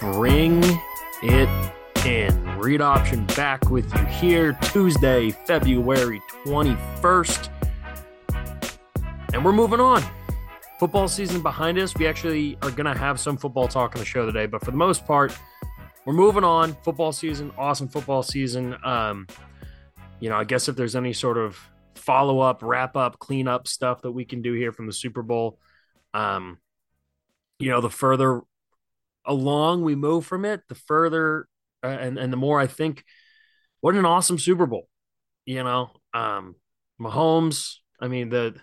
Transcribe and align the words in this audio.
Bring 0.00 0.62
it 1.22 1.72
in. 2.04 2.58
Read 2.58 2.80
option 2.80 3.24
back 3.26 3.70
with 3.70 3.90
you 3.94 4.04
here 4.06 4.52
Tuesday, 4.62 5.30
February 5.30 6.20
21st. 6.44 7.48
And 9.32 9.44
we're 9.44 9.52
moving 9.52 9.80
on. 9.80 10.02
Football 10.78 11.08
season 11.08 11.42
behind 11.42 11.78
us. 11.78 11.94
We 11.96 12.06
actually 12.06 12.58
are 12.62 12.70
going 12.70 12.92
to 12.92 12.98
have 12.98 13.20
some 13.20 13.36
football 13.36 13.68
talk 13.68 13.94
on 13.96 14.00
the 14.00 14.06
show 14.06 14.26
today, 14.26 14.46
but 14.46 14.64
for 14.64 14.70
the 14.70 14.76
most 14.76 15.06
part, 15.06 15.36
we're 16.10 16.16
moving 16.16 16.42
on. 16.42 16.74
Football 16.82 17.12
season, 17.12 17.52
awesome 17.56 17.86
football 17.86 18.24
season. 18.24 18.74
Um, 18.82 19.28
you 20.18 20.28
know, 20.28 20.34
I 20.34 20.42
guess 20.42 20.68
if 20.68 20.74
there's 20.74 20.96
any 20.96 21.12
sort 21.12 21.38
of 21.38 21.56
follow 21.94 22.40
up, 22.40 22.64
wrap 22.64 22.96
up, 22.96 23.20
clean 23.20 23.46
up 23.46 23.68
stuff 23.68 24.02
that 24.02 24.10
we 24.10 24.24
can 24.24 24.42
do 24.42 24.52
here 24.54 24.72
from 24.72 24.88
the 24.88 24.92
Super 24.92 25.22
Bowl, 25.22 25.60
um, 26.12 26.58
you 27.60 27.70
know, 27.70 27.80
the 27.80 27.90
further 27.90 28.40
along 29.24 29.84
we 29.84 29.94
move 29.94 30.26
from 30.26 30.44
it, 30.44 30.62
the 30.68 30.74
further 30.74 31.46
uh, 31.84 31.86
and 31.86 32.18
and 32.18 32.32
the 32.32 32.36
more 32.36 32.58
I 32.58 32.66
think, 32.66 33.04
what 33.80 33.94
an 33.94 34.04
awesome 34.04 34.38
Super 34.38 34.66
Bowl, 34.66 34.88
you 35.46 35.62
know. 35.62 35.92
Um, 36.12 36.56
Mahomes, 37.00 37.76
I 38.00 38.08
mean 38.08 38.30
the 38.30 38.56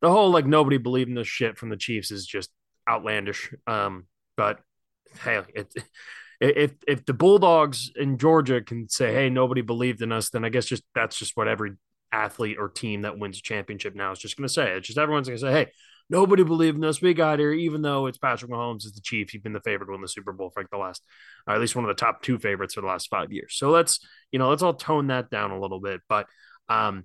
the 0.00 0.10
whole 0.10 0.32
like 0.32 0.46
nobody 0.46 0.78
believing 0.78 1.14
this 1.14 1.28
shit 1.28 1.58
from 1.58 1.68
the 1.68 1.76
Chiefs 1.76 2.10
is 2.10 2.26
just 2.26 2.50
outlandish. 2.90 3.54
Um, 3.68 4.06
but 4.36 4.58
hey, 5.22 5.42
it, 5.54 5.72
if 6.40 6.72
if 6.86 7.04
the 7.04 7.14
Bulldogs 7.14 7.90
in 7.96 8.18
Georgia 8.18 8.60
can 8.60 8.88
say, 8.88 9.12
"Hey, 9.12 9.30
nobody 9.30 9.60
believed 9.60 10.02
in 10.02 10.12
us," 10.12 10.30
then 10.30 10.44
I 10.44 10.48
guess 10.48 10.66
just 10.66 10.84
that's 10.94 11.18
just 11.18 11.36
what 11.36 11.48
every 11.48 11.72
athlete 12.12 12.56
or 12.58 12.68
team 12.68 13.02
that 13.02 13.18
wins 13.18 13.38
a 13.38 13.42
championship 13.42 13.94
now 13.94 14.12
is 14.12 14.18
just 14.18 14.36
going 14.36 14.46
to 14.46 14.52
say. 14.52 14.72
It's 14.72 14.86
just 14.86 14.98
everyone's 14.98 15.28
going 15.28 15.38
to 15.38 15.46
say, 15.46 15.52
"Hey, 15.52 15.66
nobody 16.10 16.42
believed 16.42 16.76
in 16.76 16.84
us. 16.84 17.02
We 17.02 17.14
got 17.14 17.38
here, 17.38 17.52
even 17.52 17.82
though 17.82 18.06
it's 18.06 18.18
Patrick 18.18 18.50
Mahomes 18.50 18.84
is 18.84 18.92
the 18.92 19.00
Chiefs. 19.00 19.32
He's 19.32 19.42
been 19.42 19.52
the 19.52 19.60
favorite 19.60 19.86
to 19.86 19.92
win 19.92 20.00
the 20.00 20.08
Super 20.08 20.32
Bowl 20.32 20.50
for 20.50 20.60
like 20.60 20.70
the 20.70 20.78
last, 20.78 21.02
or 21.46 21.54
at 21.54 21.60
least 21.60 21.76
one 21.76 21.84
of 21.84 21.88
the 21.88 22.00
top 22.00 22.22
two 22.22 22.38
favorites 22.38 22.74
for 22.74 22.80
the 22.80 22.86
last 22.86 23.08
five 23.08 23.32
years. 23.32 23.54
So 23.56 23.70
let's, 23.70 24.00
you 24.32 24.38
know, 24.38 24.48
let's 24.48 24.62
all 24.62 24.74
tone 24.74 25.08
that 25.08 25.30
down 25.30 25.50
a 25.50 25.60
little 25.60 25.80
bit. 25.80 26.00
But, 26.08 26.26
um, 26.68 27.04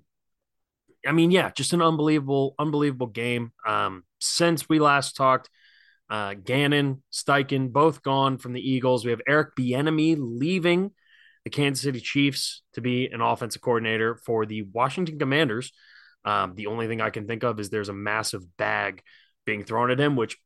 I 1.06 1.12
mean, 1.12 1.30
yeah, 1.30 1.50
just 1.50 1.74
an 1.74 1.82
unbelievable, 1.82 2.54
unbelievable 2.58 3.08
game. 3.08 3.52
Um, 3.66 4.04
since 4.20 4.68
we 4.68 4.78
last 4.78 5.16
talked, 5.16 5.50
uh, 6.10 6.34
Gannon, 6.34 7.02
Steichen, 7.12 7.72
both 7.72 8.02
gone 8.02 8.38
from 8.38 8.52
the 8.52 8.60
Eagles. 8.60 9.04
We 9.04 9.10
have 9.10 9.22
Eric 9.26 9.56
Bieniemy 9.56 10.16
leaving 10.18 10.92
the 11.44 11.50
Kansas 11.50 11.82
City 11.82 12.00
Chiefs 12.00 12.62
to 12.74 12.80
be 12.80 13.06
an 13.06 13.20
offensive 13.20 13.62
coordinator 13.62 14.16
for 14.16 14.46
the 14.46 14.62
Washington 14.62 15.18
Commanders. 15.18 15.72
Um, 16.24 16.54
the 16.54 16.66
only 16.68 16.88
thing 16.88 17.00
I 17.00 17.10
can 17.10 17.26
think 17.26 17.44
of 17.44 17.60
is 17.60 17.68
there's 17.68 17.90
a 17.90 17.94
massive 17.94 18.56
bag 18.56 19.02
being 19.44 19.64
thrown 19.64 19.90
at 19.90 20.00
him, 20.00 20.16
which 20.16 20.38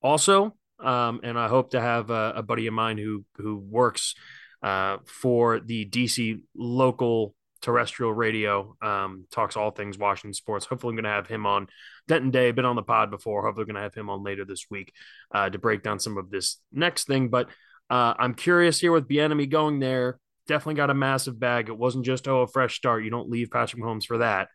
also, 0.00 0.54
um, 0.78 1.20
and 1.22 1.38
I 1.38 1.48
hope 1.48 1.70
to 1.70 1.80
have 1.80 2.10
a, 2.10 2.34
a, 2.36 2.42
buddy 2.42 2.66
of 2.66 2.74
mine 2.74 2.98
who 2.98 3.24
who 3.36 3.56
works 3.56 4.14
uh, 4.62 4.98
for 5.06 5.60
the 5.60 5.86
DC 5.86 6.40
local 6.54 7.34
terrestrial 7.62 8.12
radio, 8.12 8.76
um, 8.82 9.26
talks 9.30 9.56
all 9.56 9.70
things 9.70 9.98
Washington 9.98 10.34
sports. 10.34 10.66
Hopefully, 10.66 10.92
I'm 10.92 10.96
going 10.96 11.04
to 11.04 11.10
have 11.10 11.26
him 11.26 11.46
on. 11.46 11.68
Denton 12.06 12.30
Day, 12.30 12.50
been 12.52 12.64
on 12.64 12.76
the 12.76 12.82
pod 12.82 13.10
before. 13.10 13.42
Hopefully, 13.42 13.62
we're 13.62 13.72
going 13.72 13.76
to 13.76 13.82
have 13.82 13.94
him 13.94 14.10
on 14.10 14.22
later 14.22 14.44
this 14.44 14.66
week 14.70 14.92
uh, 15.34 15.48
to 15.48 15.58
break 15.58 15.82
down 15.82 15.98
some 15.98 16.18
of 16.18 16.30
this 16.30 16.58
next 16.72 17.06
thing. 17.06 17.28
But 17.28 17.48
uh, 17.90 18.14
I'm 18.18 18.34
curious 18.34 18.80
here 18.80 18.92
with 18.92 19.08
Bieniemy 19.08 19.50
going 19.50 19.80
there. 19.80 20.18
Definitely 20.46 20.74
got 20.74 20.90
a 20.90 20.94
massive 20.94 21.38
bag. 21.40 21.68
It 21.68 21.78
wasn't 21.78 22.04
just 22.04 22.28
oh 22.28 22.42
a 22.42 22.46
fresh 22.46 22.76
start. 22.76 23.04
You 23.04 23.10
don't 23.10 23.30
leave 23.30 23.50
Patrick 23.50 23.82
Mahomes 23.82 24.04
for 24.04 24.18
that. 24.18 24.48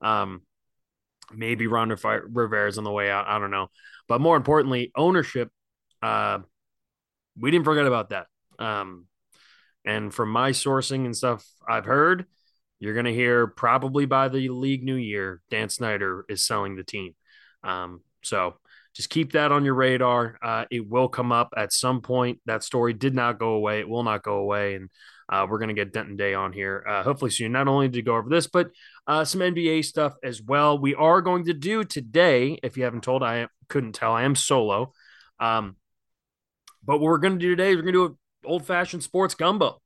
Um, 0.00 0.42
maybe 1.32 1.66
Ron 1.66 1.88
Rivera's 1.88 2.78
on 2.78 2.84
the 2.84 2.92
way 2.92 3.10
out. 3.10 3.26
I 3.26 3.38
don't 3.38 3.50
know. 3.50 3.68
But 4.08 4.20
more 4.20 4.36
importantly, 4.36 4.92
ownership. 4.96 5.50
Uh, 6.02 6.38
we 7.38 7.50
didn't 7.50 7.64
forget 7.64 7.86
about 7.86 8.10
that. 8.10 8.26
Um, 8.58 9.06
and 9.84 10.12
from 10.12 10.30
my 10.30 10.50
sourcing 10.50 11.04
and 11.04 11.16
stuff 11.16 11.46
I've 11.68 11.84
heard, 11.84 12.26
you're 12.78 12.94
going 12.94 13.06
to 13.06 13.14
hear 13.14 13.46
probably 13.46 14.06
by 14.06 14.28
the 14.28 14.48
league 14.48 14.84
new 14.84 14.96
year, 14.96 15.40
Dan 15.50 15.68
Snyder 15.68 16.24
is 16.28 16.44
selling 16.44 16.76
the 16.76 16.84
team. 16.84 17.14
Um, 17.62 18.02
so 18.22 18.56
just 18.94 19.10
keep 19.10 19.32
that 19.32 19.52
on 19.52 19.64
your 19.64 19.74
radar. 19.74 20.38
Uh, 20.42 20.64
it 20.70 20.88
will 20.88 21.08
come 21.08 21.32
up 21.32 21.52
at 21.56 21.72
some 21.72 22.00
point. 22.00 22.40
That 22.46 22.64
story 22.64 22.92
did 22.92 23.14
not 23.14 23.38
go 23.38 23.50
away. 23.50 23.80
It 23.80 23.88
will 23.88 24.02
not 24.02 24.22
go 24.22 24.36
away. 24.36 24.74
And 24.74 24.90
uh, 25.28 25.46
we're 25.48 25.58
going 25.58 25.68
to 25.68 25.74
get 25.74 25.92
Denton 25.92 26.16
Day 26.16 26.34
on 26.34 26.52
here 26.52 26.84
uh, 26.88 27.02
hopefully 27.02 27.30
soon, 27.30 27.52
not 27.52 27.68
only 27.68 27.88
to 27.88 28.02
go 28.02 28.16
over 28.16 28.28
this, 28.28 28.46
but 28.46 28.70
uh, 29.06 29.24
some 29.24 29.40
NBA 29.40 29.84
stuff 29.84 30.14
as 30.22 30.40
well. 30.40 30.78
We 30.78 30.94
are 30.94 31.20
going 31.20 31.44
to 31.46 31.52
do 31.52 31.84
today, 31.84 32.58
if 32.62 32.76
you 32.76 32.84
haven't 32.84 33.04
told, 33.04 33.22
I 33.22 33.48
couldn't 33.68 33.94
tell, 33.94 34.12
I 34.12 34.22
am 34.22 34.34
solo. 34.34 34.92
Um, 35.40 35.76
but 36.84 36.98
what 36.98 37.10
we're 37.10 37.18
going 37.18 37.34
to 37.34 37.38
do 37.38 37.50
today 37.50 37.70
is 37.70 37.76
we're 37.76 37.82
going 37.82 37.94
to 37.94 38.08
do 38.08 38.12
an 38.12 38.16
old 38.44 38.66
fashioned 38.66 39.02
sports 39.02 39.34
gumbo. 39.34 39.80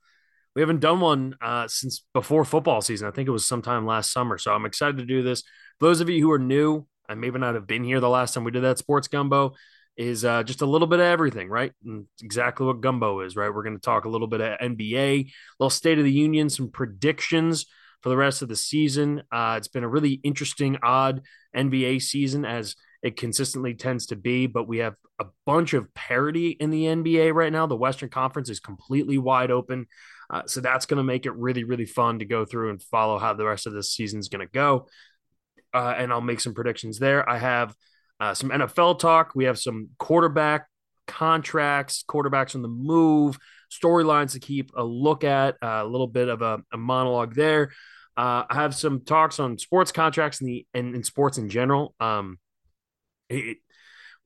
We 0.54 0.62
haven't 0.62 0.80
done 0.80 1.00
one 1.00 1.36
uh, 1.40 1.68
since 1.68 2.04
before 2.12 2.44
football 2.44 2.80
season. 2.80 3.06
I 3.06 3.12
think 3.12 3.28
it 3.28 3.32
was 3.32 3.46
sometime 3.46 3.86
last 3.86 4.12
summer. 4.12 4.36
So 4.38 4.52
I'm 4.52 4.66
excited 4.66 4.98
to 4.98 5.06
do 5.06 5.22
this. 5.22 5.42
Those 5.78 6.00
of 6.00 6.08
you 6.08 6.20
who 6.20 6.32
are 6.32 6.38
new, 6.38 6.86
I 7.08 7.14
maybe 7.14 7.38
not 7.38 7.54
have 7.54 7.66
been 7.66 7.84
here 7.84 8.00
the 8.00 8.08
last 8.08 8.34
time 8.34 8.44
we 8.44 8.50
did 8.50 8.64
that 8.64 8.78
sports 8.78 9.08
gumbo 9.08 9.54
is 9.96 10.24
uh, 10.24 10.42
just 10.42 10.62
a 10.62 10.66
little 10.66 10.86
bit 10.86 10.98
of 10.98 11.06
everything, 11.06 11.48
right? 11.48 11.72
And 11.84 12.06
exactly 12.22 12.66
what 12.66 12.80
gumbo 12.80 13.20
is, 13.20 13.36
right? 13.36 13.52
We're 13.52 13.62
going 13.62 13.76
to 13.76 13.82
talk 13.82 14.04
a 14.04 14.08
little 14.08 14.26
bit 14.26 14.40
of 14.40 14.58
NBA, 14.58 15.26
a 15.26 15.32
little 15.58 15.70
State 15.70 15.98
of 15.98 16.04
the 16.04 16.12
Union, 16.12 16.48
some 16.48 16.70
predictions 16.70 17.66
for 18.02 18.08
the 18.08 18.16
rest 18.16 18.42
of 18.42 18.48
the 18.48 18.56
season. 18.56 19.22
Uh, 19.30 19.54
it's 19.58 19.68
been 19.68 19.84
a 19.84 19.88
really 19.88 20.20
interesting, 20.22 20.78
odd 20.82 21.22
NBA 21.54 22.02
season 22.02 22.44
as 22.44 22.76
it 23.02 23.16
consistently 23.16 23.74
tends 23.74 24.06
to 24.06 24.16
be, 24.16 24.46
but 24.46 24.68
we 24.68 24.78
have 24.78 24.94
a 25.18 25.26
bunch 25.46 25.74
of 25.74 25.92
parity 25.94 26.50
in 26.50 26.70
the 26.70 26.84
NBA 26.84 27.34
right 27.34 27.52
now. 27.52 27.66
The 27.66 27.76
Western 27.76 28.08
Conference 28.08 28.48
is 28.48 28.60
completely 28.60 29.18
wide 29.18 29.50
open. 29.50 29.86
Uh, 30.30 30.42
so 30.46 30.60
that's 30.60 30.86
going 30.86 30.98
to 30.98 31.04
make 31.04 31.26
it 31.26 31.34
really, 31.34 31.64
really 31.64 31.86
fun 31.86 32.20
to 32.20 32.24
go 32.24 32.44
through 32.44 32.70
and 32.70 32.82
follow 32.82 33.18
how 33.18 33.34
the 33.34 33.44
rest 33.44 33.66
of 33.66 33.84
season 33.84 34.20
is 34.20 34.28
going 34.28 34.46
to 34.46 34.52
go. 34.52 34.86
Uh, 35.74 35.94
and 35.96 36.12
I'll 36.12 36.20
make 36.20 36.41
some 36.41 36.54
predictions 36.54 36.98
there. 36.98 37.28
I 37.28 37.38
have 37.38 37.74
uh, 38.20 38.34
some 38.34 38.50
NFL 38.50 38.98
talk. 38.98 39.32
We 39.34 39.44
have 39.44 39.58
some 39.58 39.91
quarterback 39.98 40.66
contracts, 41.06 42.04
quarterbacks 42.08 42.54
on 42.54 42.62
the 42.62 42.68
move, 42.68 43.38
storylines 43.70 44.32
to 44.32 44.41
keep 44.41 44.70
a 44.76 44.84
look 44.84 45.24
at, 45.24 45.56
uh, 45.62 45.80
a 45.82 45.86
little 45.86 46.06
bit 46.06 46.28
of 46.28 46.42
a, 46.42 46.60
a 46.72 46.76
monologue 46.76 47.34
there. 47.34 47.72
Uh, 48.16 48.44
I 48.48 48.54
have 48.54 48.74
some 48.74 49.00
talks 49.00 49.41
on 49.41 49.58
sports 49.58 49.92
contracts 49.92 50.41
and 50.41 50.48
the 50.48 50.66
and, 50.74 50.94
and 50.94 51.06
sports 51.06 51.38
in 51.38 51.48
general. 51.48 51.94
Um, 52.00 52.38
it, 53.28 53.58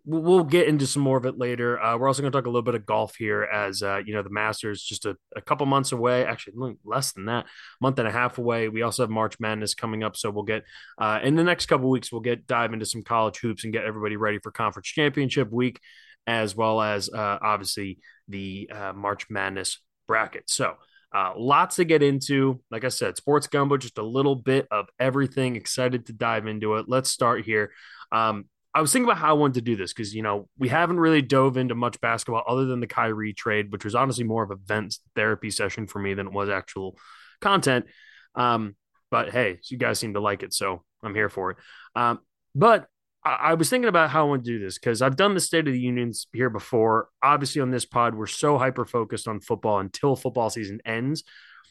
we'll 0.06 0.44
get 0.44 0.68
into 0.68 0.86
some 0.86 1.02
more 1.02 1.16
of 1.16 1.24
it 1.24 1.38
later. 1.38 1.80
Uh, 1.80 1.96
we're 1.96 2.08
also 2.08 2.20
going 2.20 2.30
to 2.30 2.36
talk 2.36 2.46
a 2.46 2.50
little 2.50 2.62
bit 2.62 2.74
of 2.74 2.84
golf 2.84 3.16
here, 3.16 3.42
as 3.42 3.82
uh, 3.82 4.00
you 4.04 4.12
know, 4.12 4.22
the 4.22 4.30
Masters 4.30 4.82
just 4.82 5.06
a, 5.06 5.16
a, 5.34 5.40
couple 5.40 5.64
months 5.66 5.92
away. 5.92 6.26
Actually, 6.26 6.76
less 6.84 7.12
than 7.12 7.26
that, 7.26 7.46
month 7.80 7.98
and 7.98 8.06
a 8.06 8.10
half 8.10 8.36
away. 8.36 8.68
We 8.68 8.82
also 8.82 9.02
have 9.02 9.10
March 9.10 9.40
Madness 9.40 9.74
coming 9.74 10.04
up, 10.04 10.16
so 10.16 10.30
we'll 10.30 10.44
get 10.44 10.64
uh, 10.98 11.20
in 11.22 11.36
the 11.36 11.44
next 11.44 11.66
couple 11.66 11.88
weeks. 11.88 12.12
We'll 12.12 12.20
get 12.20 12.46
dive 12.46 12.72
into 12.74 12.86
some 12.86 13.02
college 13.02 13.38
hoops 13.38 13.64
and 13.64 13.72
get 13.72 13.84
everybody 13.84 14.16
ready 14.16 14.38
for 14.42 14.50
Conference 14.50 14.88
Championship 14.88 15.50
Week, 15.50 15.80
as 16.26 16.54
well 16.54 16.82
as 16.82 17.08
uh, 17.08 17.38
obviously 17.40 17.98
the 18.28 18.70
uh, 18.72 18.92
March 18.92 19.30
Madness 19.30 19.78
bracket. 20.06 20.50
So. 20.50 20.74
Uh, 21.16 21.32
lots 21.36 21.76
to 21.76 21.84
get 21.84 22.02
into. 22.02 22.60
Like 22.72 22.82
I 22.82 22.88
said, 22.88 23.16
sports 23.16 23.46
gumbo, 23.46 23.76
just 23.76 23.98
a 23.98 24.02
little 24.02 24.34
bit 24.34 24.66
of 24.72 24.88
everything. 24.98 25.54
Excited 25.54 26.06
to 26.06 26.12
dive 26.12 26.48
into 26.48 26.74
it. 26.74 26.86
Let's 26.88 27.08
start 27.08 27.44
here. 27.44 27.70
Um, 28.10 28.46
I 28.74 28.80
was 28.80 28.92
thinking 28.92 29.08
about 29.08 29.18
how 29.18 29.30
I 29.30 29.34
wanted 29.34 29.54
to 29.54 29.60
do 29.60 29.76
this 29.76 29.92
because 29.92 30.14
you 30.14 30.22
know 30.22 30.48
we 30.58 30.68
haven't 30.68 30.98
really 30.98 31.22
dove 31.22 31.56
into 31.56 31.74
much 31.74 32.00
basketball 32.00 32.42
other 32.46 32.64
than 32.64 32.80
the 32.80 32.86
Kyrie 32.86 33.32
trade, 33.32 33.70
which 33.70 33.84
was 33.84 33.94
honestly 33.94 34.24
more 34.24 34.42
of 34.42 34.50
a 34.50 34.56
vent 34.56 34.98
therapy 35.14 35.50
session 35.50 35.86
for 35.86 36.00
me 36.00 36.14
than 36.14 36.26
it 36.26 36.32
was 36.32 36.48
actual 36.48 36.98
content. 37.40 37.86
Um, 38.34 38.74
but 39.10 39.30
hey, 39.30 39.60
you 39.70 39.78
guys 39.78 40.00
seem 40.00 40.14
to 40.14 40.20
like 40.20 40.42
it, 40.42 40.52
so 40.52 40.82
I'm 41.02 41.14
here 41.14 41.28
for 41.28 41.52
it. 41.52 41.56
Um, 41.94 42.18
but 42.54 42.88
I, 43.24 43.34
I 43.34 43.54
was 43.54 43.70
thinking 43.70 43.88
about 43.88 44.10
how 44.10 44.26
I 44.26 44.28
want 44.28 44.44
to 44.44 44.50
do 44.50 44.58
this 44.58 44.76
because 44.76 45.02
I've 45.02 45.16
done 45.16 45.34
the 45.34 45.40
State 45.40 45.68
of 45.68 45.72
the 45.72 45.80
Unions 45.80 46.26
here 46.32 46.50
before. 46.50 47.08
Obviously, 47.22 47.62
on 47.62 47.70
this 47.70 47.84
pod, 47.84 48.16
we're 48.16 48.26
so 48.26 48.58
hyper 48.58 48.84
focused 48.84 49.28
on 49.28 49.40
football 49.40 49.78
until 49.78 50.16
football 50.16 50.50
season 50.50 50.80
ends 50.84 51.22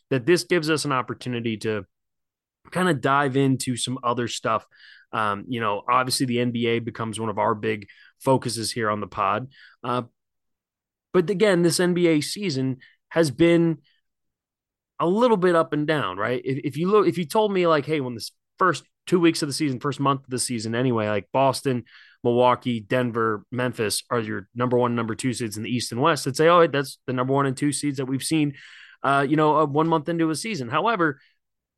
that 0.09 0.25
this 0.25 0.43
gives 0.43 0.69
us 0.69 0.85
an 0.85 0.93
opportunity 0.93 1.57
to 1.57 1.85
kind 2.71 2.87
of 2.87 3.01
dive 3.01 3.35
into 3.35 3.75
some 3.75 3.99
other 4.03 4.27
stuff 4.27 4.65
um, 5.13 5.45
you 5.47 5.59
know, 5.59 5.83
obviously 5.89 6.25
the 6.25 6.37
NBA 6.37 6.83
becomes 6.83 7.19
one 7.19 7.29
of 7.29 7.37
our 7.37 7.55
big 7.55 7.87
focuses 8.19 8.71
here 8.71 8.89
on 8.89 8.99
the 8.99 9.07
pod. 9.07 9.47
Uh, 9.83 10.03
but 11.13 11.29
again, 11.29 11.61
this 11.61 11.79
NBA 11.79 12.23
season 12.23 12.77
has 13.09 13.31
been 13.31 13.77
a 14.99 15.07
little 15.07 15.37
bit 15.37 15.55
up 15.55 15.73
and 15.73 15.85
down, 15.87 16.17
right? 16.17 16.41
If, 16.43 16.59
if 16.63 16.77
you 16.77 16.89
look, 16.89 17.07
if 17.07 17.17
you 17.17 17.25
told 17.25 17.53
me 17.53 17.67
like, 17.67 17.85
hey, 17.85 18.01
when 18.01 18.15
this 18.15 18.31
first 18.57 18.83
two 19.05 19.19
weeks 19.19 19.41
of 19.41 19.49
the 19.49 19.53
season, 19.53 19.79
first 19.79 19.99
month 19.99 20.23
of 20.23 20.29
the 20.29 20.39
season, 20.39 20.75
anyway, 20.75 21.07
like 21.07 21.27
Boston, 21.31 21.83
Milwaukee, 22.23 22.79
Denver, 22.79 23.45
Memphis 23.51 24.03
are 24.09 24.19
your 24.19 24.47
number 24.55 24.77
one, 24.77 24.95
number 24.95 25.13
two 25.13 25.33
seeds 25.33 25.57
in 25.57 25.63
the 25.63 25.69
East 25.69 25.91
and 25.91 26.01
West, 26.01 26.27
I'd 26.27 26.35
say, 26.35 26.47
oh, 26.47 26.65
that's 26.67 26.97
the 27.05 27.13
number 27.13 27.33
one 27.33 27.45
and 27.45 27.55
two 27.55 27.71
seeds 27.71 27.97
that 27.97 28.05
we've 28.05 28.23
seen 28.23 28.53
uh, 29.03 29.25
you 29.27 29.35
know, 29.35 29.57
uh, 29.57 29.65
one 29.65 29.87
month 29.87 30.09
into 30.09 30.29
a 30.29 30.35
season. 30.35 30.69
However, 30.69 31.19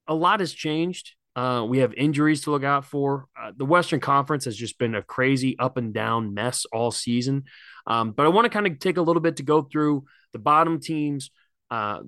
a 0.07 0.13
lot 0.13 0.39
has 0.39 0.53
changed. 0.53 1.15
Uh, 1.35 1.65
we 1.67 1.79
have 1.79 1.93
injuries 1.93 2.41
to 2.41 2.51
look 2.51 2.63
out 2.63 2.85
for. 2.85 3.27
Uh, 3.39 3.51
the 3.55 3.65
Western 3.65 3.99
Conference 3.99 4.45
has 4.45 4.55
just 4.55 4.77
been 4.79 4.95
a 4.95 5.01
crazy 5.01 5.57
up 5.59 5.77
and 5.77 5.93
down 5.93 6.33
mess 6.33 6.65
all 6.71 6.91
season. 6.91 7.43
Um, 7.85 8.11
but 8.11 8.25
I 8.25 8.29
want 8.29 8.45
to 8.45 8.49
kind 8.49 8.67
of 8.67 8.79
take 8.79 8.97
a 8.97 9.01
little 9.01 9.21
bit 9.21 9.37
to 9.37 9.43
go 9.43 9.61
through 9.61 10.05
the 10.31 10.39
bottom 10.39 10.79
teams. 10.79 11.31
Uh, 11.69 11.99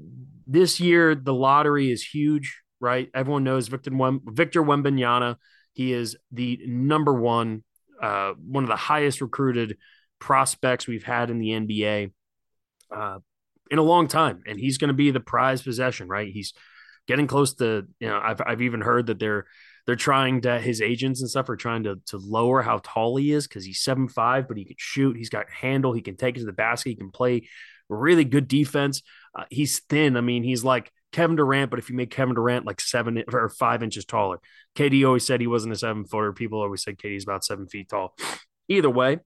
this 0.45 0.79
year, 0.79 1.13
the 1.13 1.33
lottery 1.33 1.91
is 1.91 2.03
huge, 2.03 2.61
right? 2.79 3.09
Everyone 3.13 3.43
knows 3.43 3.67
Victor, 3.67 3.95
Wem- 3.95 4.21
Victor. 4.25 4.63
He 5.73 5.93
is 5.93 6.17
the 6.31 6.59
number 6.65 7.13
one, 7.13 7.63
uh, 8.01 8.33
one 8.33 8.63
of 8.63 8.69
the 8.69 8.75
highest 8.75 9.21
recruited 9.21 9.77
prospects 10.19 10.87
we've 10.87 11.03
had 11.03 11.29
in 11.29 11.39
the 11.39 11.49
NBA 11.49 12.11
uh, 12.95 13.19
in 13.69 13.77
a 13.77 13.83
long 13.83 14.07
time, 14.07 14.43
and 14.47 14.59
he's 14.59 14.77
going 14.77 14.87
to 14.87 14.93
be 14.93 15.11
the 15.11 15.19
prize 15.19 15.61
possession, 15.61 16.07
right? 16.07 16.31
He's 16.31 16.53
getting 17.07 17.27
close 17.27 17.55
to, 17.55 17.87
you 17.99 18.07
know, 18.07 18.19
I've 18.23 18.41
I've 18.45 18.61
even 18.61 18.81
heard 18.81 19.07
that 19.07 19.19
they're 19.19 19.45
they're 19.85 19.95
trying 19.95 20.41
to 20.41 20.59
his 20.59 20.81
agents 20.81 21.21
and 21.21 21.29
stuff 21.29 21.49
are 21.49 21.55
trying 21.55 21.83
to 21.83 21.99
to 22.07 22.17
lower 22.17 22.61
how 22.61 22.79
tall 22.83 23.15
he 23.17 23.31
is 23.31 23.47
because 23.47 23.65
he's 23.65 23.81
seven 23.81 24.07
five, 24.07 24.47
but 24.47 24.57
he 24.57 24.65
can 24.65 24.75
shoot, 24.77 25.17
he's 25.17 25.29
got 25.29 25.49
handle, 25.49 25.93
he 25.93 26.01
can 26.01 26.17
take 26.17 26.35
it 26.37 26.41
to 26.41 26.45
the 26.45 26.53
basket, 26.53 26.89
he 26.89 26.95
can 26.95 27.11
play 27.11 27.47
really 27.89 28.25
good 28.25 28.47
defense. 28.47 29.01
Uh, 29.37 29.45
he's 29.49 29.79
thin. 29.79 30.17
I 30.17 30.21
mean, 30.21 30.43
he's 30.43 30.63
like 30.63 30.91
Kevin 31.11 31.35
Durant, 31.35 31.69
but 31.69 31.79
if 31.79 31.89
you 31.89 31.95
make 31.95 32.11
Kevin 32.11 32.35
Durant 32.35 32.65
like 32.65 32.81
seven 32.81 33.23
or 33.31 33.49
five 33.49 33.83
inches 33.83 34.05
taller, 34.05 34.39
KD 34.75 35.05
always 35.05 35.25
said 35.25 35.39
he 35.39 35.47
wasn't 35.47 35.73
a 35.73 35.77
seven 35.77 36.05
footer. 36.05 36.33
People 36.33 36.61
always 36.61 36.83
said 36.83 36.97
KD's 36.97 37.23
about 37.23 37.43
seven 37.45 37.67
feet 37.67 37.89
tall. 37.89 38.15
Either 38.67 38.89
way, 38.89 39.19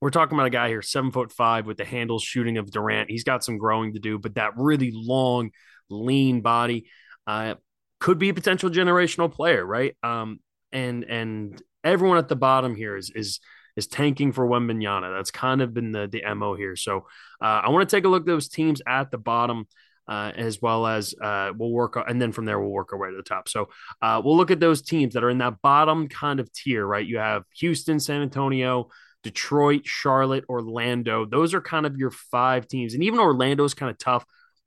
we're 0.00 0.10
talking 0.10 0.36
about 0.36 0.46
a 0.46 0.50
guy 0.50 0.68
here, 0.68 0.82
seven 0.82 1.10
foot 1.10 1.32
five, 1.32 1.66
with 1.66 1.76
the 1.76 1.84
handles 1.84 2.22
shooting 2.22 2.58
of 2.58 2.70
Durant. 2.70 3.10
He's 3.10 3.24
got 3.24 3.44
some 3.44 3.58
growing 3.58 3.94
to 3.94 3.98
do, 3.98 4.18
but 4.18 4.34
that 4.34 4.52
really 4.56 4.92
long, 4.94 5.50
lean 5.90 6.40
body 6.40 6.88
uh, 7.26 7.54
could 7.98 8.18
be 8.18 8.30
a 8.30 8.34
potential 8.34 8.70
generational 8.70 9.30
player, 9.30 9.64
right? 9.64 9.96
Um, 10.02 10.40
and 10.72 11.04
and 11.04 11.62
everyone 11.84 12.18
at 12.18 12.28
the 12.28 12.36
bottom 12.36 12.74
here 12.74 12.96
is 12.96 13.10
is 13.14 13.40
is 13.76 13.86
tanking 13.86 14.32
for 14.32 14.46
Wembanyama. 14.46 15.16
That's 15.16 15.30
kind 15.30 15.62
of 15.62 15.74
been 15.74 15.92
the 15.92 16.08
the 16.08 16.22
mo 16.34 16.54
here. 16.54 16.76
So 16.76 17.06
uh, 17.42 17.62
I 17.64 17.70
want 17.70 17.88
to 17.88 17.96
take 17.96 18.04
a 18.04 18.08
look 18.08 18.22
at 18.22 18.26
those 18.26 18.48
teams 18.48 18.82
at 18.86 19.10
the 19.10 19.18
bottom. 19.18 19.66
Uh, 20.08 20.32
as 20.34 20.60
well 20.60 20.88
as 20.88 21.14
uh, 21.22 21.52
we'll 21.56 21.70
work, 21.70 21.96
and 22.08 22.20
then 22.20 22.32
from 22.32 22.44
there 22.44 22.58
we'll 22.58 22.70
work 22.70 22.92
our 22.92 22.98
way 22.98 23.10
to 23.10 23.16
the 23.16 23.22
top. 23.22 23.48
So 23.48 23.68
uh, 24.02 24.20
we'll 24.24 24.36
look 24.36 24.50
at 24.50 24.58
those 24.58 24.82
teams 24.82 25.14
that 25.14 25.22
are 25.22 25.30
in 25.30 25.38
that 25.38 25.62
bottom 25.62 26.08
kind 26.08 26.40
of 26.40 26.52
tier, 26.52 26.84
right? 26.84 27.06
You 27.06 27.18
have 27.18 27.44
Houston, 27.58 28.00
San 28.00 28.20
Antonio, 28.20 28.88
Detroit, 29.22 29.82
Charlotte, 29.84 30.44
Orlando. 30.48 31.26
Those 31.26 31.54
are 31.54 31.60
kind 31.60 31.86
of 31.86 31.96
your 31.96 32.10
five 32.10 32.66
teams. 32.66 32.94
And 32.94 33.04
even 33.04 33.20
Orlando 33.20 33.62
is 33.62 33.74
kind 33.74 33.90
of 33.90 33.98
tough. 33.98 34.24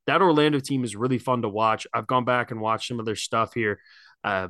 That 0.07 0.21
Orlando 0.21 0.59
team 0.59 0.83
is 0.83 0.95
really 0.95 1.17
fun 1.17 1.41
to 1.43 1.49
watch. 1.49 1.87
I've 1.93 2.07
gone 2.07 2.25
back 2.25 2.51
and 2.51 2.59
watched 2.59 2.87
some 2.87 2.99
of 2.99 3.05
their 3.05 3.15
stuff 3.15 3.53
here. 3.53 3.79
Uh, 4.23 4.49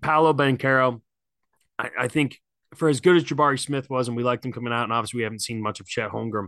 Paolo 0.00 0.32
Banchero, 0.32 1.00
I, 1.78 1.90
I 2.00 2.08
think 2.08 2.40
for 2.74 2.88
as 2.88 3.00
good 3.00 3.16
as 3.16 3.24
Jabari 3.24 3.58
Smith 3.58 3.90
was, 3.90 4.08
and 4.08 4.16
we 4.16 4.22
liked 4.22 4.44
him 4.44 4.52
coming 4.52 4.72
out, 4.72 4.84
and 4.84 4.92
obviously 4.92 5.18
we 5.18 5.24
haven't 5.24 5.42
seen 5.42 5.62
much 5.62 5.80
of 5.80 5.86
Chet 5.86 6.10
Holmgren. 6.10 6.46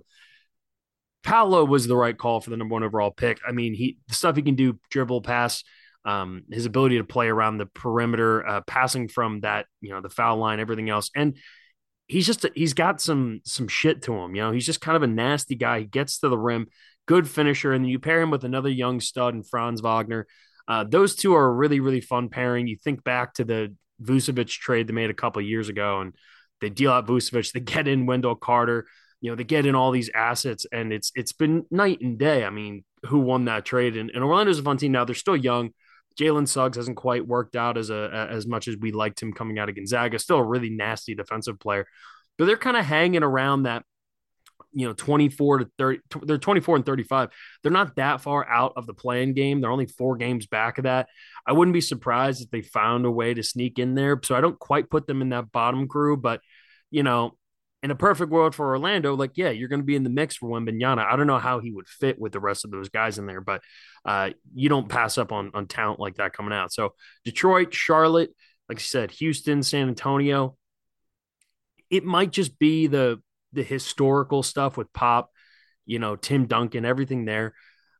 Paolo 1.23 1.65
was 1.65 1.87
the 1.87 1.97
right 1.97 2.17
call 2.17 2.41
for 2.41 2.51
the 2.51 2.57
number 2.57 2.73
one 2.73 2.83
overall 2.83 3.11
pick. 3.11 3.39
I 3.47 3.53
mean, 3.53 3.75
he 3.75 3.99
the 4.09 4.15
stuff 4.15 4.37
he 4.37 4.43
can 4.43 4.55
do, 4.55 4.79
dribble, 4.91 5.23
pass, 5.23 5.63
um, 6.05 6.43
his 6.51 6.67
ability 6.67 6.99
to 6.99 7.05
play 7.05 7.29
around 7.29 7.59
the 7.59 7.67
perimeter, 7.67 8.47
uh, 8.47 8.61
passing 8.63 9.09
from 9.09 9.41
that, 9.41 9.67
you 9.81 9.91
know, 9.91 10.01
the 10.01 10.11
foul 10.11 10.39
line, 10.39 10.61
everything 10.61 10.91
else, 10.91 11.11
and 11.15 11.37
he's 12.09 12.27
just 12.27 12.45
he's 12.55 12.75
got 12.75 13.01
some 13.01 13.41
some 13.45 13.69
shit 13.69 14.03
to 14.03 14.15
him. 14.15 14.35
You 14.35 14.43
know, 14.43 14.53
he's 14.53 14.67
just 14.67 14.81
kind 14.81 14.97
of 14.97 15.03
a 15.03 15.07
nasty 15.07 15.55
guy. 15.55 15.81
He 15.81 15.85
gets 15.87 16.19
to 16.19 16.29
the 16.29 16.39
rim, 16.39 16.67
good 17.07 17.29
finisher, 17.29 17.73
and 17.73 17.89
you 17.89 17.99
pair 17.99 18.21
him 18.21 18.31
with 18.31 18.45
another 18.45 18.69
young 18.69 19.01
stud 19.01 19.35
and 19.35 19.49
Franz 19.49 19.81
Wagner. 19.81 20.27
Uh, 20.69 20.85
those 20.85 21.15
two 21.15 21.35
are 21.35 21.47
a 21.47 21.53
really 21.53 21.81
really 21.81 22.01
fun 22.01 22.29
pairing. 22.29 22.67
You 22.67 22.77
think 22.77 23.05
back 23.05 23.35
to 23.35 23.45
the 23.45 23.75
Vucevic 24.03 24.49
trade 24.49 24.87
they 24.87 24.93
made 24.93 25.11
a 25.11 25.15
couple 25.15 25.43
years 25.43 25.69
ago, 25.69 26.01
and 26.01 26.15
they 26.61 26.71
deal 26.71 26.93
out 26.93 27.07
Vucevic, 27.07 27.53
they 27.53 27.61
get 27.61 27.89
in 27.89 28.07
Wendell 28.07 28.37
Carter. 28.37 28.87
You 29.21 29.31
know, 29.31 29.37
they 29.37 29.45
get 29.45 29.67
in 29.67 29.75
all 29.75 29.93
these 29.93 30.11
assets, 30.15 30.67
and 30.73 30.93
it's 30.93 31.13
it's 31.15 31.33
been 31.33 31.65
night 31.71 32.01
and 32.01 32.19
day. 32.19 32.45
I 32.45 32.51
mean, 32.51 32.85
who 33.05 33.21
won 33.21 33.45
that 33.45 33.65
trade? 33.65 33.97
And, 33.97 34.11
and 34.11 34.25
Orlando's 34.25 34.59
a 34.59 34.63
fun 34.63 34.79
team 34.79 34.93
now. 34.93 35.05
They're 35.05 35.15
still 35.15 35.37
young. 35.37 35.71
Jalen 36.19 36.49
Suggs 36.49 36.77
hasn't 36.77 36.97
quite 36.97 37.27
worked 37.27 37.57
out 37.57 37.79
as 37.79 37.91
a 37.91 38.29
as 38.31 38.47
much 38.47 38.69
as 38.69 38.77
we 38.77 38.93
liked 38.93 39.23
him 39.23 39.33
coming 39.33 39.59
out 39.59 39.69
of 39.69 39.77
Gonzaga. 39.77 40.19
Still 40.19 40.39
a 40.39 40.45
really 40.45 40.71
nasty 40.71 41.15
defensive 41.15 41.59
player, 41.59 41.87
but 42.37 42.47
they're 42.47 42.57
kind 42.57 42.77
of 42.77 42.85
hanging 42.85 43.23
around 43.23 43.65
that 43.65 43.85
you 44.73 44.87
know 44.87 44.93
24 44.93 45.59
to 45.59 45.71
30 45.79 46.01
they're 46.23 46.39
24 46.39 46.77
and 46.77 46.87
35 46.87 47.29
they're 47.63 47.73
not 47.73 47.97
that 47.97 48.21
far 48.21 48.49
out 48.49 48.73
of 48.77 48.87
the 48.87 48.95
playing 48.95 49.35
game 49.35 49.61
they're 49.61 49.71
only 49.71 49.87
four 49.87 50.17
games 50.17 50.47
back 50.47 50.79
of 50.79 50.85
that 50.85 51.09
i 51.47 51.53
wouldn't 51.53 51.75
be 51.75 51.81
surprised 51.81 52.43
if 52.43 52.51
they 52.51 52.63
found 52.63 53.05
a 53.05 53.11
way 53.11 53.35
to 53.35 53.43
sneak 53.43 53.79
in 53.79 53.95
there 53.95 54.19
so 54.25 54.35
i 54.35 54.41
don't 54.41 54.59
quite 54.59 54.91
put 54.91 55.07
them 55.07 55.23
in 55.23 55.31
that 55.31 55.53
bottom 55.53 55.89
crew 55.89 56.17
but 56.17 56.41
you 56.91 57.03
know 57.03 57.37
in 57.83 57.91
a 57.91 57.97
perfect 57.97 58.31
world 58.31 58.55
for 58.55 58.69
Orlando, 58.69 59.15
like, 59.17 59.33
yeah, 59.35 59.51
you're 59.51 59.69
going 59.69 59.81
to 59.81 59.87
be 59.87 59.97
in 59.97 60.05
the 60.05 60.11
mix 60.11 60.37
for 60.37 60.49
Wembanyama. 60.49 61.05
I 61.05 61.17
don't 61.17 61.27
know 61.27 61.39
how 61.39 61.59
he 61.59 61.73
would 61.73 61.89
fit 61.89 62.19
with 62.19 62.33
the 62.33 62.39
rest 62.39 62.65
of 62.65 62.71
those 62.71 62.89
guys 62.89 63.19
in 63.19 63.27
there, 63.27 63.41
but 63.41 63.61
uh, 64.05 64.31
you 64.55 64.69
don't 64.69 64.89
pass 64.89 65.19
up 65.19 65.33
on, 65.33 65.51
on 65.53 65.67
talent 65.67 65.99
like 65.99 66.17
that 66.17 66.33
coming 66.33 66.53
out. 66.53 66.73
So 66.73 66.95
Detroit, 67.25 67.75
Charlotte, 67.75 68.31
like 68.69 68.79
I 68.79 68.83
said, 68.83 69.11
Houston, 69.13 69.65
San 69.65 69.89
Antonio, 69.89 70.57
it 71.91 72.05
might 72.05 72.31
just 72.31 72.59
be 72.59 72.87
the 72.87 73.21
the 73.53 73.63
historical 73.63 74.43
stuff 74.43 74.77
with 74.77 74.93
Pop, 74.93 75.31
you 75.87 75.99
know, 75.99 76.17
Tim 76.17 76.47
Duncan, 76.47 76.85
everything 76.85 77.25
there. 77.25 77.55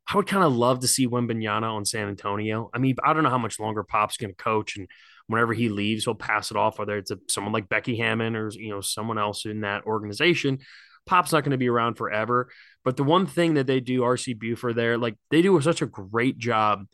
I 0.07 0.17
would 0.17 0.27
kind 0.27 0.43
of 0.43 0.53
love 0.53 0.79
to 0.79 0.87
see 0.87 1.07
Wembanyama 1.07 1.71
on 1.71 1.85
San 1.85 2.09
Antonio. 2.09 2.69
I 2.73 2.77
mean, 2.77 2.95
I 3.03 3.13
don't 3.13 3.23
know 3.23 3.29
how 3.29 3.37
much 3.37 3.59
longer 3.59 3.83
Pop's 3.83 4.17
going 4.17 4.31
to 4.31 4.43
coach 4.43 4.77
and– 4.77 4.87
whenever 5.27 5.53
he 5.53 5.69
leaves, 5.69 6.05
he'll 6.05 6.15
pass 6.15 6.51
it 6.51 6.57
off, 6.57 6.79
whether 6.79 6.97
it's 6.97 7.11
a, 7.11 7.19
someone 7.27 7.53
like 7.53 7.69
Becky 7.69 7.97
Hammon 7.97 8.35
or 8.35 8.49
you 8.51 8.69
know 8.69 8.81
someone 8.81 9.17
else 9.17 9.45
in 9.45 9.61
that 9.61 9.85
organization. 9.85 10.59
Pop's 11.05 11.33
not 11.33 11.43
going 11.43 11.51
to 11.51 11.57
be 11.57 11.69
around 11.69 11.95
forever. 11.95 12.49
But 12.85 12.97
the 12.97 13.03
one 13.03 13.25
thing 13.25 13.55
that 13.55 13.67
they 13.67 13.79
do, 13.79 14.01
RC 14.01 14.39
Buford, 14.39 14.75
there, 14.75 14.97
like 14.97 15.15
they 15.31 15.41
do 15.41 15.59
such 15.61 15.81
a 15.81 15.85
great 15.85 16.37
job 16.37 16.85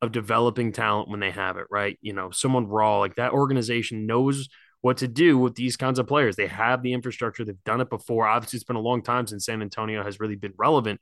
of 0.00 0.12
developing 0.12 0.72
talent 0.72 1.08
when 1.08 1.20
they 1.20 1.30
have 1.30 1.56
it, 1.56 1.66
right? 1.70 1.98
You 2.02 2.12
know, 2.12 2.30
someone 2.30 2.66
raw, 2.66 2.98
like 2.98 3.16
that 3.16 3.32
organization 3.32 4.06
knows 4.06 4.48
what 4.82 4.98
to 4.98 5.08
do 5.08 5.38
with 5.38 5.54
these 5.54 5.76
kinds 5.76 5.98
of 5.98 6.06
players. 6.06 6.36
They 6.36 6.48
have 6.48 6.82
the 6.82 6.92
infrastructure, 6.92 7.44
they've 7.44 7.64
done 7.64 7.80
it 7.80 7.88
before. 7.88 8.26
Obviously, 8.26 8.58
it's 8.58 8.64
been 8.64 8.76
a 8.76 8.80
long 8.80 9.02
time 9.02 9.26
since 9.26 9.46
San 9.46 9.62
Antonio 9.62 10.04
has 10.04 10.20
really 10.20 10.36
been 10.36 10.52
relevant, 10.58 11.00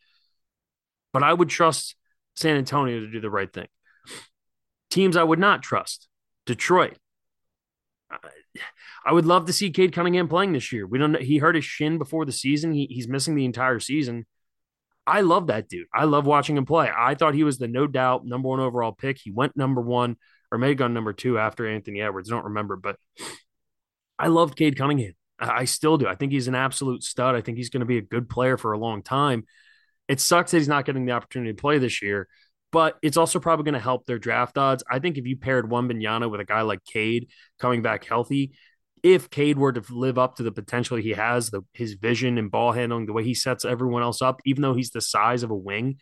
but 1.13 1.23
I 1.23 1.33
would 1.33 1.49
trust 1.49 1.97
San 2.37 2.57
Antonio 2.57 3.01
to 3.01 3.11
do 3.11 3.21
the 3.21 3.31
right 3.31 3.53
thing. 3.53 3.67
Teams 4.91 5.17
I 5.17 5.23
would 5.23 5.39
not 5.39 5.63
trust 5.63 6.09
Detroit. 6.47 6.97
I 9.05 9.13
would 9.13 9.27
love 9.27 9.47
to 9.47 9.53
see 9.53 9.71
Cade 9.71 9.93
Cunningham 9.93 10.29
playing 10.29 10.53
this 10.53 10.73
year. 10.73 10.87
We 10.87 10.99
don't 10.99 11.13
know. 11.13 11.21
He 11.21 11.39
hurt 11.39 11.55
his 11.55 11.65
shin 11.65 11.97
before 11.97 12.25
the 12.25 12.33
season. 12.33 12.73
He, 12.73 12.87
he's 12.87 13.09
missing 13.09 13.35
the 13.35 13.45
entire 13.45 13.81
season. 13.81 14.27
I 15.07 15.23
love 15.23 15.47
that 15.47 15.69
dude. 15.69 15.87
I 15.95 16.05
love 16.05 16.27
watching 16.27 16.57
him 16.57 16.67
play. 16.67 16.91
I 16.95 17.15
thought 17.15 17.35
he 17.35 17.45
was 17.45 17.59
the 17.59 17.69
no 17.69 17.87
doubt 17.87 18.27
number 18.27 18.49
one 18.49 18.61
overall 18.61 18.93
pick. 18.93 19.19
He 19.19 19.31
went 19.31 19.57
number 19.57 19.81
one 19.81 20.17
or 20.53 20.59
may 20.59 20.69
have 20.69 20.77
gone 20.77 20.93
number 20.93 21.13
two 21.13 21.39
after 21.39 21.67
Anthony 21.67 22.03
Edwards. 22.03 22.31
I 22.31 22.35
don't 22.35 22.47
remember, 22.47 22.77
but 22.77 22.97
I 24.21 24.29
loved 24.29 24.57
Cade 24.57 24.77
Cunningham. 24.77 25.15
I 25.39 25.65
still 25.65 25.97
do. 25.97 26.07
I 26.07 26.15
think 26.15 26.33
he's 26.33 26.49
an 26.49 26.55
absolute 26.55 27.03
stud. 27.03 27.35
I 27.35 27.41
think 27.41 27.57
he's 27.57 27.71
going 27.71 27.81
to 27.81 27.87
be 27.87 27.97
a 27.97 28.03
good 28.03 28.29
player 28.29 28.59
for 28.59 28.73
a 28.73 28.79
long 28.79 29.03
time. 29.03 29.45
It 30.07 30.21
sucks 30.21 30.51
that 30.51 30.59
he's 30.59 30.69
not 30.69 30.85
getting 30.85 31.07
the 31.07 31.13
opportunity 31.13 31.53
to 31.53 31.61
play 31.61 31.79
this 31.79 32.03
year 32.03 32.29
but 32.73 32.99
it's 33.03 33.17
also 33.17 33.41
probably 33.41 33.65
going 33.65 33.75
to 33.75 33.81
help 33.81 34.07
their 34.07 34.19
draft 34.19 34.57
odds. 34.57 34.85
I 34.91 34.99
think 34.99 35.19
if 35.19 35.27
you 35.27 35.37
paired 35.37 35.69
Wembanyama 35.69 36.31
with 36.31 36.41
a 36.41 36.45
guy 36.45 36.63
like 36.63 36.85
Cade 36.85 37.29
coming 37.59 37.83
back 37.83 38.05
healthy, 38.05 38.53
if 39.03 39.31
Cade 39.31 39.59
were 39.59 39.73
to 39.73 39.83
live 39.93 40.19
up 40.19 40.37
to 40.37 40.43
the 40.43 40.53
potential 40.53 40.97
he 40.97 41.11
has, 41.11 41.51
the 41.51 41.63
his 41.73 41.95
vision 41.95 42.39
and 42.39 42.51
ball 42.51 42.73
handling, 42.73 43.07
the 43.07 43.13
way 43.13 43.25
he 43.25 43.35
sets 43.35 43.65
everyone 43.65 44.03
else 44.03 44.23
up, 44.23 44.41
even 44.45 44.63
though 44.63 44.75
he's 44.75 44.91
the 44.91 45.01
size 45.01 45.43
of 45.43 45.51
a 45.51 45.57
wing, 45.57 45.97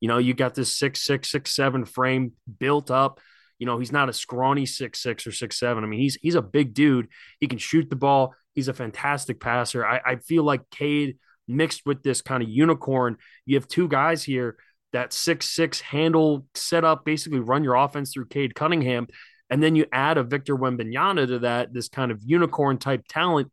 you 0.00 0.08
know, 0.08 0.18
you 0.18 0.32
got 0.32 0.54
this 0.54 0.76
six 0.76 1.02
six 1.02 1.30
six 1.30 1.54
seven 1.54 1.84
frame 1.84 2.32
built 2.58 2.90
up. 2.90 3.20
You 3.58 3.66
know, 3.66 3.78
he's 3.78 3.92
not 3.92 4.08
a 4.08 4.12
scrawny 4.12 4.66
six 4.66 5.02
six 5.02 5.26
or 5.26 5.32
six 5.32 5.58
seven. 5.58 5.84
I 5.84 5.86
mean, 5.86 6.00
he's 6.00 6.16
he's 6.20 6.34
a 6.34 6.42
big 6.42 6.74
dude. 6.74 7.08
He 7.40 7.48
can 7.48 7.58
shoot 7.58 7.88
the 7.88 7.96
ball. 7.96 8.34
He's 8.54 8.68
a 8.68 8.74
fantastic 8.74 9.40
passer. 9.40 9.86
I, 9.86 10.00
I 10.04 10.16
feel 10.16 10.42
like 10.44 10.70
Cade 10.70 11.18
mixed 11.48 11.86
with 11.86 12.02
this 12.02 12.22
kind 12.22 12.42
of 12.42 12.48
unicorn. 12.48 13.16
You 13.44 13.56
have 13.56 13.68
two 13.68 13.88
guys 13.88 14.22
here 14.22 14.56
that 14.92 15.12
six 15.12 15.48
six 15.50 15.80
handle 15.80 16.46
setup, 16.54 17.04
basically 17.04 17.40
run 17.40 17.64
your 17.64 17.74
offense 17.74 18.12
through 18.12 18.26
Cade 18.26 18.54
Cunningham, 18.54 19.06
and 19.50 19.62
then 19.62 19.74
you 19.74 19.86
add 19.92 20.18
a 20.18 20.22
Victor 20.22 20.56
Wembanyama 20.56 21.26
to 21.26 21.38
that, 21.40 21.72
this 21.72 21.88
kind 21.88 22.10
of 22.10 22.20
unicorn 22.24 22.78
type 22.78 23.04
talent, 23.08 23.50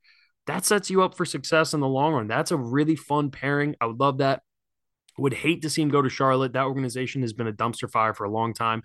that 0.48 0.66
sets 0.66 0.90
you 0.90 1.02
up 1.04 1.16
for 1.16 1.26
success 1.26 1.74
in 1.74 1.80
the 1.80 1.88
long 1.88 2.14
run. 2.14 2.28
That's 2.28 2.52
a 2.52 2.58
really 2.58 2.96
fun 2.96 3.30
pairing. 3.30 3.76
I 3.82 3.86
would 3.86 4.00
love 4.00 4.20
that. 4.20 4.42
Would 5.18 5.34
hate 5.34 5.62
to 5.62 5.70
see 5.70 5.84
him 5.84 5.90
go 5.90 6.02
to 6.02 6.10
Charlotte. 6.10 6.54
That 6.54 6.66
organization 6.66 7.22
has 7.22 7.34
been 7.34 7.48
a 7.48 7.54
dumpster 7.54 7.90
fire 7.90 8.14
for 8.14 8.24
a 8.24 8.32
long 8.32 8.54
time. 8.54 8.82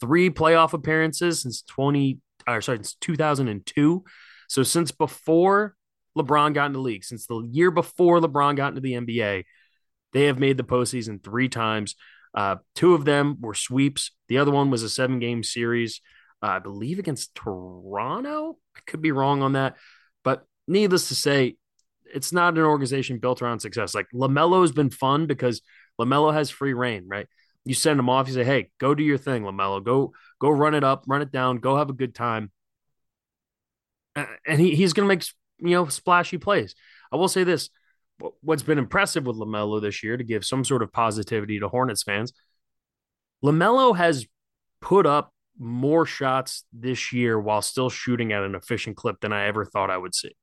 Three 0.00 0.30
playoff 0.30 0.72
appearances 0.72 1.42
since 1.42 1.62
20, 1.62 2.18
or 2.46 2.60
sorry, 2.60 2.78
since 2.78 2.94
2002. 2.94 4.04
So 4.48 4.62
since 4.62 4.90
before 4.90 5.74
LeBron 6.16 6.54
got 6.54 6.66
into 6.66 6.78
the 6.78 6.82
league, 6.82 7.04
since 7.04 7.26
the 7.26 7.40
year 7.50 7.70
before 7.70 8.20
LeBron 8.20 8.56
got 8.56 8.68
into 8.68 8.80
the 8.80 8.94
NBA, 8.94 9.44
they 10.12 10.24
have 10.24 10.38
made 10.38 10.56
the 10.56 10.64
postseason 10.64 11.22
three 11.22 11.48
times. 11.48 11.94
Uh, 12.34 12.56
two 12.74 12.94
of 12.94 13.04
them 13.04 13.36
were 13.40 13.54
sweeps. 13.54 14.12
The 14.28 14.38
other 14.38 14.50
one 14.50 14.70
was 14.70 14.82
a 14.82 14.88
seven 14.88 15.18
game 15.18 15.42
series, 15.42 16.00
uh, 16.42 16.46
I 16.46 16.58
believe 16.58 16.98
against 16.98 17.34
Toronto. 17.34 18.58
I 18.76 18.80
could 18.86 19.02
be 19.02 19.12
wrong 19.12 19.42
on 19.42 19.52
that. 19.52 19.76
But 20.24 20.44
needless 20.66 21.08
to 21.08 21.14
say, 21.14 21.56
it's 22.14 22.32
not 22.32 22.54
an 22.54 22.64
organization 22.64 23.18
built 23.18 23.42
around 23.42 23.60
success. 23.60 23.94
Like 23.94 24.06
LaMelo 24.14 24.62
has 24.62 24.72
been 24.72 24.90
fun 24.90 25.26
because 25.26 25.60
LaMelo 26.00 26.32
has 26.32 26.50
free 26.50 26.72
reign, 26.72 27.04
right? 27.06 27.26
You 27.64 27.74
send 27.74 28.00
him 28.00 28.08
off, 28.08 28.28
you 28.28 28.34
say, 28.34 28.44
hey, 28.44 28.70
go 28.78 28.94
do 28.94 29.02
your 29.02 29.18
thing, 29.18 29.42
LaMelo. 29.42 29.84
Go, 29.84 30.12
go 30.40 30.48
run 30.48 30.74
it 30.74 30.84
up, 30.84 31.04
run 31.06 31.22
it 31.22 31.30
down, 31.30 31.58
go 31.58 31.76
have 31.76 31.90
a 31.90 31.94
good 31.94 32.14
time. 32.14 32.50
And 34.46 34.60
he, 34.60 34.74
he's 34.74 34.92
going 34.92 35.08
to 35.08 35.14
make, 35.14 35.24
you 35.58 35.76
know, 35.76 35.86
splashy 35.86 36.38
plays. 36.38 36.74
I 37.12 37.16
will 37.16 37.28
say 37.28 37.44
this 37.44 37.70
what's 38.40 38.62
been 38.62 38.78
impressive 38.78 39.26
with 39.26 39.36
LaMelo 39.36 39.80
this 39.80 40.02
year 40.02 40.16
to 40.16 40.24
give 40.24 40.44
some 40.44 40.64
sort 40.64 40.82
of 40.82 40.92
positivity 40.92 41.60
to 41.60 41.68
Hornets 41.68 42.02
fans, 42.02 42.32
LaMelo 43.44 43.96
has 43.96 44.26
put 44.80 45.06
up 45.06 45.32
more 45.58 46.06
shots 46.06 46.64
this 46.72 47.12
year 47.12 47.38
while 47.38 47.62
still 47.62 47.90
shooting 47.90 48.32
at 48.32 48.42
an 48.42 48.54
efficient 48.54 48.96
clip 48.96 49.20
than 49.20 49.32
I 49.32 49.46
ever 49.46 49.64
thought 49.64 49.90
I 49.90 49.98
would 49.98 50.14
see. 50.14 50.34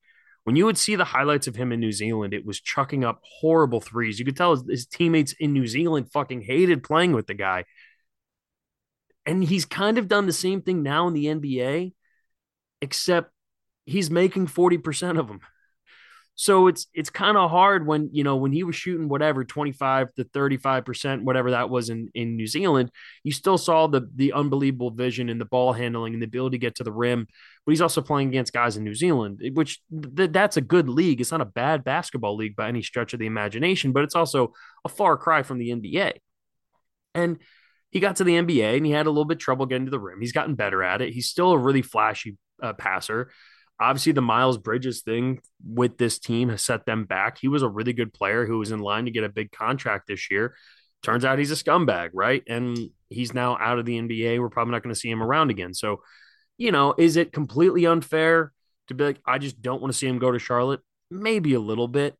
When 0.45 0.55
you 0.55 0.65
would 0.65 0.77
see 0.77 0.95
the 0.95 1.05
highlights 1.05 1.47
of 1.47 1.55
him 1.55 1.71
in 1.71 1.79
New 1.79 1.91
Zealand, 1.91 2.33
it 2.33 2.45
was 2.45 2.61
chucking 2.61 3.03
up 3.03 3.19
horrible 3.23 3.81
threes. 3.81 4.19
You 4.19 4.25
could 4.25 4.37
tell 4.37 4.51
his, 4.51 4.63
his 4.69 4.85
teammates 4.85 5.33
in 5.33 5.53
New 5.53 5.65
Zealand 5.65 6.11
fucking 6.11 6.41
hated 6.41 6.83
playing 6.83 7.13
with 7.13 7.25
the 7.25 7.33
guy. 7.33 7.65
And 9.25 9.43
he's 9.43 9.65
kind 9.65 9.97
of 9.97 10.07
done 10.07 10.27
the 10.27 10.33
same 10.33 10.61
thing 10.61 10.83
now 10.83 11.07
in 11.07 11.13
the 11.15 11.25
NBA, 11.25 11.93
except 12.79 13.31
he's 13.87 14.11
making 14.11 14.45
40% 14.45 15.19
of 15.19 15.27
them. 15.27 15.39
So 16.37 16.67
it's 16.67 16.87
it's 16.93 17.09
kind 17.09 17.37
of 17.37 17.49
hard 17.49 17.87
when 17.87 18.09
you 18.11 18.25
know 18.25 18.35
when 18.35 18.51
he 18.51 18.63
was 18.63 18.75
shooting 18.75 19.07
whatever 19.07 19.45
25 19.45 20.13
to 20.15 20.25
35 20.25 20.83
percent 20.83 21.23
whatever 21.23 21.51
that 21.51 21.69
was 21.69 21.89
in 21.89 22.09
in 22.13 22.35
New 22.35 22.45
Zealand, 22.45 22.91
you 23.23 23.31
still 23.31 23.57
saw 23.57 23.87
the 23.87 24.09
the 24.13 24.33
unbelievable 24.33 24.91
vision 24.91 25.29
and 25.29 25.39
the 25.39 25.45
ball 25.45 25.71
handling 25.71 26.13
and 26.13 26.21
the 26.21 26.27
ability 26.27 26.57
to 26.57 26.61
get 26.61 26.75
to 26.75 26.83
the 26.83 26.91
rim. 26.91 27.25
But 27.65 27.71
he's 27.71 27.81
also 27.81 28.01
playing 28.01 28.27
against 28.27 28.51
guys 28.51 28.75
in 28.75 28.83
New 28.83 28.93
Zealand, 28.93 29.41
which 29.53 29.79
th- 29.89 30.31
that's 30.31 30.57
a 30.57 30.61
good 30.61 30.89
league. 30.89 31.21
It's 31.21 31.31
not 31.31 31.41
a 31.41 31.45
bad 31.45 31.85
basketball 31.85 32.35
league 32.35 32.57
by 32.57 32.67
any 32.67 32.81
stretch 32.81 33.13
of 33.13 33.19
the 33.19 33.27
imagination, 33.27 33.93
but 33.93 34.03
it's 34.03 34.15
also 34.15 34.51
a 34.83 34.89
far 34.89 35.17
cry 35.17 35.41
from 35.41 35.57
the 35.57 35.69
NBA. 35.69 36.13
And 37.13 37.37
he 37.91 38.01
got 38.01 38.17
to 38.17 38.25
the 38.25 38.35
NBA 38.35 38.75
and 38.75 38.85
he 38.85 38.91
had 38.91 39.05
a 39.05 39.09
little 39.09 39.23
bit 39.23 39.39
trouble 39.39 39.65
getting 39.67 39.85
to 39.85 39.91
the 39.91 39.99
rim. 39.99 40.19
He's 40.19 40.33
gotten 40.33 40.55
better 40.55 40.83
at 40.83 41.01
it. 41.01 41.13
He's 41.13 41.27
still 41.27 41.53
a 41.53 41.57
really 41.57 41.81
flashy 41.81 42.37
uh, 42.61 42.73
passer 42.73 43.31
obviously 43.79 44.11
the 44.11 44.21
Miles 44.21 44.57
Bridges 44.57 45.01
thing 45.01 45.41
with 45.65 45.97
this 45.97 46.19
team 46.19 46.49
has 46.49 46.61
set 46.61 46.85
them 46.85 47.05
back. 47.05 47.37
He 47.37 47.47
was 47.47 47.61
a 47.61 47.69
really 47.69 47.93
good 47.93 48.13
player 48.13 48.45
who 48.45 48.57
was 48.57 48.71
in 48.71 48.79
line 48.79 49.05
to 49.05 49.11
get 49.11 49.23
a 49.23 49.29
big 49.29 49.51
contract 49.51 50.07
this 50.07 50.31
year. 50.31 50.55
Turns 51.03 51.25
out 51.25 51.39
he's 51.39 51.51
a 51.51 51.55
scumbag, 51.55 52.09
right? 52.13 52.43
And 52.47 52.77
he's 53.09 53.33
now 53.33 53.57
out 53.59 53.77
of 53.77 53.85
the 53.85 53.99
NBA. 53.99 54.39
We're 54.39 54.49
probably 54.49 54.71
not 54.71 54.83
going 54.83 54.93
to 54.93 54.99
see 54.99 55.09
him 55.09 55.21
around 55.21 55.51
again. 55.51 55.73
So, 55.73 56.01
you 56.57 56.71
know, 56.71 56.95
is 56.97 57.17
it 57.17 57.33
completely 57.33 57.85
unfair 57.85 58.53
to 58.87 58.93
be 58.93 59.03
like, 59.03 59.19
I 59.25 59.37
just 59.37 59.61
don't 59.61 59.81
want 59.81 59.93
to 59.93 59.97
see 59.97 60.07
him 60.07 60.19
go 60.19 60.31
to 60.31 60.39
Charlotte? 60.39 60.81
Maybe 61.11 61.53
a 61.53 61.59
little 61.59 61.87
bit. 61.87 62.15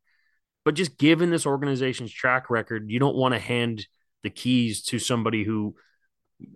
But 0.66 0.76
just 0.76 0.98
given 0.98 1.30
this 1.30 1.46
organization's 1.46 2.12
track 2.12 2.50
record, 2.50 2.90
you 2.90 3.00
don't 3.00 3.16
want 3.16 3.34
to 3.34 3.40
hand 3.40 3.88
the 4.24 4.30
keys 4.30 4.84
to 4.84 5.00
somebody 5.00 5.44
who 5.44 5.76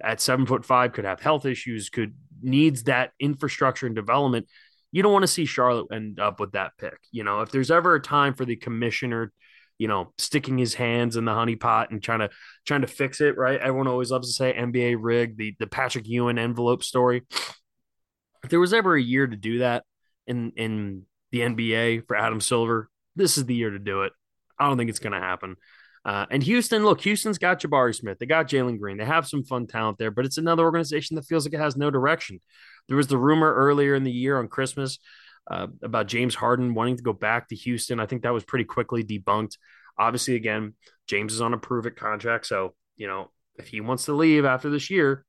at 0.04 0.20
seven 0.20 0.46
foot 0.46 0.66
five 0.66 0.94
could 0.94 1.06
have 1.06 1.22
health 1.22 1.46
issues, 1.46 1.90
could 1.90 2.16
needs 2.42 2.84
that 2.84 3.12
infrastructure 3.20 3.86
and 3.86 3.96
development 3.96 4.48
you 4.92 5.04
don't 5.04 5.14
want 5.14 5.24
to 5.24 5.28
see 5.28 5.46
Charlotte 5.46 5.88
end 5.92 6.20
up 6.20 6.40
with 6.40 6.54
that 6.54 6.72
pick. 6.78 6.98
You 7.12 7.24
know, 7.24 7.42
if 7.42 7.52
there's 7.52 7.72
ever 7.72 7.96
a 7.96 8.02
time 8.02 8.34
for 8.34 8.46
the 8.46 8.56
commissioner, 8.56 9.32
you 9.78 9.88
know, 9.88 10.14
sticking 10.18 10.58
his 10.58 10.74
hands 10.74 11.16
in 11.16 11.26
the 11.26 11.32
honeypot 11.32 11.92
and 11.92 12.02
trying 12.02 12.20
to 12.20 12.30
trying 12.66 12.82
to 12.82 12.88
fix 12.88 13.22
it, 13.22 13.38
right? 13.38 13.60
Everyone 13.60 13.88
always 13.88 14.12
loves 14.12 14.28
to 14.28 14.34
say 14.34 14.54
NBA 14.54 14.98
rig, 15.00 15.38
the 15.38 15.56
the 15.60 15.68
Patrick 15.68 16.08
Ewing 16.08 16.38
envelope 16.38 16.84
story. 16.84 17.24
If 18.44 18.50
there 18.50 18.60
was 18.60 18.74
ever 18.74 18.96
a 18.96 19.02
year 19.02 19.28
to 19.28 19.36
do 19.36 19.60
that 19.60 19.84
in 20.28 20.52
in 20.56 21.04
the 21.32 21.42
NBA 21.42 22.08
for 22.08 22.16
Adam 22.16 22.42
Silver, 22.42 22.90
this 23.16 23.38
is 23.38 23.46
the 23.46 23.56
year 23.56 23.70
to 23.70 23.80
do 23.80 24.04
it. 24.04 24.14
I 24.58 24.68
don't 24.68 24.78
think 24.78 24.90
it's 24.90 25.00
going 25.00 25.14
to 25.14 25.20
happen. 25.20 25.56
Uh, 26.06 26.26
and 26.32 26.42
Houston, 26.44 26.84
look, 26.84 27.02
Houston's 27.02 27.38
got 27.38 27.62
Jabari 27.62 27.94
Smith. 27.94 28.18
They 28.20 28.26
got 28.26 28.48
Jalen 28.48 28.80
Green. 28.80 28.98
They 28.98 29.06
have 29.06 29.28
some 29.28 29.44
fun 29.44 29.68
talent 29.68 29.98
there, 29.98 30.12
but 30.12 30.26
it's 30.26 30.38
another 30.38 30.64
organization 30.64 31.16
that 31.16 31.26
feels 31.26 31.46
like 31.46 31.54
it 31.54 31.60
has 31.60 31.76
no 31.76 31.92
direction. 31.92 32.40
There 32.90 32.98
was 32.98 33.08
the 33.08 33.18
rumor 33.18 33.54
earlier 33.54 33.96
in 33.96 34.04
the 34.04 34.12
year 34.12 34.38
on 34.38 34.50
Christmas 34.50 35.00
uh, 35.50 35.68
about 35.82 36.08
James 36.08 36.36
Harden 36.36 36.74
wanting 36.74 36.98
to 36.98 37.04
go 37.04 37.14
back 37.14 37.48
to 37.48 37.56
Houston. 37.56 38.00
I 38.00 38.06
think 38.06 38.24
that 38.24 38.34
was 38.34 38.44
pretty 38.44 38.66
quickly 38.66 39.04
debunked. 39.04 39.58
Obviously, 39.98 40.36
again, 40.36 40.74
James 41.08 41.34
is 41.34 41.42
on 41.42 41.54
a 41.54 41.58
prove 41.58 41.86
it 41.86 41.96
contract. 41.96 42.46
So, 42.46 42.76
you 42.98 43.08
know, 43.08 43.32
if 43.58 43.68
he 43.68 43.80
wants 43.80 44.06
to 44.06 44.14
leave 44.14 44.44
after 44.44 44.70
this 44.70 44.90
year, 44.90 45.26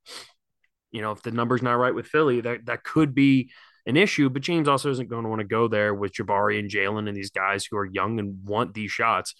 you 0.91 1.01
know, 1.01 1.11
if 1.11 1.21
the 1.21 1.31
number's 1.31 1.61
not 1.61 1.73
right 1.73 1.95
with 1.95 2.07
Philly, 2.07 2.41
that, 2.41 2.65
that 2.65 2.83
could 2.83 3.15
be 3.15 3.51
an 3.85 3.95
issue. 3.95 4.29
But 4.29 4.41
James 4.41 4.67
also 4.67 4.91
isn't 4.91 5.09
going 5.09 5.23
to 5.23 5.29
want 5.29 5.39
to 5.39 5.47
go 5.47 5.67
there 5.67 5.93
with 5.93 6.13
Jabari 6.13 6.59
and 6.59 6.69
Jalen 6.69 7.07
and 7.07 7.15
these 7.15 7.31
guys 7.31 7.65
who 7.65 7.77
are 7.77 7.85
young 7.85 8.19
and 8.19 8.43
want 8.43 8.73
these 8.73 8.91
shots. 8.91 9.33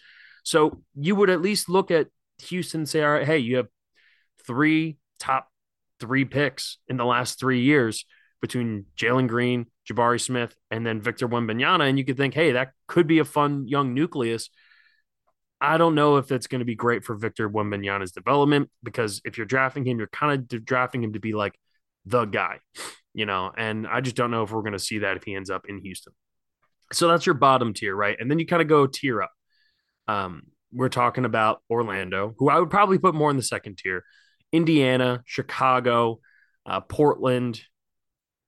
So 0.43 0.83
you 0.95 1.15
would 1.15 1.29
at 1.29 1.41
least 1.41 1.69
look 1.69 1.91
at 1.91 2.07
Houston 2.43 2.85
say, 2.85 3.03
all 3.03 3.11
right, 3.11 3.25
hey, 3.25 3.37
you 3.39 3.57
have 3.57 3.67
three 4.45 4.97
top 5.19 5.50
three 6.01 6.25
picks 6.25 6.79
in 6.89 6.97
the 6.97 7.05
last 7.05 7.39
three 7.39 7.61
years 7.61 8.05
between 8.41 8.85
Jalen 8.97 9.27
Green, 9.27 9.67
Jabari 9.89 10.19
Smith, 10.19 10.55
and 10.69 10.85
then 10.85 10.99
Victor 10.99 11.29
Wembanyama. 11.29 11.87
And 11.87 11.97
you 11.97 12.03
could 12.03 12.17
think, 12.17 12.33
hey, 12.33 12.53
that 12.53 12.71
could 12.87 13.07
be 13.07 13.19
a 13.19 13.25
fun 13.25 13.67
young 13.67 13.93
nucleus. 13.93 14.49
I 15.61 15.77
don't 15.77 15.93
know 15.93 16.17
if 16.17 16.27
that's 16.27 16.47
going 16.47 16.59
to 16.59 16.65
be 16.65 16.75
great 16.75 17.03
for 17.03 17.15
Victor 17.15 17.47
Wembanyama's 17.47 18.11
development 18.11 18.71
because 18.81 19.21
if 19.23 19.37
you're 19.37 19.45
drafting 19.45 19.85
him, 19.85 19.99
you're 19.99 20.07
kind 20.07 20.51
of 20.51 20.65
drafting 20.65 21.03
him 21.03 21.13
to 21.13 21.19
be 21.19 21.33
like 21.33 21.53
the 22.05 22.25
guy, 22.25 22.57
you 23.13 23.27
know, 23.27 23.51
and 23.55 23.87
I 23.87 24.01
just 24.01 24.15
don't 24.15 24.31
know 24.31 24.41
if 24.41 24.51
we're 24.51 24.63
going 24.63 24.73
to 24.73 24.79
see 24.79 24.99
that 24.99 25.17
if 25.17 25.23
he 25.23 25.35
ends 25.35 25.51
up 25.51 25.65
in 25.69 25.77
Houston. 25.79 26.13
So 26.91 27.07
that's 27.07 27.27
your 27.27 27.35
bottom 27.35 27.73
tier, 27.75 27.95
right? 27.95 28.17
And 28.19 28.29
then 28.29 28.39
you 28.39 28.47
kind 28.47 28.61
of 28.61 28.67
go 28.67 28.87
tier 28.87 29.21
up. 29.21 29.31
Um, 30.07 30.47
we're 30.73 30.89
talking 30.89 31.25
about 31.25 31.61
Orlando, 31.69 32.33
who 32.37 32.49
I 32.49 32.59
would 32.59 32.71
probably 32.71 32.97
put 32.97 33.13
more 33.13 33.29
in 33.29 33.37
the 33.37 33.43
second 33.43 33.77
tier. 33.77 34.03
Indiana, 34.51 35.23
Chicago, 35.25 36.19
uh, 36.65 36.81
Portland. 36.81 37.61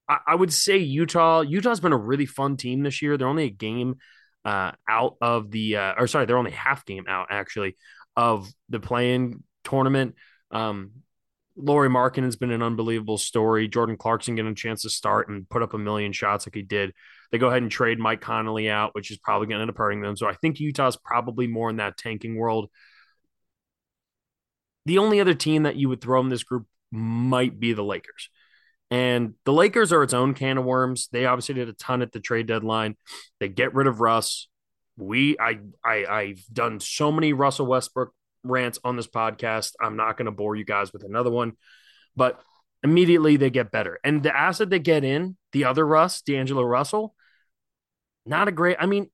I, 0.08 0.18
I, 0.28 0.34
would 0.34 0.52
say 0.52 0.78
Utah. 0.78 1.40
Utah's 1.40 1.80
been 1.80 1.92
a 1.92 1.98
really 1.98 2.26
fun 2.26 2.56
team 2.56 2.82
this 2.82 3.02
year. 3.02 3.16
They're 3.16 3.28
only 3.28 3.44
a 3.44 3.50
game 3.50 3.96
uh, 4.44 4.72
out 4.88 5.16
of 5.20 5.50
the, 5.50 5.76
uh, 5.76 5.94
or 5.98 6.06
sorry, 6.06 6.26
they're 6.26 6.38
only 6.38 6.50
half 6.50 6.84
game 6.84 7.04
out 7.08 7.28
actually 7.30 7.76
of 8.16 8.48
the 8.68 8.80
playing 8.80 9.42
tournament. 9.64 10.14
Um, 10.50 10.90
Lauri 11.56 11.88
Markkanen 11.88 12.24
has 12.24 12.36
been 12.36 12.50
an 12.50 12.62
unbelievable 12.62 13.18
story. 13.18 13.68
Jordan 13.68 13.96
Clarkson 13.96 14.34
getting 14.34 14.52
a 14.52 14.56
chance 14.56 14.82
to 14.82 14.90
start 14.90 15.28
and 15.28 15.48
put 15.48 15.62
up 15.62 15.72
a 15.72 15.78
million 15.78 16.12
shots 16.12 16.46
like 16.46 16.54
he 16.54 16.62
did. 16.62 16.92
They 17.30 17.38
go 17.38 17.48
ahead 17.48 17.62
and 17.62 17.70
trade 17.70 17.98
Mike 17.98 18.20
Conley 18.20 18.68
out, 18.68 18.94
which 18.94 19.10
is 19.10 19.18
probably 19.18 19.46
going 19.46 19.58
to 19.58 19.62
end 19.62 19.70
up 19.70 19.78
hurting 19.78 20.00
them. 20.00 20.16
So 20.16 20.26
I 20.26 20.34
think 20.34 20.58
Utah's 20.58 20.96
probably 20.96 21.46
more 21.46 21.70
in 21.70 21.76
that 21.76 21.96
tanking 21.96 22.36
world. 22.36 22.70
The 24.86 24.98
only 24.98 25.20
other 25.20 25.34
team 25.34 25.64
that 25.64 25.76
you 25.76 25.88
would 25.88 26.00
throw 26.00 26.20
in 26.20 26.28
this 26.28 26.44
group 26.44 26.66
might 26.90 27.58
be 27.58 27.72
the 27.72 27.84
Lakers. 27.84 28.28
And 28.90 29.34
the 29.44 29.52
Lakers 29.52 29.92
are 29.92 30.02
its 30.02 30.14
own 30.14 30.34
can 30.34 30.58
of 30.58 30.64
worms. 30.64 31.08
They 31.10 31.26
obviously 31.26 31.54
did 31.54 31.68
a 31.68 31.72
ton 31.72 32.02
at 32.02 32.12
the 32.12 32.20
trade 32.20 32.46
deadline. 32.46 32.96
They 33.40 33.48
get 33.48 33.74
rid 33.74 33.86
of 33.86 34.00
Russ. 34.00 34.48
We 34.96 35.36
I 35.40 35.58
I 35.84 36.06
I've 36.06 36.44
done 36.52 36.78
so 36.78 37.10
many 37.10 37.32
Russell 37.32 37.66
Westbrook 37.66 38.14
rants 38.44 38.78
on 38.84 38.96
this 38.96 39.08
podcast. 39.08 39.72
I'm 39.80 39.96
not 39.96 40.16
going 40.16 40.26
to 40.26 40.32
bore 40.32 40.54
you 40.54 40.64
guys 40.64 40.92
with 40.92 41.02
another 41.02 41.30
one, 41.30 41.54
but 42.14 42.40
immediately 42.82 43.36
they 43.36 43.50
get 43.50 43.72
better. 43.72 43.98
And 44.04 44.22
the 44.22 44.36
asset 44.36 44.70
they 44.70 44.78
get 44.78 45.02
in, 45.02 45.36
the 45.52 45.64
other 45.64 45.84
Russ, 45.84 46.20
D'Angelo 46.20 46.62
Russell, 46.62 47.14
not 48.26 48.46
a 48.46 48.52
great. 48.52 48.76
I 48.78 48.86
mean, 48.86 49.10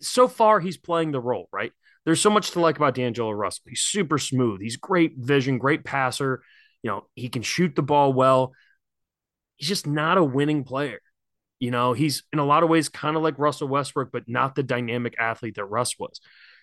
so 0.00 0.28
far 0.28 0.60
he's 0.60 0.76
playing 0.76 1.12
the 1.12 1.20
role, 1.20 1.48
right? 1.52 1.72
There's 2.08 2.22
so 2.22 2.30
much 2.30 2.52
to 2.52 2.60
like 2.60 2.78
about 2.78 2.94
D'Angelo 2.94 3.32
Russell. 3.32 3.64
He's 3.68 3.82
super 3.82 4.16
smooth. 4.16 4.62
He's 4.62 4.78
great 4.78 5.18
vision, 5.18 5.58
great 5.58 5.84
passer. 5.84 6.42
You 6.82 6.88
know, 6.88 7.06
he 7.14 7.28
can 7.28 7.42
shoot 7.42 7.76
the 7.76 7.82
ball 7.82 8.14
well. 8.14 8.54
He's 9.56 9.68
just 9.68 9.86
not 9.86 10.16
a 10.16 10.24
winning 10.24 10.64
player. 10.64 11.00
You 11.60 11.70
know, 11.70 11.92
he's 11.92 12.22
in 12.32 12.38
a 12.38 12.46
lot 12.46 12.62
of 12.62 12.70
ways 12.70 12.88
kind 12.88 13.14
of 13.14 13.22
like 13.22 13.38
Russell 13.38 13.68
Westbrook, 13.68 14.10
but 14.10 14.26
not 14.26 14.54
the 14.54 14.62
dynamic 14.62 15.16
athlete 15.18 15.56
that 15.56 15.66
Russ 15.66 15.98
was. 15.98 16.22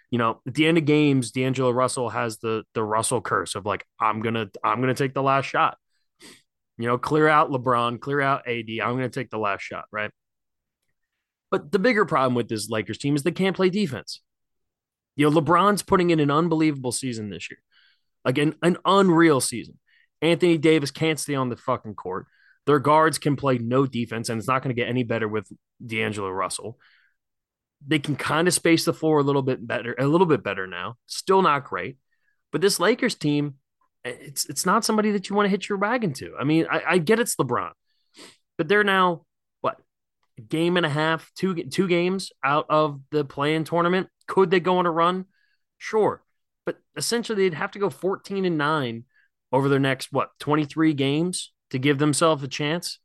You 0.10 0.18
know, 0.18 0.42
at 0.48 0.56
the 0.56 0.66
end 0.66 0.80
of 0.80 0.86
games, 0.86 1.30
D'Angelo 1.30 1.70
Russell 1.70 2.10
has 2.10 2.40
the 2.40 2.64
the 2.74 2.84
Russell 2.84 3.22
curse 3.22 3.54
of 3.54 3.68
like, 3.68 3.86
I'm 4.00 4.24
gonna 4.24 4.50
I'm 4.64 4.82
gonna 4.82 4.96
take 4.96 5.14
the 5.14 5.22
last 5.22 5.46
shot. 5.46 5.78
You 6.80 6.88
know, 6.88 6.98
clear 6.98 7.28
out 7.28 7.52
LeBron, 7.52 8.00
clear 8.00 8.20
out 8.20 8.48
AD. 8.48 8.66
I'm 8.82 8.96
gonna 8.96 9.10
take 9.10 9.30
the 9.30 9.38
last 9.38 9.62
shot, 9.62 9.86
right? 9.92 10.10
But 11.52 11.72
the 11.72 11.78
bigger 11.78 12.06
problem 12.06 12.34
with 12.34 12.50
this 12.50 12.68
Lakers 12.68 12.98
team 12.98 13.16
is 13.16 13.22
they 13.22 13.30
can't 13.30 13.56
play 13.56 13.70
defense. 13.70 14.22
You 15.15 15.29
know, 15.29 15.41
LeBron's 15.41 15.84
putting 15.84 16.10
in 16.10 16.19
an 16.19 16.31
unbelievable 16.31 16.91
season 16.91 17.29
this 17.29 17.50
year. 17.50 17.60
Again, 18.25 18.55
an 18.62 18.77
unreal 18.86 19.39
season. 19.39 19.79
Anthony 20.22 20.57
Davis 20.57 20.91
can't 20.91 21.19
stay 21.19 21.36
on 21.36 21.50
the 21.50 21.57
fucking 21.57 21.95
court. 21.95 22.25
Their 22.65 22.79
guards 22.79 23.19
can 23.19 23.36
play 23.36 23.60
no 23.60 23.86
defense, 23.86 24.29
and 24.29 24.39
it's 24.39 24.48
not 24.48 24.63
going 24.63 24.75
to 24.75 24.81
get 24.81 24.89
any 24.89 25.03
better 25.03 25.27
with 25.27 25.48
D'Angelo 25.86 26.29
Russell. 26.29 26.79
They 27.86 28.00
can 28.00 28.15
kind 28.15 28.48
of 28.48 28.53
space 28.53 28.86
the 28.86 28.93
floor 28.93 29.19
a 29.19 29.24
little 29.24 29.43
bit 29.43 29.65
better, 29.65 29.95
a 30.00 30.07
little 30.07 30.25
bit 30.25 30.43
better 30.43 30.65
now. 30.65 30.95
Still 31.05 31.43
not 31.43 31.65
great, 31.65 31.98
But 32.51 32.62
this 32.62 32.79
Lakers 32.79 33.13
team, 33.13 33.55
eh, 34.03 34.13
it's 34.19 34.45
it's 34.50 34.65
not 34.65 34.84
somebody 34.84 35.12
that 35.12 35.29
you 35.29 35.36
want 35.36 35.45
to 35.45 35.51
hit 35.51 35.69
your 35.69 35.77
wagon 35.77 36.13
to. 36.13 36.36
I 36.39 36.43
mean, 36.43 36.65
I, 36.72 36.81
I 36.88 36.98
get 36.98 37.19
it's 37.19 37.36
LeBron, 37.36 37.72
but 38.57 38.67
they're 38.67 38.84
now 38.84 39.25
game 40.42 40.77
and 40.77 40.86
a 40.86 40.89
half, 40.89 41.32
two 41.36 41.56
two 41.56 41.88
games 41.88 42.32
out 42.44 42.65
of 42.70 43.01
the 43.12 43.24
play-in 43.25 43.63
tournament. 43.63 44.08
Could 44.27 44.51
they 44.51 44.60
go 44.60 44.77
on 44.77 44.86
a 44.86 44.92
run? 44.92 45.25
Sure, 45.77 46.24
but 46.65 46.77
essentially 46.96 47.38
they'd 47.38 47.58
have 47.58 47.72
to 47.72 47.80
go 47.80 47.89
fourteen 47.89 48.46
and 48.46 48.58
nine 48.58 49.06
over 49.51 49.70
their 49.70 49.80
next 49.80 50.12
what 50.12 50.32
twenty 50.39 50.65
three 50.65 50.94
games 50.94 51.54
to 51.72 51.80
give 51.80 51.98
themselves 51.98 52.44
a 52.44 52.48
chance. 52.48 53.00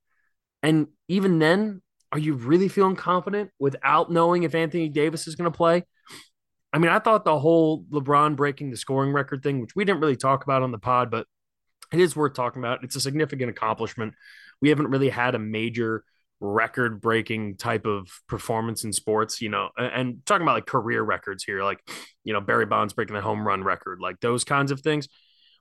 And 0.63 0.89
even 1.09 1.39
then, 1.39 1.83
are 2.13 2.19
you 2.19 2.35
really 2.35 2.69
feeling 2.69 2.97
confident 2.97 3.51
without 3.59 4.11
knowing 4.11 4.43
if 4.43 4.55
Anthony 4.55 4.89
Davis 4.89 5.27
is 5.27 5.37
going 5.37 5.51
to 5.51 5.57
play? 5.57 5.85
I 6.73 6.79
mean, 6.79 6.91
I 6.91 6.99
thought 6.99 7.25
the 7.25 7.39
whole 7.39 7.85
LeBron 7.91 8.37
breaking 8.37 8.71
the 8.71 8.77
scoring 8.77 9.13
record 9.13 9.43
thing, 9.43 9.61
which 9.61 9.75
we 9.75 9.85
didn't 9.85 10.01
really 10.01 10.17
talk 10.17 10.45
about 10.45 10.63
on 10.63 10.71
the 10.71 10.79
pod, 10.79 11.11
but 11.11 11.27
it 11.93 11.99
is 11.99 12.15
worth 12.15 12.35
talking 12.35 12.63
about. 12.63 12.85
It's 12.85 12.95
a 12.95 13.01
significant 13.01 13.51
accomplishment. 13.51 14.15
We 14.61 14.69
haven't 14.69 14.91
really 14.91 15.09
had 15.09 15.35
a 15.35 15.39
major 15.39 16.05
record 16.41 17.01
breaking 17.01 17.57
type 17.57 17.87
of 17.87 18.09
performance 18.27 18.85
in 18.85 18.93
sports, 18.93 19.41
you 19.41 19.51
know, 19.51 19.69
and 19.77 20.25
talking 20.25 20.43
about 20.43 20.55
like 20.55 20.67
career 20.67 21.03
records 21.03 21.45
here, 21.45 21.63
like, 21.63 21.81
you 22.25 22.33
know, 22.33 22.41
Barry 22.41 22.67
Bonds 22.67 22.95
breaking 22.95 23.15
the 23.15 23.21
home 23.21 23.47
run 23.47 23.63
record, 23.63 24.01
like 24.01 24.21
those 24.21 24.45
kinds 24.45 24.71
of 24.71 24.81
things. 24.81 25.09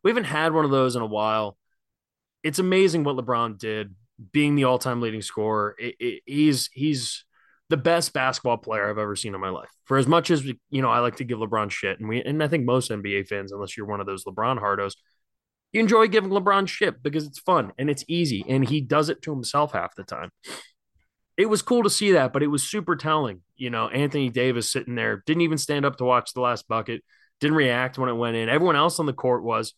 We 0.03 0.09
haven't 0.11 0.25
had 0.25 0.53
one 0.53 0.65
of 0.65 0.71
those 0.71 0.95
in 0.95 1.01
a 1.01 1.07
while. 1.07 1.57
It's 2.43 2.59
amazing 2.59 3.03
what 3.03 3.17
LeBron 3.17 3.57
did 3.57 3.93
being 4.31 4.55
the 4.55 4.65
all-time 4.65 5.01
leading 5.01 5.21
scorer. 5.21 5.75
It, 5.77 5.95
it, 5.99 6.21
he's 6.25 6.69
he's 6.73 7.25
the 7.69 7.77
best 7.77 8.13
basketball 8.13 8.57
player 8.57 8.89
I've 8.89 8.97
ever 8.97 9.15
seen 9.15 9.35
in 9.35 9.41
my 9.41 9.49
life. 9.49 9.69
For 9.85 9.97
as 9.97 10.07
much 10.07 10.31
as 10.31 10.45
you 10.45 10.81
know, 10.81 10.89
I 10.89 10.99
like 10.99 11.17
to 11.17 11.23
give 11.23 11.39
LeBron 11.39 11.71
shit, 11.71 11.99
and 11.99 12.07
we 12.07 12.21
and 12.21 12.41
I 12.41 12.47
think 12.47 12.65
most 12.65 12.91
NBA 12.91 13.27
fans, 13.27 13.51
unless 13.51 13.77
you're 13.77 13.85
one 13.85 13.99
of 13.99 14.05
those 14.05 14.23
LeBron 14.23 14.61
hardos, 14.61 14.93
you 15.71 15.79
enjoy 15.79 16.07
giving 16.07 16.31
LeBron 16.31 16.67
shit 16.67 17.03
because 17.03 17.25
it's 17.25 17.39
fun 17.39 17.71
and 17.77 17.89
it's 17.89 18.03
easy, 18.07 18.43
and 18.47 18.67
he 18.67 18.81
does 18.81 19.09
it 19.09 19.21
to 19.23 19.31
himself 19.31 19.73
half 19.73 19.95
the 19.95 20.03
time. 20.03 20.31
It 21.39 21.49
was 21.49 21.61
cool 21.61 21.83
to 21.83 21.89
see 21.89 22.11
that, 22.11 22.33
but 22.33 22.43
it 22.43 22.47
was 22.47 22.63
super 22.63 22.97
telling. 22.97 23.41
You 23.55 23.69
know, 23.69 23.87
Anthony 23.87 24.29
Davis 24.29 24.69
sitting 24.69 24.95
there 24.95 25.23
didn't 25.25 25.43
even 25.43 25.57
stand 25.57 25.85
up 25.85 25.95
to 25.97 26.03
watch 26.03 26.33
the 26.33 26.41
last 26.41 26.67
bucket, 26.67 27.01
didn't 27.39 27.55
react 27.55 27.97
when 27.97 28.09
it 28.09 28.13
went 28.13 28.35
in. 28.35 28.49
Everyone 28.49 28.75
else 28.75 28.99
on 28.99 29.05
the 29.05 29.13
court 29.13 29.41
was 29.41 29.73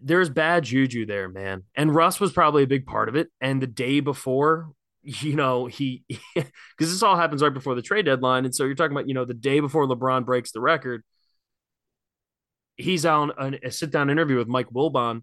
there's 0.00 0.30
bad 0.30 0.62
juju 0.62 1.06
there, 1.06 1.28
man. 1.28 1.64
And 1.74 1.92
Russ 1.92 2.20
was 2.20 2.32
probably 2.32 2.62
a 2.62 2.68
big 2.68 2.86
part 2.86 3.08
of 3.08 3.16
it. 3.16 3.30
And 3.40 3.60
the 3.60 3.66
day 3.66 3.98
before, 3.98 4.70
you 5.02 5.34
know, 5.34 5.66
he 5.66 6.04
because 6.36 6.52
this 6.78 7.02
all 7.02 7.16
happens 7.16 7.42
right 7.42 7.52
before 7.52 7.74
the 7.74 7.82
trade 7.82 8.06
deadline. 8.06 8.44
And 8.44 8.54
so 8.54 8.64
you're 8.64 8.76
talking 8.76 8.96
about, 8.96 9.08
you 9.08 9.14
know, 9.14 9.24
the 9.24 9.34
day 9.34 9.58
before 9.58 9.88
LeBron 9.88 10.24
breaks 10.24 10.52
the 10.52 10.60
record, 10.60 11.02
he's 12.76 13.04
on 13.04 13.32
a, 13.40 13.72
sit 13.72 13.90
down 13.90 14.08
interview 14.08 14.36
with 14.36 14.46
Mike 14.46 14.70
Wilbon 14.70 15.22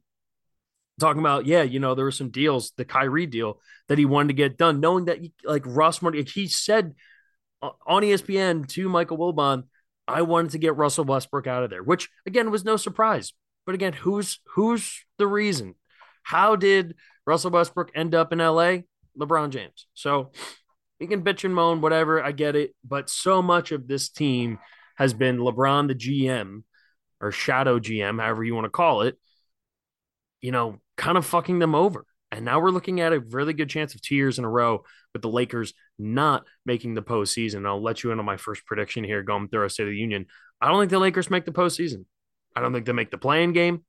talking 0.99 1.19
about, 1.19 1.45
yeah, 1.45 1.63
you 1.63 1.79
know, 1.79 1.95
there 1.95 2.05
were 2.05 2.11
some 2.11 2.29
deals, 2.29 2.71
the 2.77 2.85
Kyrie 2.85 3.25
deal 3.25 3.59
that 3.87 3.97
he 3.97 4.05
wanted 4.05 4.29
to 4.29 4.33
get 4.33 4.57
done, 4.57 4.79
knowing 4.79 5.05
that 5.05 5.19
like 5.43 5.63
Russ, 5.65 6.01
Martin, 6.01 6.25
he 6.25 6.47
said 6.47 6.93
on 7.61 8.03
ESPN 8.03 8.67
to 8.69 8.89
Michael 8.89 9.17
Wilbon, 9.17 9.63
I 10.07 10.21
wanted 10.21 10.51
to 10.51 10.57
get 10.57 10.75
Russell 10.75 11.05
Westbrook 11.05 11.47
out 11.47 11.63
of 11.63 11.69
there, 11.69 11.83
which 11.83 12.09
again 12.25 12.51
was 12.51 12.65
no 12.65 12.75
surprise 12.77 13.33
but 13.65 13.75
again, 13.75 13.93
who's 13.93 14.39
who's 14.55 15.05
the 15.17 15.27
reason? 15.27 15.75
How 16.23 16.55
did 16.55 16.95
Russell 17.25 17.51
Westbrook 17.51 17.91
end 17.95 18.15
up 18.15 18.33
in 18.33 18.39
LA? 18.39 18.79
LeBron 19.17 19.51
James. 19.51 19.87
So 19.93 20.31
he 20.99 21.07
can 21.07 21.23
bitch 21.23 21.43
and 21.43 21.53
moan, 21.53 21.81
whatever. 21.81 22.23
I 22.23 22.31
get 22.31 22.55
it. 22.55 22.75
But 22.83 23.09
so 23.09 23.41
much 23.41 23.71
of 23.71 23.87
this 23.87 24.09
team 24.09 24.59
has 24.97 25.13
been 25.13 25.37
LeBron, 25.37 25.87
the 25.87 25.95
GM 25.95 26.63
or 27.21 27.31
shadow 27.31 27.79
GM, 27.79 28.19
however 28.19 28.43
you 28.43 28.55
want 28.55 28.65
to 28.65 28.69
call 28.69 29.03
it, 29.03 29.17
you 30.41 30.51
know, 30.51 30.79
kind 30.97 31.17
of 31.17 31.25
fucking 31.25 31.59
them 31.59 31.75
over. 31.75 32.05
And 32.31 32.45
now 32.45 32.59
we're 32.59 32.71
looking 32.71 32.99
at 32.99 33.13
a 33.13 33.19
really 33.19 33.53
good 33.53 33.69
chance 33.69 33.93
of 33.93 34.01
two 34.01 34.15
years 34.15 34.39
in 34.39 34.45
a 34.45 34.49
row 34.49 34.83
with 35.13 35.21
the 35.21 35.29
Lakers 35.29 35.73
not 35.99 36.47
making 36.65 36.95
the 36.95 37.03
postseason. 37.03 37.67
I'll 37.67 37.81
let 37.81 38.03
you 38.03 38.11
in 38.11 38.19
on 38.19 38.25
my 38.25 38.37
first 38.37 38.65
prediction 38.65 39.03
here 39.03 39.21
going 39.21 39.49
through 39.49 39.61
our 39.61 39.69
State 39.69 39.83
of 39.83 39.89
the 39.89 39.97
Union. 39.97 40.25
I 40.59 40.67
don't 40.67 40.81
think 40.81 40.91
the 40.91 40.99
Lakers 40.99 41.29
make 41.29 41.45
the 41.45 41.51
postseason. 41.51 42.05
I 42.55 42.61
don't 42.61 42.73
think 42.73 42.85
they 42.85 42.91
make 42.91 43.11
the 43.11 43.17
playing 43.17 43.53
game. 43.53 43.83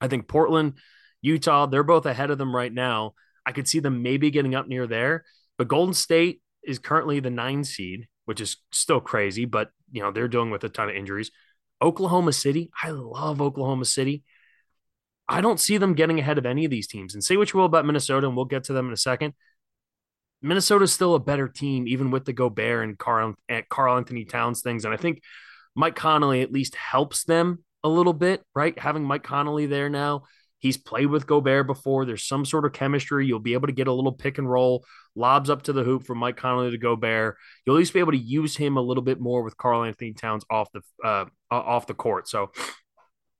I 0.00 0.08
think 0.08 0.26
Portland, 0.26 0.74
Utah, 1.20 1.66
they're 1.66 1.82
both 1.82 2.06
ahead 2.06 2.30
of 2.30 2.38
them 2.38 2.54
right 2.54 2.72
now. 2.72 3.14
I 3.44 3.52
could 3.52 3.68
see 3.68 3.80
them 3.80 4.02
maybe 4.02 4.30
getting 4.30 4.54
up 4.54 4.66
near 4.66 4.86
there, 4.86 5.24
but 5.58 5.68
Golden 5.68 5.94
State 5.94 6.40
is 6.64 6.78
currently 6.78 7.20
the 7.20 7.30
nine 7.30 7.62
seed, 7.64 8.08
which 8.24 8.40
is 8.40 8.56
still 8.72 9.00
crazy, 9.00 9.44
but 9.44 9.70
you 9.92 10.02
know, 10.02 10.10
they're 10.10 10.28
dealing 10.28 10.50
with 10.50 10.64
a 10.64 10.68
ton 10.68 10.88
of 10.88 10.96
injuries. 10.96 11.30
Oklahoma 11.80 12.32
City, 12.32 12.70
I 12.82 12.90
love 12.90 13.40
Oklahoma 13.40 13.84
City. 13.84 14.24
I 15.28 15.40
don't 15.40 15.60
see 15.60 15.76
them 15.78 15.94
getting 15.94 16.18
ahead 16.18 16.38
of 16.38 16.46
any 16.46 16.64
of 16.64 16.70
these 16.70 16.86
teams. 16.86 17.14
And 17.14 17.24
say 17.24 17.36
what 17.36 17.52
you 17.52 17.58
will 17.58 17.66
about 17.66 17.86
Minnesota, 17.86 18.26
and 18.26 18.36
we'll 18.36 18.44
get 18.44 18.64
to 18.64 18.72
them 18.72 18.86
in 18.86 18.92
a 18.92 18.96
second. 18.96 19.34
Minnesota's 20.42 20.92
still 20.92 21.14
a 21.14 21.20
better 21.20 21.48
team, 21.48 21.88
even 21.88 22.10
with 22.10 22.24
the 22.24 22.32
Gobert 22.32 22.84
and 22.84 22.98
Carl, 22.98 23.34
Karl 23.68 23.96
Anthony 23.96 24.24
Towns 24.24 24.62
things. 24.62 24.84
And 24.84 24.94
I 24.94 24.96
think 24.96 25.22
Mike 25.74 25.96
Conley 25.96 26.42
at 26.42 26.52
least 26.52 26.74
helps 26.76 27.24
them 27.24 27.64
a 27.82 27.88
little 27.88 28.12
bit, 28.12 28.42
right? 28.54 28.78
Having 28.78 29.04
Mike 29.04 29.22
Conley 29.22 29.66
there 29.66 29.88
now, 29.88 30.24
he's 30.58 30.76
played 30.76 31.06
with 31.06 31.26
Gobert 31.26 31.66
before. 31.66 32.04
There's 32.04 32.24
some 32.24 32.44
sort 32.44 32.64
of 32.64 32.72
chemistry. 32.72 33.26
You'll 33.26 33.40
be 33.40 33.54
able 33.54 33.66
to 33.66 33.72
get 33.72 33.88
a 33.88 33.92
little 33.92 34.12
pick 34.12 34.38
and 34.38 34.48
roll, 34.48 34.84
lobs 35.14 35.50
up 35.50 35.62
to 35.62 35.72
the 35.72 35.84
hoop 35.84 36.04
from 36.04 36.18
Mike 36.18 36.36
Conley 36.36 36.70
to 36.70 36.78
Gobert. 36.78 37.36
You'll 37.64 37.76
at 37.76 37.78
least 37.78 37.94
be 37.94 38.00
able 38.00 38.12
to 38.12 38.18
use 38.18 38.56
him 38.56 38.76
a 38.76 38.82
little 38.82 39.02
bit 39.02 39.20
more 39.20 39.42
with 39.42 39.56
Karl 39.56 39.84
Anthony 39.84 40.12
Towns 40.12 40.44
off 40.50 40.68
the 40.72 40.82
uh, 41.04 41.26
off 41.50 41.86
the 41.86 41.94
court. 41.94 42.28
So 42.28 42.52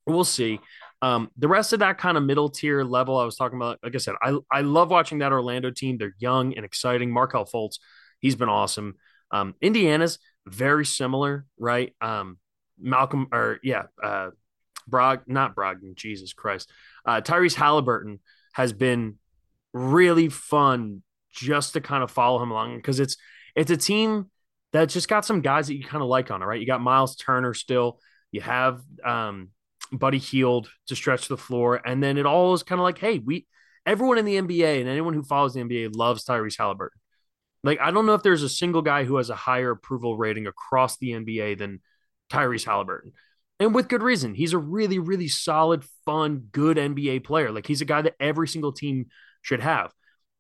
we'll 0.07 0.25
see. 0.25 0.61
Um, 1.03 1.31
the 1.37 1.49
rest 1.49 1.73
of 1.73 1.81
that 1.81 1.99
kind 1.99 2.17
of 2.17 2.23
middle 2.23 2.49
tier 2.49 2.83
level 2.83 3.19
I 3.19 3.25
was 3.25 3.37
talking 3.37 3.57
about, 3.57 3.79
like 3.83 3.95
I 3.95 3.99
said, 3.99 4.15
I 4.23 4.39
I 4.51 4.63
love 4.63 4.91
watching 4.91 5.19
that 5.19 5.33
Orlando 5.33 5.71
team. 5.71 5.99
They're 5.99 6.15
young 6.19 6.55
and 6.55 6.65
exciting. 6.65 7.11
Markelle 7.11 7.45
Fultz, 7.45 7.79
he's 8.21 8.35
been 8.35 8.49
awesome. 8.49 8.95
Um, 9.31 9.55
Indiana's 9.61 10.19
very 10.47 10.87
similar, 10.87 11.45
right? 11.59 11.95
Um, 12.01 12.39
Malcolm 12.81 13.29
or 13.33 13.59
yeah, 13.63 13.85
uh, 14.03 14.31
Brog, 14.87 15.23
not 15.27 15.55
Brogdon, 15.55 15.95
Jesus 15.95 16.33
Christ. 16.33 16.71
Uh, 17.05 17.21
Tyrese 17.21 17.55
Halliburton 17.55 18.21
has 18.53 18.73
been 18.73 19.17
really 19.73 20.29
fun 20.29 21.03
just 21.31 21.75
to 21.75 21.81
kind 21.81 22.03
of 22.03 22.11
follow 22.11 22.43
him 22.43 22.51
along 22.51 22.77
because 22.77 23.01
it's 23.01 23.17
it's 23.55 23.71
a 23.71 23.77
team 23.77 24.31
that 24.73 24.89
just 24.89 25.09
got 25.09 25.25
some 25.25 25.41
guys 25.41 25.67
that 25.67 25.77
you 25.77 25.85
kind 25.85 26.03
of 26.03 26.09
like 26.09 26.31
on 26.31 26.43
it, 26.43 26.47
right? 26.47 26.61
You 26.61 26.67
got 26.67 26.81
Miles 26.81 27.17
Turner 27.17 27.55
still, 27.55 28.01
you 28.31 28.41
have 28.41 28.81
um, 29.05 29.51
Buddy 29.93 30.19
Hield 30.19 30.69
to 30.89 30.97
stretch 30.97 31.29
the 31.29 31.37
floor, 31.37 31.81
and 31.85 32.03
then 32.03 32.19
it 32.19 32.27
all 32.27 32.55
is 32.55 32.63
kind 32.63 32.81
of 32.81 32.85
like, 32.85 32.99
hey, 32.99 33.19
we 33.19 33.47
everyone 33.85 34.19
in 34.19 34.25
the 34.25 34.37
NBA 34.37 34.81
and 34.81 34.89
anyone 34.89 35.15
who 35.15 35.23
follows 35.23 35.55
the 35.55 35.61
NBA 35.61 35.95
loves 35.95 36.25
Tyrese 36.25 36.59
Halliburton. 36.59 37.01
Like, 37.63 37.81
I 37.81 37.91
don't 37.91 38.07
know 38.07 38.15
if 38.15 38.23
there's 38.23 38.43
a 38.43 38.49
single 38.49 38.83
guy 38.83 39.05
who 39.05 39.17
has 39.17 39.31
a 39.31 39.37
higher 39.37 39.71
approval 39.71 40.17
rating 40.17 40.47
across 40.47 40.99
the 40.99 41.11
NBA 41.11 41.59
than 41.59 41.81
Tyrese 42.31 42.65
Halliburton. 42.65 43.13
And 43.59 43.75
with 43.75 43.89
good 43.89 44.03
reason. 44.03 44.35
He's 44.35 44.53
a 44.53 44.59
really, 44.59 44.99
really 44.99 45.29
solid, 45.29 45.85
fun, 46.05 46.49
good 46.53 46.77
NBA 46.77 47.25
player. 47.25 47.51
Like 47.51 47.67
he's 47.67 47.81
a 47.81 47.87
guy 47.87 48.03
that 48.03 48.15
every 48.21 48.49
single 48.49 48.73
team 48.73 49.07
should 49.43 49.61
have. 49.61 49.93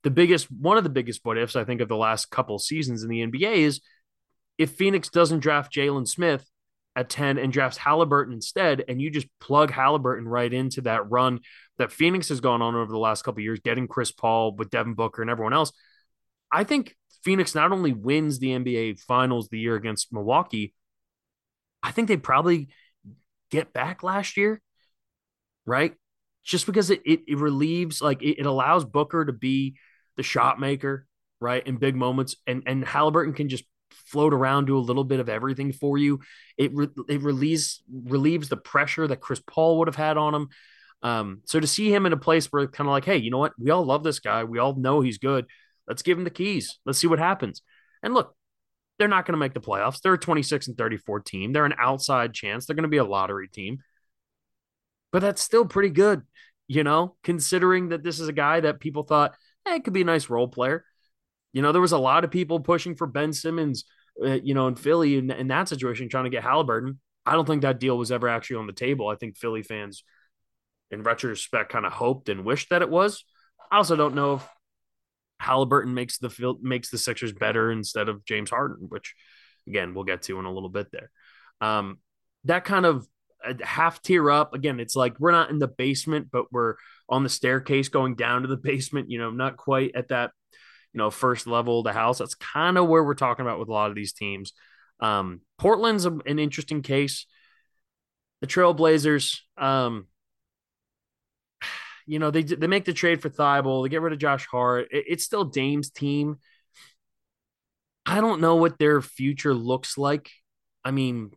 The 0.02 0.10
biggest, 0.10 0.50
one 0.50 0.76
of 0.76 0.84
the 0.84 0.90
biggest 0.90 1.20
what 1.24 1.38
ifs 1.38 1.56
I 1.56 1.64
think 1.64 1.80
of 1.80 1.88
the 1.88 1.96
last 1.96 2.30
couple 2.30 2.58
seasons 2.58 3.02
in 3.02 3.08
the 3.08 3.26
NBA 3.26 3.56
is 3.56 3.80
if 4.58 4.72
Phoenix 4.72 5.08
doesn't 5.08 5.40
draft 5.40 5.72
Jalen 5.72 6.06
Smith 6.06 6.46
at 6.96 7.10
10 7.10 7.36
and 7.36 7.52
drafts 7.52 7.76
Halliburton 7.76 8.32
instead, 8.32 8.82
and 8.88 9.00
you 9.00 9.10
just 9.10 9.28
plug 9.38 9.70
Halliburton 9.70 10.26
right 10.26 10.52
into 10.52 10.80
that 10.82 11.08
run 11.10 11.40
that 11.76 11.92
Phoenix 11.92 12.30
has 12.30 12.40
gone 12.40 12.62
on 12.62 12.74
over 12.74 12.90
the 12.90 12.98
last 12.98 13.22
couple 13.22 13.42
years, 13.42 13.60
getting 13.60 13.86
Chris 13.86 14.10
Paul 14.10 14.56
with 14.56 14.70
Devin 14.70 14.94
Booker 14.94 15.20
and 15.20 15.30
everyone 15.30 15.52
else. 15.52 15.72
I 16.50 16.64
think 16.64 16.96
Phoenix 17.22 17.54
not 17.54 17.70
only 17.70 17.92
wins 17.92 18.38
the 18.38 18.48
NBA 18.48 19.00
finals 19.00 19.48
the 19.48 19.58
year 19.58 19.74
against 19.74 20.12
Milwaukee, 20.12 20.74
I 21.82 21.92
think 21.92 22.08
they 22.08 22.16
probably 22.16 22.68
get 23.50 23.74
back 23.74 24.02
last 24.02 24.38
year, 24.38 24.62
right? 25.66 25.94
Just 26.44 26.64
because 26.64 26.90
it, 26.90 27.02
it, 27.04 27.20
it 27.28 27.38
relieves, 27.38 28.00
like 28.00 28.22
it, 28.22 28.38
it, 28.38 28.46
allows 28.46 28.84
Booker 28.84 29.24
to 29.24 29.32
be 29.32 29.76
the 30.16 30.22
shot 30.22 30.58
maker, 30.58 31.06
right? 31.40 31.66
In 31.66 31.76
big 31.76 31.94
moments. 31.94 32.36
And, 32.46 32.62
and 32.66 32.84
Halliburton 32.84 33.34
can 33.34 33.48
just 33.48 33.64
float 34.06 34.32
around, 34.32 34.66
do 34.66 34.78
a 34.78 34.80
little 34.80 35.04
bit 35.04 35.20
of 35.20 35.28
everything 35.28 35.72
for 35.72 35.98
you. 35.98 36.20
It, 36.56 36.72
re, 36.74 36.88
it 37.08 37.22
relieves, 37.22 37.82
relieves 37.92 38.48
the 38.48 38.56
pressure 38.56 39.06
that 39.06 39.20
Chris 39.20 39.42
Paul 39.46 39.78
would 39.78 39.88
have 39.88 39.96
had 39.96 40.16
on 40.16 40.34
him. 40.34 40.48
Um, 41.02 41.42
so 41.44 41.60
to 41.60 41.66
see 41.66 41.92
him 41.92 42.06
in 42.06 42.12
a 42.12 42.18
place 42.18 42.46
where 42.46 42.66
kind 42.66 42.88
of 42.88 42.92
like, 42.92 43.04
hey, 43.04 43.18
you 43.18 43.30
know 43.30 43.38
what? 43.38 43.52
We 43.58 43.70
all 43.70 43.84
love 43.84 44.02
this 44.02 44.18
guy. 44.18 44.44
We 44.44 44.58
all 44.58 44.74
know 44.74 45.00
he's 45.00 45.18
good. 45.18 45.46
Let's 45.86 46.02
give 46.02 46.18
him 46.18 46.24
the 46.24 46.30
keys. 46.30 46.78
Let's 46.84 46.98
see 46.98 47.06
what 47.06 47.18
happens. 47.18 47.62
And 48.02 48.14
look, 48.14 48.34
they're 48.98 49.08
not 49.08 49.26
going 49.26 49.34
to 49.34 49.38
make 49.38 49.54
the 49.54 49.60
playoffs. 49.60 50.00
They're 50.00 50.14
a 50.14 50.18
26 50.18 50.68
and 50.68 50.78
34 50.78 51.20
team. 51.20 51.52
They're 51.52 51.66
an 51.66 51.74
outside 51.78 52.32
chance. 52.32 52.66
They're 52.66 52.76
going 52.76 52.84
to 52.84 52.88
be 52.88 52.96
a 52.96 53.04
lottery 53.04 53.48
team. 53.48 53.78
But 55.12 55.20
that's 55.20 55.42
still 55.42 55.64
pretty 55.64 55.90
good, 55.90 56.22
you 56.66 56.82
know, 56.82 57.16
considering 57.22 57.90
that 57.90 58.02
this 58.02 58.20
is 58.20 58.28
a 58.28 58.32
guy 58.32 58.60
that 58.60 58.80
people 58.80 59.02
thought, 59.02 59.34
hey, 59.64 59.80
could 59.80 59.92
be 59.92 60.02
a 60.02 60.04
nice 60.04 60.28
role 60.28 60.48
player. 60.48 60.84
You 61.52 61.62
know, 61.62 61.72
there 61.72 61.80
was 61.80 61.92
a 61.92 61.98
lot 61.98 62.24
of 62.24 62.30
people 62.30 62.60
pushing 62.60 62.96
for 62.96 63.06
Ben 63.06 63.32
Simmons, 63.32 63.84
uh, 64.22 64.38
you 64.42 64.54
know, 64.54 64.68
in 64.68 64.74
Philly 64.74 65.16
in, 65.16 65.30
in 65.30 65.48
that 65.48 65.68
situation, 65.68 66.08
trying 66.08 66.24
to 66.24 66.30
get 66.30 66.42
Halliburton. 66.42 67.00
I 67.24 67.32
don't 67.32 67.46
think 67.46 67.62
that 67.62 67.80
deal 67.80 67.98
was 67.98 68.12
ever 68.12 68.28
actually 68.28 68.56
on 68.56 68.66
the 68.66 68.72
table. 68.72 69.08
I 69.08 69.16
think 69.16 69.36
Philly 69.36 69.62
fans, 69.62 70.04
in 70.90 71.02
retrospect, 71.02 71.72
kind 71.72 71.84
of 71.84 71.92
hoped 71.92 72.28
and 72.28 72.44
wished 72.44 72.70
that 72.70 72.82
it 72.82 72.90
was. 72.90 73.24
I 73.70 73.78
also 73.78 73.96
don't 73.96 74.14
know 74.14 74.34
if 74.34 74.48
Halliburton 75.40 75.94
makes 75.94 76.18
the 76.18 76.30
field 76.30 76.62
makes 76.62 76.90
the 76.90 76.98
Sixers 76.98 77.32
better 77.32 77.70
instead 77.70 78.08
of 78.08 78.24
James 78.24 78.50
Harden, 78.50 78.86
which 78.88 79.14
again 79.66 79.94
we'll 79.94 80.04
get 80.04 80.22
to 80.22 80.38
in 80.38 80.44
a 80.44 80.52
little 80.52 80.68
bit 80.68 80.88
there. 80.92 81.10
Um, 81.60 81.98
that 82.44 82.64
kind 82.64 82.86
of 82.86 83.06
half 83.62 84.02
tier 84.02 84.30
up 84.30 84.54
again. 84.54 84.80
It's 84.80 84.96
like 84.96 85.18
we're 85.18 85.32
not 85.32 85.50
in 85.50 85.58
the 85.58 85.68
basement, 85.68 86.28
but 86.30 86.52
we're 86.52 86.74
on 87.08 87.22
the 87.22 87.28
staircase 87.28 87.88
going 87.88 88.14
down 88.14 88.42
to 88.42 88.48
the 88.48 88.56
basement. 88.62 89.10
You 89.10 89.18
know, 89.18 89.30
not 89.30 89.56
quite 89.56 89.94
at 89.94 90.08
that 90.08 90.30
you 90.96 91.02
know 91.02 91.10
first 91.10 91.46
level 91.46 91.80
of 91.80 91.84
the 91.84 91.92
house. 91.92 92.16
That's 92.18 92.34
kind 92.34 92.78
of 92.78 92.88
where 92.88 93.04
we're 93.04 93.12
talking 93.12 93.44
about 93.44 93.58
with 93.58 93.68
a 93.68 93.72
lot 93.72 93.90
of 93.90 93.94
these 93.94 94.14
teams. 94.14 94.54
Um, 94.98 95.42
Portland's 95.58 96.06
an 96.06 96.38
interesting 96.38 96.80
case. 96.80 97.26
The 98.40 98.46
Trailblazers, 98.46 99.40
um, 99.58 100.06
you 102.06 102.18
know, 102.18 102.30
they 102.30 102.44
they 102.44 102.66
make 102.66 102.86
the 102.86 102.94
trade 102.94 103.20
for 103.20 103.28
Thybulle, 103.28 103.84
they 103.84 103.90
get 103.90 104.00
rid 104.00 104.14
of 104.14 104.18
Josh 104.18 104.46
Hart. 104.46 104.88
It, 104.90 105.04
it's 105.06 105.24
still 105.24 105.44
Dame's 105.44 105.90
team. 105.90 106.38
I 108.06 108.22
don't 108.22 108.40
know 108.40 108.56
what 108.56 108.78
their 108.78 109.02
future 109.02 109.52
looks 109.52 109.98
like. 109.98 110.30
I 110.82 110.92
mean, 110.92 111.32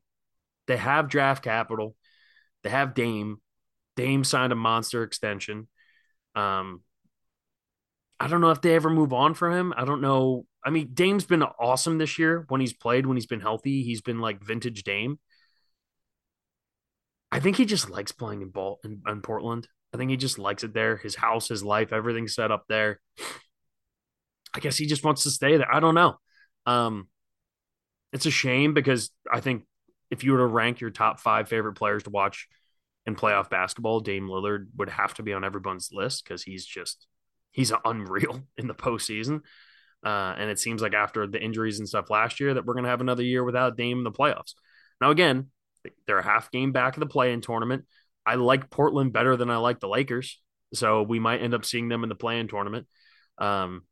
they 0.67 0.78
have 0.78 1.10
draft 1.10 1.43
capital. 1.43 1.98
They 2.63 2.69
have 2.69 2.93
Dame. 2.93 3.41
Dame 3.98 4.24
signed 4.24 4.54
a 4.54 4.56
monster 4.56 5.04
extension. 5.04 5.67
Um, 6.34 6.82
I 8.19 8.27
don't 8.27 8.41
know 8.41 8.51
if 8.51 8.62
they 8.62 8.75
ever 8.75 8.89
move 8.89 9.13
on 9.13 9.34
from 9.34 9.53
him. 9.53 9.73
I 9.75 9.86
don't 9.86 10.01
know. 10.01 10.45
I 10.63 10.71
mean, 10.71 10.89
Dame's 10.93 11.25
been 11.25 11.41
awesome 11.43 11.97
this 11.97 12.19
year 12.19 12.45
when 12.49 12.60
he's 12.60 12.73
played, 12.73 13.05
when 13.05 13.15
he's 13.15 13.25
been 13.25 13.39
healthy. 13.39 13.84
He's 13.84 14.01
been 14.01 14.19
like 14.19 14.43
vintage 14.43 14.84
Dame. 14.84 15.19
I 17.32 17.39
think 17.39 17.55
he 17.55 17.65
just 17.65 17.89
likes 17.89 18.12
playing 18.12 18.41
in 18.41 18.49
ball 18.49 18.79
in, 18.84 19.01
in 19.08 19.21
Portland. 19.21 19.67
I 19.93 19.97
think 19.97 20.12
he 20.12 20.17
just 20.17 20.38
likes 20.38 20.63
it 20.63 20.73
there. 20.73 20.97
His 20.97 21.15
house, 21.15 21.47
his 21.47 21.63
life, 21.63 21.93
everything's 21.93 22.36
set 22.36 22.51
up 22.51 22.65
there. 22.67 22.99
I 24.53 24.60
guess 24.60 24.77
he 24.77 24.86
just 24.86 25.03
wants 25.03 25.23
to 25.23 25.32
stay 25.32 25.58
there. 25.58 25.73
I 25.73 25.79
don't 25.79 25.95
know. 25.95 26.17
Um, 26.65 27.08
it's 28.12 28.25
a 28.25 28.32
shame 28.32 28.73
because 28.73 29.12
I 29.32 29.39
think 29.39 29.63
if 30.12 30.23
you 30.23 30.32
were 30.32 30.39
to 30.39 30.45
rank 30.45 30.82
your 30.82 30.89
top 30.89 31.19
five 31.19 31.47
favorite 31.47 31.75
players 31.75 32.03
to 32.03 32.10
watch 32.10 32.47
in 33.05 33.15
playoff 33.15 33.49
basketball, 33.49 33.99
Dame 33.99 34.27
Lillard 34.27 34.67
would 34.75 34.89
have 34.89 35.13
to 35.15 35.23
be 35.23 35.34
on 35.34 35.43
everyone's 35.43 35.89
list 35.91 36.23
because 36.23 36.43
he's 36.43 36.65
just 36.65 37.08
he's 37.60 37.74
unreal 37.86 38.41
in 38.58 38.67
the 38.67 38.74
postseason. 38.74 39.41
Uh, 40.04 40.34
and 40.38 40.50
it 40.50 40.58
seems 40.58 40.82
like 40.82 40.93
after 40.93 41.28
the 41.28 41.41
injuries 41.41 41.80
and 41.80 41.88
stuff 41.88 42.10
last 42.10 42.39
year 42.39 42.54
that 42.54 42.65
we're 42.65 42.74
gonna 42.74 42.88
have 42.88 43.02
another 43.02 43.24
year 43.24 43.43
without 43.43 43.76
Dame 43.76 43.98
in 43.98 44.04
the 44.06 44.12
playoffs. 44.12 44.54
Now 45.02 45.12
again, 45.12 45.48
they're 46.08 46.19
a 46.19 46.24
half 46.24 46.52
game 46.52 46.72
back 46.72 46.95
of 46.95 47.02
the 47.02 47.06
play-in 47.06 47.41
tournament. 47.41 47.86
I 48.26 48.36
like 48.36 48.69
Portland 48.69 49.12
better 49.12 49.36
than 49.36 49.50
I 49.50 49.58
like 49.58 49.80
the 49.80 49.88
Lakers, 49.89 50.41
so 50.74 51.04
we 51.04 51.19
might 51.19 51.41
end 51.41 51.54
up 51.54 51.65
seeing 51.65 51.89
them 51.89 52.04
in 52.04 52.10
the 52.10 52.15
play-in 52.15 52.48
tournament. 52.48 52.88
Um, 53.38 53.84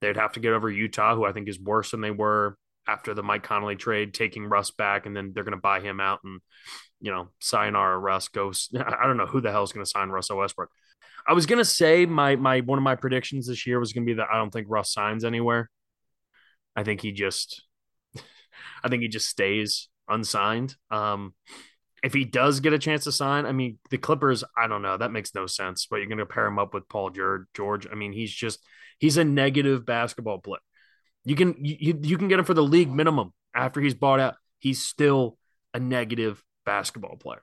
they'd 0.00 0.16
have 0.16 0.32
to 0.32 0.40
get 0.40 0.52
over 0.52 0.70
Utah, 0.70 1.14
who 1.14 1.24
I 1.24 1.32
think 1.32 1.48
is 1.48 1.60
worse 1.60 1.90
than 1.90 2.00
they 2.00 2.10
were 2.10 2.56
after 2.86 3.14
the 3.14 3.22
Mike 3.22 3.42
Conley 3.42 3.76
trade, 3.76 4.14
taking 4.14 4.44
Russ 4.44 4.70
back, 4.70 5.06
and 5.06 5.16
then 5.16 5.32
they're 5.34 5.44
going 5.44 5.56
to 5.56 5.60
buy 5.60 5.80
him 5.80 6.00
out 6.00 6.20
and, 6.24 6.40
you 7.00 7.10
know, 7.10 7.28
sign 7.38 7.76
our 7.76 7.98
Russ 7.98 8.28
goes. 8.28 8.68
I 8.76 9.06
don't 9.06 9.16
know 9.16 9.26
who 9.26 9.40
the 9.40 9.50
hell 9.50 9.62
is 9.62 9.72
going 9.72 9.84
to 9.84 9.90
sign 9.90 10.08
Russell 10.08 10.38
Westbrook. 10.38 10.70
I 11.26 11.32
was 11.32 11.46
to 11.58 11.64
say 11.64 12.06
my 12.06 12.36
my 12.36 12.60
one 12.60 12.78
of 12.78 12.82
my 12.82 12.94
predictions 12.94 13.46
this 13.46 13.66
year 13.66 13.78
was 13.78 13.92
to 14.06 14.10
be 14.12 14.14
that 14.14 14.28
I 14.32 14.36
don't 14.38 14.50
think 14.50 14.66
Russ 14.70 14.92
signs 14.92 15.24
anywhere. 15.24 15.70
I 16.74 16.84
think 16.84 17.00
he 17.00 17.12
just, 17.12 17.64
I 18.84 18.88
think 18.88 19.02
he 19.02 19.08
just 19.08 19.28
stays 19.28 19.88
unsigned. 20.08 20.76
Um, 20.90 21.34
if 22.02 22.14
he 22.14 22.24
does 22.24 22.60
get 22.60 22.72
a 22.72 22.78
chance 22.78 23.04
to 23.04 23.12
sign, 23.12 23.44
I 23.46 23.52
mean, 23.52 23.78
the 23.90 23.98
Clippers, 23.98 24.44
I 24.56 24.68
don't 24.68 24.82
know. 24.82 24.96
That 24.96 25.10
makes 25.10 25.34
no 25.34 25.46
sense. 25.46 25.86
But 25.90 25.96
you're 25.96 26.06
to 26.18 26.26
pair 26.26 26.46
him 26.46 26.58
up 26.58 26.72
with 26.72 26.88
Paul 26.88 27.10
George. 27.54 27.86
I 27.90 27.94
mean, 27.94 28.12
he's 28.12 28.32
just 28.32 28.60
he's 28.98 29.16
a 29.16 29.24
negative 29.24 29.84
basketball 29.84 30.38
player. 30.38 30.60
You 31.24 31.34
can 31.34 31.56
you, 31.62 31.98
you 32.00 32.16
can 32.16 32.28
get 32.28 32.38
him 32.38 32.44
for 32.44 32.54
the 32.54 32.62
league 32.62 32.90
minimum 32.90 33.32
after 33.54 33.80
he's 33.80 33.94
bought 33.94 34.20
out. 34.20 34.36
He's 34.58 34.82
still 34.82 35.36
a 35.74 35.80
negative 35.80 36.42
basketball 36.64 37.16
player. 37.16 37.42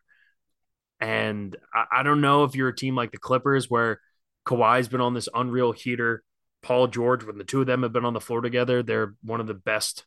And 1.00 1.56
I, 1.74 2.00
I 2.00 2.04
don't 2.04 2.22
know 2.22 2.44
if 2.44 2.56
you're 2.56 2.70
a 2.70 2.76
team 2.76 2.96
like 2.96 3.12
the 3.12 3.18
Clippers 3.18 3.70
where 3.70 4.00
Kawhi's 4.46 4.88
been 4.88 5.02
on 5.02 5.14
this 5.14 5.30
unreal 5.34 5.72
heater. 5.72 6.24
Paul 6.62 6.88
George, 6.88 7.24
when 7.24 7.38
the 7.38 7.44
two 7.44 7.62
of 7.62 7.68
them 7.68 7.84
have 7.84 7.94
been 7.94 8.06
on 8.06 8.14
the 8.14 8.22
floor 8.22 8.42
together, 8.42 8.82
they're 8.82 9.16
one 9.24 9.40
of 9.40 9.48
the 9.48 9.54
best 9.54 10.06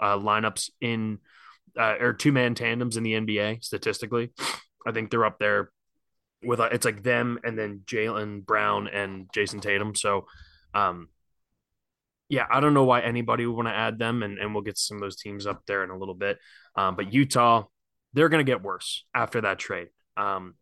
uh, 0.00 0.16
lineups 0.16 0.70
in 0.80 1.18
uh, 1.78 1.96
or 2.00 2.12
two 2.12 2.32
man 2.32 2.54
tandems 2.54 2.96
in 2.96 3.04
the 3.04 3.12
NBA 3.12 3.62
statistically. 3.62 4.30
I 4.86 4.92
think 4.92 5.10
they're 5.10 5.26
up 5.26 5.38
there 5.38 5.70
with 6.42 6.60
uh, 6.60 6.70
it's 6.72 6.84
like 6.84 7.02
them 7.02 7.38
and 7.44 7.58
then 7.58 7.82
Jaylen 7.84 8.44
Brown 8.44 8.88
and 8.88 9.28
Jayson 9.32 9.60
Tatum. 9.60 9.94
So, 9.94 10.26
um, 10.74 11.08
yeah, 12.28 12.46
I 12.50 12.60
don't 12.60 12.74
know 12.74 12.84
why 12.84 13.00
anybody 13.00 13.44
would 13.44 13.56
want 13.56 13.68
to 13.68 13.74
add 13.74 13.98
them, 13.98 14.22
and, 14.22 14.38
and 14.38 14.54
we'll 14.54 14.62
get 14.62 14.78
some 14.78 14.96
of 14.96 15.00
those 15.00 15.16
teams 15.16 15.46
up 15.46 15.62
there 15.66 15.82
in 15.82 15.90
a 15.90 15.98
little 15.98 16.14
bit. 16.14 16.38
Um, 16.76 16.94
but 16.94 17.12
Utah, 17.12 17.64
they're 18.14 18.28
going 18.28 18.44
to 18.44 18.50
get 18.50 18.62
worse 18.62 19.04
after 19.12 19.40
that 19.40 19.58
trade. 19.58 19.88
Um, 20.20 20.54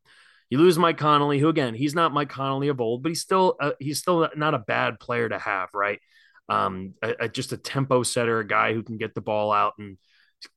you 0.50 0.58
lose 0.58 0.78
Mike 0.78 0.98
Conley, 0.98 1.38
who 1.38 1.48
again, 1.48 1.74
he's 1.74 1.94
not 1.94 2.12
Mike 2.12 2.30
Conley 2.30 2.68
of 2.68 2.80
old, 2.80 3.02
but 3.02 3.10
he's 3.10 3.20
still 3.20 3.56
uh, 3.60 3.72
he's 3.78 3.98
still 3.98 4.28
not 4.36 4.54
a 4.54 4.58
bad 4.58 4.98
player 4.98 5.28
to 5.28 5.38
have, 5.38 5.68
right? 5.74 6.00
Um, 6.48 6.94
a, 7.02 7.14
a, 7.20 7.28
just 7.28 7.52
a 7.52 7.58
tempo 7.58 8.02
setter, 8.02 8.38
a 8.38 8.46
guy 8.46 8.72
who 8.72 8.82
can 8.82 8.96
get 8.96 9.14
the 9.14 9.20
ball 9.20 9.52
out 9.52 9.74
and 9.78 9.98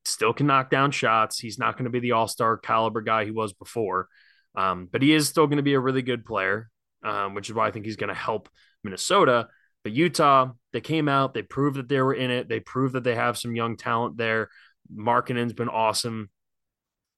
still 0.06 0.32
can 0.32 0.48
knock 0.48 0.70
down 0.70 0.92
shots. 0.92 1.38
He's 1.38 1.60
not 1.60 1.76
going 1.76 1.84
to 1.84 1.90
be 1.90 2.00
the 2.00 2.14
all 2.14 2.30
star 2.30 2.56
caliber 2.58 3.02
guy 3.02 3.26
he 3.26 3.32
was 3.32 3.52
before, 3.52 4.08
um, 4.56 4.88
but 4.90 5.02
he 5.02 5.14
is 5.14 5.28
still 5.28 5.48
going 5.48 5.58
to 5.58 5.64
be 5.64 5.74
a 5.74 5.80
really 5.80 6.02
good 6.02 6.26
player, 6.26 6.70
um, 7.04 7.34
which 7.34 7.50
is 7.50 7.56
why 7.56 7.68
I 7.68 7.72
think 7.72 7.86
he's 7.86 7.98
going 7.98 8.08
to 8.10 8.14
help 8.14 8.48
Minnesota. 8.86 9.50
But 9.84 9.94
Utah, 9.94 10.52
they 10.72 10.82
came 10.82 11.10
out, 11.10 11.34
they 11.34 11.42
proved 11.42 11.78
that 11.78 11.90
they 11.90 12.00
were 12.00 12.14
in 12.14 12.32
it. 12.32 12.48
They 12.48 12.60
proved 12.60 12.94
that 12.94 13.04
they 13.04 13.16
have 13.16 13.38
some 13.38 13.56
young 13.56 13.76
talent 13.76 14.16
there. 14.16 14.50
Markkanen's 14.96 15.54
been 15.54 15.70
awesome. 15.70 16.30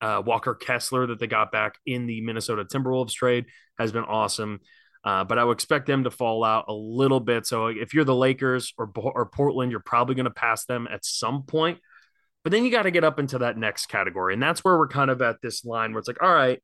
Uh, 0.04 0.22
Walker 0.26 0.54
Kessler 0.54 1.08
that 1.08 1.20
they 1.20 1.28
got 1.28 1.52
back 1.52 1.80
in 1.86 2.08
the 2.08 2.20
Minnesota 2.20 2.66
Timberwolves 2.66 3.14
trade 3.14 3.46
has 3.80 3.94
been 3.94 4.04
awesome. 4.04 4.60
Uh, 5.06 5.24
but 5.24 5.38
I 5.38 5.44
would 5.44 5.54
expect 5.54 5.86
them 5.86 6.04
to 6.04 6.12
fall 6.12 6.44
out 6.44 6.66
a 6.68 6.74
little 6.74 7.20
bit. 7.20 7.46
So 7.46 7.68
if 7.68 7.94
you're 7.94 8.06
the 8.06 8.16
Lakers 8.16 8.74
or 8.78 8.92
or 8.96 9.26
Portland, 9.26 9.72
you're 9.72 9.80
probably 9.80 10.16
going 10.16 10.26
to 10.26 10.32
pass 10.32 10.66
them 10.66 10.88
at 10.92 11.06
some 11.06 11.44
point. 11.44 11.80
But 12.44 12.52
then 12.52 12.66
you 12.66 12.72
got 12.72 12.84
to 12.84 12.92
get 12.92 13.06
up 13.06 13.20
into 13.20 13.40
that 13.40 13.58
next 13.58 13.86
category, 13.88 14.34
and 14.34 14.44
that's 14.44 14.64
where 14.64 14.78
we're 14.78 14.90
kind 14.90 15.10
of 15.10 15.22
at 15.22 15.38
this 15.42 15.64
line 15.64 15.92
where 15.92 16.00
it's 16.00 16.08
like, 16.10 16.22
all 16.22 16.34
right, 16.34 16.62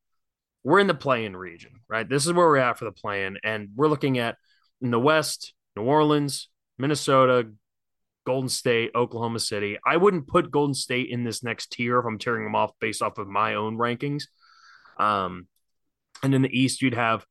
we're 0.64 0.80
in 0.80 0.88
the 0.88 0.94
play-in 0.94 1.36
region, 1.36 1.72
right? 1.88 2.08
This 2.08 2.26
is 2.26 2.34
where 2.34 2.48
we're 2.48 2.58
at 2.58 2.78
for 2.78 2.86
the 2.86 2.92
play-in, 2.92 3.38
and 3.44 3.70
we're 3.76 3.88
looking 3.88 4.18
at 4.20 4.36
in 4.82 4.92
the 4.92 5.00
West, 5.00 5.54
New 5.78 5.84
Orleans, 5.84 6.50
Minnesota, 6.78 7.50
Golden 8.30 8.48
State, 8.48 8.92
Oklahoma 8.94 9.40
City. 9.40 9.80
I 9.84 9.98
wouldn't 9.98 10.28
put 10.28 10.52
Golden 10.52 10.76
State 10.76 11.10
in 11.10 11.24
this 11.24 11.42
next 11.42 11.72
tier 11.72 11.98
if 11.98 12.06
I'm 12.06 12.20
tearing 12.20 12.44
them 12.44 12.54
off 12.54 12.70
based 12.80 13.02
off 13.02 13.18
of 13.18 13.28
my 13.28 13.56
own 13.56 13.76
rankings. 13.76 14.26
Um, 15.00 15.48
and 16.22 16.36
in 16.36 16.44
the 16.44 16.60
East, 16.60 16.84
you'd 16.84 16.94
have 16.94 17.26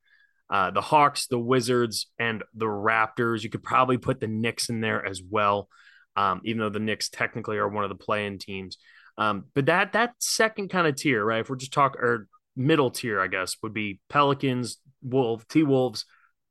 uh, 0.51 0.73
the 0.73 0.81
Hawks, 0.81 1.29
the 1.29 1.39
Wizards, 1.39 2.09
and 2.19 2.43
the 2.53 2.67
Raptors. 2.67 3.45
You 3.45 3.49
could 3.49 3.63
probably 3.63 3.97
put 3.97 4.19
the 4.19 4.27
Knicks 4.27 4.71
in 4.71 4.81
there 4.81 5.07
as 5.07 5.23
well, 5.23 5.69
um, 6.17 6.41
even 6.43 6.59
though 6.59 6.69
the 6.69 6.81
Knicks 6.81 7.09
technically 7.09 7.59
are 7.59 7.69
one 7.69 7.85
of 7.85 7.91
the 7.91 7.95
play-in 7.95 8.39
teams. 8.39 8.79
Um, 9.17 9.45
but 9.55 9.67
that 9.67 9.93
that 9.93 10.15
second 10.19 10.69
kind 10.69 10.89
of 10.89 10.97
tier, 10.97 11.25
right? 11.25 11.43
If 11.43 11.49
we're 11.49 11.55
just 11.55 11.73
talking 11.73 12.01
or 12.01 12.27
middle 12.57 12.91
tier, 12.91 13.21
I 13.21 13.29
guess, 13.29 13.55
would 13.63 13.73
be 13.73 14.01
Pelicans, 14.09 14.79
Wolf, 15.01 15.47
T 15.47 15.63
Wolves, 15.63 16.07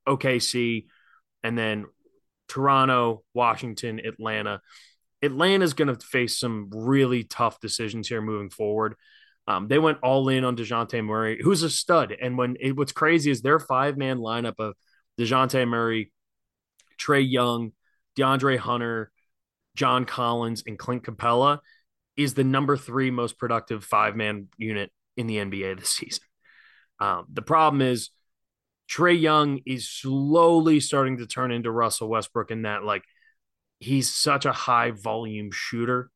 OKC, 0.08 0.86
and 1.44 1.58
then 1.58 1.88
Toronto, 2.48 3.24
Washington, 3.34 4.00
Atlanta. 4.00 4.62
Atlanta 5.22 5.64
is 5.64 5.74
going 5.74 5.94
to 5.94 6.06
face 6.06 6.38
some 6.38 6.70
really 6.72 7.24
tough 7.24 7.60
decisions 7.60 8.08
here 8.08 8.22
moving 8.22 8.50
forward. 8.50 8.96
Um, 9.48 9.68
they 9.68 9.80
went 9.80 10.00
all 10.04 10.28
in 10.30 10.44
on 10.44 10.58
Dejounte 10.58 11.04
Murray, 11.04 11.40
who's 11.42 11.64
a 11.64 11.70
stud. 11.70 12.14
And 12.20 12.38
when 12.38 12.58
it, 12.60 12.76
what's 12.76 12.92
crazy 12.92 13.32
is 13.32 13.42
their 13.42 13.60
five 13.60 13.98
man 13.98 14.18
lineup 14.18 14.60
of 14.60 14.76
Dejounte 15.20 15.68
Murray, 15.68 16.12
Trae 17.00 17.30
Young, 17.30 17.72
DeAndre 18.18 18.58
Hunter, 18.58 19.12
John 19.76 20.06
Collins, 20.06 20.64
and 20.68 20.78
Clint 20.78 21.04
Capela 21.04 21.60
is 22.18 22.34
the 22.34 22.44
number 22.44 22.76
three 22.76 23.12
most 23.12 23.38
productive 23.38 23.84
five 23.84 24.16
man 24.16 24.48
unit 24.58 24.92
in 25.16 25.28
the 25.28 25.38
NBA 25.38 25.80
this 25.80 25.90
season. 25.90 26.24
Um, 27.00 27.26
the 27.32 27.42
problem 27.42 27.82
is 27.82 28.10
Trae 28.90 29.20
Young 29.20 29.60
is 29.66 29.90
slowly 29.90 30.80
starting 30.80 31.18
to 31.18 31.28
turn 31.28 31.52
into 31.52 31.72
Russell 31.72 32.10
Westbrook 32.10 32.52
in 32.52 32.62
that, 32.62 32.84
like, 32.84 33.04
he's 33.80 34.14
such 34.14 34.46
a 34.46 34.52
high 34.52 34.92
volume 34.92 35.52
shooter. 35.52 36.10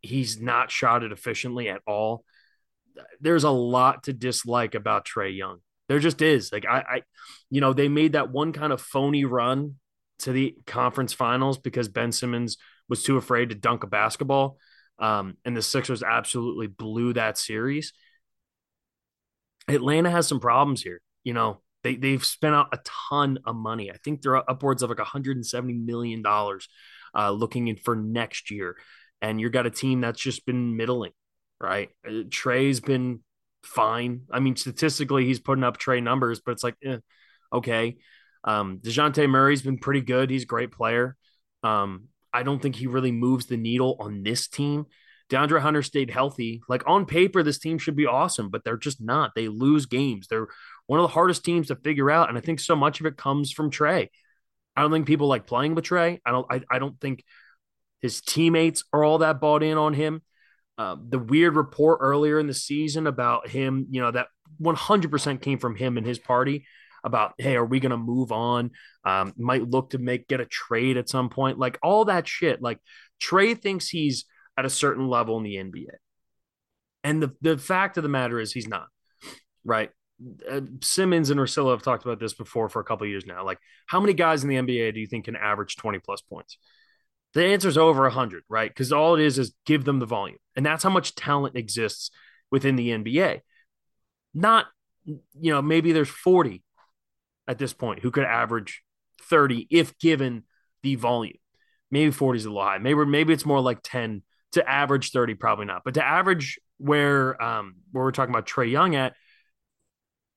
He's 0.00 0.40
not 0.40 0.70
shot 0.70 1.04
it 1.04 1.12
efficiently 1.12 1.68
at 1.68 1.80
all. 1.86 2.24
There's 3.20 3.44
a 3.44 3.50
lot 3.50 4.04
to 4.04 4.12
dislike 4.12 4.74
about 4.74 5.06
Trae 5.06 5.36
Young. 5.36 5.58
There 5.88 5.98
just 5.98 6.22
is. 6.22 6.52
Like, 6.52 6.66
I, 6.66 6.78
I, 6.78 7.02
you 7.50 7.60
know, 7.60 7.72
they 7.72 7.88
made 7.88 8.12
that 8.12 8.30
one 8.30 8.52
kind 8.52 8.72
of 8.72 8.80
phony 8.80 9.24
run 9.24 9.76
to 10.20 10.32
the 10.32 10.56
conference 10.66 11.12
finals 11.12 11.58
because 11.58 11.88
Ben 11.88 12.12
Simmons 12.12 12.56
was 12.88 13.02
too 13.02 13.16
afraid 13.16 13.50
to 13.50 13.54
dunk 13.54 13.84
a 13.84 13.86
basketball. 13.86 14.58
um, 14.98 15.36
and 15.44 15.56
the 15.56 15.62
Sixers 15.62 16.02
absolutely 16.02 16.66
blew 16.66 17.12
that 17.14 17.38
series. 17.38 17.92
Atlanta 19.68 20.10
has 20.10 20.26
some 20.28 20.40
problems 20.40 20.82
here. 20.82 21.00
You 21.24 21.34
know, 21.34 21.61
they 21.82 21.96
they've 21.96 22.24
spent 22.24 22.54
out 22.54 22.68
a 22.72 22.78
ton 23.10 23.38
of 23.44 23.56
money. 23.56 23.90
I 23.90 23.96
think 23.96 24.22
they're 24.22 24.36
upwards 24.50 24.82
of 24.82 24.90
like 24.90 24.98
170 24.98 25.74
million 25.74 26.22
dollars 26.22 26.68
uh, 27.14 27.30
looking 27.30 27.68
in 27.68 27.76
for 27.76 27.96
next 27.96 28.50
year. 28.50 28.76
And 29.20 29.40
you've 29.40 29.52
got 29.52 29.66
a 29.66 29.70
team 29.70 30.00
that's 30.00 30.20
just 30.20 30.44
been 30.46 30.76
middling, 30.76 31.12
right? 31.60 31.90
Uh, 32.06 32.24
Trae's 32.28 32.80
been 32.80 33.20
fine. 33.62 34.22
I 34.30 34.40
mean, 34.40 34.56
statistically, 34.56 35.24
he's 35.24 35.40
putting 35.40 35.64
up 35.64 35.78
Trae 35.78 36.02
numbers, 36.02 36.40
but 36.44 36.52
it's 36.52 36.64
like, 36.64 36.76
eh, 36.84 36.98
okay. 37.52 37.98
Um, 38.44 38.78
Dejounte 38.82 39.28
Murray's 39.28 39.62
been 39.62 39.78
pretty 39.78 40.00
good. 40.00 40.30
He's 40.30 40.42
a 40.42 40.46
great 40.46 40.72
player. 40.72 41.16
Um, 41.62 42.08
I 42.32 42.42
don't 42.42 42.60
think 42.60 42.76
he 42.76 42.88
really 42.88 43.12
moves 43.12 43.46
the 43.46 43.56
needle 43.56 43.96
on 44.00 44.22
this 44.22 44.48
team. 44.48 44.86
DeAndre 45.30 45.60
Hunter 45.60 45.82
stayed 45.82 46.10
healthy. 46.10 46.62
Like 46.68 46.82
on 46.86 47.06
paper, 47.06 47.42
this 47.42 47.58
team 47.58 47.78
should 47.78 47.96
be 47.96 48.06
awesome, 48.06 48.50
but 48.50 48.64
they're 48.64 48.76
just 48.76 49.00
not. 49.00 49.32
They 49.34 49.48
lose 49.48 49.86
games. 49.86 50.26
They're 50.28 50.48
one 50.86 51.00
of 51.00 51.04
the 51.04 51.14
hardest 51.14 51.44
teams 51.44 51.68
to 51.68 51.76
figure 51.76 52.10
out. 52.10 52.28
And 52.28 52.36
I 52.36 52.40
think 52.40 52.60
so 52.60 52.76
much 52.76 53.00
of 53.00 53.06
it 53.06 53.16
comes 53.16 53.52
from 53.52 53.70
Trae. 53.70 54.08
I 54.76 54.80
don't 54.80 54.90
think 54.90 55.06
people 55.06 55.28
like 55.28 55.46
playing 55.46 55.74
with 55.74 55.84
Trae. 55.84 56.20
I 56.24 56.30
don't. 56.30 56.46
I, 56.50 56.62
I 56.70 56.78
don't 56.78 56.98
think 57.00 57.24
his 58.00 58.20
teammates 58.20 58.84
are 58.92 59.04
all 59.04 59.18
that 59.18 59.40
bought 59.40 59.62
in 59.62 59.78
on 59.78 59.94
him. 59.94 60.22
Uh, 60.78 60.96
the 61.08 61.18
weird 61.18 61.54
report 61.54 61.98
earlier 62.00 62.38
in 62.38 62.46
the 62.46 62.54
season 62.54 63.06
about 63.06 63.48
him, 63.48 63.86
you 63.90 64.00
know, 64.00 64.10
that 64.10 64.28
100% 64.60 65.40
came 65.40 65.58
from 65.58 65.76
him 65.76 65.96
and 65.96 66.06
his 66.06 66.18
party 66.18 66.66
about, 67.04 67.34
hey, 67.38 67.56
are 67.56 67.64
we 67.64 67.80
going 67.80 67.90
to 67.90 67.96
move 67.96 68.32
on? 68.32 68.70
Um, 69.04 69.32
might 69.36 69.68
look 69.68 69.90
to 69.90 69.98
make 69.98 70.28
get 70.28 70.40
a 70.40 70.46
trade 70.46 70.96
at 70.96 71.08
some 71.08 71.28
point. 71.28 71.58
Like 71.58 71.78
all 71.82 72.06
that 72.06 72.26
shit. 72.26 72.62
Like 72.62 72.78
Trae 73.20 73.60
thinks 73.60 73.88
he's 73.88 74.24
at 74.56 74.64
a 74.64 74.70
certain 74.70 75.08
level 75.08 75.36
in 75.36 75.44
the 75.44 75.56
NBA. 75.56 75.94
And 77.04 77.22
the, 77.22 77.32
the 77.40 77.58
fact 77.58 77.96
of 77.96 78.02
the 78.02 78.08
matter 78.08 78.38
is 78.38 78.52
he's 78.52 78.68
not, 78.68 78.86
right? 79.64 79.90
Uh, 80.50 80.60
Simmons 80.80 81.30
and 81.30 81.40
Russillo 81.40 81.70
have 81.70 81.82
talked 81.82 82.04
about 82.04 82.20
this 82.20 82.34
before 82.34 82.68
for 82.68 82.80
a 82.80 82.84
couple 82.84 83.06
years 83.06 83.26
now. 83.26 83.44
Like, 83.44 83.58
how 83.86 84.00
many 84.00 84.12
guys 84.12 84.42
in 84.42 84.48
the 84.48 84.56
NBA 84.56 84.94
do 84.94 85.00
you 85.00 85.06
think 85.06 85.26
can 85.26 85.36
average 85.36 85.76
20 85.76 85.98
plus 85.98 86.20
points? 86.20 86.58
The 87.34 87.44
answer 87.46 87.68
is 87.68 87.78
over 87.78 88.02
100, 88.02 88.44
right? 88.48 88.70
Because 88.70 88.92
all 88.92 89.14
it 89.14 89.22
is 89.22 89.38
is 89.38 89.54
give 89.64 89.84
them 89.84 89.98
the 89.98 90.06
volume. 90.06 90.38
And 90.54 90.66
that's 90.66 90.84
how 90.84 90.90
much 90.90 91.14
talent 91.14 91.56
exists 91.56 92.10
within 92.50 92.76
the 92.76 92.90
NBA. 92.90 93.40
Not, 94.34 94.66
you 95.06 95.52
know, 95.52 95.62
maybe 95.62 95.92
there's 95.92 96.08
40 96.08 96.62
at 97.48 97.58
this 97.58 97.72
point 97.72 98.00
who 98.00 98.10
could 98.10 98.24
average 98.24 98.82
30 99.22 99.66
if 99.70 99.98
given 99.98 100.44
the 100.82 100.96
volume. 100.96 101.36
Maybe 101.90 102.10
40 102.10 102.38
is 102.38 102.44
a 102.44 102.48
little 102.48 102.62
high. 102.62 102.78
Maybe 102.78 103.04
maybe 103.04 103.32
it's 103.32 103.46
more 103.46 103.60
like 103.60 103.80
10 103.82 104.22
to 104.52 104.68
average 104.68 105.10
30, 105.10 105.34
probably 105.34 105.66
not. 105.66 105.82
But 105.84 105.94
to 105.94 106.04
average 106.04 106.58
where 106.78 107.40
um 107.42 107.76
where 107.92 108.04
we're 108.04 108.12
talking 108.12 108.34
about 108.34 108.46
Trae 108.46 108.70
Young 108.70 108.94
at, 108.94 109.14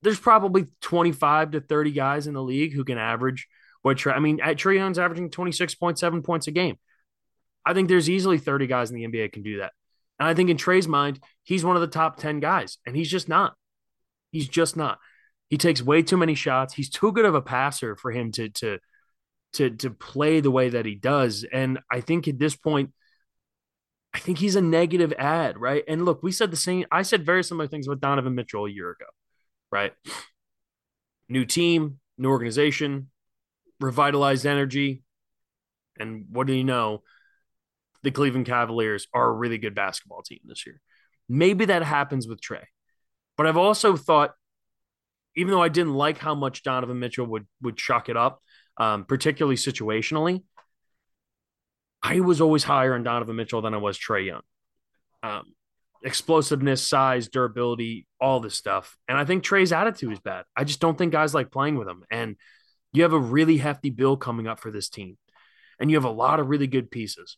there's 0.05 0.19
probably 0.19 0.67
25 0.81 1.51
to 1.51 1.61
30 1.61 1.91
guys 1.91 2.27
in 2.27 2.35
the 2.35 2.43
league 2.43 2.73
who 2.73 2.85
can 2.85 2.97
average 2.99 3.47
what 3.81 3.97
Trae, 3.97 4.15
I 4.15 4.19
mean, 4.19 4.39
at 4.39 4.57
Trae 4.57 4.75
Young's 4.75 4.99
averaging 4.99 5.31
26.7 5.31 6.23
points 6.23 6.47
a 6.47 6.51
game. 6.51 6.77
I 7.65 7.73
think 7.73 7.89
there's 7.89 8.09
easily 8.09 8.37
30 8.37 8.67
guys 8.67 8.91
in 8.91 8.95
the 8.95 9.07
NBA 9.07 9.33
can 9.33 9.41
do 9.41 9.57
that. 9.57 9.73
And 10.19 10.29
I 10.29 10.35
think 10.35 10.49
in 10.49 10.57
Trae's 10.57 10.87
mind, 10.87 11.19
he's 11.43 11.65
one 11.65 11.75
of 11.75 11.81
the 11.81 11.87
top 11.87 12.17
10 12.17 12.39
guys, 12.39 12.77
and 12.85 12.95
he's 12.95 13.09
just 13.09 13.27
not. 13.27 13.55
He's 14.31 14.47
just 14.47 14.77
not. 14.77 14.99
He 15.49 15.57
takes 15.57 15.81
way 15.81 16.03
too 16.03 16.17
many 16.17 16.35
shots. 16.35 16.73
He's 16.73 16.89
too 16.89 17.11
good 17.11 17.25
of 17.25 17.35
a 17.35 17.41
passer 17.41 17.95
for 17.95 18.11
him 18.11 18.31
to 18.33 18.49
to 18.49 18.77
to 19.53 19.71
to 19.71 19.89
play 19.89 20.39
the 20.39 20.51
way 20.51 20.69
that 20.69 20.85
he 20.85 20.95
does. 20.95 21.45
And 21.51 21.79
I 21.91 22.01
think 22.01 22.27
at 22.27 22.37
this 22.37 22.55
point, 22.55 22.91
I 24.13 24.19
think 24.19 24.37
he's 24.37 24.55
a 24.55 24.61
negative 24.61 25.13
ad, 25.17 25.57
right? 25.57 25.83
And 25.87 26.05
look, 26.05 26.21
we 26.21 26.31
said 26.31 26.51
the 26.51 26.57
same. 26.57 26.85
I 26.91 27.01
said 27.01 27.25
very 27.25 27.43
similar 27.43 27.67
things 27.67 27.87
about 27.87 28.01
Donovan 28.01 28.35
Mitchell 28.35 28.65
a 28.65 28.69
year 28.69 28.91
ago, 28.91 29.05
right? 29.71 29.93
New 31.30 31.45
team, 31.45 31.99
new 32.17 32.30
organization, 32.30 33.10
revitalized 33.80 34.45
energy, 34.45 35.04
and 35.99 36.25
what 36.30 36.47
do 36.47 36.54
you 36.54 36.63
know? 36.63 37.01
the 38.06 38.12
Cleveland 38.12 38.45
Cavaliers 38.45 39.08
are 39.13 39.28
a 39.28 39.34
really 39.34 39.58
good 39.58 39.75
basketball 39.75 40.21
team 40.21 40.39
this 40.45 40.65
year. 40.65 40.80
Maybe 41.28 41.65
that 41.65 41.82
happens 41.84 42.28
with 42.28 42.39
Trae. 42.39 42.63
But 43.36 43.47
I've 43.47 43.58
also 43.58 43.97
thought, 43.97 44.32
even 45.36 45.51
though 45.51 45.62
I 45.62 45.69
didn't 45.69 45.95
like 45.95 46.19
how 46.19 46.36
much 46.36 46.63
Donovan 46.63 46.99
Mitchell 46.99 47.25
would 47.25 47.47
would 47.62 47.75
chuck 47.75 48.08
it 48.08 48.15
up, 48.15 48.41
um, 48.78 49.06
particularly 49.06 49.58
situationally, 49.58 50.43
I 52.01 52.19
was 52.19 52.39
always 52.39 52.63
higher 52.63 52.93
on 52.93 53.04
Donovan 53.04 53.36
Mitchell 53.36 53.62
than 53.62 53.73
I 53.73 53.78
was 53.78 53.97
Trae 53.97 54.28
Young. 54.28 54.41
Um, 55.23 55.56
explosiveness, 56.05 56.87
size, 56.87 57.27
durability, 57.27 58.07
all 58.21 58.39
this 58.39 58.55
stuff. 58.55 58.95
And 59.09 59.17
I 59.17 59.25
think 59.25 59.43
Trae's 59.43 59.73
attitude 59.73 60.13
is 60.13 60.19
bad. 60.19 60.45
I 60.55 60.63
just 60.63 60.79
don't 60.79 60.97
think 60.97 61.11
guys 61.11 61.33
like 61.33 61.51
playing 61.51 61.77
with 61.77 61.87
him. 61.87 62.03
And 62.11 62.35
you 62.93 63.03
have 63.03 63.13
a 63.13 63.19
really 63.19 63.57
hefty 63.57 63.89
bill 63.89 64.15
coming 64.15 64.47
up 64.47 64.59
for 64.59 64.71
this 64.71 64.87
team. 64.87 65.17
And 65.79 65.89
you 65.89 65.97
have 65.97 66.05
a 66.05 66.09
lot 66.09 66.39
of 66.39 66.47
really 66.47 66.67
good 66.67 66.91
pieces. 66.91 67.37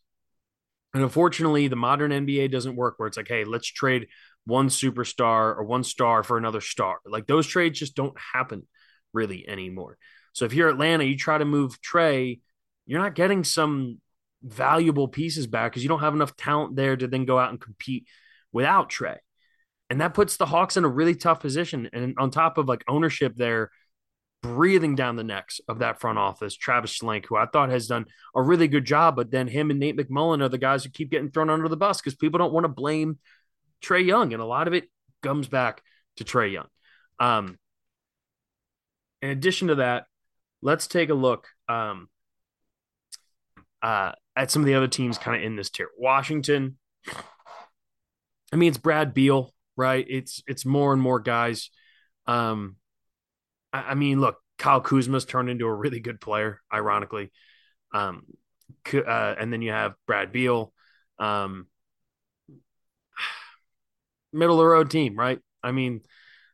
And 0.93 1.01
unfortunately, 1.01 1.69
the 1.69 1.75
modern 1.77 2.11
NBA 2.11 2.51
doesn't 2.51 2.75
work 2.75 2.95
where 2.97 3.07
it's 3.07 3.17
like, 3.17 3.29
hey, 3.29 3.45
let's 3.45 3.67
trade 3.67 4.07
one 4.45 4.67
superstar 4.67 5.55
or 5.55 5.63
one 5.63 5.83
star 5.83 6.21
for 6.23 6.37
another 6.37 6.61
star. 6.61 6.97
Like 7.05 7.25
those 7.25 7.47
trades 7.47 7.79
just 7.79 7.95
don't 7.95 8.17
happen 8.33 8.67
really 9.13 9.47
anymore. 9.47 9.97
So 10.33 10.45
if 10.45 10.53
you're 10.53 10.69
Atlanta, 10.69 11.05
you 11.05 11.17
try 11.17 11.37
to 11.37 11.45
move 11.45 11.81
Trae, 11.81 12.41
you're 12.85 13.01
not 13.01 13.15
getting 13.15 13.43
some 13.43 14.01
valuable 14.43 15.07
pieces 15.07 15.47
back 15.47 15.71
because 15.71 15.83
you 15.83 15.89
don't 15.89 16.01
have 16.01 16.13
enough 16.13 16.35
talent 16.35 16.75
there 16.75 16.95
to 16.95 17.07
then 17.07 17.25
go 17.25 17.39
out 17.39 17.49
and 17.49 17.59
compete 17.59 18.07
without 18.51 18.89
Trae. 18.89 19.17
And 19.89 20.01
that 20.01 20.13
puts 20.13 20.37
the 20.37 20.45
Hawks 20.45 20.77
in 20.77 20.83
a 20.83 20.89
really 20.89 21.15
tough 21.15 21.39
position. 21.39 21.89
And 21.93 22.15
on 22.17 22.29
top 22.29 22.57
of 22.57 22.67
like 22.67 22.83
ownership 22.87 23.35
there, 23.35 23.71
breathing 24.41 24.95
down 24.95 25.15
the 25.15 25.23
necks 25.23 25.59
of 25.67 25.79
that 25.79 25.99
front 25.99 26.17
office. 26.17 26.55
Travis 26.55 26.97
Schlenk, 26.97 27.25
who 27.25 27.35
I 27.35 27.45
thought 27.45 27.69
has 27.69 27.87
done 27.87 28.05
a 28.35 28.41
really 28.41 28.67
good 28.67 28.85
job, 28.85 29.15
but 29.15 29.31
then 29.31 29.47
him 29.47 29.71
and 29.71 29.79
Nate 29.79 29.97
McMillan 29.97 30.41
are 30.41 30.49
the 30.49 30.57
guys 30.57 30.83
who 30.83 30.89
keep 30.89 31.09
getting 31.09 31.31
thrown 31.31 31.49
under 31.49 31.67
the 31.67 31.77
bus 31.77 31.99
because 31.99 32.15
people 32.15 32.37
don't 32.37 32.53
want 32.53 32.65
to 32.65 32.69
blame 32.69 33.17
Trae 33.81 34.05
Young, 34.05 34.33
and 34.33 34.41
a 34.41 34.45
lot 34.45 34.67
of 34.67 34.73
it 34.73 34.85
comes 35.21 35.47
back 35.47 35.81
to 36.17 36.23
Trae 36.23 36.51
Young. 36.51 36.67
Um, 37.19 37.57
in 39.21 39.29
addition 39.29 39.69
to 39.69 39.75
that, 39.75 40.05
let's 40.61 40.87
take 40.87 41.09
a 41.09 41.15
look 41.15 41.47
um, 41.67 42.07
uh, 43.81 44.11
at 44.35 44.51
some 44.51 44.61
of 44.61 44.67
the 44.67 44.75
other 44.75 44.87
teams 44.87 45.17
kind 45.17 45.37
of 45.37 45.43
in 45.43 45.55
this 45.55 45.69
tier. 45.69 45.89
Washington. 45.97 46.77
I 48.51 48.55
mean, 48.55 48.69
it's 48.69 48.77
Brad 48.77 49.13
Beal, 49.13 49.53
right? 49.75 50.05
It's 50.07 50.41
it's 50.47 50.65
more 50.65 50.93
and 50.93 51.01
more 51.01 51.19
guys. 51.19 51.69
Um, 52.25 52.77
I, 53.71 53.95
mean, 53.95 54.19
look, 54.19 54.37
Kyle 54.57 54.81
Kuzma's 54.81 55.25
turned 55.25 55.49
into 55.49 55.65
a 55.65 55.73
really 55.73 55.99
good 55.99 56.19
player, 56.19 56.61
ironically. 56.73 57.31
Um, 57.93 58.23
uh, 58.93 59.35
and 59.39 59.51
then 59.51 59.61
you 59.61 59.71
have 59.71 59.93
Brad 60.07 60.31
Beal, 60.31 60.73
um, 61.19 61.67
middle 64.33 64.55
of 64.55 64.59
the 64.59 64.65
road 64.65 64.89
team, 64.89 65.17
right? 65.17 65.39
I 65.63 65.71
mean, 65.71 66.01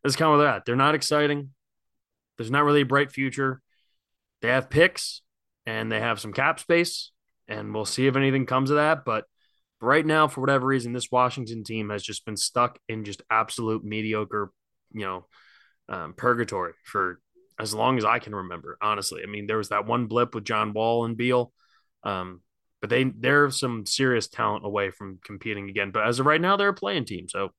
that's 0.03 0.15
kind 0.15 0.33
of 0.33 0.41
that. 0.41 0.65
They're 0.65 0.75
not 0.75 0.95
exciting. 0.95 1.51
There's 2.37 2.51
not 2.51 2.63
really 2.63 2.81
a 2.81 2.85
bright 2.85 3.11
future. 3.11 3.61
They 4.41 4.49
have 4.49 4.69
picks 4.69 5.21
and 5.65 5.91
they 5.91 5.99
have 5.99 6.19
some 6.19 6.33
cap 6.33 6.59
space, 6.59 7.11
and 7.47 7.73
we'll 7.73 7.85
see 7.85 8.07
if 8.07 8.15
anything 8.15 8.45
comes 8.45 8.69
of 8.69 8.77
that. 8.77 9.05
But 9.05 9.25
right 9.83 10.05
now, 10.05 10.27
for 10.27 10.41
whatever 10.41 10.65
reason, 10.65 10.93
this 10.93 11.11
Washington 11.11 11.63
team 11.63 11.89
has 11.89 12.03
just 12.03 12.25
been 12.25 12.37
stuck 12.37 12.79
in 12.87 13.03
just 13.03 13.21
absolute 13.29 13.83
mediocre, 13.83 14.51
you 14.93 15.01
know, 15.01 15.25
um, 15.89 16.13
purgatory 16.13 16.73
for 16.85 17.19
as 17.59 17.73
long 17.73 17.97
as 17.97 18.05
I 18.05 18.19
can 18.19 18.33
remember. 18.33 18.77
Honestly, 18.81 19.21
I 19.23 19.27
mean, 19.27 19.47
there 19.47 19.57
was 19.57 19.69
that 19.69 19.85
one 19.85 20.07
blip 20.07 20.33
with 20.33 20.45
John 20.45 20.73
Wall 20.73 21.05
and 21.05 21.17
Beal, 21.17 21.51
um, 22.03 22.41
but 22.81 22.89
they 22.89 23.03
they're 23.03 23.49
some 23.51 23.85
serious 23.85 24.27
talent 24.27 24.65
away 24.65 24.89
from 24.89 25.19
competing 25.23 25.69
again. 25.69 25.91
But 25.91 26.07
as 26.07 26.19
of 26.19 26.25
right 26.25 26.41
now, 26.41 26.55
they're 26.55 26.69
a 26.69 26.73
playing 26.73 27.05
team. 27.05 27.27
So 27.27 27.49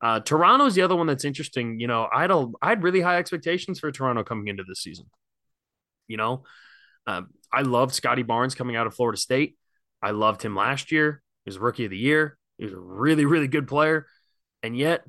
uh, 0.00 0.20
Toronto 0.20 0.66
is 0.66 0.74
the 0.74 0.82
other 0.82 0.96
one 0.96 1.06
that's 1.06 1.24
interesting. 1.24 1.80
You 1.80 1.88
know, 1.88 2.08
I 2.12 2.20
had 2.22 2.30
a, 2.30 2.46
I 2.62 2.68
had 2.68 2.82
really 2.82 3.00
high 3.00 3.18
expectations 3.18 3.80
for 3.80 3.90
Toronto 3.90 4.22
coming 4.22 4.48
into 4.48 4.64
this 4.66 4.82
season. 4.82 5.06
You 6.06 6.18
know, 6.18 6.44
um, 7.06 7.30
I 7.52 7.62
loved 7.62 7.94
Scottie 7.94 8.22
Barnes 8.22 8.54
coming 8.54 8.76
out 8.76 8.86
of 8.86 8.94
Florida 8.94 9.18
State. 9.18 9.56
I 10.02 10.10
loved 10.10 10.42
him 10.42 10.54
last 10.54 10.92
year. 10.92 11.22
He 11.44 11.48
was 11.48 11.58
rookie 11.58 11.84
of 11.84 11.90
the 11.90 11.98
year. 11.98 12.38
He 12.58 12.64
was 12.64 12.72
a 12.72 12.78
really, 12.78 13.24
really 13.24 13.48
good 13.48 13.68
player. 13.68 14.06
And 14.62 14.76
yet 14.76 15.04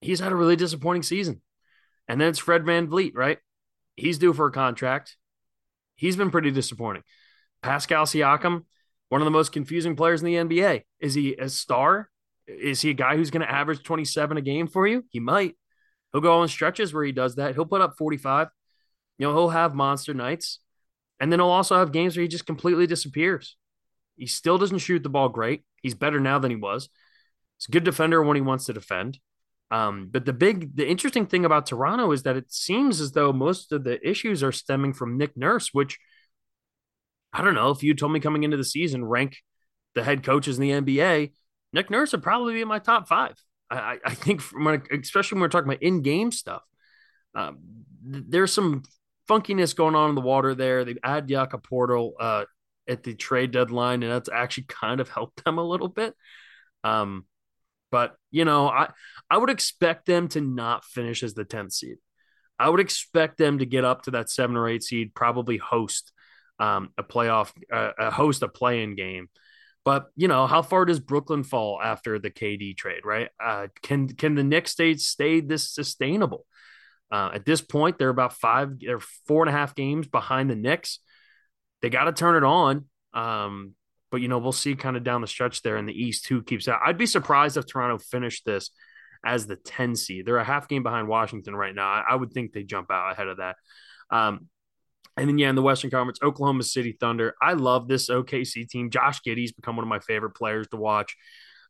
he's 0.00 0.20
had 0.20 0.32
a 0.32 0.36
really 0.36 0.56
disappointing 0.56 1.02
season. 1.02 1.40
And 2.08 2.20
then 2.20 2.28
it's 2.28 2.38
Fred 2.38 2.64
Van 2.64 2.88
VanVleet, 2.88 3.12
right? 3.14 3.38
He's 3.96 4.18
due 4.18 4.32
for 4.32 4.46
a 4.46 4.52
contract. 4.52 5.16
He's 5.96 6.16
been 6.16 6.30
pretty 6.30 6.50
disappointing. 6.50 7.02
Pascal 7.62 8.04
Siakam, 8.04 8.64
one 9.08 9.20
of 9.20 9.24
the 9.24 9.30
most 9.30 9.52
confusing 9.52 9.96
players 9.96 10.22
in 10.22 10.26
the 10.26 10.34
NBA. 10.34 10.82
Is 11.00 11.14
he 11.14 11.34
a 11.36 11.48
star? 11.48 12.10
Is 12.46 12.82
he 12.82 12.90
a 12.90 12.94
guy 12.94 13.16
who's 13.16 13.30
going 13.30 13.46
to 13.46 13.50
average 13.50 13.82
27 13.82 14.36
a 14.36 14.42
game 14.42 14.66
for 14.66 14.86
you? 14.86 15.04
He 15.08 15.20
might. 15.20 15.56
He'll 16.12 16.20
go 16.20 16.40
on 16.40 16.48
stretches 16.48 16.92
where 16.92 17.04
he 17.04 17.12
does 17.12 17.36
that. 17.36 17.54
He'll 17.54 17.64
put 17.64 17.80
up 17.80 17.96
45. 17.96 18.48
You 19.18 19.26
know, 19.26 19.32
he'll 19.32 19.48
have 19.48 19.74
monster 19.74 20.12
nights. 20.12 20.58
And 21.20 21.32
then 21.32 21.38
he'll 21.38 21.48
also 21.48 21.76
have 21.76 21.92
games 21.92 22.16
where 22.16 22.22
he 22.22 22.28
just 22.28 22.46
completely 22.46 22.86
disappears. 22.86 23.56
He 24.16 24.26
still 24.26 24.58
doesn't 24.58 24.78
shoot 24.78 25.02
the 25.02 25.08
ball 25.08 25.28
great. 25.28 25.64
He's 25.82 25.94
better 25.94 26.20
now 26.20 26.38
than 26.38 26.50
he 26.50 26.56
was. 26.56 26.88
He's 27.58 27.68
a 27.68 27.72
good 27.72 27.84
defender 27.84 28.22
when 28.22 28.36
he 28.36 28.40
wants 28.40 28.66
to 28.66 28.72
defend. 28.72 29.18
Um, 29.70 30.08
but 30.10 30.24
the 30.24 30.32
big, 30.32 30.76
the 30.76 30.88
interesting 30.88 31.26
thing 31.26 31.44
about 31.44 31.66
Toronto 31.66 32.12
is 32.12 32.22
that 32.22 32.36
it 32.36 32.52
seems 32.52 33.00
as 33.00 33.12
though 33.12 33.32
most 33.32 33.72
of 33.72 33.84
the 33.84 34.06
issues 34.08 34.42
are 34.42 34.52
stemming 34.52 34.92
from 34.92 35.16
Nick 35.16 35.36
Nurse, 35.36 35.70
which 35.72 35.98
I 37.32 37.42
don't 37.42 37.54
know 37.54 37.70
if 37.70 37.82
you 37.82 37.94
told 37.94 38.12
me 38.12 38.20
coming 38.20 38.44
into 38.44 38.56
the 38.56 38.64
season, 38.64 39.04
rank 39.04 39.38
the 39.94 40.04
head 40.04 40.22
coaches 40.22 40.58
in 40.58 40.62
the 40.62 40.70
NBA, 40.70 41.32
Nick 41.72 41.90
Nurse 41.90 42.12
would 42.12 42.22
probably 42.22 42.54
be 42.54 42.60
in 42.60 42.68
my 42.68 42.78
top 42.78 43.08
five. 43.08 43.34
I, 43.70 43.98
I 44.04 44.14
think, 44.14 44.42
when, 44.52 44.82
especially 45.02 45.36
when 45.36 45.42
we're 45.42 45.48
talking 45.48 45.68
about 45.68 45.82
in 45.82 46.02
game 46.02 46.30
stuff, 46.30 46.62
um, 47.34 47.58
there's 48.04 48.52
some 48.52 48.82
funkiness 49.28 49.74
going 49.74 49.94
on 49.94 50.10
in 50.10 50.14
the 50.14 50.20
water 50.20 50.54
there. 50.54 50.84
They 50.84 50.96
add 51.02 51.28
Jakob 51.28 51.66
Poeltl 51.66 52.12
uh, 52.20 52.44
at 52.88 53.02
the 53.02 53.14
trade 53.14 53.52
deadline, 53.52 54.02
and 54.02 54.12
that's 54.12 54.28
actually 54.32 54.64
kind 54.68 55.00
of 55.00 55.08
helped 55.08 55.44
them 55.44 55.58
a 55.58 55.64
little 55.64 55.88
bit. 55.88 56.14
Um, 56.82 57.24
but 57.90 58.16
you 58.30 58.44
know, 58.44 58.68
I 58.68 58.90
I 59.30 59.38
would 59.38 59.50
expect 59.50 60.06
them 60.06 60.28
to 60.28 60.40
not 60.40 60.84
finish 60.84 61.22
as 61.22 61.34
the 61.34 61.44
10th 61.44 61.72
seed. 61.72 61.96
I 62.58 62.68
would 62.68 62.80
expect 62.80 63.38
them 63.38 63.58
to 63.58 63.66
get 63.66 63.84
up 63.84 64.02
to 64.02 64.12
that 64.12 64.30
seven 64.30 64.56
or 64.56 64.68
eight 64.68 64.82
seed, 64.82 65.14
probably 65.14 65.56
host 65.56 66.12
um, 66.58 66.90
a 66.96 67.02
playoff, 67.02 67.52
uh, 67.72 68.10
host 68.10 68.42
a 68.42 68.48
play-in 68.48 68.94
game. 68.94 69.28
But 69.84 70.06
you 70.16 70.28
know, 70.28 70.46
how 70.46 70.62
far 70.62 70.84
does 70.84 71.00
Brooklyn 71.00 71.44
fall 71.44 71.80
after 71.82 72.18
the 72.18 72.30
KD 72.30 72.76
trade? 72.76 73.02
Right? 73.04 73.28
Uh, 73.42 73.68
can 73.82 74.08
can 74.08 74.34
the 74.34 74.44
Knicks 74.44 74.72
stay 74.72 74.94
stay 74.96 75.40
this 75.40 75.70
sustainable? 75.70 76.46
Uh, 77.10 77.30
at 77.34 77.44
this 77.44 77.60
point, 77.60 77.98
they're 77.98 78.08
about 78.08 78.32
five, 78.32 78.80
they're 78.80 78.98
four 78.98 79.42
and 79.44 79.54
a 79.54 79.56
half 79.56 79.74
games 79.74 80.08
behind 80.08 80.50
the 80.50 80.56
Knicks. 80.56 80.98
They 81.84 81.90
got 81.90 82.04
to 82.04 82.12
turn 82.12 82.42
it 82.42 82.46
on. 82.46 82.86
Um, 83.12 83.74
but 84.10 84.22
you 84.22 84.28
know, 84.28 84.38
we'll 84.38 84.52
see 84.52 84.74
kind 84.74 84.96
of 84.96 85.04
down 85.04 85.20
the 85.20 85.26
stretch 85.26 85.60
there 85.60 85.76
in 85.76 85.84
the 85.84 85.92
East 85.92 86.26
who 86.28 86.42
keeps 86.42 86.66
out. 86.66 86.80
I'd 86.82 86.96
be 86.96 87.04
surprised 87.04 87.58
if 87.58 87.66
Toronto 87.66 87.98
finished 87.98 88.46
this 88.46 88.70
as 89.22 89.46
the 89.46 89.56
10 89.56 89.94
seed. 89.94 90.24
They're 90.24 90.38
a 90.38 90.44
half 90.44 90.66
game 90.66 90.82
behind 90.82 91.08
Washington 91.08 91.54
right 91.54 91.74
now. 91.74 91.86
I, 91.86 92.04
I 92.12 92.14
would 92.14 92.32
think 92.32 92.54
they 92.54 92.62
jump 92.62 92.90
out 92.90 93.12
ahead 93.12 93.28
of 93.28 93.36
that. 93.36 93.56
Um, 94.08 94.48
and 95.18 95.28
then 95.28 95.36
yeah, 95.36 95.50
in 95.50 95.56
the 95.56 95.62
Western 95.62 95.90
Conference, 95.90 96.20
Oklahoma 96.22 96.62
City 96.62 96.96
Thunder. 96.98 97.34
I 97.42 97.52
love 97.52 97.86
this 97.86 98.08
OKC 98.08 98.66
team. 98.66 98.88
Josh 98.88 99.20
Giddey's 99.22 99.52
become 99.52 99.76
one 99.76 99.84
of 99.84 99.88
my 99.90 100.00
favorite 100.00 100.34
players 100.34 100.66
to 100.68 100.78
watch. 100.78 101.18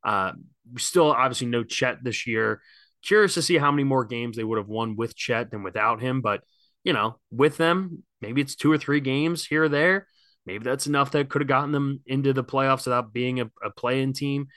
Uh, 0.05 0.31
still, 0.79 1.11
obviously, 1.11 1.48
no 1.48 1.64
Chet 1.64 2.05
this 2.05 2.24
year. 2.24 2.62
Curious 3.03 3.35
to 3.35 3.42
see 3.42 3.59
how 3.59 3.72
many 3.72 3.83
more 3.83 4.05
games 4.05 4.37
they 4.37 4.44
would 4.44 4.59
have 4.59 4.68
won 4.68 4.94
with 4.94 5.16
Chet 5.16 5.50
than 5.50 5.64
without 5.64 6.00
him. 6.00 6.20
But 6.20 6.42
you 6.84 6.92
know, 6.92 7.18
with 7.30 7.56
them, 7.56 8.04
maybe 8.20 8.40
it's 8.40 8.54
two 8.54 8.70
or 8.70 8.78
three 8.78 9.00
games 9.00 9.44
here 9.44 9.64
or 9.64 9.68
there 9.68 10.06
maybe 10.46 10.64
that's 10.64 10.86
enough 10.86 11.12
that 11.12 11.28
could 11.28 11.42
have 11.42 11.48
gotten 11.48 11.72
them 11.72 12.00
into 12.06 12.32
the 12.32 12.44
playoffs 12.44 12.84
without 12.84 13.12
being 13.12 13.40
a, 13.40 13.50
a 13.62 13.70
play-in 13.70 14.12
team. 14.12 14.48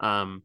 Um, 0.00 0.42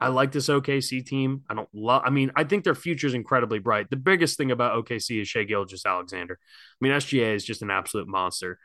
I 0.00 0.08
like 0.08 0.32
this 0.32 0.48
OKC 0.48 1.06
team. 1.06 1.42
I 1.48 1.54
don't 1.54 1.68
love. 1.72 2.02
I 2.04 2.10
mean, 2.10 2.32
I 2.34 2.44
think 2.44 2.64
their 2.64 2.74
future 2.74 3.06
is 3.06 3.14
incredibly 3.14 3.60
bright. 3.60 3.88
The 3.88 3.96
biggest 3.96 4.36
thing 4.36 4.50
about 4.50 4.84
OKC 4.84 5.22
is 5.22 5.28
Shai 5.28 5.44
Gilgeous-Alexander. 5.44 6.38
I 6.40 6.76
mean, 6.80 6.92
SGA 6.92 7.34
is 7.34 7.44
just 7.44 7.62
an 7.62 7.70
absolute 7.70 8.08
monster. 8.08 8.58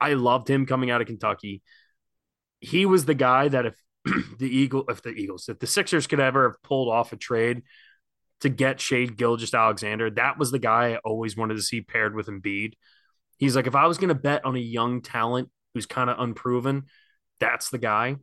I 0.00 0.14
loved 0.14 0.48
him 0.48 0.66
coming 0.66 0.90
out 0.90 1.00
of 1.00 1.08
Kentucky. 1.08 1.62
He 2.60 2.86
was 2.86 3.06
the 3.06 3.14
guy 3.14 3.48
that 3.48 3.66
if 3.66 3.76
the 4.38 4.46
Eagle, 4.46 4.84
if 4.88 5.02
the 5.02 5.10
Eagles, 5.10 5.48
if 5.48 5.58
the 5.58 5.66
Sixers 5.66 6.06
could 6.06 6.20
ever 6.20 6.50
have 6.50 6.62
pulled 6.62 6.88
off 6.88 7.12
a 7.12 7.16
trade 7.16 7.62
to 8.44 8.48
get 8.48 8.80
Shai 8.80 9.06
Gilgeous-Alexander, 9.06 10.10
that 10.12 10.38
was 10.38 10.50
the 10.50 10.58
guy 10.58 10.92
I 10.92 10.96
always 10.98 11.36
wanted 11.36 11.56
to 11.56 11.62
see 11.62 11.80
paired 11.80 12.14
with 12.14 12.28
Embiid. 12.28 12.74
He's 13.36 13.56
like, 13.56 13.66
if 13.66 13.74
I 13.74 13.86
was 13.86 13.98
going 13.98 14.08
to 14.08 14.14
bet 14.14 14.44
on 14.44 14.54
a 14.54 14.60
young 14.60 15.02
talent 15.02 15.50
who's 15.74 15.86
kind 15.86 16.08
of 16.08 16.20
unproven, 16.20 16.84
that's 17.40 17.70
the 17.70 17.78
guy. 17.78 18.16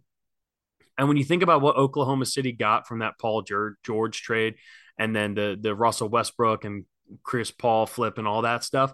And 0.97 1.07
when 1.07 1.17
you 1.17 1.23
think 1.23 1.43
about 1.43 1.62
what 1.62 1.75
Oklahoma 1.75 2.25
City 2.25 2.51
got 2.51 2.88
from 2.88 2.99
that 2.99 3.19
Paul 3.19 3.43
George 3.84 4.21
trade, 4.21 4.55
and 4.97 5.15
then 5.15 5.34
the 5.34 5.57
the 5.60 5.75
Russell 5.75 6.10
Westbrook 6.10 6.63
and 6.63 6.86
Chris 7.23 7.51
Paul 7.51 7.86
flip 7.88 8.17
and 8.17 8.27
all 8.27 8.43
that 8.43 8.63
stuff, 8.63 8.93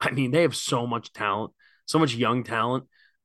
I 0.00 0.10
mean, 0.10 0.30
they 0.30 0.42
have 0.42 0.56
so 0.56 0.86
much 0.86 1.12
talent, 1.12 1.52
so 1.86 1.98
much 1.98 2.14
young 2.14 2.44
talent, 2.44 2.84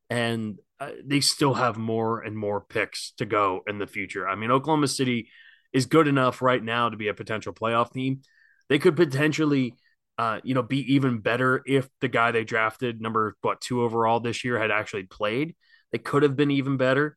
and 0.09 0.59
uh, 0.79 0.91
they 1.03 1.21
still 1.21 1.53
have 1.53 1.77
more 1.77 2.21
and 2.21 2.37
more 2.37 2.61
picks 2.61 3.13
to 3.17 3.25
go 3.25 3.61
in 3.67 3.79
the 3.79 3.87
future. 3.87 4.27
I 4.27 4.35
mean, 4.35 4.51
Oklahoma 4.51 4.87
City 4.87 5.29
is 5.73 5.85
good 5.85 6.07
enough 6.07 6.41
right 6.41 6.63
now 6.63 6.89
to 6.89 6.97
be 6.97 7.07
a 7.07 7.13
potential 7.13 7.53
playoff 7.53 7.91
team. 7.91 8.21
They 8.69 8.79
could 8.79 8.95
potentially 8.95 9.75
uh, 10.19 10.41
you 10.43 10.53
know, 10.53 10.61
be 10.61 10.95
even 10.95 11.19
better 11.19 11.63
if 11.65 11.87
the 12.01 12.09
guy 12.09 12.31
they 12.31 12.43
drafted, 12.43 12.99
number 12.99 13.37
what 13.39 13.61
two 13.61 13.81
overall 13.83 14.19
this 14.19 14.43
year, 14.43 14.59
had 14.59 14.69
actually 14.69 15.03
played. 15.03 15.55
They 15.93 15.97
could 15.97 16.23
have 16.23 16.35
been 16.35 16.51
even 16.51 16.75
better. 16.75 17.15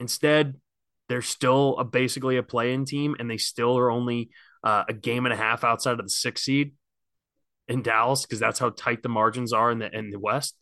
Instead, 0.00 0.54
they're 1.10 1.20
still 1.20 1.76
a, 1.76 1.84
basically 1.84 2.38
a 2.38 2.42
play-in 2.42 2.86
team, 2.86 3.14
and 3.18 3.30
they 3.30 3.36
still 3.36 3.76
are 3.76 3.90
only 3.90 4.30
uh, 4.64 4.84
a 4.88 4.94
game 4.94 5.26
and 5.26 5.34
a 5.34 5.36
half 5.36 5.64
outside 5.64 6.00
of 6.00 6.06
the 6.06 6.08
six 6.08 6.42
seed 6.42 6.72
in 7.68 7.82
Dallas 7.82 8.22
because 8.22 8.40
that's 8.40 8.58
how 8.58 8.70
tight 8.70 9.02
the 9.02 9.10
margins 9.10 9.52
are 9.52 9.70
in 9.70 9.78
the 9.78 9.94
in 9.94 10.08
the 10.08 10.18
West. 10.18 10.56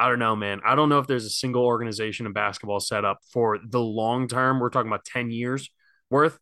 I 0.00 0.08
don't 0.08 0.18
know, 0.18 0.34
man. 0.34 0.60
I 0.64 0.74
don't 0.74 0.88
know 0.88 0.98
if 0.98 1.06
there's 1.06 1.26
a 1.26 1.30
single 1.30 1.62
organization 1.62 2.24
in 2.24 2.32
basketball 2.32 2.80
set 2.80 3.04
up 3.04 3.18
for 3.32 3.58
the 3.62 3.80
long 3.80 4.28
term. 4.28 4.58
We're 4.58 4.70
talking 4.70 4.90
about 4.90 5.04
ten 5.04 5.30
years 5.30 5.68
worth 6.08 6.38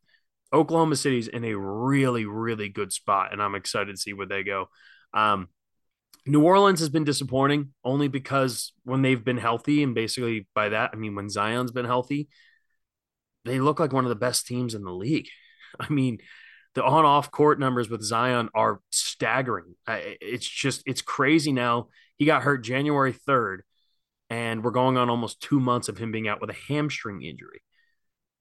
Oklahoma 0.52 0.94
City's 0.94 1.26
in 1.26 1.44
a 1.44 1.54
really, 1.54 2.24
really 2.24 2.68
good 2.68 2.92
spot, 2.92 3.32
and 3.32 3.42
I'm 3.42 3.56
excited 3.56 3.96
to 3.96 4.00
see 4.00 4.12
where 4.12 4.26
they 4.26 4.44
go. 4.44 4.68
Um, 5.12 5.48
New 6.24 6.42
Orleans 6.42 6.80
has 6.80 6.88
been 6.88 7.04
disappointing 7.04 7.72
only 7.84 8.06
because 8.06 8.72
when 8.84 9.02
they've 9.02 9.24
been 9.24 9.38
healthy, 9.38 9.82
and 9.82 9.94
basically 9.94 10.46
by 10.54 10.68
that, 10.68 10.90
I 10.92 10.96
mean 10.96 11.16
when 11.16 11.28
Zion's 11.28 11.72
been 11.72 11.84
healthy, 11.84 12.28
they 13.44 13.58
look 13.58 13.80
like 13.80 13.92
one 13.92 14.04
of 14.04 14.10
the 14.10 14.14
best 14.14 14.46
teams 14.46 14.74
in 14.74 14.84
the 14.84 14.92
league. 14.92 15.26
I 15.80 15.88
mean, 15.88 16.18
the 16.74 16.84
on 16.84 17.04
off 17.04 17.30
court 17.32 17.58
numbers 17.58 17.90
with 17.90 18.02
Zion 18.02 18.50
are 18.54 18.80
staggering. 18.90 19.74
It's 19.88 20.46
just, 20.46 20.82
it's 20.86 21.02
crazy 21.02 21.50
now. 21.50 21.88
He 22.18 22.26
got 22.26 22.42
hurt 22.42 22.58
January 22.58 23.12
3rd, 23.12 23.60
and 24.28 24.62
we're 24.62 24.70
going 24.70 24.96
on 24.96 25.08
almost 25.08 25.40
two 25.40 25.60
months 25.60 25.88
of 25.88 25.98
him 25.98 26.12
being 26.12 26.28
out 26.28 26.40
with 26.40 26.50
a 26.50 26.56
hamstring 26.68 27.22
injury 27.22 27.62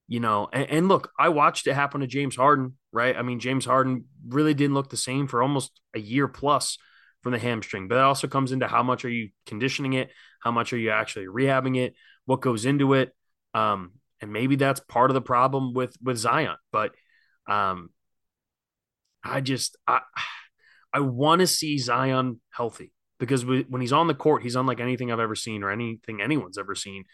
you 0.08 0.22
know, 0.22 0.48
and, 0.54 0.70
and, 0.70 0.88
look, 0.88 1.12
I 1.20 1.30
watched 1.30 1.68
it 1.68 1.74
happen 1.74 2.02
to 2.02 2.08
James 2.08 2.36
Harden, 2.36 2.78
right? 2.94 3.16
I 3.16 3.22
mean, 3.24 3.40
James 3.40 3.66
Harden 3.66 4.06
really 4.28 4.54
didn't 4.54 4.74
look 4.74 4.90
the 4.90 4.98
same 4.98 5.28
for 5.28 5.42
almost 5.42 5.82
a 5.94 6.00
year 6.00 6.30
plus 6.30 6.78
from 7.22 7.34
the 7.34 7.40
hamstring, 7.40 7.90
but 7.90 7.96
that 7.96 8.06
also 8.06 8.28
comes 8.28 8.54
into 8.54 8.68
how 8.68 8.84
much 8.84 9.04
are 9.04 9.10
you 9.10 9.30
conditioning 9.46 9.94
it? 9.94 10.10
How 10.42 10.52
much 10.52 10.72
are 10.72 10.78
you 10.78 10.92
actually 10.92 11.26
rehabbing 11.26 11.78
it? 11.78 11.94
What 12.26 12.42
goes 12.42 12.66
into 12.66 12.94
it? 12.94 13.14
Um, 13.54 13.94
and 14.22 14.32
maybe 14.32 14.56
that's 14.56 14.80
part 14.80 15.12
of 15.12 15.16
the 15.16 15.22
problem 15.22 15.74
with 15.74 15.96
with 16.02 16.18
Zion, 16.18 16.56
but 16.72 16.96
um, 17.48 17.90
I 19.24 19.42
just 19.42 19.78
I 19.86 20.02
I 20.94 21.02
want 21.02 21.42
to 21.42 21.48
see 21.48 21.78
Zion 21.78 22.40
healthy 22.50 22.94
because 23.20 23.46
when 23.46 23.82
he's 23.82 23.94
on 23.94 24.08
the 24.08 24.14
court, 24.14 24.44
he's 24.44 24.56
unlike 24.56 24.80
anything 24.80 25.12
I've 25.12 25.20
ever 25.20 25.36
seen 25.36 25.64
or 25.64 25.72
anything 25.72 26.22
anyone's 26.22 26.58
ever 26.58 26.76
seen 26.76 27.06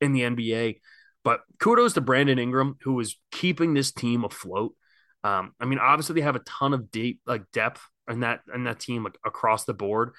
in 0.00 0.12
the 0.12 0.22
NBA. 0.22 0.80
But 1.22 1.40
kudos 1.58 1.94
to 1.94 2.00
Brandon 2.00 2.38
Ingram, 2.38 2.76
who 2.82 3.00
is 3.00 3.16
keeping 3.30 3.72
this 3.74 3.92
team 3.92 4.24
afloat. 4.24 4.74
Um, 5.22 5.54
I 5.58 5.64
mean, 5.64 5.78
obviously 5.78 6.16
they 6.16 6.20
have 6.20 6.36
a 6.36 6.40
ton 6.40 6.74
of 6.74 6.90
deep 6.90 7.20
like 7.26 7.50
depth 7.52 7.80
in 8.08 8.20
that 8.20 8.40
in 8.54 8.64
that 8.64 8.80
team 8.80 9.04
like 9.04 9.16
across 9.24 9.64
the 9.64 9.72
board. 9.72 10.12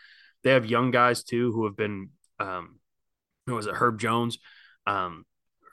They 0.43 0.51
have 0.51 0.65
young 0.65 0.91
guys 0.91 1.23
too 1.23 1.51
who 1.51 1.65
have 1.65 1.75
been 1.75 2.09
um 2.39 2.79
who 3.45 3.53
was 3.55 3.67
it 3.67 3.75
Herb 3.75 3.99
Jones, 3.99 4.39
um 4.87 5.25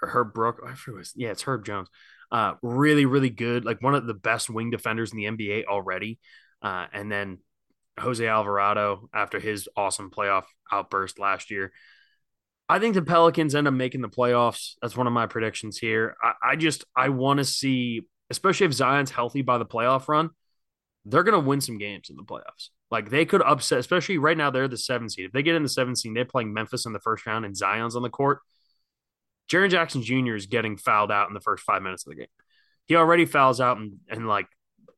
or 0.03 0.09
Herb 0.09 0.35
Brook. 0.35 0.63
I 0.67 0.75
forget 0.75 0.99
was 0.99 1.13
yeah, 1.17 1.31
it's 1.31 1.43
Herb 1.43 1.65
Jones. 1.65 1.89
Uh 2.31 2.55
really, 2.61 3.07
really 3.07 3.31
good, 3.31 3.65
like 3.65 3.81
one 3.83 3.95
of 3.95 4.07
the 4.07 4.15
best 4.15 4.51
wing 4.51 4.71
defenders 4.71 5.13
in 5.13 5.19
the 5.19 5.25
NBA 5.25 5.65
already. 5.65 6.19
Uh, 6.61 6.87
and 6.93 7.11
then 7.11 7.39
Jose 8.01 8.27
Alvarado 8.27 9.09
after 9.15 9.39
his 9.39 9.69
awesome 9.77 10.11
playoff 10.11 10.45
outburst 10.71 11.19
last 11.19 11.51
year. 11.51 11.73
I 12.69 12.79
think 12.79 12.95
the 12.95 13.03
Pelicans 13.03 13.55
end 13.55 13.69
up 13.69 13.75
making 13.75 14.01
the 14.01 14.09
playoffs. 14.09 14.75
That's 14.81 14.97
one 14.97 15.07
of 15.07 15.13
my 15.13 15.27
predictions 15.27 15.79
here. 15.79 16.17
I, 16.23 16.53
I 16.53 16.57
just 16.57 16.85
I 16.97 17.11
want 17.11 17.39
to 17.39 17.45
see, 17.45 18.03
especially 18.31 18.67
if 18.67 18.73
Zion's 18.73 19.11
healthy 19.11 19.43
by 19.43 19.59
the 19.59 19.67
playoff 19.67 20.09
run, 20.09 20.31
they're 21.05 21.23
to 21.23 21.39
win 21.39 21.61
some 21.61 21.79
games 21.79 22.09
in 22.09 22.17
the 22.17 22.23
playoffs. 22.23 22.71
Like 22.91 23.11
they 23.11 23.25
could 23.25 23.43
upset, 23.43 23.79
especially 23.79 24.19
right 24.19 24.37
now 24.37 24.51
they're 24.51 24.69
the 24.69 24.79
seven 24.79 25.09
seed. 25.09 25.27
If 25.27 25.33
they 25.33 25.43
get 25.43 25.55
in 25.55 25.63
the 25.63 25.69
seven 25.69 25.97
seed, 25.97 26.15
they're 26.15 26.25
playing 26.25 26.53
Memphis 26.53 26.87
in 26.87 26.93
the 26.93 27.01
first 27.01 27.27
round 27.27 27.45
and 27.45 27.57
Zion's 27.57 27.97
on 27.97 28.03
the 28.03 28.11
court. 28.11 28.41
Jaren 29.51 29.71
Jackson 29.71 30.03
Jr. 30.03 30.35
is 30.35 30.47
getting 30.47 30.77
fouled 30.77 31.11
out 31.11 31.29
in 31.29 31.35
the 31.35 31.41
first 31.41 31.65
five 31.65 31.83
minutes 31.83 32.07
of 32.07 32.11
the 32.11 32.17
game. 32.17 32.27
He 32.87 32.97
already 32.97 33.27
fouls 33.27 33.61
out 33.61 33.77
and 33.79 33.95
and 34.09 34.29
like 34.29 34.47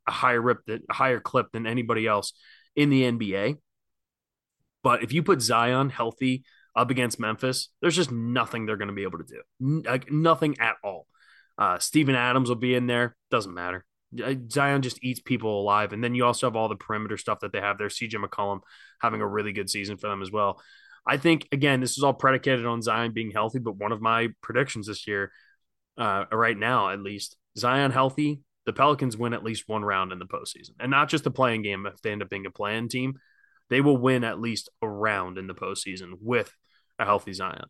a 0.06 0.12
higher 0.12 0.40
rip, 0.40 0.58
a 0.68 0.92
higher 0.92 1.18
clip 1.18 1.50
than 1.52 1.66
anybody 1.66 2.06
else 2.06 2.34
in 2.76 2.90
the 2.90 3.02
NBA. 3.02 3.58
But 4.82 5.02
if 5.02 5.12
you 5.12 5.22
put 5.22 5.40
Zion 5.40 5.88
healthy 5.88 6.44
up 6.76 6.90
against 6.90 7.20
Memphis, 7.20 7.70
there's 7.80 7.96
just 7.96 8.12
nothing 8.12 8.66
they're 8.66 8.76
going 8.76 8.88
to 8.88 8.94
be 8.94 9.04
able 9.04 9.18
to 9.18 9.24
do. 9.24 9.82
like 9.84 10.10
nothing 10.10 10.58
at 10.60 10.76
all. 10.84 11.06
Uh, 11.56 11.78
Steven 11.78 12.14
Adams 12.14 12.48
will 12.48 12.56
be 12.56 12.74
in 12.74 12.86
there. 12.86 13.16
Doesn't 13.30 13.54
matter. 13.54 13.84
Uh, 14.22 14.34
Zion 14.50 14.82
just 14.82 15.02
eats 15.02 15.20
people 15.20 15.60
alive. 15.60 15.92
And 15.92 16.02
then 16.02 16.14
you 16.14 16.24
also 16.24 16.46
have 16.46 16.56
all 16.56 16.68
the 16.68 16.76
perimeter 16.76 17.16
stuff 17.16 17.40
that 17.40 17.52
they 17.52 17.60
have 17.60 17.78
there. 17.78 17.88
CJ 17.88 18.14
McCollum 18.14 18.60
having 19.00 19.20
a 19.20 19.26
really 19.26 19.52
good 19.52 19.70
season 19.70 19.96
for 19.96 20.08
them 20.08 20.22
as 20.22 20.30
well. 20.30 20.60
I 21.06 21.16
think 21.16 21.48
again, 21.52 21.80
this 21.80 21.96
is 21.96 22.02
all 22.02 22.14
predicated 22.14 22.66
on 22.66 22.82
Zion 22.82 23.12
being 23.12 23.30
healthy, 23.30 23.58
but 23.58 23.76
one 23.76 23.92
of 23.92 24.00
my 24.00 24.28
predictions 24.42 24.86
this 24.86 25.06
year, 25.06 25.32
uh, 25.98 26.24
right 26.32 26.56
now 26.56 26.90
at 26.90 27.00
least, 27.00 27.36
Zion 27.56 27.90
healthy, 27.90 28.40
the 28.66 28.72
Pelicans 28.72 29.16
win 29.16 29.34
at 29.34 29.44
least 29.44 29.68
one 29.68 29.84
round 29.84 30.12
in 30.12 30.18
the 30.18 30.26
postseason, 30.26 30.70
and 30.80 30.90
not 30.90 31.08
just 31.08 31.26
a 31.26 31.30
playing 31.30 31.62
game. 31.62 31.86
If 31.86 32.00
they 32.00 32.12
end 32.12 32.22
up 32.22 32.30
being 32.30 32.46
a 32.46 32.50
playing 32.50 32.88
team, 32.88 33.18
they 33.70 33.80
will 33.80 33.96
win 33.96 34.24
at 34.24 34.40
least 34.40 34.68
a 34.82 34.88
round 34.88 35.38
in 35.38 35.46
the 35.46 35.54
postseason 35.54 36.14
with 36.20 36.52
a 36.98 37.04
healthy 37.04 37.32
Zion. 37.32 37.66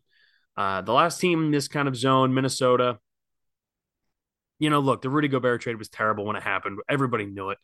Uh, 0.55 0.81
the 0.81 0.93
last 0.93 1.19
team 1.19 1.45
in 1.45 1.51
this 1.51 1.67
kind 1.67 1.87
of 1.87 1.95
zone, 1.95 2.33
Minnesota. 2.33 2.99
You 4.57 4.69
know, 4.69 4.79
look, 4.79 5.01
the 5.01 5.09
Rudy 5.09 5.27
Gobert 5.27 5.61
trade 5.61 5.77
was 5.77 5.89
terrible 5.89 6.25
when 6.25 6.37
it 6.37 6.43
happened. 6.43 6.79
Everybody 6.87 7.25
knew 7.25 7.49
it. 7.49 7.57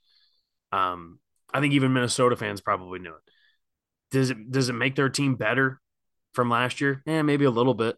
Um, 0.74 1.20
I 1.54 1.62
think 1.62 1.74
even 1.74 1.94
Minnesota 1.94 2.36
fans 2.36 2.62
probably 2.62 3.00
knew 3.00 3.12
it. 3.12 3.32
Does 4.12 4.30
it 4.30 4.52
does 4.52 4.68
it 4.68 4.74
make 4.74 4.96
their 4.96 5.10
team 5.10 5.36
better 5.36 5.80
from 6.34 6.50
last 6.50 6.82
year? 6.82 7.02
Yeah, 7.06 7.22
maybe 7.22 7.46
a 7.46 7.52
little 7.52 7.74
bit. 7.74 7.98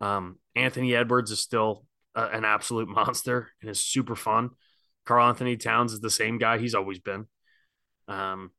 Um, 0.00 0.38
Anthony 0.54 0.94
Edwards 0.94 1.32
is 1.32 1.40
still 1.40 1.84
uh, 2.20 2.28
an 2.32 2.44
absolute 2.44 2.88
monster 3.00 3.48
and 3.60 3.70
is 3.70 3.80
super 3.80 4.16
fun. 4.16 4.50
Karl 5.06 5.28
Anthony 5.28 5.56
Towns 5.56 5.92
is 5.92 6.00
the 6.00 6.10
same 6.10 6.38
guy 6.38 6.58
he's 6.58 6.74
always 6.74 6.98
been. 6.98 7.26
Um, 8.06 8.50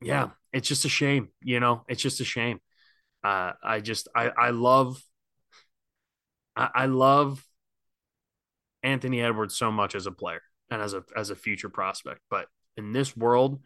yeah, 0.00 0.30
it's 0.52 0.68
just 0.68 0.84
a 0.84 0.88
shame, 0.88 1.28
you 1.42 1.60
know. 1.60 1.84
It's 1.88 2.02
just 2.02 2.20
a 2.20 2.24
shame. 2.24 2.60
Uh, 3.22 3.52
I 3.62 3.80
just 3.80 4.08
I 4.14 4.28
I 4.28 4.50
love 4.50 5.02
I, 6.56 6.70
I 6.74 6.86
love 6.86 7.44
Anthony 8.82 9.20
Edwards 9.20 9.56
so 9.56 9.70
much 9.70 9.94
as 9.94 10.06
a 10.06 10.12
player 10.12 10.40
and 10.70 10.80
as 10.80 10.94
a 10.94 11.04
as 11.14 11.30
a 11.30 11.36
future 11.36 11.68
prospect, 11.68 12.20
but 12.30 12.46
in 12.76 12.92
this 12.92 13.14
world 13.14 13.60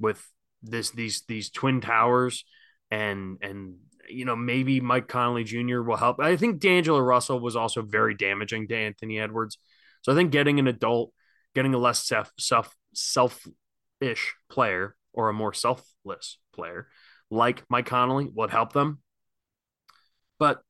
with 0.00 0.26
this 0.62 0.90
these 0.90 1.22
these 1.28 1.50
twin 1.50 1.80
towers 1.80 2.44
and 2.90 3.38
and 3.40 3.76
you 4.10 4.24
know 4.24 4.36
maybe 4.36 4.80
Mike 4.80 5.08
Conley 5.08 5.44
Jr. 5.44 5.82
will 5.82 5.96
help. 5.96 6.20
I 6.20 6.36
think 6.36 6.60
D'Angelo 6.60 7.00
Russell 7.00 7.40
was 7.40 7.56
also 7.56 7.82
very 7.82 8.14
damaging 8.14 8.68
to 8.68 8.76
Anthony 8.76 9.18
Edwards. 9.18 9.58
So 10.02 10.12
I 10.12 10.14
think 10.14 10.32
getting 10.32 10.58
an 10.58 10.66
adult, 10.66 11.12
getting 11.54 11.74
a 11.74 11.78
less 11.78 12.04
self 12.04 12.32
self 12.38 12.74
selfish 12.94 14.34
player 14.50 14.96
or 15.12 15.28
a 15.28 15.34
more 15.34 15.52
selfless 15.52 16.38
player 16.54 16.88
like 17.30 17.64
Mike 17.68 17.86
Conley 17.86 18.30
would 18.34 18.50
help 18.50 18.72
them. 18.72 19.00
But 20.38 20.60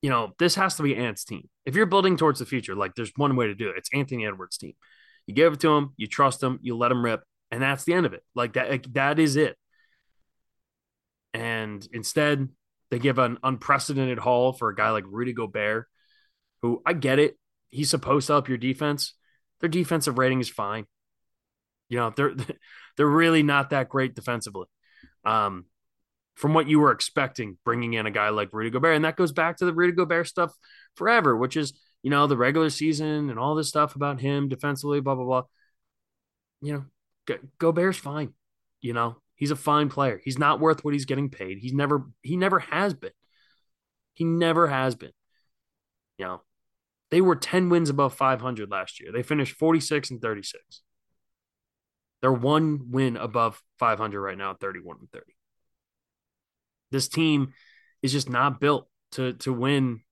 you 0.00 0.10
know, 0.10 0.32
this 0.38 0.56
has 0.56 0.76
to 0.76 0.82
be 0.82 0.96
Ant's 0.96 1.24
team. 1.24 1.48
If 1.64 1.76
you're 1.76 1.86
building 1.86 2.16
towards 2.16 2.40
the 2.40 2.46
future, 2.46 2.74
like 2.74 2.94
there's 2.94 3.12
one 3.16 3.36
way 3.36 3.46
to 3.46 3.54
do 3.54 3.68
it. 3.68 3.76
It's 3.78 3.90
Anthony 3.94 4.26
Edwards' 4.26 4.58
team. 4.58 4.74
You 5.26 5.34
give 5.34 5.52
it 5.52 5.60
to 5.60 5.70
him, 5.70 5.90
you 5.96 6.08
trust 6.08 6.42
him, 6.42 6.58
you 6.60 6.76
let 6.76 6.90
him 6.90 7.04
rip, 7.04 7.22
and 7.52 7.62
that's 7.62 7.84
the 7.84 7.94
end 7.94 8.06
of 8.06 8.12
it. 8.12 8.22
Like 8.34 8.54
that, 8.54 8.92
that 8.94 9.18
is 9.20 9.36
it. 9.36 9.56
And 11.34 11.86
instead, 11.92 12.48
they 12.90 12.98
give 12.98 13.18
an 13.18 13.38
unprecedented 13.42 14.18
haul 14.18 14.52
for 14.52 14.68
a 14.68 14.74
guy 14.74 14.90
like 14.90 15.04
Rudy 15.06 15.32
Gobert, 15.32 15.88
who 16.60 16.82
I 16.84 16.92
get 16.92 17.18
it. 17.18 17.38
He's 17.70 17.90
supposed 17.90 18.26
to 18.26 18.34
help 18.34 18.48
your 18.48 18.58
defense. 18.58 19.14
Their 19.60 19.70
defensive 19.70 20.18
rating 20.18 20.40
is 20.40 20.50
fine. 20.50 20.86
You 21.88 21.98
know, 21.98 22.12
they're 22.14 22.34
they're 22.96 23.06
really 23.06 23.42
not 23.42 23.70
that 23.70 23.88
great 23.88 24.14
defensively. 24.14 24.66
Um, 25.24 25.66
from 26.34 26.54
what 26.54 26.68
you 26.68 26.80
were 26.80 26.90
expecting, 26.92 27.58
bringing 27.64 27.94
in 27.94 28.06
a 28.06 28.10
guy 28.10 28.30
like 28.30 28.52
Rudy 28.52 28.70
Gobert, 28.70 28.96
and 28.96 29.04
that 29.04 29.16
goes 29.16 29.32
back 29.32 29.58
to 29.58 29.64
the 29.64 29.72
Rudy 29.72 29.92
Gobert 29.92 30.26
stuff 30.26 30.52
forever, 30.96 31.36
which 31.36 31.56
is 31.56 31.72
you 32.02 32.10
know 32.10 32.26
the 32.26 32.36
regular 32.36 32.68
season 32.70 33.30
and 33.30 33.38
all 33.38 33.54
this 33.54 33.68
stuff 33.68 33.96
about 33.96 34.20
him 34.20 34.48
defensively, 34.48 35.00
blah 35.00 35.14
blah 35.14 35.24
blah. 35.24 35.42
You 36.60 36.72
know, 36.74 36.84
Go- 37.26 37.48
Gobert's 37.58 37.98
fine. 37.98 38.34
You 38.80 38.92
know, 38.92 39.21
he's 39.42 39.50
a 39.50 39.56
fine 39.56 39.88
player. 39.88 40.20
He's 40.22 40.38
not 40.38 40.60
worth 40.60 40.84
what 40.84 40.94
he's 40.94 41.04
getting 41.04 41.28
paid. 41.28 41.58
He's 41.58 41.72
never 41.72 42.06
he 42.22 42.36
never 42.36 42.60
has 42.60 42.94
been. 42.94 43.10
He 44.14 44.22
never 44.22 44.68
has 44.68 44.94
been. 44.94 45.10
You 46.16 46.26
know, 46.26 46.42
they 47.10 47.20
were 47.20 47.34
10 47.34 47.68
wins 47.68 47.90
above 47.90 48.14
500 48.14 48.70
last 48.70 49.00
year. 49.00 49.10
They 49.10 49.24
finished 49.24 49.56
46 49.56 50.12
and 50.12 50.22
36. 50.22 50.82
They're 52.20 52.32
one 52.32 52.92
win 52.92 53.16
above 53.16 53.60
500 53.80 54.20
right 54.20 54.38
now, 54.38 54.54
31 54.54 54.98
and 55.00 55.10
30. 55.10 55.24
This 56.92 57.08
team 57.08 57.52
is 58.00 58.12
just 58.12 58.30
not 58.30 58.60
built 58.60 58.86
to 59.12 59.32
to 59.32 59.52
win. 59.52 60.02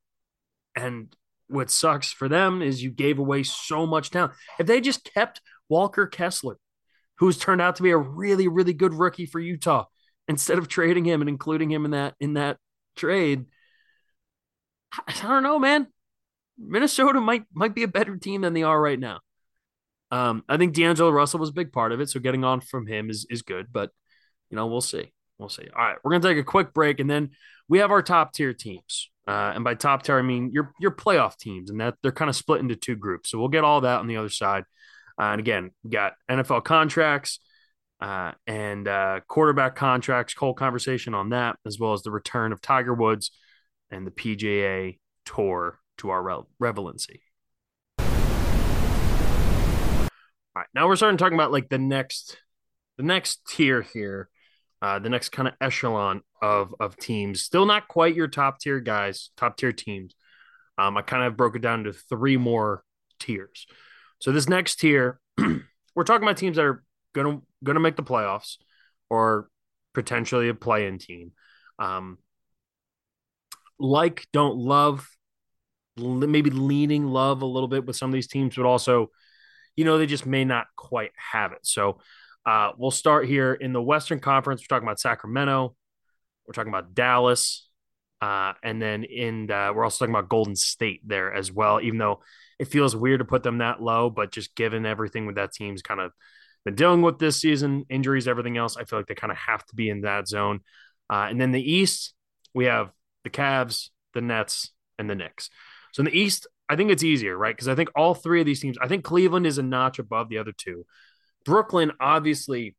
And 0.75 1.15
what 1.47 1.71
sucks 1.71 2.11
for 2.11 2.29
them 2.29 2.63
is 2.63 2.83
you 2.83 2.91
gave 2.91 3.21
away 3.21 3.45
so 3.45 3.87
much 3.87 4.11
talent. 4.11 4.33
If 4.59 4.67
they 4.67 4.81
just 4.81 5.05
kept 5.05 5.41
Walker 5.69 6.09
Kessler, 6.09 6.59
who's 7.21 7.37
turned 7.37 7.61
out 7.61 7.77
to 7.77 7.83
be 7.83 7.91
a 7.91 7.97
really, 7.97 8.49
really 8.49 8.73
good 8.73 8.95
rookie 8.95 9.27
for 9.27 9.39
Utah, 9.39 9.85
instead 10.27 10.59
of 10.59 10.69
trading 10.69 11.05
him 11.05 11.21
and 11.21 11.29
including 11.29 11.71
him 11.71 11.85
in 11.85 11.93
that 11.93 12.15
in 12.19 12.35
that 12.35 12.57
trade, 12.97 13.45
I 15.07 15.15
don't 15.23 15.43
know, 15.43 15.59
man. 15.59 15.87
Minnesota 16.59 17.21
might 17.21 17.45
might 17.55 17.75
be 17.75 17.85
a 17.85 17.89
better 17.89 18.17
team 18.17 18.41
than 18.41 18.55
they 18.55 18.63
are 18.63 18.81
right 18.81 18.99
now. 18.99 19.21
Um, 20.11 20.45
I 20.49 20.57
think 20.57 20.75
D'Angelo 20.75 21.11
Russell 21.11 21.39
was 21.39 21.51
a 21.51 21.55
big 21.55 21.73
part 21.73 21.93
of 21.93 22.01
it, 22.01 22.09
so 22.09 22.21
getting 22.21 22.43
on 22.43 22.61
from 22.61 22.87
him 22.87 23.11
is 23.11 23.27
is 23.31 23.43
good, 23.43 23.67
but 23.71 23.91
you 24.51 24.57
know, 24.57 24.67
we'll 24.67 24.81
see. 24.81 25.13
We'll 25.39 25.49
see. 25.49 25.69
All 25.77 25.85
right, 25.85 25.97
we're 26.03 26.11
gonna 26.11 26.23
take 26.23 26.39
a 26.39 26.45
quick 26.45 26.73
break, 26.75 27.01
and 27.01 27.09
then 27.09 27.31
we 27.69 27.79
have 27.79 27.91
our 27.91 28.03
top 28.03 28.33
tier 28.33 28.53
teams. 28.53 29.11
Uh, 29.29 29.53
and 29.55 29.63
by 29.63 29.75
top 29.75 30.03
tier, 30.03 30.19
I 30.19 30.23
mean 30.23 30.51
your 30.53 30.73
your 30.81 30.91
playoff 30.91 31.37
teams, 31.37 31.71
and 31.71 31.81
that 31.81 31.97
they're 32.03 32.13
kind 32.13 32.31
of 32.31 32.37
split 32.37 32.61
into 32.61 32.77
two 32.77 32.97
groups. 32.97 33.31
So 33.31 33.39
we'll 33.39 33.49
get 33.49 33.63
all 33.65 33.83
that 33.83 34.01
on 34.01 34.07
the 34.07 34.17
other 34.17 34.31
side. 34.31 34.65
Uh, 35.21 35.33
and 35.33 35.41
again, 35.41 35.71
we 35.85 35.91
got 35.91 36.15
NFL 36.31 36.65
contracts 36.65 37.41
uh, 38.01 38.33
and 38.47 38.89
uh, 38.89 39.21
quarterback 39.29 39.77
contracts. 39.77 40.33
Whole 40.33 40.55
conversation 40.55 41.13
on 41.13 41.29
that, 41.31 41.57
as 41.67 41.79
well 41.79 41.93
as 41.93 42.03
the 42.03 42.11
return 42.11 42.53
of 42.53 42.63
Tiger 42.63 42.95
Woods 42.95 43.31
and 43.91 44.07
the 44.07 44.11
PGA 44.11 44.99
Tour 45.27 45.79
to 45.99 46.09
our 46.09 46.23
re- 46.23 46.45
relevancy. 46.59 47.21
All 47.99 48.07
right, 50.57 50.67
now 50.75 50.89
we're 50.89 50.97
starting 50.97 51.19
talking 51.19 51.37
about 51.37 51.53
like 51.53 51.69
the 51.69 51.79
next, 51.79 52.39
the 52.97 53.03
next 53.03 53.47
tier 53.47 53.83
here 53.83 54.31
uh, 54.83 54.99
the 54.99 55.09
next 55.09 55.31
kind 55.31 55.49
of 55.49 55.55
echelon 55.61 56.23
of 56.41 56.75
of 56.81 56.97
teams. 56.97 57.43
Still 57.43 57.67
not 57.67 57.89
quite 57.89 58.15
your 58.15 58.29
top 58.29 58.61
tier 58.61 58.81
guys, 58.81 59.31
top 59.37 59.57
tier 59.57 59.73
teams. 59.73 60.15
Um, 60.79 60.97
I 60.97 61.03
kind 61.03 61.25
of 61.25 61.37
broke 61.37 61.57
it 61.57 61.63
down 61.63 61.85
to 61.85 61.93
three 61.93 62.37
more 62.37 62.83
tiers. 63.19 63.67
So 64.21 64.33
this 64.33 64.49
next 64.49 64.77
tier, 64.77 65.19
we're 65.39 66.05
talking 66.05 66.23
about 66.23 66.37
teams 66.37 66.57
that 66.57 66.65
are 66.65 66.85
gonna 67.15 67.41
gonna 67.65 67.81
make 67.81 67.97
the 67.97 68.03
playoffs 68.03 68.57
or 69.09 69.49
potentially 69.95 70.49
a 70.49 70.55
play-in 70.55 70.99
team. 70.99 71.33
Um, 71.79 72.19
like, 73.79 74.27
don't 74.33 74.57
love, 74.57 75.09
maybe 75.97 76.51
leaning 76.51 77.07
love 77.07 77.43
a 77.43 77.47
little 77.47 77.69
bit 77.69 77.87
with 77.87 77.97
some 77.97 78.11
of 78.11 78.15
these 78.15 78.29
teams, 78.29 78.55
but 78.55 78.67
also, 78.67 79.11
you 79.75 79.85
know, 79.85 79.99
they 79.99 80.07
just 80.07 80.27
may 80.27 80.45
not 80.45 80.67
quite 80.77 81.13
have 81.17 81.53
it. 81.53 81.61
So 81.63 82.01
uh, 82.45 82.73
we'll 82.77 82.91
start 82.91 83.27
here 83.27 83.55
in 83.55 83.73
the 83.73 83.83
Western 83.83 84.21
Conference. 84.21 84.61
We're 84.61 84.77
talking 84.77 84.87
about 84.87 85.01
Sacramento. 85.01 85.75
We're 86.47 86.53
talking 86.53 86.73
about 86.73 86.95
Dallas. 86.95 87.69
Uh, 88.21 88.53
and 88.63 88.81
then 88.83 89.05
in 89.05 89.47
the, 89.47 89.73
we're 89.75 89.85
also 89.85 90.05
talking 90.05 90.15
about 90.15 90.29
Golden 90.29 90.55
State 90.55 91.01
there 91.07 91.33
as 91.33 91.51
well, 91.51 91.81
even 91.81 91.99
though 91.99 92.21
it 92.61 92.69
feels 92.69 92.95
weird 92.95 93.21
to 93.21 93.25
put 93.25 93.43
them 93.43 93.59
that 93.59 93.81
low, 93.81 94.11
but 94.11 94.31
just 94.31 94.55
given 94.55 94.85
everything 94.85 95.25
with 95.25 95.37
that 95.37 95.51
team's 95.51 95.81
kind 95.81 95.99
of 95.99 96.13
been 96.63 96.75
dealing 96.75 97.01
with 97.01 97.19
this 97.19 97.41
season, 97.41 97.87
injuries, 97.89 98.29
everything 98.29 98.59
else, 98.59 98.77
I 98.77 98.85
feel 98.85 98.99
like 98.99 99.07
they 99.07 99.15
kind 99.15 99.31
of 99.31 99.39
have 99.39 99.65
to 99.65 99.75
be 99.75 99.89
in 99.89 100.03
that 100.03 100.29
zone. 100.29 100.61
Uh, 101.09 101.27
and 101.31 101.41
then 101.41 101.53
the 101.53 101.73
East, 101.73 102.13
we 102.53 102.67
have 102.67 102.93
the 103.25 103.31
Cavs, 103.31 103.89
the 104.13 104.21
Nets, 104.21 104.73
and 104.99 105.09
the 105.09 105.15
Knicks. 105.15 105.49
So 105.95 106.03
in 106.03 106.05
the 106.05 106.19
East, 106.19 106.47
I 106.69 106.77
think 106.77 106.91
it's 106.91 107.03
easier, 107.03 107.35
right? 107.35 107.57
Because 107.57 107.67
I 107.67 107.75
think 107.75 107.89
all 107.97 108.15
three 108.15 108.41
of 108.41 108.47
these 108.47 108.61
teams, 108.61 108.77
I 108.79 108.89
think 108.89 109.05
Cleveland 109.05 109.47
is 109.47 109.57
a 109.57 109.63
notch 109.63 109.99
above 109.99 110.29
the 110.29 110.37
other 110.37 110.53
two. 110.55 110.85
Brooklyn, 111.47 111.93
obviously, 111.99 112.77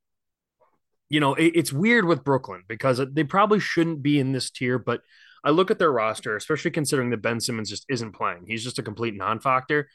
you 1.09 1.19
know, 1.19 1.33
it, 1.33 1.53
it's 1.55 1.73
weird 1.73 2.05
with 2.05 2.23
Brooklyn 2.23 2.65
because 2.67 3.01
they 3.13 3.23
probably 3.23 3.59
shouldn't 3.59 4.03
be 4.03 4.19
in 4.19 4.31
this 4.31 4.51
tier, 4.51 4.77
but 4.77 5.01
I 5.43 5.49
look 5.49 5.71
at 5.71 5.79
their 5.79 5.91
roster, 5.91 6.35
especially 6.35 6.71
considering 6.71 7.09
that 7.09 7.21
Ben 7.21 7.39
Simmons 7.39 7.69
just 7.69 7.85
isn't 7.89 8.13
playing. 8.13 8.45
He's 8.47 8.63
just 8.63 8.79
a 8.79 8.83
complete 8.83 9.15
non 9.15 9.39
factor. 9.39 9.89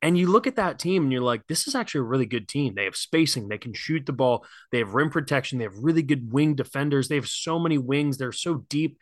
And 0.00 0.16
you 0.16 0.28
look 0.28 0.46
at 0.46 0.56
that 0.56 0.78
team 0.78 1.04
and 1.04 1.12
you're 1.12 1.20
like, 1.20 1.46
this 1.48 1.66
is 1.66 1.74
actually 1.74 2.00
a 2.00 2.04
really 2.04 2.26
good 2.26 2.46
team. 2.46 2.74
They 2.74 2.84
have 2.84 2.94
spacing, 2.96 3.48
they 3.48 3.58
can 3.58 3.72
shoot 3.72 4.06
the 4.06 4.12
ball, 4.12 4.46
they 4.70 4.78
have 4.78 4.94
rim 4.94 5.10
protection, 5.10 5.58
they 5.58 5.64
have 5.64 5.78
really 5.78 6.02
good 6.02 6.32
wing 6.32 6.54
defenders, 6.54 7.08
they 7.08 7.16
have 7.16 7.28
so 7.28 7.58
many 7.58 7.78
wings, 7.78 8.16
they're 8.16 8.30
so 8.30 8.64
deep 8.68 8.96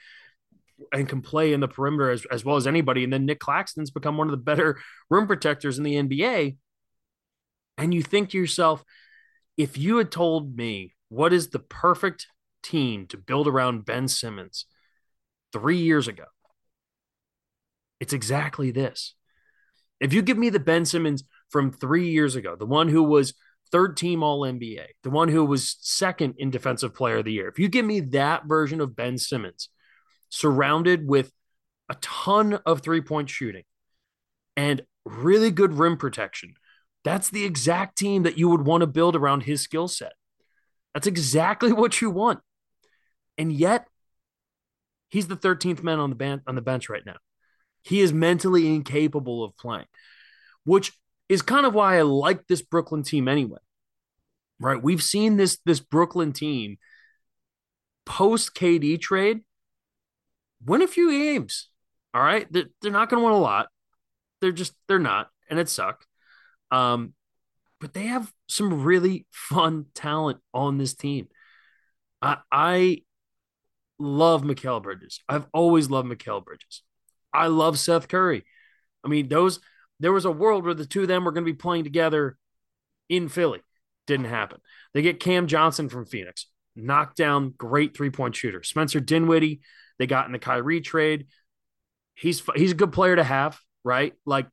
and 0.92 1.08
can 1.08 1.20
play 1.20 1.52
in 1.52 1.60
the 1.60 1.68
perimeter 1.68 2.10
as, 2.10 2.24
as 2.30 2.44
well 2.44 2.56
as 2.56 2.66
anybody. 2.66 3.04
And 3.04 3.12
then 3.12 3.26
Nic 3.26 3.40
Claxton's 3.40 3.90
become 3.90 4.16
one 4.16 4.26
of 4.26 4.30
the 4.30 4.38
better 4.38 4.78
rim 5.10 5.26
protectors 5.26 5.76
in 5.78 5.84
the 5.84 5.96
NBA. 5.96 6.56
And 7.78 7.92
you 7.92 8.02
think 8.02 8.30
to 8.30 8.38
yourself, 8.38 8.82
if 9.58 9.76
you 9.76 9.98
had 9.98 10.10
told 10.10 10.56
me 10.56 10.94
what 11.08 11.32
is 11.32 11.48
the 11.48 11.58
perfect 11.58 12.26
team 12.62 13.06
to 13.08 13.18
build 13.18 13.46
around 13.46 13.84
Ben 13.84 14.08
Simmons 14.08 14.64
three 15.58 15.78
years 15.78 16.08
ago, 16.08 16.24
it's 18.00 18.12
exactly 18.12 18.70
this. 18.70 19.14
If 20.00 20.12
you 20.12 20.20
give 20.20 20.36
me 20.36 20.50
the 20.50 20.60
Ben 20.60 20.84
Simmons 20.84 21.24
from 21.48 21.70
three 21.72 22.10
years 22.10 22.36
ago, 22.36 22.56
the 22.56 22.66
one 22.66 22.88
who 22.88 23.02
was 23.02 23.34
third 23.72 23.96
team 23.96 24.22
All 24.22 24.40
NBA, 24.40 24.84
the 25.02 25.10
one 25.10 25.28
who 25.28 25.44
was 25.44 25.76
second 25.80 26.34
in 26.38 26.50
Defensive 26.50 26.94
Player 26.94 27.18
of 27.18 27.24
the 27.24 27.32
Year. 27.32 27.48
If 27.48 27.58
you 27.58 27.68
give 27.68 27.86
me 27.86 28.00
that 28.00 28.44
version 28.44 28.80
of 28.80 28.94
Ben 28.94 29.16
Simmons, 29.16 29.70
surrounded 30.28 31.08
with 31.08 31.32
a 31.88 31.94
ton 32.00 32.54
of 32.66 32.82
three 32.82 33.00
point 33.00 33.30
shooting 33.30 33.62
and 34.56 34.82
really 35.04 35.50
good 35.50 35.74
rim 35.74 35.96
protection, 35.96 36.54
that's 37.02 37.30
the 37.30 37.44
exact 37.44 37.96
team 37.96 38.24
that 38.24 38.36
you 38.36 38.48
would 38.50 38.66
want 38.66 38.82
to 38.82 38.86
build 38.86 39.16
around 39.16 39.44
his 39.44 39.62
skill 39.62 39.88
set. 39.88 40.12
That's 40.92 41.06
exactly 41.06 41.72
what 41.72 42.02
you 42.02 42.10
want. 42.10 42.40
And 43.38 43.52
yet, 43.52 43.86
he's 45.08 45.28
the 45.28 45.36
13th 45.36 45.82
man 45.82 45.98
on 45.98 46.10
the 46.10 46.16
bench 46.16 46.42
on 46.46 46.54
the 46.54 46.62
bench 46.62 46.88
right 46.88 47.04
now. 47.04 47.16
He 47.82 48.00
is 48.00 48.12
mentally 48.12 48.74
incapable 48.74 49.44
of 49.44 49.56
playing, 49.56 49.86
which 50.64 50.92
is 51.28 51.42
kind 51.42 51.66
of 51.66 51.74
why 51.74 51.98
I 51.98 52.02
like 52.02 52.46
this 52.46 52.62
Brooklyn 52.62 53.02
team 53.02 53.28
anyway. 53.28 53.58
Right? 54.58 54.82
We've 54.82 55.02
seen 55.02 55.36
this 55.36 55.58
this 55.64 55.80
Brooklyn 55.80 56.32
team 56.32 56.78
post 58.04 58.54
KD 58.54 59.00
trade 59.00 59.40
win 60.64 60.82
a 60.82 60.86
few 60.86 61.10
games. 61.10 61.68
All 62.14 62.22
right? 62.22 62.50
They're, 62.50 62.66
they're 62.80 62.92
not 62.92 63.10
going 63.10 63.20
to 63.20 63.24
win 63.24 63.34
a 63.34 63.40
lot. 63.40 63.68
They're 64.40 64.52
just 64.52 64.74
they're 64.88 64.98
not 64.98 65.28
and 65.50 65.58
it 65.58 65.68
sucked. 65.68 66.06
Um 66.70 67.14
but 67.78 67.92
they 67.92 68.04
have 68.04 68.32
some 68.48 68.82
really 68.82 69.26
fun 69.30 69.86
talent 69.94 70.38
on 70.54 70.78
this 70.78 70.94
team. 70.94 71.28
I 72.22 72.38
I 72.50 73.02
love 73.98 74.42
Mikal 74.42 74.82
Bridges. 74.82 75.20
I've 75.28 75.46
always 75.52 75.90
loved 75.90 76.08
Mikal 76.08 76.44
Bridges. 76.44 76.82
I 77.32 77.48
love 77.48 77.78
Seth 77.78 78.08
Curry. 78.08 78.44
I 79.04 79.08
mean, 79.08 79.28
those 79.28 79.60
there 80.00 80.12
was 80.12 80.24
a 80.24 80.30
world 80.30 80.64
where 80.64 80.74
the 80.74 80.86
two 80.86 81.02
of 81.02 81.08
them 81.08 81.24
were 81.24 81.32
going 81.32 81.44
to 81.44 81.52
be 81.52 81.56
playing 81.56 81.84
together 81.84 82.36
in 83.08 83.28
Philly. 83.28 83.60
Didn't 84.06 84.26
happen. 84.26 84.60
They 84.94 85.02
get 85.02 85.20
Cam 85.20 85.46
Johnson 85.46 85.88
from 85.88 86.06
Phoenix, 86.06 86.46
knocked 86.74 87.16
down, 87.16 87.54
great 87.56 87.96
three 87.96 88.10
point 88.10 88.36
shooter. 88.36 88.62
Spencer 88.62 89.00
Dinwiddie, 89.00 89.60
they 89.98 90.06
got 90.06 90.26
in 90.26 90.32
the 90.32 90.38
Kyrie 90.38 90.80
trade. 90.80 91.26
He's 92.14 92.42
he's 92.54 92.72
a 92.72 92.76
good 92.76 92.92
player 92.92 93.16
to 93.16 93.24
have, 93.24 93.58
right? 93.84 94.14
Like, 94.24 94.46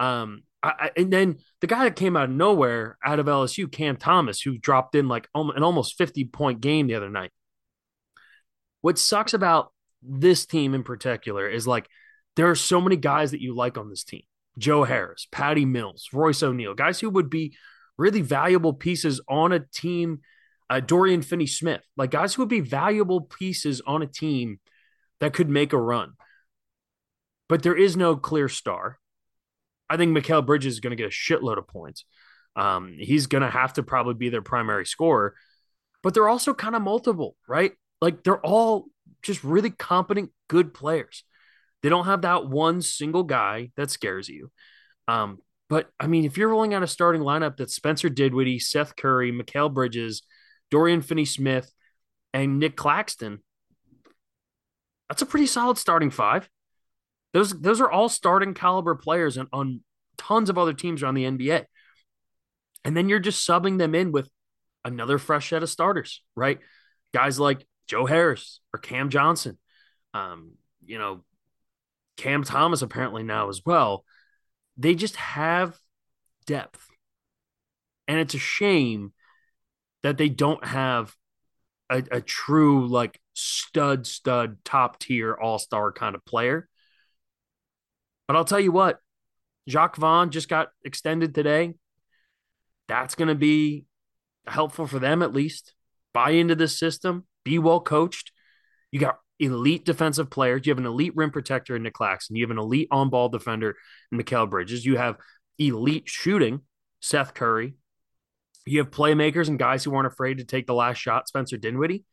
um, 0.00 0.42
I, 0.62 0.90
and 0.96 1.12
then 1.12 1.38
the 1.60 1.66
guy 1.66 1.84
that 1.84 1.96
came 1.96 2.16
out 2.16 2.24
of 2.24 2.30
nowhere 2.30 2.98
out 3.04 3.20
of 3.20 3.26
LSU, 3.26 3.70
Cam 3.70 3.96
Thomas, 3.96 4.40
who 4.40 4.58
dropped 4.58 4.94
in 4.94 5.06
like 5.06 5.28
an 5.34 5.62
almost 5.62 5.96
50 5.96 6.24
point 6.26 6.60
game 6.60 6.88
the 6.88 6.96
other 6.96 7.10
night. 7.10 7.30
What 8.80 8.98
sucks 8.98 9.34
about 9.34 9.72
this 10.02 10.46
team 10.46 10.74
in 10.74 10.82
particular 10.82 11.48
is 11.48 11.66
like 11.66 11.88
there 12.36 12.50
are 12.50 12.54
so 12.54 12.80
many 12.80 12.96
guys 12.96 13.32
that 13.32 13.40
you 13.40 13.54
like 13.54 13.76
on 13.78 13.90
this 13.90 14.04
team. 14.04 14.22
Joe 14.58 14.84
Harris, 14.84 15.26
Patty 15.30 15.64
Mills, 15.64 16.08
Royce 16.12 16.42
O'Neale, 16.42 16.74
guys 16.74 17.00
who 17.00 17.10
would 17.10 17.30
be 17.30 17.56
really 17.96 18.20
valuable 18.20 18.72
pieces 18.72 19.20
on 19.28 19.52
a 19.52 19.60
team. 19.60 20.20
Uh, 20.70 20.80
Dorian 20.80 21.22
Finney 21.22 21.46
Smith, 21.46 21.80
like 21.96 22.10
guys 22.10 22.34
who 22.34 22.42
would 22.42 22.48
be 22.50 22.60
valuable 22.60 23.22
pieces 23.22 23.80
on 23.86 24.02
a 24.02 24.06
team 24.06 24.60
that 25.18 25.32
could 25.32 25.48
make 25.48 25.72
a 25.72 25.78
run. 25.78 26.12
But 27.48 27.62
there 27.62 27.76
is 27.76 27.96
no 27.96 28.16
clear 28.16 28.48
star. 28.50 28.98
I 29.88 29.96
think 29.96 30.16
Mikal 30.16 30.44
Bridges 30.44 30.74
is 30.74 30.80
going 30.80 30.90
to 30.90 31.02
get 31.02 31.06
a 31.06 31.10
shitload 31.10 31.56
of 31.56 31.66
points. 31.66 32.04
Um, 32.54 32.96
he's 32.98 33.26
going 33.28 33.42
to 33.42 33.50
have 33.50 33.74
to 33.74 33.82
probably 33.82 34.14
be 34.14 34.28
their 34.28 34.42
primary 34.42 34.84
scorer, 34.84 35.34
but 36.02 36.12
they're 36.12 36.28
also 36.28 36.52
kind 36.52 36.76
of 36.76 36.82
multiple, 36.82 37.36
right? 37.48 37.72
Like 38.00 38.22
they're 38.22 38.44
all 38.44 38.86
just 39.22 39.42
really 39.44 39.70
competent, 39.70 40.30
good 40.48 40.72
players. 40.72 41.24
They 41.82 41.88
don't 41.88 42.06
have 42.06 42.22
that 42.22 42.46
one 42.46 42.82
single 42.82 43.22
guy 43.22 43.70
that 43.76 43.90
scares 43.90 44.28
you. 44.28 44.50
Um, 45.06 45.38
but 45.68 45.90
I 46.00 46.06
mean, 46.06 46.24
if 46.24 46.36
you're 46.36 46.48
rolling 46.48 46.74
out 46.74 46.82
a 46.82 46.86
starting 46.86 47.22
lineup 47.22 47.56
that's 47.56 47.74
Spencer 47.74 48.08
Dinwiddie, 48.08 48.58
Seth 48.58 48.96
Curry, 48.96 49.32
Mikal 49.32 49.72
Bridges, 49.72 50.22
Dorian 50.70 51.02
Finney 51.02 51.24
Smith, 51.24 51.72
and 52.32 52.58
Nic 52.58 52.76
Claxton, 52.76 53.42
that's 55.08 55.22
a 55.22 55.26
pretty 55.26 55.46
solid 55.46 55.78
starting 55.78 56.10
five. 56.10 56.48
Those 57.32 57.58
those 57.60 57.80
are 57.80 57.90
all 57.90 58.08
starting 58.08 58.54
caliber 58.54 58.94
players 58.94 59.36
and 59.36 59.48
on 59.52 59.80
tons 60.16 60.50
of 60.50 60.58
other 60.58 60.72
teams 60.72 61.02
around 61.02 61.14
the 61.14 61.24
NBA. 61.24 61.64
And 62.84 62.96
then 62.96 63.08
you're 63.08 63.18
just 63.18 63.46
subbing 63.46 63.78
them 63.78 63.94
in 63.94 64.12
with 64.12 64.28
another 64.84 65.18
fresh 65.18 65.50
set 65.50 65.62
of 65.62 65.70
starters, 65.70 66.22
right? 66.34 66.58
Guys 67.12 67.38
like 67.38 67.66
Joe 67.88 68.06
Harris 68.06 68.60
or 68.72 68.78
Cam 68.78 69.10
Johnson, 69.10 69.58
um, 70.14 70.52
you 70.84 70.98
know, 70.98 71.24
Cam 72.16 72.44
Thomas 72.44 72.82
apparently 72.82 73.22
now 73.22 73.48
as 73.48 73.62
well. 73.64 74.04
They 74.76 74.94
just 74.94 75.16
have 75.16 75.76
depth. 76.46 76.86
And 78.06 78.18
it's 78.20 78.34
a 78.34 78.38
shame 78.38 79.12
that 80.02 80.18
they 80.18 80.28
don't 80.28 80.64
have 80.64 81.14
a, 81.90 82.02
a 82.10 82.20
true, 82.20 82.86
like, 82.86 83.20
stud, 83.34 84.06
stud, 84.06 84.58
top 84.64 84.98
tier, 84.98 85.34
all 85.34 85.58
star 85.58 85.92
kind 85.92 86.14
of 86.14 86.24
player. 86.24 86.68
But 88.26 88.36
I'll 88.36 88.44
tell 88.44 88.60
you 88.60 88.72
what, 88.72 88.98
Jacque 89.68 89.96
Vaughn 89.96 90.30
just 90.30 90.48
got 90.48 90.68
extended 90.84 91.34
today. 91.34 91.74
That's 92.88 93.14
going 93.14 93.28
to 93.28 93.34
be 93.34 93.84
helpful 94.46 94.86
for 94.86 94.98
them 94.98 95.22
at 95.22 95.32
least. 95.32 95.74
Buy 96.12 96.30
into 96.30 96.54
this 96.54 96.78
system, 96.78 97.26
be 97.48 97.58
well 97.58 97.80
coached. 97.80 98.32
You 98.90 99.00
got 99.00 99.18
elite 99.38 99.84
defensive 99.84 100.30
players. 100.30 100.66
You 100.66 100.70
have 100.70 100.78
an 100.78 100.86
elite 100.86 101.12
rim 101.14 101.30
protector 101.30 101.76
in 101.76 101.82
Nic 101.82 101.94
Claxton. 101.94 102.36
You 102.36 102.44
have 102.44 102.50
an 102.50 102.58
elite 102.58 102.88
on 102.90 103.10
ball 103.10 103.28
defender 103.28 103.76
in 104.12 104.18
Mikal 104.18 104.48
Bridges. 104.48 104.84
You 104.84 104.96
have 104.96 105.16
elite 105.58 106.08
shooting, 106.08 106.60
Seth 107.00 107.34
Curry. 107.34 107.74
You 108.66 108.80
have 108.80 108.90
playmakers 108.90 109.48
and 109.48 109.58
guys 109.58 109.82
who 109.82 109.94
aren't 109.94 110.06
afraid 110.06 110.38
to 110.38 110.44
take 110.44 110.66
the 110.66 110.74
last 110.74 110.98
shot, 110.98 111.28
Spencer 111.28 111.56
Dinwiddie. 111.56 112.04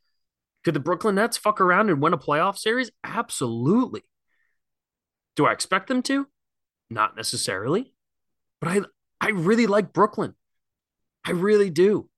Could 0.64 0.74
the 0.74 0.80
Brooklyn 0.80 1.16
Nets 1.16 1.38
fuck 1.38 1.60
around 1.60 1.90
and 1.90 2.02
win 2.02 2.14
a 2.14 2.18
playoff 2.18 2.58
series? 2.58 2.92
Absolutely. 3.04 4.02
Do 5.36 5.46
I 5.46 5.52
expect 5.52 5.88
them 5.88 6.02
to? 6.04 6.28
Not 6.90 7.16
necessarily. 7.16 7.94
But 8.62 8.70
I 8.70 8.82
I 9.20 9.30
really 9.32 9.68
like 9.68 9.92
Brooklyn. 9.92 10.34
I 11.26 11.32
really 11.32 11.70
do. 11.70 12.10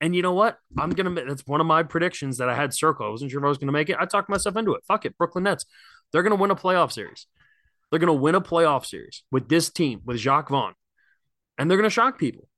And 0.00 0.14
you 0.14 0.22
know 0.22 0.34
what? 0.34 0.58
I'm 0.76 0.90
gonna. 0.90 1.24
That's 1.24 1.46
one 1.46 1.60
of 1.60 1.66
my 1.66 1.82
predictions 1.82 2.38
that 2.38 2.48
I 2.48 2.54
had 2.54 2.74
circle. 2.74 3.06
I 3.06 3.10
wasn't 3.10 3.30
sure 3.30 3.40
if 3.40 3.44
I 3.44 3.48
was 3.48 3.58
gonna 3.58 3.72
make 3.72 3.88
it. 3.88 3.96
I 3.98 4.04
talked 4.04 4.28
myself 4.28 4.56
into 4.56 4.74
it. 4.74 4.84
Fuck 4.86 5.06
it, 5.06 5.16
Brooklyn 5.16 5.44
Nets. 5.44 5.64
They're 6.12 6.22
gonna 6.22 6.36
win 6.36 6.50
a 6.50 6.56
playoff 6.56 6.92
series. 6.92 7.26
They're 7.90 8.00
gonna 8.00 8.12
win 8.12 8.34
a 8.34 8.40
playoff 8.40 8.84
series 8.84 9.22
with 9.30 9.48
this 9.48 9.70
team 9.70 10.02
with 10.04 10.18
Jacque 10.18 10.50
Vaughn, 10.50 10.74
and 11.56 11.70
they're 11.70 11.78
gonna 11.78 11.88
shock 11.88 12.18
people. 12.18 12.48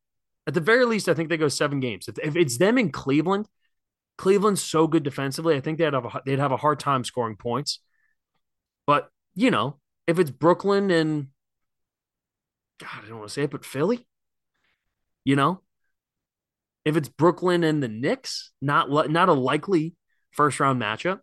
At 0.48 0.54
the 0.54 0.60
very 0.60 0.84
least, 0.84 1.08
I 1.08 1.14
think 1.14 1.28
they 1.28 1.36
go 1.36 1.48
seven 1.48 1.78
games. 1.78 2.08
If, 2.08 2.18
if 2.18 2.34
it's 2.34 2.58
them 2.58 2.76
in 2.76 2.90
Cleveland, 2.90 3.46
Cleveland's 4.16 4.62
so 4.62 4.88
good 4.88 5.04
defensively. 5.04 5.54
I 5.54 5.60
think 5.60 5.78
they'd 5.78 5.92
have 5.92 6.06
a, 6.06 6.22
they'd 6.26 6.38
have 6.40 6.52
a 6.52 6.56
hard 6.56 6.80
time 6.80 7.04
scoring 7.04 7.36
points. 7.36 7.78
But 8.84 9.10
you 9.34 9.52
know, 9.52 9.78
if 10.08 10.18
it's 10.18 10.30
Brooklyn 10.30 10.90
and 10.90 11.28
God, 12.80 13.04
I 13.04 13.08
don't 13.08 13.18
want 13.18 13.28
to 13.28 13.34
say 13.34 13.42
it, 13.42 13.50
but 13.50 13.64
Philly, 13.64 14.06
you 15.24 15.36
know, 15.36 15.60
if 16.88 16.96
it's 16.96 17.08
Brooklyn 17.08 17.64
and 17.64 17.82
the 17.82 17.88
Knicks, 17.88 18.50
not 18.62 18.90
not 19.10 19.28
a 19.28 19.34
likely 19.34 19.94
first 20.32 20.58
round 20.58 20.80
matchup. 20.80 21.20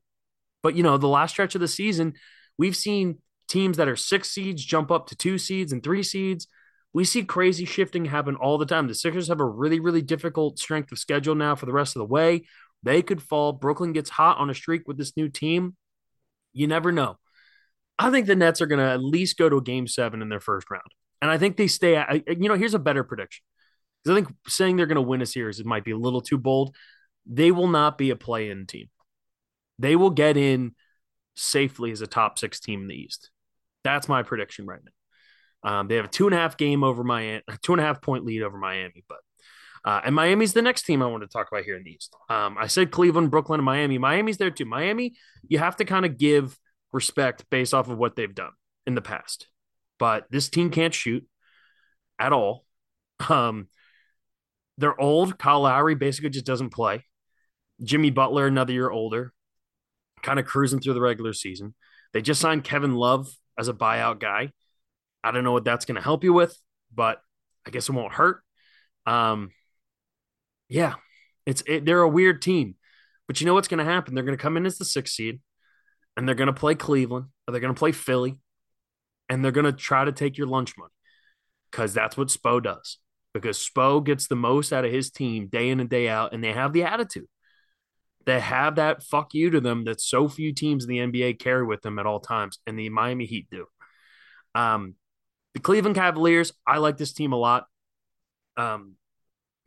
But 0.62 0.76
you 0.76 0.84
know, 0.84 0.98
the 0.98 1.08
last 1.08 1.32
stretch 1.32 1.56
of 1.56 1.62
the 1.62 1.68
season, 1.68 2.14
we've 2.58 2.76
seen 2.76 3.20
teams 3.48 3.78
that 3.78 3.88
are 3.88 3.96
six 3.96 4.32
seeds 4.32 4.64
jump 4.64 4.92
up 4.92 5.08
to 5.08 5.16
two 5.16 5.38
seeds 5.38 5.72
and 5.72 5.84
three 5.84 6.04
seeds. 6.04 6.48
We 6.94 7.04
see 7.04 7.24
crazy 7.24 7.66
shifting 7.66 8.06
happen 8.06 8.36
all 8.36 8.58
the 8.58 8.66
time. 8.66 8.88
The 8.88 8.96
Sixers 8.96 9.28
have 9.28 9.42
a 9.42 9.46
really, 9.46 9.80
really 9.80 10.02
difficult 10.02 10.60
strength 10.60 10.92
of 10.92 11.00
schedule 11.00 11.36
now 11.36 11.56
for 11.56 11.66
the 11.66 11.74
rest 11.74 11.96
of 11.96 12.00
the 12.00 12.06
way. 12.06 12.46
They 12.84 13.02
could 13.02 13.22
fall. 13.22 13.52
Brooklyn 13.52 13.92
gets 13.92 14.10
hot 14.10 14.38
on 14.38 14.50
a 14.50 14.54
streak 14.54 14.88
with 14.88 14.98
this 14.98 15.18
new 15.18 15.28
team. 15.28 15.76
You 16.54 16.68
never 16.68 16.92
know. 16.92 17.18
I 18.00 18.12
think 18.12 18.28
the 18.28 18.36
Nets 18.36 18.62
are 18.62 18.66
going 18.66 18.80
to 18.80 18.90
at 18.90 19.04
least 19.04 19.38
go 19.38 19.50
to 19.50 19.58
a 19.58 19.62
game 19.62 19.88
seven 19.88 20.22
in 20.22 20.30
their 20.30 20.40
first 20.40 20.70
round. 20.70 20.84
And 21.22 21.32
I 21.32 21.38
think 21.38 21.58
they 21.58 21.68
stay 21.68 21.96
at, 21.96 22.28
you 22.28 22.48
know, 22.48 22.56
here's 22.56 22.74
a 22.74 22.80
better 22.80 23.04
prediction. 23.04 23.44
Because 24.06 24.18
I 24.18 24.24
think 24.24 24.36
saying 24.48 24.76
they're 24.76 24.86
going 24.86 24.96
to 24.96 25.02
win 25.02 25.22
a 25.22 25.26
series 25.26 25.60
it 25.60 25.66
might 25.66 25.84
be 25.84 25.92
a 25.92 25.98
little 25.98 26.22
too 26.22 26.38
bold. 26.38 26.76
They 27.26 27.52
will 27.52 27.68
not 27.68 27.98
be 27.98 28.12
a 28.12 28.16
play 28.16 28.52
in 28.52 28.68
team. 28.68 28.90
They 29.80 29.96
will 29.96 30.12
get 30.12 30.38
in 30.38 30.76
safely 31.36 31.92
as 31.92 32.02
a 32.02 32.08
top 32.08 32.38
six 32.38 32.60
team 32.60 32.84
in 32.84 32.88
the 32.88 32.96
East. 32.96 33.32
That's 33.84 34.08
my 34.08 34.24
prediction 34.24 34.68
right 34.68 34.80
now. 34.84 34.92
Um, 35.72 35.88
they 35.88 35.96
have 35.96 36.06
a 36.06 36.10
two 36.10 36.28
and 36.28 36.36
a 36.36 36.38
half 36.38 36.58
game 36.58 36.84
over 36.84 37.04
Miami, 37.04 37.42
two 37.64 37.74
and 37.74 37.82
a 37.82 37.84
half 37.84 38.02
point 38.02 38.26
lead 38.26 38.44
over 38.44 38.58
Miami, 38.58 39.04
but 39.10 39.18
uh, 39.84 40.02
and 40.04 40.16
Miami's 40.16 40.54
the 40.54 40.62
next 40.62 40.84
team 40.84 41.02
I 41.02 41.08
want 41.08 41.24
to 41.24 41.28
talk 41.28 41.48
about 41.52 41.64
here 41.64 41.76
in 41.76 41.84
the 41.84 41.92
East. 41.92 42.16
Um, 42.30 42.58
I 42.60 42.68
said 42.68 42.92
Cleveland, 42.92 43.32
Brooklyn, 43.32 43.60
and 43.60 43.66
Miami. 43.66 43.98
Miami's 43.98 44.38
there 44.38 44.52
too. 44.52 44.66
Miami, 44.66 45.14
you 45.48 45.60
have 45.60 45.76
to 45.78 45.86
kind 45.86 46.06
of 46.06 46.18
give 46.18 46.58
respect 46.92 47.46
based 47.50 47.74
off 47.74 47.90
of 47.90 47.98
what 47.98 48.16
they've 48.16 48.34
done 48.34 48.52
in 48.86 48.96
the 48.96 49.02
past, 49.02 49.48
but 49.98 50.26
this 50.30 50.50
team 50.50 50.70
can't 50.70 50.94
shoot 50.94 51.26
at 52.20 52.34
all. 52.34 52.66
Um, 53.30 53.70
they're 54.78 55.00
old. 55.00 55.38
Kyle 55.38 55.62
Lowry 55.62 55.96
basically 55.96 56.30
just 56.30 56.46
doesn't 56.46 56.72
play. 56.72 57.06
Jimmy 57.84 58.10
Butler, 58.10 58.48
another 58.48 58.74
year 58.74 58.90
older, 58.90 59.34
kind 60.24 60.40
of 60.40 60.46
cruising 60.46 60.80
through 60.80 60.94
the 60.94 61.02
regular 61.02 61.34
season. 61.34 61.76
They 62.14 62.22
just 62.22 62.42
signed 62.42 62.64
Kevin 62.64 62.96
Love 62.96 63.28
as 63.58 63.68
a 63.68 63.74
buyout 63.74 64.20
guy. 64.20 64.52
I 65.24 65.32
don't 65.32 65.44
know 65.44 65.52
what 65.52 65.66
that's 65.66 65.86
going 65.86 65.96
to 65.96 66.02
help 66.02 66.24
you 66.24 66.34
with, 66.34 66.58
but 66.94 67.20
I 67.68 67.72
guess 67.72 67.90
it 67.90 67.94
won't 67.94 68.14
hurt. 68.14 68.42
Um, 69.06 69.52
Yeah, 70.70 70.96
it's 71.46 71.64
it, 71.68 71.86
they're 71.86 72.02
a 72.02 72.10
weird 72.10 72.42
team, 72.42 72.76
but 73.28 73.40
you 73.40 73.46
know 73.46 73.54
what's 73.54 73.68
going 73.68 73.86
to 73.86 73.92
happen? 73.92 74.16
They're 74.16 74.24
going 74.24 74.38
to 74.38 74.42
come 74.42 74.58
in 74.58 74.66
as 74.66 74.78
the 74.78 74.86
sixth 74.86 75.14
seed, 75.14 75.42
and 76.18 76.28
they're 76.28 76.36
going 76.36 76.48
to 76.48 76.54
play 76.54 76.76
Cleveland, 76.76 77.28
or 77.48 77.52
they're 77.52 77.62
going 77.62 77.74
to 77.74 77.80
play 77.80 77.92
Philly, 77.92 78.40
and 79.30 79.44
they're 79.44 79.52
going 79.52 79.66
to 79.66 79.74
try 79.74 80.06
to 80.06 80.12
take 80.12 80.38
your 80.38 80.48
lunch 80.48 80.74
money 80.78 80.94
because 81.72 81.94
that's 81.94 82.18
what 82.18 82.30
Spo 82.30 82.64
does. 82.64 83.00
Because 83.36 83.60
Spo 83.60 84.02
gets 84.04 84.28
the 84.28 84.36
most 84.36 84.72
out 84.72 84.86
of 84.86 84.92
his 84.94 85.12
team 85.12 85.48
day 85.48 85.70
in 85.70 85.82
and 85.82 85.90
day 85.90 86.08
out, 86.08 86.34
and 86.34 86.42
they 86.42 86.54
have 86.54 86.72
the 86.72 86.84
attitude. 86.84 87.28
They 88.26 88.40
have 88.40 88.76
that 88.76 89.04
fuck 89.04 89.34
you 89.34 89.50
to 89.50 89.60
them 89.60 89.84
that 89.84 90.00
so 90.00 90.30
few 90.30 90.54
teams 90.54 90.86
in 90.86 90.90
the 90.90 91.00
NBA 91.00 91.40
carry 91.40 91.66
with 91.66 91.82
them 91.82 92.00
at 92.00 92.06
all 92.06 92.22
times, 92.22 92.60
and 92.66 92.80
the 92.80 92.88
Miami 92.90 93.26
Heat 93.26 93.48
do. 93.52 93.66
Um, 94.56 94.96
the 95.54 95.60
Cleveland 95.60 95.98
Cavaliers, 95.98 96.54
I 96.66 96.78
like 96.78 96.96
this 96.96 97.12
team 97.12 97.34
a 97.34 97.38
lot. 97.38 97.66
Um, 98.56 98.94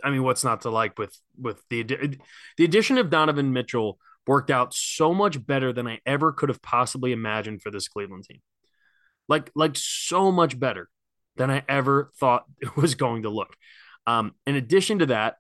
I 0.03 0.11
mean, 0.11 0.23
what's 0.23 0.45
not 0.45 0.63
to 0.63 0.71
like 0.71 0.99
with 0.99 1.15
with 1.39 1.63
the 1.69 1.83
the 1.83 2.65
addition 2.65 2.97
of 2.97 3.11
Donovan 3.11 3.53
Mitchell 3.53 3.99
worked 4.27 4.51
out 4.51 4.75
so 4.75 5.13
much 5.13 5.45
better 5.45 5.73
than 5.75 5.87
I 5.87 6.01
ever 6.07 6.33
could 6.33 6.49
have 6.49 6.63
possibly 6.63 7.13
imagined 7.13 7.61
for 7.63 7.71
this 7.71 7.89
Cleveland 7.89 8.25
team. 8.25 8.41
Like 9.29 9.51
like 9.55 9.77
so 9.77 10.33
much 10.33 10.59
better 10.59 10.89
than 11.39 11.51
I 11.51 11.63
ever 11.69 12.11
thought 12.19 12.45
it 12.61 12.77
was 12.77 12.95
going 12.95 13.23
to 13.23 13.31
look. 13.31 13.57
Um, 14.07 14.35
in 14.47 14.57
addition 14.57 15.01
to 15.01 15.07
that, 15.07 15.37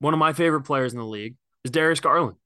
one 0.00 0.14
of 0.14 0.18
my 0.20 0.32
favorite 0.32 0.62
players 0.62 0.92
in 0.92 0.98
the 0.98 1.04
league 1.04 1.36
is 1.64 1.70
Darius 1.70 2.00
Garland. 2.00 2.36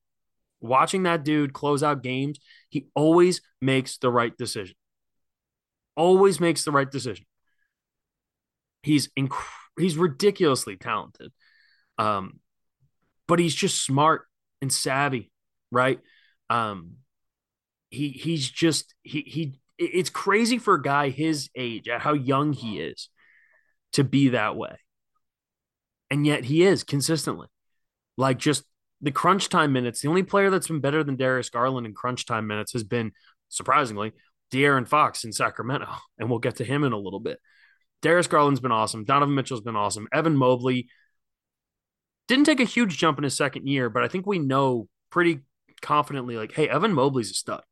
Watching 0.61 1.03
that 1.05 1.25
dude 1.25 1.53
close 1.53 1.83
out 1.83 2.03
games, 2.03 2.39
he 2.69 2.87
always 2.95 3.41
makes 3.61 3.99
the 3.99 4.11
right 4.11 4.37
decision. 4.37 4.77
Always 5.97 6.41
makes 6.41 6.65
the 6.65 6.71
right 6.71 6.91
decision. 6.91 7.27
He's 8.83 9.09
inc- 9.19 9.35
he's 9.79 9.97
ridiculously 9.97 10.77
talented. 10.77 11.33
Um, 11.99 12.41
but 13.29 13.39
he's 13.39 13.55
just 13.55 13.85
smart 13.85 14.23
and 14.61 14.73
savvy, 14.73 15.31
right? 15.71 16.01
Um, 16.49 16.97
he 17.91 18.09
he's 18.09 18.49
just 18.49 18.95
he 19.03 19.21
he 19.23 19.55
it's 19.79 20.11
crazy 20.11 20.59
for 20.59 20.75
a 20.75 20.83
guy 20.83 21.09
his 21.11 21.51
age 21.57 21.89
at 21.89 22.01
how 22.01 22.13
young 22.13 22.53
he 22.53 22.81
is 22.81 23.09
to 23.93 24.05
be 24.05 24.31
that 24.31 24.57
way. 24.57 24.77
And 26.11 26.27
yet 26.27 26.45
he 26.45 26.63
is 26.63 26.85
consistently. 26.85 27.49
Like 28.17 28.39
just 28.39 28.65
the 29.01 29.11
crunch 29.11 29.49
time 29.49 29.73
minutes, 29.73 30.01
the 30.01 30.09
only 30.09 30.23
player 30.23 30.51
that's 30.51 30.69
been 30.69 30.81
better 30.81 31.03
than 31.03 31.17
Darius 31.17 31.51
Garland 31.51 31.87
in 31.87 31.95
crunch 31.95 32.27
time 32.27 32.47
minutes 32.47 32.73
has 32.73 32.85
been 32.85 33.13
surprisingly 33.49 34.13
De'Aaron 34.53 34.87
Fox 34.87 35.25
in 35.25 35.33
Sacramento. 35.33 35.89
And 36.19 36.31
we'll 36.31 36.39
get 36.39 36.57
to 36.57 36.65
him 36.65 36.85
in 36.85 36.93
a 36.93 36.99
little 36.99 37.19
bit. 37.19 37.41
Darius 38.03 38.29
Garland's 38.29 38.61
been 38.61 38.71
awesome. 38.71 39.05
Donovan 39.05 39.35
Mitchell's 39.35 39.61
been 39.61 39.77
awesome. 39.77 40.07
Evan 40.13 40.37
Mobley 40.37 40.89
didn't 42.29 42.45
take 42.45 42.61
a 42.61 42.65
huge 42.65 42.97
jump 42.97 43.19
in 43.19 43.25
his 43.25 43.37
second 43.37 43.67
year, 43.67 43.91
but 43.91 44.05
I 44.05 44.09
think 44.09 44.27
we 44.27 44.39
know 44.39 44.89
pretty 45.11 45.41
confidently, 45.81 46.37
like, 46.37 46.53
hey, 46.53 46.69
Evan 46.69 46.93
Mobley's 46.93 47.31
a 47.31 47.35
stud. 47.35 47.63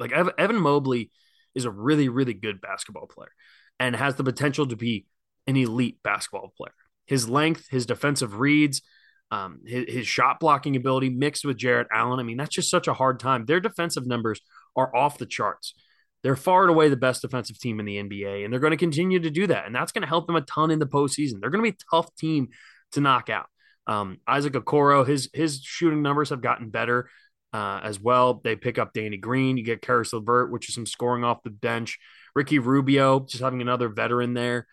Like 0.00 0.12
Evan 0.12 0.56
Mobley 0.56 1.10
is 1.54 1.64
a 1.64 1.70
really, 1.70 2.08
really 2.08 2.34
good 2.34 2.60
basketball 2.60 3.06
player 3.06 3.30
and 3.78 3.94
has 3.94 4.16
the 4.16 4.24
potential 4.24 4.66
to 4.66 4.76
be 4.76 5.06
an 5.46 5.56
elite 5.56 5.98
basketball 6.02 6.52
player. 6.56 6.74
His 7.06 7.28
length, 7.28 7.68
his 7.70 7.86
defensive 7.86 8.38
reads, 8.38 8.82
um, 9.30 9.60
his, 9.66 9.84
his, 9.88 10.06
shot 10.06 10.40
blocking 10.40 10.76
ability 10.76 11.10
mixed 11.10 11.44
with 11.44 11.56
Jarrett 11.56 11.88
Allen. 11.92 12.20
I 12.20 12.22
mean, 12.22 12.36
that's 12.36 12.54
just 12.54 12.70
such 12.70 12.88
a 12.88 12.94
hard 12.94 13.18
time. 13.20 13.44
Their 13.44 13.60
defensive 13.60 14.06
numbers 14.06 14.40
are 14.76 14.94
off 14.94 15.18
the 15.18 15.26
charts. 15.26 15.74
They're 16.22 16.36
far 16.36 16.62
and 16.62 16.70
away 16.70 16.88
the 16.88 16.96
best 16.96 17.22
defensive 17.22 17.58
team 17.58 17.80
in 17.80 17.86
the 17.86 17.96
NBA, 17.96 18.44
and 18.44 18.52
they're 18.52 18.60
going 18.60 18.70
to 18.70 18.76
continue 18.78 19.20
to 19.20 19.30
do 19.30 19.46
that. 19.48 19.66
And 19.66 19.74
that's 19.74 19.92
going 19.92 20.02
to 20.02 20.08
help 20.08 20.26
them 20.26 20.36
a 20.36 20.40
ton 20.40 20.70
in 20.70 20.78
the 20.78 20.86
postseason. 20.86 21.40
They're 21.40 21.50
going 21.50 21.62
to 21.62 21.70
be 21.70 21.76
a 21.76 21.96
tough 21.96 22.14
team 22.16 22.48
to 22.92 23.00
knock 23.00 23.28
out. 23.28 23.46
Um, 23.86 24.18
Isaac 24.26 24.54
Okoro, 24.54 25.06
his 25.06 25.28
his 25.34 25.60
shooting 25.62 26.00
numbers 26.00 26.30
have 26.30 26.40
gotten 26.40 26.70
better 26.70 27.10
uh, 27.54 27.80
as 27.82 27.98
well. 27.98 28.42
They 28.44 28.56
pick 28.56 28.78
up 28.78 28.92
Danny 28.92 29.16
Green. 29.16 29.56
You 29.56 29.64
get 29.64 29.80
Caris 29.80 30.12
LeVert, 30.12 30.50
which 30.50 30.68
is 30.68 30.74
some 30.74 30.84
scoring 30.84 31.24
off 31.24 31.42
the 31.42 31.50
bench. 31.50 31.98
Ricky 32.34 32.58
Rubio, 32.58 33.20
just 33.20 33.42
having 33.42 33.62
another 33.62 33.88
veteran 33.88 34.34
there. 34.34 34.66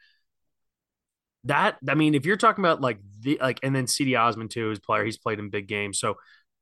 That 1.46 1.78
I 1.88 1.96
mean, 1.96 2.14
if 2.14 2.26
you're 2.26 2.38
talking 2.38 2.64
about 2.64 2.82
like 2.82 3.00
the 3.22 3.38
like, 3.40 3.60
and 3.64 3.74
then 3.74 3.86
Cedi 3.86 4.20
Osman 4.20 4.50
too, 4.50 4.70
his 4.70 4.80
player, 4.80 5.06
he's 5.06 5.18
played 5.18 5.40
in 5.40 5.50
big 5.50 5.68
games. 5.68 6.00
So 6.00 6.16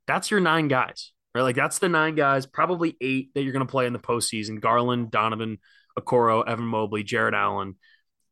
that's 0.06 0.30
your 0.30 0.40
nine 0.40 0.68
guys 0.68 1.12
right? 1.34 1.42
Like 1.42 1.56
that's 1.56 1.80
the 1.80 1.90
nine 1.90 2.16
guys, 2.16 2.46
probably 2.46 2.96
eight 3.02 3.34
that 3.34 3.44
you're 3.44 3.54
going 3.54 3.66
to 3.66 3.72
play 3.72 3.86
in 3.86 3.94
the 3.94 4.00
postseason: 4.00 4.60
Garland, 4.60 5.12
Donovan, 5.12 5.60
Okoro, 5.98 6.48
Evan 6.48 6.66
Mobley, 6.66 7.04
Jarrett 7.04 7.34
Allen, 7.34 7.76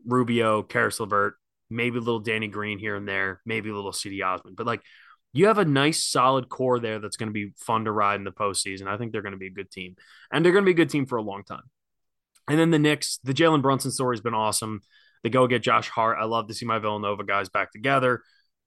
Rubio, 0.06 0.64
Caris 0.64 1.00
LeVert, 1.00 1.36
maybe 1.70 1.98
a 1.98 2.02
little 2.02 2.20
Danny 2.20 2.48
Green 2.48 2.80
here 2.80 2.96
and 2.96 3.08
there, 3.08 3.42
maybe 3.46 3.70
a 3.70 3.76
little 3.76 3.92
Cedi 3.92 4.26
Osman. 4.26 4.56
But 4.56 4.68
like 4.68 4.82
you 5.34 5.48
have 5.48 5.58
a 5.58 5.66
nice 5.66 6.04
solid 6.04 6.50
core 6.50 6.80
there 6.80 7.00
that's 7.00 7.18
going 7.18 7.30
to 7.30 7.34
be 7.34 7.52
fun 7.58 7.86
to 7.86 7.92
ride 7.92 8.16
in 8.16 8.24
the 8.24 8.32
postseason. 8.32 8.88
I 8.88 8.98
think 8.98 9.12
they're 9.12 9.22
going 9.22 9.34
to 9.34 9.38
be 9.38 9.48
a 9.48 9.52
good 9.52 9.72
team, 9.72 9.96
and 10.32 10.44
they're 10.44 10.52
going 10.52 10.64
to 10.64 10.68
be 10.68 10.72
a 10.72 10.86
good 10.86 10.90
team 10.90 11.06
for 11.06 11.18
a 11.18 11.22
long 11.22 11.44
time. 11.44 11.64
And 12.50 12.58
then 12.58 12.72
the 12.72 12.80
Knicks, 12.80 13.20
the 13.24 13.34
Jalen 13.34 13.62
Brunson 13.62 13.92
story 13.92 14.16
has 14.16 14.22
been 14.22 14.34
awesome. 14.34 14.82
They 15.24 15.30
go 15.30 15.48
get 15.48 15.64
Josh 15.64 15.90
Hart. 15.90 16.18
I 16.20 16.26
love 16.26 16.48
to 16.48 16.54
see 16.54 16.66
my 16.66 16.80
Villanova 16.80 17.24
guys 17.24 17.50
back 17.50 17.72
together. 17.72 18.22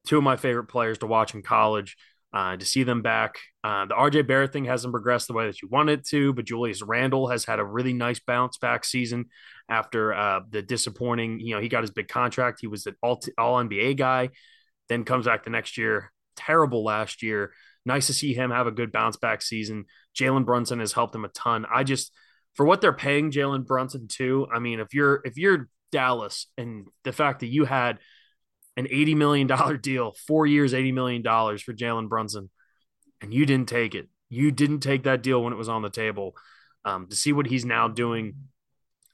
Two 0.07 0.19
of 0.19 0.25
my 0.25 0.37
favorite 0.37 0.65
players 0.65 0.99
to 0.99 1.07
watch 1.07 1.35
in 1.35 1.43
college 1.43 1.97
uh, 2.33 2.57
to 2.57 2.65
see 2.65 2.83
them 2.83 3.03
back. 3.03 3.39
Uh, 3.65 3.87
the 3.87 3.95
RJ 3.95 4.27
Barrett 4.27 4.53
thing 4.53 4.65
hasn't 4.65 4.93
progressed 4.93 5.27
the 5.27 5.35
way 5.35 5.47
that 5.47 5.61
you 5.61 5.69
wanted 5.69 6.01
it 6.01 6.07
to, 6.09 6.33
but 6.33 6.45
Julius 6.45 6.83
Randle 6.83 7.29
has 7.29 7.45
had 7.45 7.59
a 7.59 7.65
really 7.65 7.93
nice 7.93 8.21
bounce 8.21 8.59
back 8.59 8.85
season 8.85 9.27
after 9.69 10.15
uh, 10.15 10.41
the 10.49 10.63
disappointing. 10.63 11.41
You 11.41 11.57
know, 11.57 11.61
he 11.61 11.69
got 11.69 11.83
his 11.83 11.91
big 11.91 12.09
contract. 12.09 12.59
He 12.61 12.67
was 12.67 12.87
an 12.87 12.97
all 13.03 13.21
all 13.37 13.63
NBA 13.63 13.97
guy, 13.97 14.31
then 14.89 15.05
comes 15.05 15.27
back 15.27 15.45
the 15.45 15.51
next 15.51 15.77
year. 15.77 16.13
Terrible 16.41 16.84
last 16.84 17.22
year. 17.22 17.53
Nice 17.84 18.07
to 18.09 18.14
see 18.14 18.34
him 18.34 18.51
have 18.51 18.66
a 18.66 18.72
good 18.72 18.93
bounce 18.93 19.16
back 19.16 19.43
season. 19.43 19.84
Jalen 20.18 20.45
Brunson 20.45 20.80
has 20.80 20.93
helped 20.93 21.14
him 21.14 21.24
a 21.24 21.28
ton. 21.28 21.66
I 21.72 21.84
just 21.84 22.12
for 22.55 22.66
what 22.66 22.80
they're 22.80 22.93
paying 22.93 23.30
Jalen 23.30 23.66
Brunson 23.66 24.09
to. 24.09 24.47
I 24.53 24.59
mean, 24.59 24.80
if 24.80 24.95
you're 24.95 25.20
if 25.24 25.36
you're 25.36 25.68
Dallas 25.93 26.47
and 26.57 26.86
the 27.05 27.12
fact 27.12 27.41
that 27.41 27.49
you 27.49 27.64
had 27.64 27.99
an 28.76 28.86
$80 28.86 29.16
million 29.16 29.80
deal, 29.80 30.14
four 30.26 30.47
years, 30.47 30.72
$80 30.72 30.95
million 30.95 31.22
for 31.22 31.74
Jalen 31.74 32.09
Brunson, 32.09 32.51
and 33.20 33.34
you 33.34 33.45
didn't 33.45 33.68
take 33.68 33.95
it. 33.95 34.09
You 34.28 34.51
didn't 34.51 34.80
take 34.80 35.03
that 35.05 35.22
deal 35.22 35.43
when 35.43 35.53
it 35.53 35.57
was 35.57 35.68
on 35.68 35.82
the 35.82 35.91
table. 35.91 36.34
Um, 36.84 37.09
to 37.09 37.16
see 37.16 37.32
what 37.32 37.47
he's 37.47 37.66
now 37.66 37.88
doing 37.88 38.34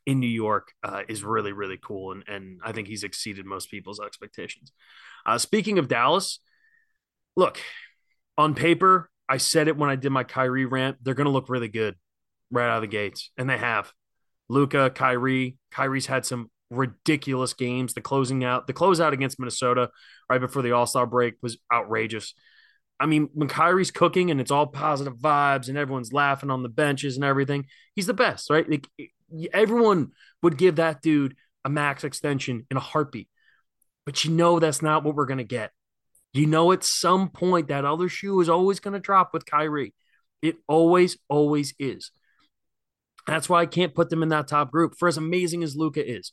in 0.04 0.20
New 0.20 0.28
York 0.28 0.72
uh, 0.84 1.02
is 1.08 1.24
really, 1.24 1.52
really 1.52 1.78
cool. 1.82 2.12
And, 2.12 2.22
and 2.28 2.60
I 2.64 2.72
think 2.72 2.86
he's 2.86 3.02
exceeded 3.02 3.44
most 3.44 3.70
people's 3.70 3.98
expectations. 3.98 4.70
Uh, 5.24 5.38
speaking 5.38 5.78
of 5.78 5.88
Dallas, 5.88 6.38
look, 7.36 7.60
on 8.38 8.54
paper, 8.54 9.10
I 9.28 9.36
said 9.38 9.68
it 9.68 9.76
when 9.76 9.90
I 9.90 9.96
did 9.96 10.10
my 10.10 10.24
Kyrie 10.24 10.66
rant. 10.66 10.98
They're 11.02 11.14
going 11.14 11.26
to 11.26 11.32
look 11.32 11.48
really 11.48 11.68
good 11.68 11.96
right 12.50 12.68
out 12.68 12.76
of 12.76 12.82
the 12.82 12.88
gates, 12.88 13.30
and 13.36 13.48
they 13.48 13.58
have. 13.58 13.92
Luka, 14.48 14.90
Kyrie, 14.90 15.56
Kyrie's 15.72 16.06
had 16.06 16.24
some 16.24 16.50
ridiculous 16.70 17.52
games. 17.52 17.94
The 17.94 18.00
closing 18.00 18.44
out, 18.44 18.66
the 18.66 18.72
closeout 18.72 19.12
against 19.12 19.40
Minnesota 19.40 19.90
right 20.30 20.40
before 20.40 20.62
the 20.62 20.72
All 20.72 20.86
Star 20.86 21.06
break 21.06 21.34
was 21.42 21.58
outrageous. 21.72 22.34
I 22.98 23.06
mean, 23.06 23.28
when 23.34 23.48
Kyrie's 23.48 23.90
cooking 23.90 24.30
and 24.30 24.40
it's 24.40 24.50
all 24.50 24.66
positive 24.66 25.16
vibes 25.18 25.68
and 25.68 25.76
everyone's 25.76 26.12
laughing 26.12 26.50
on 26.50 26.62
the 26.62 26.68
benches 26.68 27.16
and 27.16 27.24
everything, 27.24 27.66
he's 27.94 28.06
the 28.06 28.14
best, 28.14 28.48
right? 28.48 28.68
Like, 28.68 28.88
everyone 29.52 30.12
would 30.42 30.56
give 30.56 30.76
that 30.76 31.02
dude 31.02 31.36
a 31.64 31.68
max 31.68 32.04
extension 32.04 32.66
in 32.70 32.76
a 32.76 32.80
heartbeat. 32.80 33.28
But 34.06 34.24
you 34.24 34.30
know 34.30 34.60
that's 34.60 34.80
not 34.80 35.04
what 35.04 35.14
we're 35.14 35.26
going 35.26 35.38
to 35.38 35.44
get. 35.44 35.72
You 36.36 36.46
know, 36.46 36.72
at 36.72 36.84
some 36.84 37.30
point, 37.30 37.68
that 37.68 37.84
other 37.84 38.08
shoe 38.08 38.40
is 38.40 38.48
always 38.48 38.80
going 38.80 38.94
to 38.94 39.00
drop 39.00 39.32
with 39.32 39.46
Kyrie. 39.46 39.94
It 40.42 40.56
always, 40.68 41.16
always 41.28 41.74
is. 41.78 42.10
That's 43.26 43.48
why 43.48 43.62
I 43.62 43.66
can't 43.66 43.94
put 43.94 44.10
them 44.10 44.22
in 44.22 44.28
that 44.28 44.48
top 44.48 44.70
group 44.70 44.94
for 44.98 45.08
as 45.08 45.16
amazing 45.16 45.62
as 45.62 45.76
Luka 45.76 46.06
is. 46.06 46.32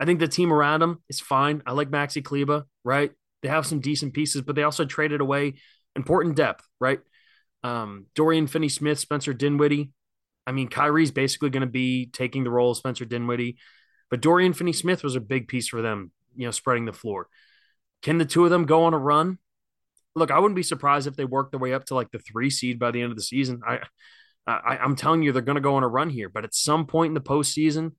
I 0.00 0.04
think 0.04 0.20
the 0.20 0.28
team 0.28 0.52
around 0.52 0.82
him 0.82 0.98
is 1.08 1.20
fine. 1.20 1.62
I 1.66 1.72
like 1.72 1.90
Maxi 1.90 2.24
Kleber, 2.24 2.64
right? 2.84 3.12
They 3.42 3.48
have 3.48 3.66
some 3.66 3.80
decent 3.80 4.14
pieces, 4.14 4.42
but 4.42 4.56
they 4.56 4.62
also 4.62 4.84
traded 4.84 5.20
away 5.20 5.54
important 5.94 6.36
depth, 6.36 6.66
right? 6.80 7.00
Um, 7.62 8.06
Dorian 8.14 8.46
Finney 8.46 8.68
Smith, 8.68 8.98
Spencer 8.98 9.34
Dinwiddie. 9.34 9.90
I 10.46 10.52
mean, 10.52 10.68
Kyrie's 10.68 11.10
basically 11.10 11.50
going 11.50 11.62
to 11.62 11.66
be 11.66 12.06
taking 12.06 12.44
the 12.44 12.50
role 12.50 12.72
of 12.72 12.76
Spencer 12.76 13.04
Dinwiddie, 13.04 13.58
but 14.10 14.20
Dorian 14.20 14.52
Finney 14.54 14.72
Smith 14.72 15.04
was 15.04 15.14
a 15.14 15.20
big 15.20 15.48
piece 15.48 15.68
for 15.68 15.82
them, 15.82 16.10
you 16.34 16.46
know, 16.46 16.50
spreading 16.50 16.84
the 16.84 16.92
floor. 16.92 17.28
Can 18.02 18.18
the 18.18 18.24
two 18.24 18.44
of 18.44 18.50
them 18.50 18.66
go 18.66 18.84
on 18.84 18.94
a 18.94 18.98
run? 18.98 19.38
Look, 20.14 20.30
I 20.30 20.38
wouldn't 20.38 20.56
be 20.56 20.62
surprised 20.62 21.06
if 21.06 21.16
they 21.16 21.24
work 21.24 21.50
their 21.50 21.60
way 21.60 21.72
up 21.72 21.86
to 21.86 21.94
like 21.94 22.10
the 22.10 22.18
three 22.18 22.50
seed 22.50 22.78
by 22.78 22.90
the 22.90 23.00
end 23.00 23.10
of 23.10 23.16
the 23.16 23.22
season. 23.22 23.62
I, 23.66 23.80
I 24.46 24.76
I'm 24.76 24.96
telling 24.96 25.22
you, 25.22 25.32
they're 25.32 25.42
going 25.42 25.56
to 25.56 25.62
go 25.62 25.76
on 25.76 25.84
a 25.84 25.88
run 25.88 26.10
here, 26.10 26.28
but 26.28 26.44
at 26.44 26.54
some 26.54 26.86
point 26.86 27.10
in 27.10 27.14
the 27.14 27.20
postseason, 27.20 27.92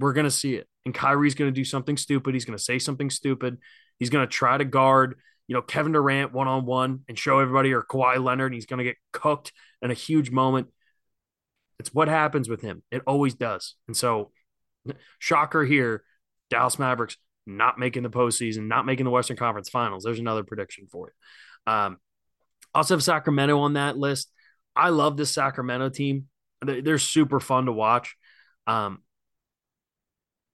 we're 0.00 0.12
going 0.12 0.24
to 0.24 0.30
see 0.30 0.54
it. 0.54 0.66
And 0.84 0.94
Kyrie's 0.94 1.34
going 1.34 1.52
to 1.52 1.54
do 1.54 1.64
something 1.64 1.96
stupid. 1.96 2.34
He's 2.34 2.44
going 2.44 2.58
to 2.58 2.62
say 2.62 2.78
something 2.78 3.10
stupid. 3.10 3.58
He's 3.98 4.10
going 4.10 4.26
to 4.26 4.30
try 4.30 4.58
to 4.58 4.64
guard, 4.64 5.16
you 5.46 5.54
know, 5.54 5.62
Kevin 5.62 5.92
Durant 5.92 6.32
one 6.32 6.48
on 6.48 6.66
one 6.66 7.02
and 7.08 7.16
show 7.16 7.38
everybody 7.38 7.72
or 7.72 7.82
Kawhi 7.82 8.22
Leonard. 8.22 8.52
he's 8.52 8.66
going 8.66 8.78
to 8.78 8.84
get 8.84 8.96
cooked 9.12 9.52
in 9.80 9.90
a 9.90 9.94
huge 9.94 10.30
moment. 10.30 10.68
It's 11.78 11.94
what 11.94 12.08
happens 12.08 12.48
with 12.48 12.62
him. 12.62 12.82
It 12.90 13.02
always 13.06 13.34
does. 13.34 13.76
And 13.86 13.96
so, 13.96 14.32
shocker 15.20 15.64
here 15.64 16.02
Dallas 16.50 16.78
Mavericks 16.78 17.16
not 17.46 17.78
making 17.78 18.02
the 18.02 18.10
postseason, 18.10 18.68
not 18.68 18.86
making 18.86 19.04
the 19.04 19.10
Western 19.10 19.36
Conference 19.36 19.68
Finals. 19.68 20.04
There's 20.04 20.18
another 20.18 20.44
prediction 20.44 20.86
for 20.90 21.08
you. 21.08 21.72
Um, 21.72 21.98
also 22.74 22.94
have 22.94 23.02
Sacramento 23.02 23.58
on 23.58 23.74
that 23.74 23.96
list. 23.96 24.30
I 24.74 24.88
love 24.88 25.16
this 25.16 25.30
Sacramento 25.30 25.90
team. 25.90 26.28
They're 26.64 26.98
super 26.98 27.40
fun 27.40 27.66
to 27.66 27.72
watch. 27.72 28.16
Um, 28.66 29.02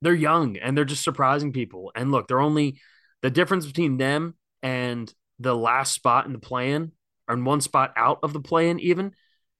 they're 0.00 0.14
young 0.14 0.56
and 0.56 0.76
they're 0.76 0.84
just 0.84 1.04
surprising 1.04 1.52
people. 1.52 1.92
And 1.94 2.10
look, 2.10 2.28
they're 2.28 2.40
only 2.40 2.80
the 3.22 3.30
difference 3.30 3.66
between 3.66 3.96
them 3.96 4.34
and 4.62 5.12
the 5.38 5.54
last 5.54 5.92
spot 5.92 6.26
in 6.26 6.32
the 6.32 6.38
plan, 6.38 6.92
or 7.28 7.36
one 7.36 7.60
spot 7.60 7.92
out 7.96 8.20
of 8.22 8.32
the 8.32 8.40
plan, 8.40 8.80
even 8.80 9.12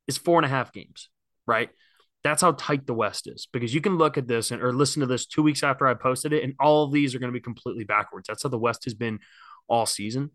is 0.07 0.17
four 0.19 0.39
and 0.39 0.47
a 0.47 0.49
half 0.49 0.73
games, 0.73 1.09
right? 1.47 1.71
That's 2.29 2.43
how 2.43 2.53
tight 2.53 2.87
the 2.87 2.93
West 2.93 3.27
is 3.27 3.49
because 3.55 3.73
you 3.73 3.81
can 3.81 3.97
look 3.97 4.19
at 4.19 4.29
this 4.29 4.51
and 4.51 4.63
or 4.63 4.71
listen 4.71 5.01
to 5.01 5.07
this 5.07 5.25
two 5.25 5.43
weeks 5.43 5.63
after 5.63 5.87
I 5.87 5.95
posted 5.95 6.35
it, 6.35 6.45
and 6.45 6.53
all 6.61 6.85
of 6.85 6.93
these 6.93 7.15
are 7.15 7.19
going 7.19 7.33
to 7.33 7.37
be 7.37 7.41
completely 7.41 7.85
backwards. 7.85 8.29
That's 8.29 8.43
how 8.43 8.51
the 8.51 8.59
West 8.59 8.85
has 8.85 8.93
been 8.93 9.21
all 9.67 9.87
season. 9.87 10.31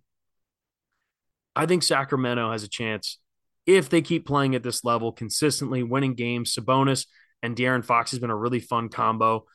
I 1.55 1.67
think 1.67 1.83
Sacramento 1.83 2.51
has 2.51 2.63
a 2.63 2.67
chance 2.67 3.19
if 3.67 3.89
they 3.89 4.01
keep 4.01 4.25
playing 4.25 4.55
at 4.55 4.63
this 4.63 4.83
level 4.83 5.11
consistently, 5.11 5.83
winning 5.83 6.15
games. 6.15 6.55
Sabonis 6.55 7.05
and 7.43 7.55
De'Aaron 7.55 7.85
Fox 7.85 8.09
has 8.09 8.19
been 8.19 8.31
a 8.31 8.35
really 8.35 8.59
fun 8.59 8.89
combo. 8.89 9.45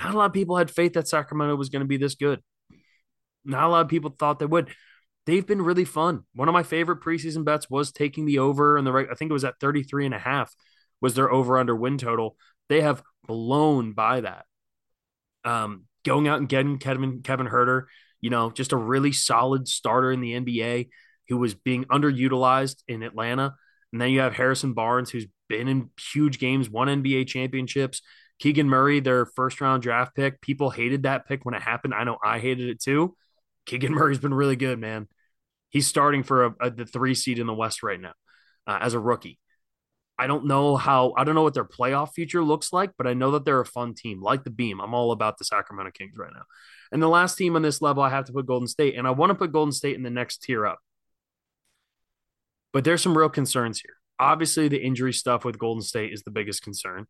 Not 0.00 0.12
a 0.12 0.18
lot 0.18 0.26
of 0.26 0.34
people 0.34 0.58
had 0.58 0.70
faith 0.70 0.92
that 0.92 1.08
Sacramento 1.08 1.56
was 1.56 1.70
going 1.70 1.80
to 1.80 1.88
be 1.88 1.96
this 1.96 2.16
good. 2.16 2.42
Not 3.46 3.64
a 3.64 3.68
lot 3.68 3.80
of 3.80 3.88
people 3.88 4.10
thought 4.10 4.40
they 4.40 4.44
would. 4.44 4.68
They've 5.24 5.46
been 5.46 5.62
really 5.62 5.86
fun. 5.86 6.24
One 6.34 6.48
of 6.48 6.52
my 6.52 6.64
favorite 6.64 7.00
preseason 7.00 7.46
bets 7.46 7.70
was 7.70 7.92
taking 7.92 8.26
the 8.26 8.40
over 8.40 8.76
and 8.76 8.86
the 8.86 8.92
right. 8.92 9.08
I 9.10 9.14
think 9.14 9.30
it 9.30 9.32
was 9.32 9.44
at 9.44 9.58
33 9.58 10.04
and 10.04 10.14
a 10.14 10.18
half 10.18 10.54
was 11.00 11.14
their 11.14 11.30
over 11.30 11.58
under 11.58 11.74
win 11.74 11.98
total. 11.98 12.36
They 12.68 12.80
have 12.80 13.02
blown 13.26 13.92
by 13.92 14.20
that. 14.22 14.44
Um, 15.44 15.84
going 16.04 16.28
out 16.28 16.38
and 16.38 16.48
getting 16.48 16.78
Kevin 16.78 17.22
Kevin 17.22 17.46
Huerter, 17.46 17.84
you 18.20 18.30
know, 18.30 18.50
just 18.50 18.72
a 18.72 18.76
really 18.76 19.12
solid 19.12 19.68
starter 19.68 20.12
in 20.12 20.20
the 20.20 20.32
NBA 20.32 20.88
who 21.28 21.36
was 21.36 21.54
being 21.54 21.84
underutilized 21.84 22.82
in 22.88 23.02
Atlanta. 23.02 23.54
And 23.92 24.00
then 24.00 24.10
you 24.10 24.20
have 24.20 24.34
Harrison 24.34 24.74
Barnes, 24.74 25.10
who's 25.10 25.26
been 25.48 25.68
in 25.68 25.90
huge 26.12 26.38
games, 26.38 26.68
won 26.68 26.88
NBA 26.88 27.26
championships. 27.26 28.02
Keegan 28.38 28.68
Murray, 28.68 29.00
their 29.00 29.26
first 29.26 29.60
round 29.60 29.82
draft 29.82 30.14
pick. 30.14 30.40
People 30.40 30.70
hated 30.70 31.02
that 31.04 31.26
pick 31.26 31.44
when 31.44 31.54
it 31.54 31.62
happened. 31.62 31.94
I 31.94 32.04
know 32.04 32.18
I 32.24 32.38
hated 32.38 32.68
it 32.68 32.80
too. 32.80 33.16
Keegan 33.66 33.92
Murray's 33.92 34.18
been 34.18 34.34
really 34.34 34.56
good, 34.56 34.78
man. 34.78 35.08
He's 35.70 35.86
starting 35.86 36.22
for 36.22 36.46
a, 36.46 36.54
a, 36.60 36.70
the 36.70 36.86
three 36.86 37.14
seed 37.14 37.38
in 37.38 37.46
the 37.46 37.54
West 37.54 37.82
right 37.82 38.00
now 38.00 38.14
uh, 38.66 38.78
as 38.80 38.94
a 38.94 39.00
rookie. 39.00 39.38
I 40.18 40.26
don't 40.26 40.46
know 40.46 40.76
how, 40.76 41.14
I 41.16 41.22
don't 41.22 41.36
know 41.36 41.44
what 41.44 41.54
their 41.54 41.64
playoff 41.64 42.12
future 42.12 42.42
looks 42.42 42.72
like, 42.72 42.90
but 42.98 43.06
I 43.06 43.14
know 43.14 43.30
that 43.32 43.44
they're 43.44 43.60
a 43.60 43.66
fun 43.66 43.94
team 43.94 44.20
like 44.20 44.42
the 44.42 44.50
Beam. 44.50 44.80
I'm 44.80 44.92
all 44.92 45.12
about 45.12 45.38
the 45.38 45.44
Sacramento 45.44 45.92
Kings 45.92 46.16
right 46.18 46.32
now. 46.34 46.42
And 46.90 47.00
the 47.00 47.08
last 47.08 47.36
team 47.36 47.54
on 47.54 47.62
this 47.62 47.80
level, 47.80 48.02
I 48.02 48.10
have 48.10 48.24
to 48.24 48.32
put 48.32 48.46
Golden 48.46 48.66
State, 48.66 48.96
and 48.96 49.06
I 49.06 49.10
want 49.10 49.30
to 49.30 49.34
put 49.34 49.52
Golden 49.52 49.72
State 49.72 49.94
in 49.94 50.02
the 50.02 50.10
next 50.10 50.42
tier 50.42 50.66
up. 50.66 50.78
But 52.72 52.84
there's 52.84 53.02
some 53.02 53.16
real 53.16 53.28
concerns 53.28 53.80
here. 53.80 53.94
Obviously, 54.18 54.68
the 54.68 54.82
injury 54.82 55.12
stuff 55.12 55.44
with 55.44 55.58
Golden 55.58 55.82
State 55.82 56.12
is 56.12 56.22
the 56.22 56.30
biggest 56.30 56.62
concern. 56.62 57.06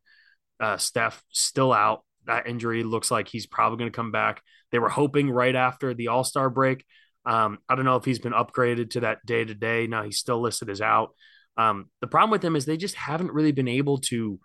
Uh, 0.61 0.76
Steph 0.76 1.22
still 1.30 1.72
out. 1.72 2.04
That 2.26 2.46
injury 2.46 2.82
looks 2.84 3.11
like 3.11 3.28
he's 3.28 3.46
probably 3.46 3.78
going 3.78 3.90
to 3.90 3.96
come 3.96 4.12
back. 4.12 4.42
They 4.70 4.78
were 4.78 4.90
hoping 4.90 5.30
right 5.30 5.54
after 5.54 5.94
the 5.94 6.09
All 6.09 6.24
Star 6.24 6.50
break. 6.50 6.84
Um, 7.24 7.59
I 7.68 7.74
don't 7.74 7.84
know 7.84 7.96
if 7.96 8.04
he's 8.04 8.18
been 8.18 8.32
upgraded 8.32 8.90
to 8.90 9.00
that 9.00 9.24
day 9.24 9.44
to 9.44 9.54
day. 9.54 9.86
Now 9.86 10.02
he's 10.02 10.18
still 10.18 10.40
listed 10.40 10.68
as 10.68 10.80
out. 10.80 11.14
Um, 11.59 11.90
the 12.00 12.06
problem 12.06 12.30
with 12.30 12.40
them 12.40 12.56
is 12.56 12.64
they 12.64 12.78
just 12.78 12.94
haven't 12.94 13.32
really 13.32 13.52
been 13.52 13.68
able 13.68 13.98
to 13.98 14.40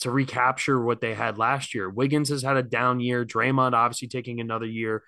to 0.00 0.10
recapture 0.10 0.82
what 0.82 1.00
they 1.00 1.14
had 1.14 1.38
last 1.38 1.74
year. 1.74 1.90
Wiggins 1.90 2.28
has 2.28 2.42
had 2.42 2.56
a 2.56 2.62
down 2.62 3.00
year. 3.00 3.24
Draymond 3.24 3.72
obviously 3.72 4.08
taking 4.08 4.40
another 4.40 4.66
year. 4.66 5.02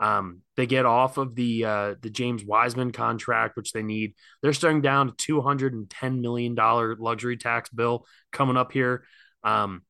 Um, 0.00 0.42
they 0.56 0.66
get 0.66 0.84
off 0.84 1.16
of 1.16 1.34
the 1.34 1.64
uh, 1.64 1.94
the 2.00 2.10
James 2.10 2.44
Wiseman 2.44 2.92
contract, 2.92 3.56
which 3.56 3.72
they 3.72 3.82
need. 3.82 4.14
They're 4.42 4.52
starting 4.52 4.82
down 4.82 5.08
to 5.08 5.14
two 5.16 5.40
hundred 5.40 5.74
and 5.74 5.88
ten 5.88 6.20
million 6.20 6.54
dollar 6.54 6.96
luxury 6.96 7.36
tax 7.36 7.70
bill 7.70 8.06
coming 8.32 8.56
up 8.56 8.72
here. 8.72 9.04
Um, 9.44 9.82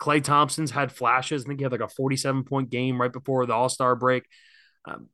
Klay 0.00 0.22
Thompson's 0.22 0.70
had 0.70 0.92
flashes. 0.92 1.44
I 1.44 1.48
think 1.48 1.60
he 1.60 1.64
had 1.64 1.72
like 1.72 1.80
a 1.80 1.88
forty-seven 1.88 2.44
point 2.44 2.70
game 2.70 3.00
right 3.00 3.12
before 3.12 3.46
the 3.46 3.54
All 3.54 3.68
Star 3.68 3.96
break. 3.96 4.24
Um, 4.84 5.08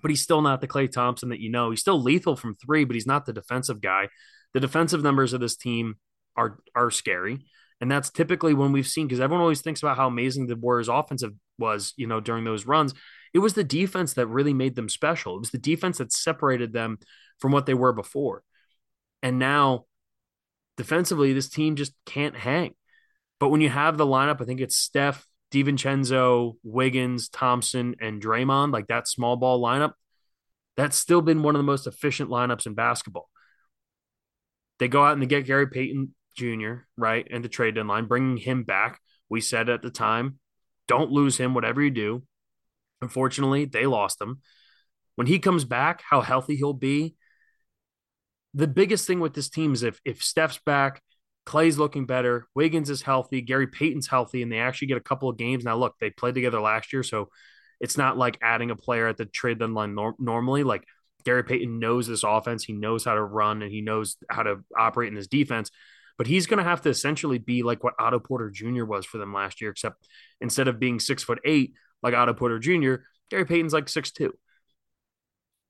but 0.00 0.10
he's 0.10 0.22
still 0.22 0.42
not 0.42 0.60
the 0.60 0.68
Klay 0.68 0.90
Thompson 0.90 1.30
that 1.30 1.40
you 1.40 1.50
know. 1.50 1.70
He's 1.70 1.80
still 1.80 2.00
lethal 2.00 2.36
from 2.36 2.54
three, 2.54 2.84
but 2.84 2.94
he's 2.94 3.06
not 3.06 3.26
the 3.26 3.32
defensive 3.32 3.80
guy. 3.80 4.08
The 4.54 4.60
defensive 4.60 5.02
numbers 5.02 5.32
of 5.32 5.40
this 5.40 5.56
team 5.56 5.96
are 6.36 6.58
are 6.74 6.90
scary. 6.90 7.40
And 7.80 7.90
that's 7.90 8.10
typically 8.10 8.52
when 8.52 8.72
we've 8.72 8.86
seen 8.86 9.06
because 9.06 9.20
everyone 9.20 9.40
always 9.40 9.62
thinks 9.62 9.82
about 9.82 9.96
how 9.96 10.06
amazing 10.06 10.46
the 10.46 10.56
Warriors 10.56 10.88
offensive 10.88 11.32
was, 11.58 11.94
you 11.96 12.06
know, 12.06 12.20
during 12.20 12.44
those 12.44 12.66
runs. 12.66 12.92
It 13.32 13.38
was 13.38 13.54
the 13.54 13.64
defense 13.64 14.14
that 14.14 14.26
really 14.26 14.52
made 14.52 14.74
them 14.74 14.88
special. 14.88 15.36
It 15.36 15.40
was 15.40 15.50
the 15.50 15.58
defense 15.58 15.98
that 15.98 16.12
separated 16.12 16.72
them 16.72 16.98
from 17.38 17.52
what 17.52 17.64
they 17.64 17.74
were 17.74 17.92
before. 17.92 18.42
And 19.22 19.38
now 19.38 19.86
defensively, 20.76 21.32
this 21.32 21.48
team 21.48 21.76
just 21.76 21.92
can't 22.04 22.36
hang. 22.36 22.74
But 23.38 23.48
when 23.48 23.62
you 23.62 23.70
have 23.70 23.96
the 23.96 24.06
lineup, 24.06 24.42
I 24.42 24.44
think 24.44 24.60
it's 24.60 24.76
Steph, 24.76 25.26
DiVincenzo, 25.50 26.54
Wiggins, 26.62 27.28
Thompson, 27.28 27.96
and 28.00 28.22
Draymond, 28.22 28.72
like 28.72 28.86
that 28.88 29.08
small 29.08 29.36
ball 29.36 29.62
lineup, 29.62 29.92
that's 30.76 30.96
still 30.96 31.22
been 31.22 31.42
one 31.42 31.54
of 31.54 31.58
the 31.58 31.64
most 31.64 31.86
efficient 31.86 32.30
lineups 32.30 32.66
in 32.66 32.74
basketball. 32.74 33.28
They 34.78 34.88
go 34.88 35.04
out 35.04 35.12
and 35.12 35.22
they 35.22 35.26
get 35.26 35.46
Gary 35.46 35.66
Payton 35.68 36.14
Jr., 36.36 36.74
right, 36.96 37.26
and 37.30 37.44
the 37.44 37.48
trade 37.48 37.74
deadline, 37.74 38.06
bringing 38.06 38.36
him 38.36 38.62
back. 38.62 39.00
We 39.28 39.40
said 39.40 39.68
at 39.68 39.82
the 39.82 39.90
time, 39.90 40.38
don't 40.88 41.10
lose 41.10 41.36
him, 41.36 41.54
whatever 41.54 41.82
you 41.82 41.90
do. 41.90 42.22
Unfortunately, 43.02 43.64
they 43.64 43.86
lost 43.86 44.20
him. 44.20 44.40
When 45.16 45.26
he 45.26 45.38
comes 45.38 45.64
back, 45.64 46.02
how 46.08 46.20
healthy 46.20 46.56
he'll 46.56 46.72
be. 46.72 47.14
The 48.54 48.66
biggest 48.66 49.06
thing 49.06 49.20
with 49.20 49.34
this 49.34 49.48
team 49.48 49.72
is 49.72 49.82
if 49.82 50.00
if 50.04 50.22
Steph's 50.22 50.58
back, 50.64 51.02
Klay's 51.50 51.78
looking 51.78 52.06
better, 52.06 52.46
Wiggins 52.54 52.90
is 52.90 53.02
healthy, 53.02 53.40
Gary 53.40 53.66
Payton's 53.66 54.06
healthy, 54.06 54.42
and 54.42 54.52
they 54.52 54.60
actually 54.60 54.86
get 54.86 54.98
a 54.98 55.02
couple 55.02 55.28
of 55.28 55.36
games. 55.36 55.64
Now, 55.64 55.76
look, 55.76 55.96
they 55.98 56.10
played 56.10 56.36
together 56.36 56.60
last 56.60 56.92
year, 56.92 57.02
so 57.02 57.28
it's 57.80 57.98
not 57.98 58.16
like 58.16 58.38
adding 58.40 58.70
a 58.70 58.76
player 58.76 59.08
at 59.08 59.16
the 59.16 59.24
trade 59.24 59.58
deadline 59.58 59.96
nor- 59.96 60.14
normally. 60.20 60.62
Like 60.62 60.84
Gary 61.24 61.42
Payton 61.42 61.80
knows 61.80 62.06
this 62.06 62.22
offense, 62.22 62.62
he 62.62 62.72
knows 62.72 63.04
how 63.04 63.14
to 63.14 63.22
run, 63.22 63.62
and 63.62 63.72
he 63.72 63.80
knows 63.80 64.16
how 64.30 64.44
to 64.44 64.58
operate 64.78 65.08
in 65.08 65.16
this 65.16 65.26
defense. 65.26 65.72
But 66.16 66.28
he's 66.28 66.46
going 66.46 66.58
to 66.58 66.64
have 66.64 66.82
to 66.82 66.88
essentially 66.88 67.38
be 67.38 67.64
like 67.64 67.82
what 67.82 67.94
Otto 67.98 68.20
Porter 68.20 68.50
Jr. 68.50 68.84
was 68.84 69.04
for 69.04 69.18
them 69.18 69.34
last 69.34 69.60
year, 69.60 69.72
except 69.72 70.06
instead 70.40 70.68
of 70.68 70.78
being 70.78 71.00
six 71.00 71.24
foot 71.24 71.40
eight 71.44 71.72
like 72.00 72.14
Otto 72.14 72.34
Porter 72.34 72.60
Jr., 72.60 73.02
Gary 73.28 73.44
Payton's 73.44 73.72
like 73.72 73.88
six 73.88 74.12
two. 74.12 74.34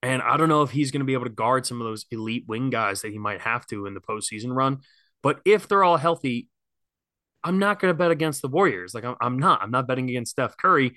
And 0.03 0.21
I 0.21 0.37
don't 0.37 0.49
know 0.51 0.63
if 0.63 0.71
he's 0.71 0.91
going 0.91 1.01
to 1.01 1.07
be 1.07 1.15
able 1.15 1.25
to 1.25 1.31
guard 1.31 1.65
some 1.65 1.81
of 1.81 1.87
those 1.87 2.05
elite 2.11 2.45
wing 2.47 2.69
guys 2.69 3.01
that 3.01 3.13
he 3.13 3.19
might 3.19 3.41
have 3.41 3.67
to 3.69 3.87
in 3.87 3.95
the 3.95 4.01
postseason 4.01 4.55
run. 4.55 4.81
But 5.23 5.41
if 5.45 5.69
they're 5.69 5.85
all 5.85 5.97
healthy, 5.97 6.49
I'm 7.43 7.59
not 7.59 7.81
going 7.81 7.91
to 7.91 7.97
bet 7.99 8.11
against 8.11 8.43
the 8.43 8.49
Warriors. 8.49 8.95
Like 8.95 9.05
I'm, 9.05 9.17
I'm 9.21 9.39
not. 9.39 9.63
I'm 9.63 9.71
not 9.71 9.87
betting 9.87 10.09
against 10.09 10.33
Steph 10.33 10.57
Curry. 10.57 10.97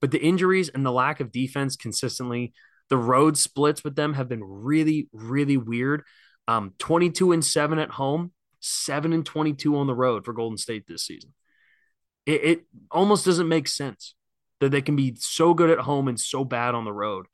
But 0.00 0.10
the 0.10 0.20
injuries 0.20 0.68
and 0.68 0.84
the 0.84 0.92
lack 0.92 1.20
of 1.20 1.32
defense 1.32 1.76
consistently, 1.76 2.52
the 2.88 2.96
road 2.96 3.36
splits 3.36 3.84
with 3.84 3.96
them 3.96 4.14
have 4.14 4.28
been 4.28 4.42
really, 4.42 5.08
really 5.12 5.56
weird. 5.56 6.02
Um, 6.48 6.74
22 6.78 7.32
and 7.32 7.44
7 7.44 7.78
at 7.78 7.90
home, 7.90 8.32
7 8.60 9.12
and 9.12 9.24
22 9.24 9.76
on 9.76 9.86
the 9.86 9.94
road 9.94 10.24
for 10.24 10.32
Golden 10.32 10.58
State 10.58 10.84
this 10.88 11.04
season. 11.04 11.34
It, 12.26 12.44
it 12.44 12.60
almost 12.90 13.24
doesn't 13.24 13.48
make 13.48 13.68
sense 13.68 14.14
that 14.60 14.70
they 14.70 14.82
can 14.82 14.96
be 14.96 15.14
so 15.18 15.54
good 15.54 15.70
at 15.70 15.78
home 15.78 16.08
and 16.08 16.18
so 16.18 16.44
bad 16.44 16.74
on 16.74 16.84
the 16.84 16.92
road. 16.92 17.26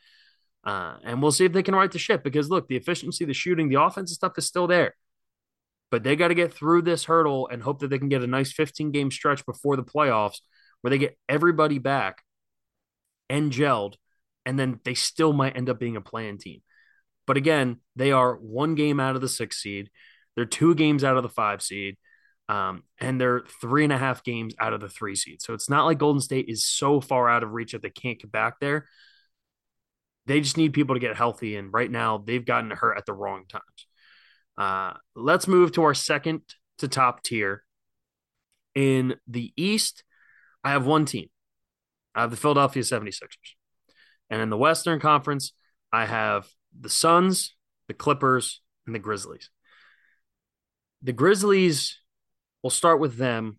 Uh, 0.65 0.97
and 1.05 1.23
we'll 1.23 1.33
see 1.33 1.45
if 1.45 1.53
they 1.53 1.63
can 1.63 1.75
right 1.75 1.91
the 1.91 1.99
ship 1.99 2.25
because 2.25 2.51
look, 2.51 2.67
the 2.69 2.77
efficiency, 2.77 3.25
the 3.25 3.35
shooting, 3.35 3.69
the 3.69 3.81
offensive 3.81 4.17
stuff 4.17 4.33
is 4.37 4.47
still 4.47 4.67
there. 4.67 4.95
But 5.91 6.03
they 6.03 6.17
got 6.17 6.29
to 6.29 6.35
get 6.35 6.53
through 6.53 6.83
this 6.83 7.05
hurdle 7.05 7.49
and 7.49 7.63
hope 7.63 7.81
that 7.81 7.89
they 7.89 7.99
can 7.99 8.09
get 8.09 8.23
a 8.23 8.27
nice 8.27 8.53
15 8.53 8.91
game 8.91 9.11
stretch 9.11 9.47
before 9.47 9.77
the 9.77 9.85
playoffs 9.85 10.41
where 10.81 10.91
they 10.91 10.99
get 10.99 11.19
everybody 11.29 11.79
back 11.79 12.23
and 13.29 13.53
gelled, 13.53 13.95
and 14.45 14.59
then 14.59 14.81
they 14.85 14.95
still 14.95 15.33
might 15.33 15.57
end 15.57 15.69
up 15.69 15.79
being 15.79 15.97
a 15.97 16.01
playing 16.01 16.39
team. 16.39 16.63
But 17.27 17.37
again, 17.37 17.79
they 17.97 18.13
are 18.13 18.37
one 18.37 18.75
game 18.75 19.01
out 19.01 19.17
of 19.17 19.21
the 19.21 19.29
six 19.29 19.61
seed. 19.61 19.91
They're 20.35 20.45
two 20.45 20.75
games 20.75 21.03
out 21.03 21.17
of 21.17 21.23
the 21.23 21.29
five 21.29 21.63
seed. 21.63 21.97
Um, 22.49 22.85
and 23.01 23.21
they're 23.21 23.43
three 23.61 23.83
and 23.83 23.93
a 23.93 23.99
half 23.99 24.23
games 24.23 24.55
out 24.61 24.73
of 24.73 24.81
the 24.81 24.89
three 24.89 25.17
seed. 25.17 25.43
So 25.43 25.53
it's 25.53 25.69
not 25.69 25.85
like 25.85 25.99
Golden 25.99 26.21
State 26.21 26.49
is 26.49 26.65
so 26.65 27.01
far 27.01 27.29
out 27.29 27.43
of 27.43 27.53
reach 27.53 27.73
that 27.73 27.83
they 27.83 27.91
can't 27.91 28.21
get 28.21 28.31
back 28.31 28.61
there. 28.61 28.87
They 30.27 30.41
just 30.41 30.57
need 30.57 30.73
people 30.73 30.95
to 30.95 31.01
get 31.01 31.17
healthy. 31.17 31.57
And 31.57 31.73
right 31.73 31.91
now, 31.91 32.19
they've 32.19 32.45
gotten 32.45 32.71
hurt 32.71 32.99
at 32.99 33.07
the 33.07 33.13
wrong 33.13 33.45
times. 33.49 33.87
Uh, 34.59 34.95
let's 35.15 35.47
move 35.47 35.73
to 35.73 35.83
our 35.83 35.95
second 35.95 36.43
to 36.79 36.89
top 36.89 37.23
tier. 37.23 37.63
In 38.75 39.17
the 39.27 39.53
East, 39.57 40.05
I 40.63 40.71
have 40.71 40.87
one 40.87 41.05
team. 41.05 41.29
I 42.15 42.23
have 42.23 42.31
the 42.31 42.37
Philadelphia 42.37 42.83
76ers. 42.83 43.55
And 44.31 44.43
in 44.43 44.51
the 44.51 44.57
Western 44.57 45.01
Conference, 45.01 45.53
I 45.93 46.07
have 46.07 46.49
the 46.79 46.89
Suns, 46.89 47.55
the 47.89 47.95
Clippers, 47.95 48.61
and 48.87 48.95
the 48.95 48.99
Grizzlies. 48.99 49.51
The 51.03 51.13
Grizzlies, 51.13 52.01
we'll 52.63 52.71
start 52.71 53.01
with 53.01 53.17
them. 53.17 53.59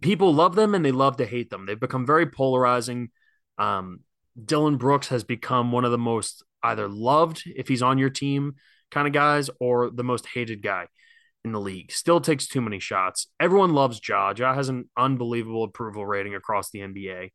people 0.00 0.34
love 0.34 0.54
them 0.56 0.74
and 0.74 0.84
they 0.84 0.92
love 0.92 1.18
to 1.18 1.26
hate 1.26 1.50
them. 1.50 1.66
They've 1.66 1.78
become 1.78 2.04
very 2.04 2.26
polarizing. 2.26 3.10
Um, 3.58 4.00
Dillon 4.42 4.76
Brooks 4.76 5.08
has 5.08 5.24
become 5.24 5.72
one 5.72 5.84
of 5.84 5.90
the 5.90 5.98
most 5.98 6.42
either 6.62 6.88
loved 6.88 7.44
if 7.46 7.68
he's 7.68 7.82
on 7.82 7.98
your 7.98 8.10
team 8.10 8.56
kind 8.90 9.06
of 9.06 9.12
guys 9.12 9.50
or 9.60 9.90
the 9.90 10.04
most 10.04 10.26
hated 10.26 10.62
guy 10.62 10.86
in 11.44 11.52
the 11.52 11.60
league. 11.60 11.92
Still 11.92 12.20
takes 12.20 12.46
too 12.46 12.60
many 12.60 12.78
shots. 12.78 13.26
Everyone 13.40 13.74
loves 13.74 14.00
Ja. 14.06 14.32
Ja 14.36 14.54
has 14.54 14.68
an 14.68 14.88
unbelievable 14.96 15.64
approval 15.64 16.06
rating 16.06 16.34
across 16.34 16.70
the 16.70 16.80
NBA. 16.80 17.32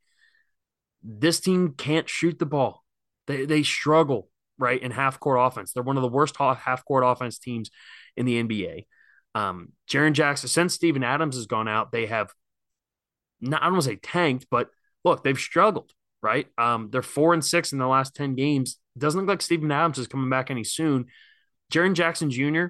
This 1.03 1.39
team 1.39 1.73
can't 1.77 2.09
shoot 2.09 2.39
the 2.39 2.45
ball. 2.45 2.83
They 3.27 3.45
they 3.45 3.63
struggle 3.63 4.29
right 4.57 4.81
in 4.81 4.91
half 4.91 5.19
court 5.19 5.39
offense. 5.39 5.73
They're 5.73 5.83
one 5.83 5.97
of 5.97 6.03
the 6.03 6.09
worst 6.09 6.37
half 6.37 6.85
court 6.85 7.03
offense 7.05 7.37
teams 7.39 7.69
in 8.15 8.25
the 8.25 8.41
NBA. 8.43 8.85
Um, 9.35 9.73
Jaren 9.89 10.13
Jackson, 10.13 10.47
since 10.47 10.73
Steven 10.73 11.03
Adams 11.03 11.35
has 11.35 11.47
gone 11.47 11.67
out, 11.67 11.91
they 11.91 12.05
have 12.05 12.31
not 13.41 13.61
I 13.61 13.65
don't 13.65 13.73
want 13.73 13.83
to 13.83 13.89
say 13.89 13.95
tanked, 13.97 14.47
but 14.49 14.69
look, 15.03 15.23
they've 15.23 15.37
struggled, 15.37 15.91
right? 16.21 16.47
Um, 16.57 16.89
they're 16.91 17.01
four 17.01 17.33
and 17.33 17.43
six 17.43 17.73
in 17.73 17.79
the 17.79 17.87
last 17.87 18.15
10 18.15 18.35
games. 18.35 18.77
Doesn't 18.97 19.19
look 19.19 19.27
like 19.27 19.41
Steven 19.41 19.71
Adams 19.71 19.97
is 19.97 20.07
coming 20.07 20.29
back 20.29 20.51
any 20.51 20.63
soon. 20.63 21.07
Jaren 21.71 21.93
Jackson 21.93 22.29
Jr. 22.29 22.67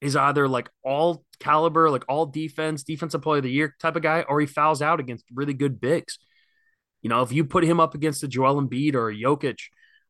is 0.00 0.16
either 0.16 0.48
like 0.48 0.70
all 0.84 1.24
caliber, 1.40 1.90
like 1.90 2.04
all 2.08 2.26
defense, 2.26 2.82
defensive 2.82 3.22
player 3.22 3.38
of 3.38 3.44
the 3.44 3.50
year 3.50 3.74
type 3.80 3.96
of 3.96 4.02
guy, 4.02 4.22
or 4.22 4.40
he 4.40 4.46
fouls 4.46 4.82
out 4.82 5.00
against 5.00 5.24
really 5.32 5.54
good 5.54 5.80
bigs. 5.80 6.18
You 7.02 7.10
know, 7.10 7.22
if 7.22 7.32
you 7.32 7.44
put 7.44 7.64
him 7.64 7.80
up 7.80 7.94
against 7.94 8.20
the 8.20 8.28
Joel 8.28 8.60
Embiid 8.60 8.94
or 8.94 9.10
a 9.10 9.14
Jokic, 9.14 9.58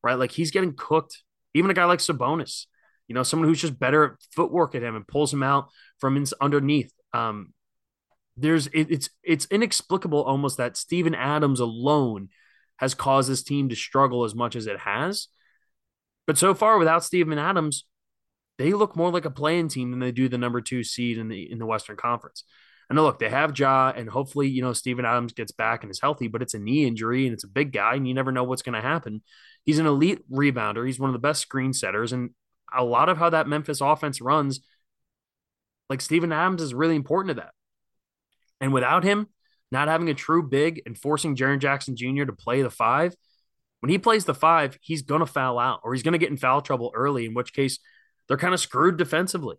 right? 0.03 0.19
Like 0.19 0.33
he's 0.33 0.51
getting 0.51 0.75
cooked. 0.75 1.23
Even 1.55 1.71
a 1.71 1.75
guy 1.75 1.85
like 1.85 1.99
Sabonis, 1.99 2.67
you 3.09 3.15
know, 3.15 3.23
someone 3.23 3.49
who's 3.49 3.61
just 3.61 3.79
better 3.79 4.05
at 4.05 4.13
footwork 4.35 4.75
at 4.75 4.83
him 4.83 4.95
and 4.97 5.09
pulls 5.09 5.33
him 5.33 5.43
out 5.43 5.69
from 5.99 6.25
underneath. 6.41 6.93
Um, 7.13 7.53
there's 8.37 8.69
it, 8.69 8.91
it's 8.91 9.11
it's 9.23 9.47
inexplicable 9.47 10.23
almost 10.23 10.59
that 10.59 10.77
Steven 10.77 11.15
Adams 11.15 11.61
alone 11.61 12.29
has 12.77 12.95
caused 12.95 13.29
this 13.29 13.43
team 13.43 13.69
to 13.69 13.77
struggle 13.77 14.25
as 14.25 14.35
much 14.35 14.55
as 14.55 14.67
it 14.67 14.79
has. 14.79 15.29
But 16.29 16.37
so 16.37 16.55
far, 16.55 16.79
without 16.79 17.03
Steven 17.03 17.39
Adams, 17.39 17.87
they 18.59 18.75
look 18.75 18.95
more 18.95 19.11
like 19.11 19.25
a 19.25 19.31
playing 19.31 19.69
team 19.69 19.91
than 19.91 19.99
they 19.99 20.13
do 20.13 20.29
the 20.29 20.37
number 20.37 20.61
two 20.61 20.85
seed 20.85 21.17
in 21.17 21.29
the 21.29 21.51
in 21.51 21.59
the 21.59 21.65
Western 21.65 21.97
Conference. 21.97 22.45
And 22.91 22.99
look, 22.99 23.19
they 23.19 23.31
have 23.31 23.59
Ja, 23.59 23.93
and 23.97 24.09
hopefully, 24.11 24.47
you 24.47 24.61
know, 24.61 24.75
Steven 24.75 25.07
Adams 25.07 25.33
gets 25.33 25.53
back 25.53 25.83
and 25.83 25.91
is 25.91 26.01
healthy, 26.01 26.29
but 26.29 26.43
it's 26.43 26.53
a 26.53 26.59
knee 26.59 26.87
injury 26.87 27.27
and 27.27 27.33
it's 27.33 27.45
a 27.45 27.49
big 27.49 27.73
guy, 27.73 27.95
and 27.95 28.07
you 28.07 28.13
never 28.13 28.31
know 28.31 28.45
what's 28.45 28.61
going 28.61 28.75
to 28.75 28.87
happen. 28.87 29.23
He's 29.65 29.79
an 29.79 29.87
elite 29.87 30.21
rebounder. 30.31 30.87
He's 30.87 31.01
one 31.01 31.09
of 31.09 31.15
the 31.15 31.19
best 31.19 31.41
screen 31.41 31.73
setters, 31.73 32.13
and 32.13 32.31
a 32.75 32.85
lot 32.85 33.09
of 33.09 33.17
how 33.17 33.31
that 33.31 33.49
Memphis 33.49 33.81
offense 33.81 34.21
runs, 34.21 34.61
like 35.89 36.03
Steven 36.03 36.31
Adams 36.31 36.61
is 36.61 36.75
really 36.75 36.97
important 36.97 37.37
to 37.37 37.43
that. 37.43 37.55
And 38.61 38.75
without 38.75 39.03
him, 39.03 39.29
not 39.71 39.89
having 39.89 40.11
a 40.11 40.15
true 40.15 40.43
big 40.43 40.83
and 40.85 40.97
forcing 40.97 41.37
Jaren 41.37 41.59
Jackson 41.59 41.97
Jr. 41.97 42.25
to 42.25 42.33
play 42.33 42.61
the 42.61 42.71
five, 42.71 43.15
when 43.81 43.91
he 43.91 43.99
plays 43.99 44.25
the 44.25 44.35
five, 44.35 44.79
he's 44.81 45.03
going 45.03 45.21
to 45.21 45.27
foul 45.27 45.59
out 45.59 45.81
or 45.85 45.95
he's 45.95 46.03
going 46.03 46.13
to 46.13 46.19
get 46.19 46.31
in 46.31 46.37
foul 46.37 46.61
trouble 46.61 46.93
early, 46.95 47.27
in 47.27 47.35
which 47.35 47.53
case 47.53 47.79
they're 48.27 48.37
kind 48.37 48.55
of 48.55 48.61
screwed 48.61 48.97
defensively, 48.97 49.57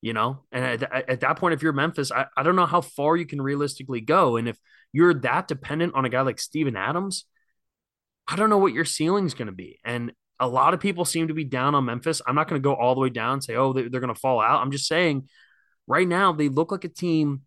you 0.00 0.12
know? 0.12 0.40
And 0.50 0.64
at, 0.64 1.08
at 1.08 1.20
that 1.20 1.38
point, 1.38 1.54
if 1.54 1.62
you're 1.62 1.72
Memphis, 1.72 2.10
I, 2.10 2.26
I 2.36 2.42
don't 2.42 2.56
know 2.56 2.66
how 2.66 2.80
far 2.80 3.16
you 3.16 3.26
can 3.26 3.40
realistically 3.40 4.00
go. 4.00 4.36
And 4.36 4.48
if 4.48 4.58
you're 4.92 5.14
that 5.14 5.48
dependent 5.48 5.94
on 5.94 6.04
a 6.04 6.08
guy 6.08 6.22
like 6.22 6.40
Steven 6.40 6.76
Adams, 6.76 7.24
I 8.26 8.36
don't 8.36 8.50
know 8.50 8.58
what 8.58 8.72
your 8.72 8.84
ceiling 8.84 9.26
is 9.26 9.34
going 9.34 9.46
to 9.46 9.52
be. 9.52 9.78
And 9.84 10.12
a 10.40 10.48
lot 10.48 10.74
of 10.74 10.80
people 10.80 11.04
seem 11.04 11.28
to 11.28 11.34
be 11.34 11.44
down 11.44 11.74
on 11.74 11.84
Memphis. 11.84 12.20
I'm 12.26 12.34
not 12.34 12.48
going 12.48 12.60
to 12.60 12.64
go 12.64 12.74
all 12.74 12.94
the 12.94 13.00
way 13.00 13.10
down 13.10 13.34
and 13.34 13.44
say, 13.44 13.54
oh, 13.54 13.72
they're, 13.72 13.88
they're 13.88 14.00
going 14.00 14.14
to 14.14 14.20
fall 14.20 14.40
out. 14.40 14.60
I'm 14.60 14.72
just 14.72 14.88
saying 14.88 15.28
right 15.86 16.06
now 16.06 16.32
they 16.32 16.48
look 16.48 16.72
like 16.72 16.84
a 16.84 16.88
team 16.88 17.42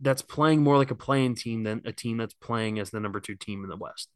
that's 0.00 0.22
playing 0.22 0.62
more 0.62 0.76
like 0.76 0.90
a 0.90 0.94
playing 0.94 1.34
team 1.34 1.62
than 1.62 1.82
a 1.84 1.92
team 1.92 2.16
that's 2.16 2.34
playing 2.34 2.78
as 2.78 2.90
the 2.90 3.00
number 3.00 3.20
two 3.20 3.36
team 3.36 3.64
in 3.64 3.70
the 3.70 3.76
West. 3.76 4.08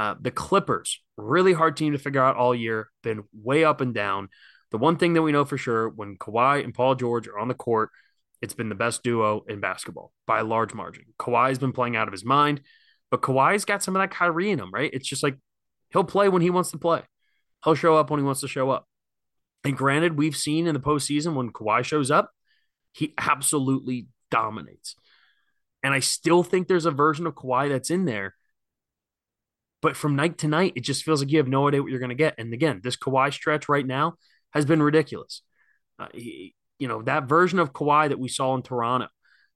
Uh, 0.00 0.14
the 0.18 0.30
Clippers, 0.30 1.02
really 1.18 1.52
hard 1.52 1.76
team 1.76 1.92
to 1.92 1.98
figure 1.98 2.22
out 2.22 2.34
all 2.34 2.54
year, 2.54 2.88
been 3.02 3.22
way 3.34 3.64
up 3.64 3.82
and 3.82 3.92
down. 3.92 4.30
The 4.70 4.78
one 4.78 4.96
thing 4.96 5.12
that 5.12 5.20
we 5.20 5.30
know 5.30 5.44
for 5.44 5.58
sure 5.58 5.90
when 5.90 6.16
Kawhi 6.16 6.64
and 6.64 6.72
Paul 6.72 6.94
George 6.94 7.28
are 7.28 7.38
on 7.38 7.48
the 7.48 7.54
court, 7.54 7.90
it's 8.40 8.54
been 8.54 8.70
the 8.70 8.74
best 8.74 9.02
duo 9.02 9.44
in 9.46 9.60
basketball 9.60 10.10
by 10.26 10.40
a 10.40 10.44
large 10.44 10.72
margin. 10.72 11.04
Kawhi's 11.18 11.58
been 11.58 11.74
playing 11.74 11.96
out 11.96 12.08
of 12.08 12.12
his 12.12 12.24
mind, 12.24 12.62
but 13.10 13.20
Kawhi's 13.20 13.66
got 13.66 13.82
some 13.82 13.94
of 13.94 14.00
that 14.00 14.10
Kyrie 14.10 14.50
in 14.50 14.58
him, 14.58 14.70
right? 14.72 14.88
It's 14.90 15.06
just 15.06 15.22
like 15.22 15.36
he'll 15.90 16.02
play 16.02 16.30
when 16.30 16.40
he 16.40 16.48
wants 16.48 16.70
to 16.70 16.78
play, 16.78 17.02
he'll 17.62 17.74
show 17.74 17.94
up 17.98 18.08
when 18.08 18.20
he 18.20 18.24
wants 18.24 18.40
to 18.40 18.48
show 18.48 18.70
up. 18.70 18.88
And 19.64 19.76
granted, 19.76 20.16
we've 20.16 20.34
seen 20.34 20.66
in 20.66 20.72
the 20.72 20.80
postseason 20.80 21.34
when 21.34 21.52
Kawhi 21.52 21.84
shows 21.84 22.10
up, 22.10 22.30
he 22.92 23.12
absolutely 23.18 24.06
dominates. 24.30 24.96
And 25.82 25.92
I 25.92 26.00
still 26.00 26.42
think 26.42 26.68
there's 26.68 26.86
a 26.86 26.90
version 26.90 27.26
of 27.26 27.34
Kawhi 27.34 27.68
that's 27.68 27.90
in 27.90 28.06
there. 28.06 28.34
But 29.82 29.96
from 29.96 30.16
night 30.16 30.38
to 30.38 30.48
night, 30.48 30.74
it 30.76 30.80
just 30.82 31.04
feels 31.04 31.22
like 31.22 31.30
you 31.30 31.38
have 31.38 31.48
no 31.48 31.68
idea 31.68 31.82
what 31.82 31.90
you're 31.90 32.00
going 32.00 32.10
to 32.10 32.14
get. 32.14 32.34
And 32.38 32.52
again, 32.52 32.80
this 32.82 32.96
Kawhi 32.96 33.32
stretch 33.32 33.68
right 33.68 33.86
now 33.86 34.14
has 34.52 34.64
been 34.64 34.82
ridiculous. 34.82 35.42
Uh, 35.98 36.08
he, 36.12 36.54
you 36.78 36.88
know, 36.88 37.02
that 37.02 37.28
version 37.28 37.58
of 37.58 37.72
Kawhi 37.72 38.08
that 38.08 38.18
we 38.18 38.28
saw 38.28 38.54
in 38.54 38.62
Toronto, 38.62 39.08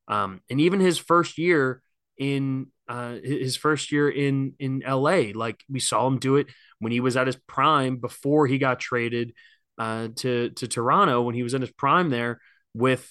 um, 0.09 0.41
and 0.51 0.61
even 0.61 0.81
his 0.81 0.99
first 0.99 1.39
year 1.39 1.83
in 2.19 2.69
uh, 2.89 3.17
his 3.23 3.57
first 3.57 3.93
year 3.93 4.09
in 4.09 4.55
in 4.59 4.83
LA, 4.87 5.33
like 5.35 5.63
we 5.71 5.81
saw 5.81 6.07
him 6.07 6.19
do 6.19 6.37
it 6.37 6.47
when 6.79 6.93
he 6.93 7.01
was 7.01 7.17
at 7.17 7.27
his 7.27 7.37
prime 7.47 7.97
before 7.97 8.47
he 8.47 8.59
got 8.59 8.79
traded 8.79 9.33
uh, 9.79 10.09
to 10.17 10.51
to 10.51 10.69
Toronto 10.69 11.23
when 11.23 11.35
he 11.35 11.43
was 11.43 11.55
in 11.55 11.63
his 11.63 11.73
prime 11.73 12.11
there 12.11 12.41
with 12.75 13.11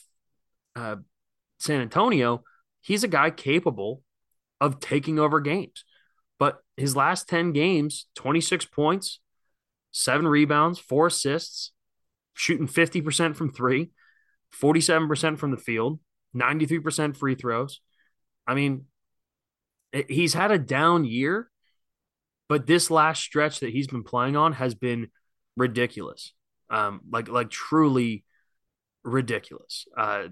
uh, 0.75 0.97
San 1.59 1.81
Antonio 1.81 2.43
he's 2.83 3.03
a 3.03 3.07
guy 3.07 3.31
capable 3.31 4.03
of 4.61 4.79
taking 4.79 5.17
over 5.17 5.39
games. 5.39 5.83
But 6.43 6.59
his 6.75 6.93
last 6.93 7.29
10 7.29 7.53
games, 7.53 8.07
26 8.15 8.65
points, 8.65 9.21
seven 9.91 10.27
rebounds, 10.27 10.77
four 10.77 11.07
assists, 11.07 11.71
shooting 12.33 12.67
50% 12.67 13.37
from 13.37 13.53
three, 13.53 13.91
47% 14.61 15.37
from 15.37 15.51
the 15.51 15.57
field, 15.57 16.01
93% 16.35 17.15
free 17.15 17.35
throws. 17.35 17.79
I 18.45 18.55
mean, 18.55 18.87
he's 20.09 20.33
had 20.33 20.51
a 20.51 20.57
down 20.59 21.05
year, 21.05 21.49
but 22.49 22.67
this 22.67 22.91
last 22.91 23.23
stretch 23.23 23.61
that 23.61 23.69
he's 23.69 23.87
been 23.87 24.03
playing 24.03 24.35
on 24.35 24.51
has 24.51 24.75
been 24.75 25.11
ridiculous. 25.55 26.33
Um, 26.69 26.99
like 27.09 27.29
like 27.29 27.51
truly 27.51 28.25
ridiculous. 29.05 29.85
Uh, 29.97 30.23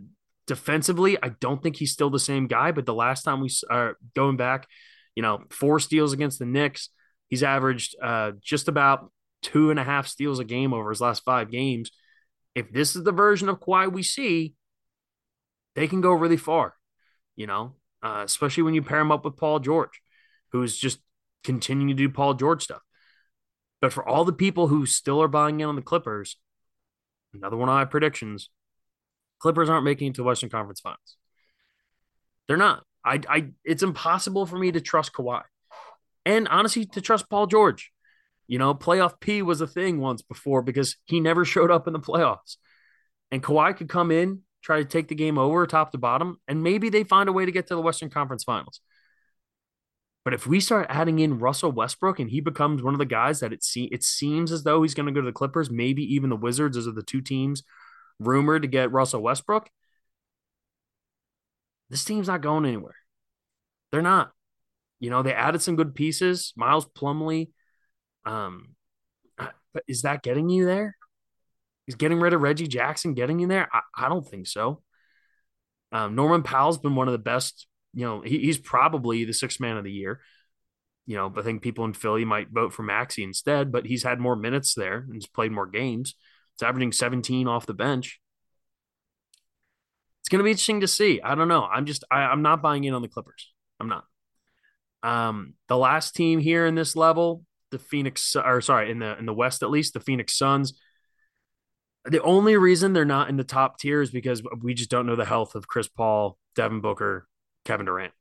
defensively, 0.46 1.18
I 1.24 1.30
don't 1.30 1.64
think 1.64 1.78
he's 1.78 1.94
still 1.94 2.10
the 2.10 2.20
same 2.20 2.48
guy. 2.48 2.74
But 2.74 2.86
the 2.86 2.94
last 2.94 3.24
time 3.24 3.40
we 3.40 3.50
are 3.70 3.96
going 4.14 4.36
back, 4.36 4.68
you 5.16 5.22
know, 5.22 5.44
four 5.50 5.80
steals 5.80 6.14
against 6.14 6.40
the 6.40 6.46
Knicks, 6.46 6.90
he's 7.28 7.44
averaged 7.44 7.96
uh, 8.02 8.32
just 8.42 8.68
about 8.68 9.12
two 9.42 9.72
and 9.72 9.80
a 9.80 9.84
half 9.84 10.08
steals 10.08 10.40
a 10.40 10.44
game 10.44 10.74
over 10.74 10.90
his 10.90 11.02
last 11.02 11.24
five 11.24 11.52
games. 11.52 11.92
If 12.56 12.72
this 12.72 12.96
is 12.96 13.04
the 13.04 13.12
version 13.12 13.50
of 13.50 13.60
Kawhi 13.60 13.92
we 13.92 14.04
see, 14.04 14.54
they 15.76 15.88
can 15.88 16.02
go 16.02 16.12
really 16.12 16.38
far, 16.38 16.76
you 17.36 17.48
know, 17.48 17.76
uh, 18.04 18.24
especially 18.26 18.64
when 18.64 18.74
you 18.74 18.82
pair 18.82 19.00
him 19.00 19.12
up 19.12 19.26
with 19.26 19.38
Paul 19.38 19.60
George, 19.60 20.02
who's 20.52 20.78
just 20.78 21.00
continuing 21.44 21.90
to 21.90 21.94
do 21.94 22.10
Paul 22.10 22.34
George 22.34 22.64
stuff. 22.64 22.82
But 23.80 23.94
for 23.94 24.08
all 24.08 24.26
the 24.26 24.34
people 24.34 24.68
who 24.68 24.86
still 24.86 25.22
are 25.22 25.28
buying 25.28 25.60
in 25.60 25.68
on 25.68 25.76
the 25.76 25.82
Clippers, 25.82 26.38
another 27.34 27.58
one 27.58 27.70
of 27.70 27.74
my 27.74 27.86
predictions 27.86 28.50
Clippers 29.42 29.70
aren't 29.70 29.86
making 29.86 30.10
it 30.10 30.16
to 30.16 30.24
Western 30.24 30.50
Conference 30.50 30.80
Finals. 30.80 31.18
They're 32.48 32.58
not. 32.58 32.84
I, 33.04 33.20
I, 33.28 33.48
it's 33.64 33.84
impossible 33.84 34.46
for 34.46 34.58
me 34.58 34.72
to 34.72 34.82
trust 34.82 35.14
Kawhi, 35.14 35.42
and 36.26 36.48
honestly, 36.48 36.86
to 36.86 37.02
trust 37.02 37.30
Paul 37.30 37.48
George. 37.48 37.92
You 38.48 38.60
know, 38.60 38.74
playoff 38.74 39.20
P 39.20 39.42
was 39.42 39.62
a 39.62 39.68
thing 39.68 40.00
once 40.00 40.22
before 40.22 40.62
because 40.62 40.98
he 41.06 41.20
never 41.20 41.46
showed 41.46 41.72
up 41.72 41.88
in 41.88 41.94
the 41.94 42.00
playoffs, 42.00 42.58
and 43.32 43.44
Kawhi 43.44 43.76
could 43.76 43.90
come 43.90 44.12
in, 44.12 44.42
try 44.62 44.78
to 44.80 44.86
take 44.86 45.08
the 45.08 45.16
game 45.16 45.38
over 45.38 45.66
top 45.66 45.92
to 45.92 45.98
bottom, 45.98 46.38
and 46.48 46.64
maybe 46.64 46.90
they 46.90 47.04
find 47.04 47.30
a 47.30 47.34
way 47.34 47.46
to 47.46 47.52
get 47.52 47.68
to 47.68 47.76
the 47.76 47.82
Western 47.82 48.10
Conference 48.10 48.44
Finals. 48.44 48.82
But 50.24 50.34
if 50.34 50.46
we 50.46 50.60
start 50.60 50.86
adding 50.90 51.20
in 51.20 51.40
Russell 51.40 51.72
Westbrook 51.72 52.20
and 52.20 52.30
he 52.30 52.42
becomes 52.42 52.84
one 52.84 52.94
of 52.94 53.00
the 53.00 53.06
guys 53.06 53.40
that 53.40 53.54
it, 53.54 53.64
se- 53.64 53.90
it 53.92 54.04
seems 54.04 54.52
as 54.52 54.64
though 54.64 54.84
he's 54.84 54.94
going 54.94 55.08
to 55.08 55.12
go 55.12 55.22
to 55.22 55.26
the 55.26 55.32
Clippers, 55.32 55.72
maybe 55.72 56.04
even 56.14 56.30
the 56.30 56.36
Wizards, 56.36 56.76
those 56.76 56.88
are 56.88 56.92
the 56.92 57.02
two 57.02 57.22
teams 57.22 57.64
rumored 58.20 58.62
to 58.62 58.68
get 58.68 58.92
Russell 58.92 59.24
Westbrook, 59.24 59.70
this 61.92 62.06
team's 62.06 62.28
not 62.28 62.42
going 62.42 62.66
anywhere. 62.66 62.96
They're 63.92 64.02
not. 64.02 64.32
You 65.00 65.10
know, 65.10 65.22
they 65.22 65.34
added 65.34 65.62
some 65.62 65.76
good 65.76 65.94
pieces. 65.94 66.54
Miles 66.56 66.86
Plumlee. 66.86 67.50
Um, 68.26 68.76
is 69.88 70.04
that 70.04 70.24
getting 70.24 70.50
you 70.50 70.66
there? 70.66 70.96
Is 71.88 71.96
getting 71.96 72.20
rid 72.20 72.34
of 72.34 72.42
Reggie 72.42 72.68
Jackson 72.68 73.14
getting 73.14 73.40
you 73.40 73.48
there? 73.48 73.68
I, 73.74 73.82
I 73.96 74.10
don't 74.10 74.26
think 74.26 74.48
so. 74.48 74.82
Um, 75.92 76.16
Norman 76.16 76.44
Powell's 76.44 76.78
been 76.78 76.96
one 76.96 77.08
of 77.10 77.12
the 77.12 77.18
best. 77.18 77.68
You 77.94 78.06
know, 78.06 78.22
he, 78.22 78.40
he's 78.40 78.58
probably 78.58 79.26
the 79.26 79.34
sixth 79.34 79.60
man 79.60 79.76
of 79.76 79.84
the 79.84 79.92
year. 79.92 80.22
You 81.06 81.18
know, 81.18 81.34
I 81.36 81.42
think 81.42 81.62
people 81.62 81.84
in 81.84 81.94
Philly 81.94 82.24
might 82.24 82.52
vote 82.52 82.72
for 82.72 82.84
Maxi 82.84 83.24
instead, 83.24 83.72
but 83.72 83.86
he's 83.86 84.04
had 84.04 84.20
more 84.20 84.36
minutes 84.36 84.76
there 84.76 85.00
and 85.00 85.14
he's 85.14 85.28
played 85.28 85.52
more 85.52 85.68
games. 85.68 86.16
It's 86.56 86.64
averaging 86.64 86.94
17 86.94 87.48
off 87.48 87.66
the 87.66 87.74
bench. 87.74 88.22
It's 90.22 90.30
going 90.30 90.40
to 90.40 90.44
be 90.44 90.52
interesting 90.52 90.82
to 90.82 90.88
see. 90.88 91.22
I 91.22 91.36
don't 91.36 91.48
know. 91.48 91.64
I'm 91.64 91.86
just 91.86 92.04
I, 92.12 92.22
I'm 92.22 92.42
not 92.42 92.62
buying 92.62 92.84
in 92.84 92.94
on 92.94 93.02
the 93.02 93.08
Clippers. 93.08 93.52
I'm 93.80 93.90
not. 93.90 94.06
Um, 95.04 95.56
the 95.68 95.78
last 95.78 96.16
team 96.16 96.40
here 96.40 96.66
in 96.66 96.76
this 96.76 96.96
level, 96.96 97.44
the 97.72 97.80
Phoenix, 97.80 98.36
or 98.36 98.62
sorry, 98.62 98.92
in 98.92 99.00
the 99.00 99.18
in 99.18 99.26
the 99.26 99.34
West 99.34 99.64
at 99.64 99.72
least, 99.72 99.94
the 99.94 100.00
Phoenix 100.00 100.38
Suns. 100.38 100.74
The 102.06 102.22
only 102.22 102.58
reason 102.58 102.94
they're 102.94 103.06
not 103.06 103.30
in 103.30 103.38
the 103.38 103.44
top 103.44 103.80
tier 103.80 104.02
is 104.02 104.10
because 104.10 104.42
we 104.62 104.74
just 104.74 104.90
don't 104.90 105.06
know 105.06 105.16
the 105.16 105.26
health 105.26 105.56
of 105.56 105.68
Chris 105.68 105.88
Paul, 105.88 106.38
Devin 106.56 106.82
Booker, 106.82 107.28
Kevin 107.66 107.86
Durant. 107.86 108.14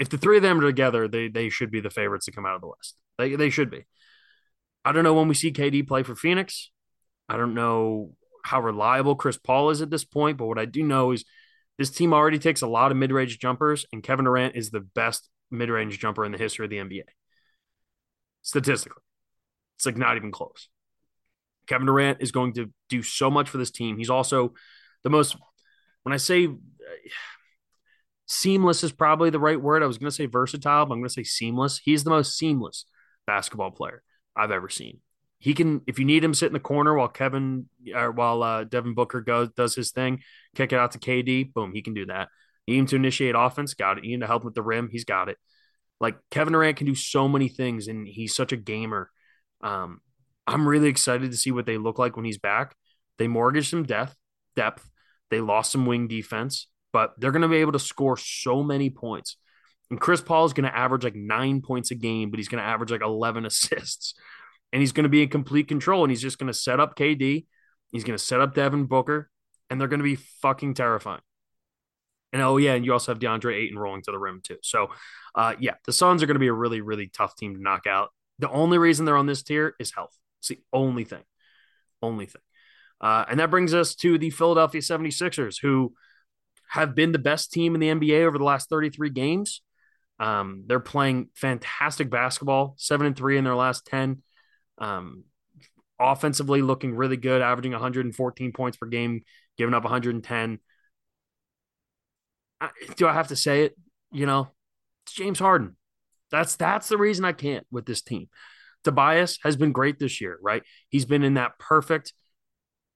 If 0.00 0.08
the 0.08 0.18
three 0.18 0.36
of 0.36 0.42
them 0.42 0.58
are 0.60 0.66
together, 0.66 1.08
they 1.08 1.28
they 1.28 1.48
should 1.50 1.70
be 1.70 1.80
the 1.80 1.90
favorites 1.90 2.26
to 2.26 2.32
come 2.32 2.46
out 2.46 2.54
of 2.54 2.60
the 2.60 2.68
West. 2.68 2.96
They 3.18 3.34
they 3.36 3.50
should 3.50 3.70
be. 3.70 3.86
I 4.84 4.92
don't 4.92 5.04
know 5.04 5.14
when 5.14 5.28
we 5.28 5.34
see 5.34 5.52
KD 5.52 5.86
play 5.86 6.02
for 6.02 6.14
Phoenix. 6.14 6.70
I 7.28 7.36
don't 7.36 7.54
know 7.54 8.14
how 8.44 8.60
reliable 8.60 9.14
Chris 9.14 9.36
Paul 9.36 9.70
is 9.70 9.82
at 9.82 9.90
this 9.90 10.04
point, 10.04 10.38
but 10.38 10.46
what 10.46 10.58
I 10.58 10.64
do 10.64 10.82
know 10.82 11.12
is 11.12 11.24
this 11.78 11.90
team 11.90 12.12
already 12.12 12.38
takes 12.38 12.62
a 12.62 12.66
lot 12.66 12.90
of 12.90 12.96
mid-range 12.96 13.38
jumpers, 13.38 13.86
and 13.92 14.02
Kevin 14.02 14.24
Durant 14.24 14.56
is 14.56 14.70
the 14.70 14.80
best 14.80 15.28
mid-range 15.50 15.98
jumper 15.98 16.24
in 16.24 16.32
the 16.32 16.38
history 16.38 16.66
of 16.66 16.70
the 16.70 16.78
NBA. 16.78 17.04
Statistically, 18.42 19.02
it's 19.76 19.86
like 19.86 19.96
not 19.96 20.16
even 20.16 20.30
close. 20.30 20.68
Kevin 21.66 21.86
Durant 21.86 22.18
is 22.20 22.32
going 22.32 22.54
to 22.54 22.70
do 22.88 23.02
so 23.02 23.30
much 23.30 23.48
for 23.48 23.58
this 23.58 23.70
team. 23.70 23.96
He's 23.96 24.10
also 24.10 24.54
the 25.04 25.10
most. 25.10 25.36
When 26.02 26.12
I 26.12 26.16
say 26.16 26.46
uh, 26.46 26.50
seamless 28.26 28.82
is 28.82 28.92
probably 28.92 29.30
the 29.30 29.40
right 29.40 29.60
word, 29.60 29.82
I 29.82 29.86
was 29.86 29.98
going 29.98 30.10
to 30.10 30.16
say 30.16 30.26
versatile, 30.26 30.86
but 30.86 30.94
I'm 30.94 31.00
going 31.00 31.08
to 31.08 31.14
say 31.14 31.22
seamless. 31.22 31.78
He's 31.78 32.04
the 32.04 32.10
most 32.10 32.36
seamless 32.36 32.86
basketball 33.26 33.70
player 33.70 34.02
I've 34.36 34.50
ever 34.50 34.68
seen. 34.68 35.00
He 35.40 35.54
can, 35.54 35.80
if 35.86 35.98
you 35.98 36.04
need 36.04 36.22
him, 36.22 36.34
sit 36.34 36.46
in 36.46 36.52
the 36.52 36.60
corner 36.60 36.94
while 36.94 37.08
Kevin 37.08 37.66
or 37.94 38.12
while 38.12 38.42
uh, 38.42 38.64
Devin 38.64 38.94
Booker 38.94 39.22
goes 39.22 39.48
does 39.56 39.74
his 39.74 39.90
thing, 39.90 40.22
kick 40.54 40.72
it 40.72 40.78
out 40.78 40.92
to 40.92 40.98
KD. 40.98 41.52
Boom, 41.52 41.72
he 41.72 41.82
can 41.82 41.94
do 41.94 42.06
that. 42.06 42.28
Need 42.68 42.78
him 42.78 42.86
to 42.86 42.96
initiate 42.96 43.34
offense, 43.36 43.74
got 43.74 43.96
it. 43.96 44.02
Need 44.02 44.20
to 44.20 44.26
help 44.26 44.44
with 44.44 44.54
the 44.54 44.62
rim, 44.62 44.90
he's 44.92 45.04
got 45.04 45.30
it. 45.30 45.38
Like 45.98 46.16
Kevin 46.30 46.52
Durant 46.52 46.76
can 46.76 46.86
do 46.86 46.94
so 46.94 47.26
many 47.26 47.48
things, 47.48 47.88
and 47.88 48.06
he's 48.06 48.34
such 48.34 48.52
a 48.52 48.56
gamer. 48.56 49.10
Um, 49.62 50.00
I'm 50.46 50.68
really 50.68 50.88
excited 50.88 51.30
to 51.30 51.36
see 51.36 51.50
what 51.50 51.66
they 51.66 51.78
look 51.78 51.98
like 51.98 52.16
when 52.16 52.24
he's 52.24 52.38
back. 52.38 52.74
They 53.18 53.28
mortgaged 53.28 53.70
some 53.70 53.84
depth, 53.84 54.14
depth. 54.56 54.88
They 55.30 55.40
lost 55.40 55.72
some 55.72 55.86
wing 55.86 56.06
defense, 56.06 56.68
but 56.92 57.14
they're 57.18 57.32
going 57.32 57.42
to 57.42 57.48
be 57.48 57.56
able 57.56 57.72
to 57.72 57.78
score 57.78 58.16
so 58.16 58.62
many 58.62 58.90
points. 58.90 59.36
And 59.90 60.00
Chris 60.00 60.20
Paul 60.20 60.44
is 60.44 60.52
going 60.52 60.68
to 60.68 60.76
average 60.76 61.04
like 61.04 61.14
nine 61.14 61.62
points 61.62 61.90
a 61.90 61.94
game, 61.94 62.30
but 62.30 62.38
he's 62.38 62.48
going 62.48 62.62
to 62.62 62.68
average 62.68 62.90
like 62.90 63.02
11 63.02 63.46
assists. 63.46 64.14
And 64.72 64.80
he's 64.80 64.92
going 64.92 65.04
to 65.04 65.10
be 65.10 65.22
in 65.22 65.28
complete 65.28 65.68
control. 65.68 66.04
And 66.04 66.10
he's 66.10 66.22
just 66.22 66.38
going 66.38 66.46
to 66.48 66.54
set 66.54 66.80
up 66.80 66.96
KD. 66.96 67.46
He's 67.90 68.04
going 68.04 68.16
to 68.16 68.22
set 68.22 68.40
up 68.40 68.54
Devin 68.54 68.86
Booker. 68.86 69.30
And 69.68 69.80
they're 69.80 69.88
going 69.88 70.00
to 70.00 70.04
be 70.04 70.16
fucking 70.16 70.74
terrifying. 70.74 71.22
And 72.32 72.42
oh, 72.42 72.56
yeah. 72.56 72.74
And 72.74 72.84
you 72.84 72.92
also 72.92 73.12
have 73.12 73.18
DeAndre 73.18 73.54
Ayton 73.54 73.78
rolling 73.78 74.02
to 74.02 74.12
the 74.12 74.18
rim, 74.18 74.40
too. 74.42 74.58
So, 74.62 74.88
uh, 75.34 75.54
yeah, 75.58 75.74
the 75.86 75.92
Suns 75.92 76.22
are 76.22 76.26
going 76.26 76.36
to 76.36 76.40
be 76.40 76.48
a 76.48 76.52
really, 76.52 76.80
really 76.80 77.08
tough 77.08 77.36
team 77.36 77.54
to 77.54 77.62
knock 77.62 77.86
out. 77.86 78.10
The 78.38 78.50
only 78.50 78.78
reason 78.78 79.04
they're 79.04 79.16
on 79.16 79.26
this 79.26 79.42
tier 79.42 79.74
is 79.78 79.92
health. 79.92 80.16
It's 80.38 80.48
the 80.48 80.60
only 80.72 81.04
thing. 81.04 81.22
Only 82.02 82.26
thing. 82.26 82.42
Uh, 83.00 83.24
and 83.28 83.40
that 83.40 83.50
brings 83.50 83.74
us 83.74 83.94
to 83.96 84.18
the 84.18 84.30
Philadelphia 84.30 84.80
76ers, 84.80 85.60
who 85.60 85.94
have 86.68 86.94
been 86.94 87.12
the 87.12 87.18
best 87.18 87.52
team 87.52 87.74
in 87.74 87.80
the 87.80 87.88
NBA 87.88 88.24
over 88.24 88.38
the 88.38 88.44
last 88.44 88.68
33 88.68 89.10
games. 89.10 89.62
Um, 90.18 90.64
they're 90.66 90.80
playing 90.80 91.30
fantastic 91.34 92.10
basketball, 92.10 92.74
seven 92.76 93.06
and 93.06 93.16
three 93.16 93.38
in 93.38 93.44
their 93.44 93.56
last 93.56 93.86
10. 93.86 94.22
Um, 94.80 95.24
offensively, 95.98 96.62
looking 96.62 96.94
really 96.94 97.16
good, 97.16 97.42
averaging 97.42 97.72
114 97.72 98.52
points 98.52 98.76
per 98.76 98.86
game, 98.86 99.22
giving 99.56 99.74
up 99.74 99.84
110. 99.84 100.58
I, 102.60 102.70
do 102.96 103.06
I 103.06 103.12
have 103.12 103.28
to 103.28 103.36
say 103.36 103.64
it? 103.64 103.76
You 104.12 104.26
know, 104.26 104.48
it's 105.04 105.12
James 105.12 105.38
Harden. 105.38 105.76
That's 106.30 106.56
that's 106.56 106.88
the 106.88 106.98
reason 106.98 107.24
I 107.24 107.32
can't 107.32 107.66
with 107.70 107.86
this 107.86 108.02
team. 108.02 108.28
Tobias 108.84 109.38
has 109.42 109.56
been 109.56 109.72
great 109.72 109.98
this 109.98 110.20
year, 110.20 110.38
right? 110.42 110.62
He's 110.88 111.04
been 111.04 111.22
in 111.22 111.34
that 111.34 111.58
perfect 111.58 112.14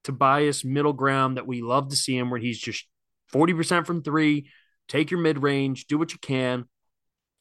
Tobias 0.05 0.65
middle 0.65 0.93
ground 0.93 1.37
that 1.37 1.47
we 1.47 1.63
love 1.63 1.89
to 1.89 1.97
see 1.97 2.17
him, 2.17 2.31
where 2.31 2.41
he's 2.41 2.59
just 2.59 2.87
40% 3.33 3.87
from 3.87 4.03
three, 4.03 4.49
take 4.89 5.11
your 5.11 5.21
mid 5.21 5.43
range, 5.43 5.87
do 5.87 5.99
what 5.99 6.13
you 6.13 6.19
can. 6.19 6.67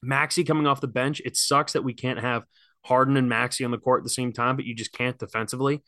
Maxey 0.02 0.44
coming 0.44 0.68
off 0.68 0.82
the 0.82 0.88
bench. 0.88 1.22
It 1.24 1.38
sucks 1.38 1.74
that 1.74 1.84
we 1.84 1.94
can't 1.94 2.20
have 2.20 2.44
Harden 2.84 3.18
and 3.18 3.30
Maxey 3.30 3.64
on 3.64 3.72
the 3.72 3.78
court 3.78 4.02
at 4.02 4.04
the 4.04 4.10
same 4.10 4.34
time, 4.34 4.56
but 4.56 4.66
you 4.66 4.76
just 4.76 4.92
can't 4.92 5.18
defensively, 5.18 5.82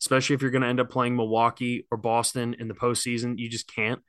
especially 0.00 0.34
if 0.34 0.42
you're 0.42 0.50
going 0.50 0.62
to 0.62 0.68
end 0.68 0.80
up 0.80 0.90
playing 0.90 1.16
Milwaukee 1.16 1.86
or 1.90 1.98
Boston 1.98 2.54
in 2.58 2.68
the 2.68 2.74
postseason. 2.74 3.38
You 3.38 3.48
just 3.48 3.72
can't. 3.72 4.00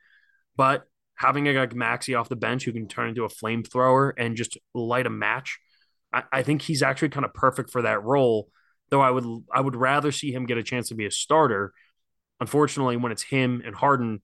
But 0.56 0.86
having 1.16 1.48
a 1.48 1.54
guy 1.54 1.60
like 1.62 1.76
Maxey 1.76 2.16
off 2.16 2.30
the 2.30 2.36
bench 2.36 2.64
who 2.64 2.72
can 2.72 2.88
turn 2.88 3.10
into 3.10 3.26
a 3.26 3.30
flamethrower 3.30 4.14
and 4.18 4.38
just 4.38 4.58
light 4.74 5.06
a 5.06 5.10
match, 5.10 5.60
I, 6.14 6.24
I 6.32 6.44
think 6.44 6.62
he's 6.62 6.82
actually 6.82 7.10
kind 7.10 7.26
of 7.26 7.34
perfect 7.34 7.72
for 7.72 7.82
that 7.82 8.04
role. 8.04 8.50
Though 8.90 9.02
I 9.02 9.12
would 9.12 9.26
I 9.54 9.62
would 9.62 9.76
rather 9.76 10.12
see 10.12 10.32
him 10.32 10.48
get 10.48 10.58
a 10.58 10.64
chance 10.64 10.90
to 10.90 10.96
be 10.96 11.06
a 11.06 11.12
starter. 11.12 11.74
Unfortunately, 12.40 12.98
when 12.98 13.12
it's 13.12 13.22
him 13.22 13.62
and 13.64 13.76
Harden, 13.76 14.22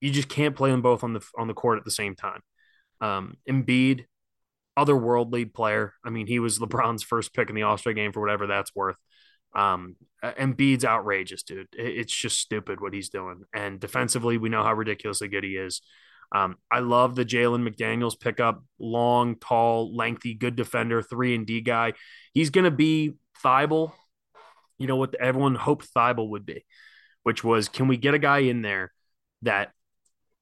you 0.00 0.10
just 0.10 0.28
can't 0.28 0.56
play 0.56 0.70
them 0.70 0.82
both 0.82 1.04
on 1.04 1.12
the 1.12 1.24
on 1.38 1.46
the 1.46 1.54
court 1.54 1.78
at 1.78 1.84
the 1.84 1.90
same 1.90 2.16
time. 2.16 2.40
Um, 3.00 3.36
Embiid 3.48 4.06
otherworldly 4.78 5.52
player. 5.52 5.94
I 6.04 6.10
mean, 6.10 6.26
he 6.26 6.38
was 6.38 6.58
LeBron's 6.58 7.02
first 7.02 7.34
pick 7.34 7.48
in 7.48 7.54
the 7.54 7.62
All 7.62 7.78
Star 7.78 7.92
game 7.92 8.12
for 8.12 8.20
whatever 8.20 8.46
that's 8.46 8.74
worth. 8.74 8.96
Um, 9.54 9.96
Embiid's 10.22 10.84
outrageous, 10.84 11.42
dude. 11.42 11.68
It's 11.72 12.14
just 12.14 12.38
stupid 12.38 12.80
what 12.80 12.94
he's 12.94 13.08
doing. 13.08 13.42
And 13.52 13.80
defensively, 13.80 14.38
we 14.38 14.48
know 14.48 14.62
how 14.62 14.74
ridiculously 14.74 15.28
good 15.28 15.44
he 15.44 15.56
is. 15.56 15.80
Um, 16.32 16.56
I 16.70 16.78
love 16.80 17.16
the 17.16 17.24
Jalen 17.24 17.68
McDaniels 17.68 18.18
pickup. 18.18 18.62
Long, 18.78 19.36
tall, 19.36 19.94
lengthy, 19.94 20.34
good 20.34 20.56
defender, 20.56 21.02
three 21.02 21.34
and 21.34 21.46
D 21.46 21.60
guy. 21.60 21.94
He's 22.32 22.50
going 22.50 22.64
to 22.64 22.70
be 22.70 23.14
Thybulle. 23.42 23.92
You 24.78 24.86
know 24.86 24.96
what 24.96 25.14
everyone 25.16 25.56
hoped 25.56 25.92
Thybulle 25.92 26.30
would 26.30 26.46
be, 26.46 26.64
which 27.22 27.42
was 27.42 27.68
can 27.68 27.88
we 27.88 27.96
get 27.96 28.14
a 28.14 28.18
guy 28.18 28.38
in 28.38 28.62
there 28.62 28.92
that 29.42 29.72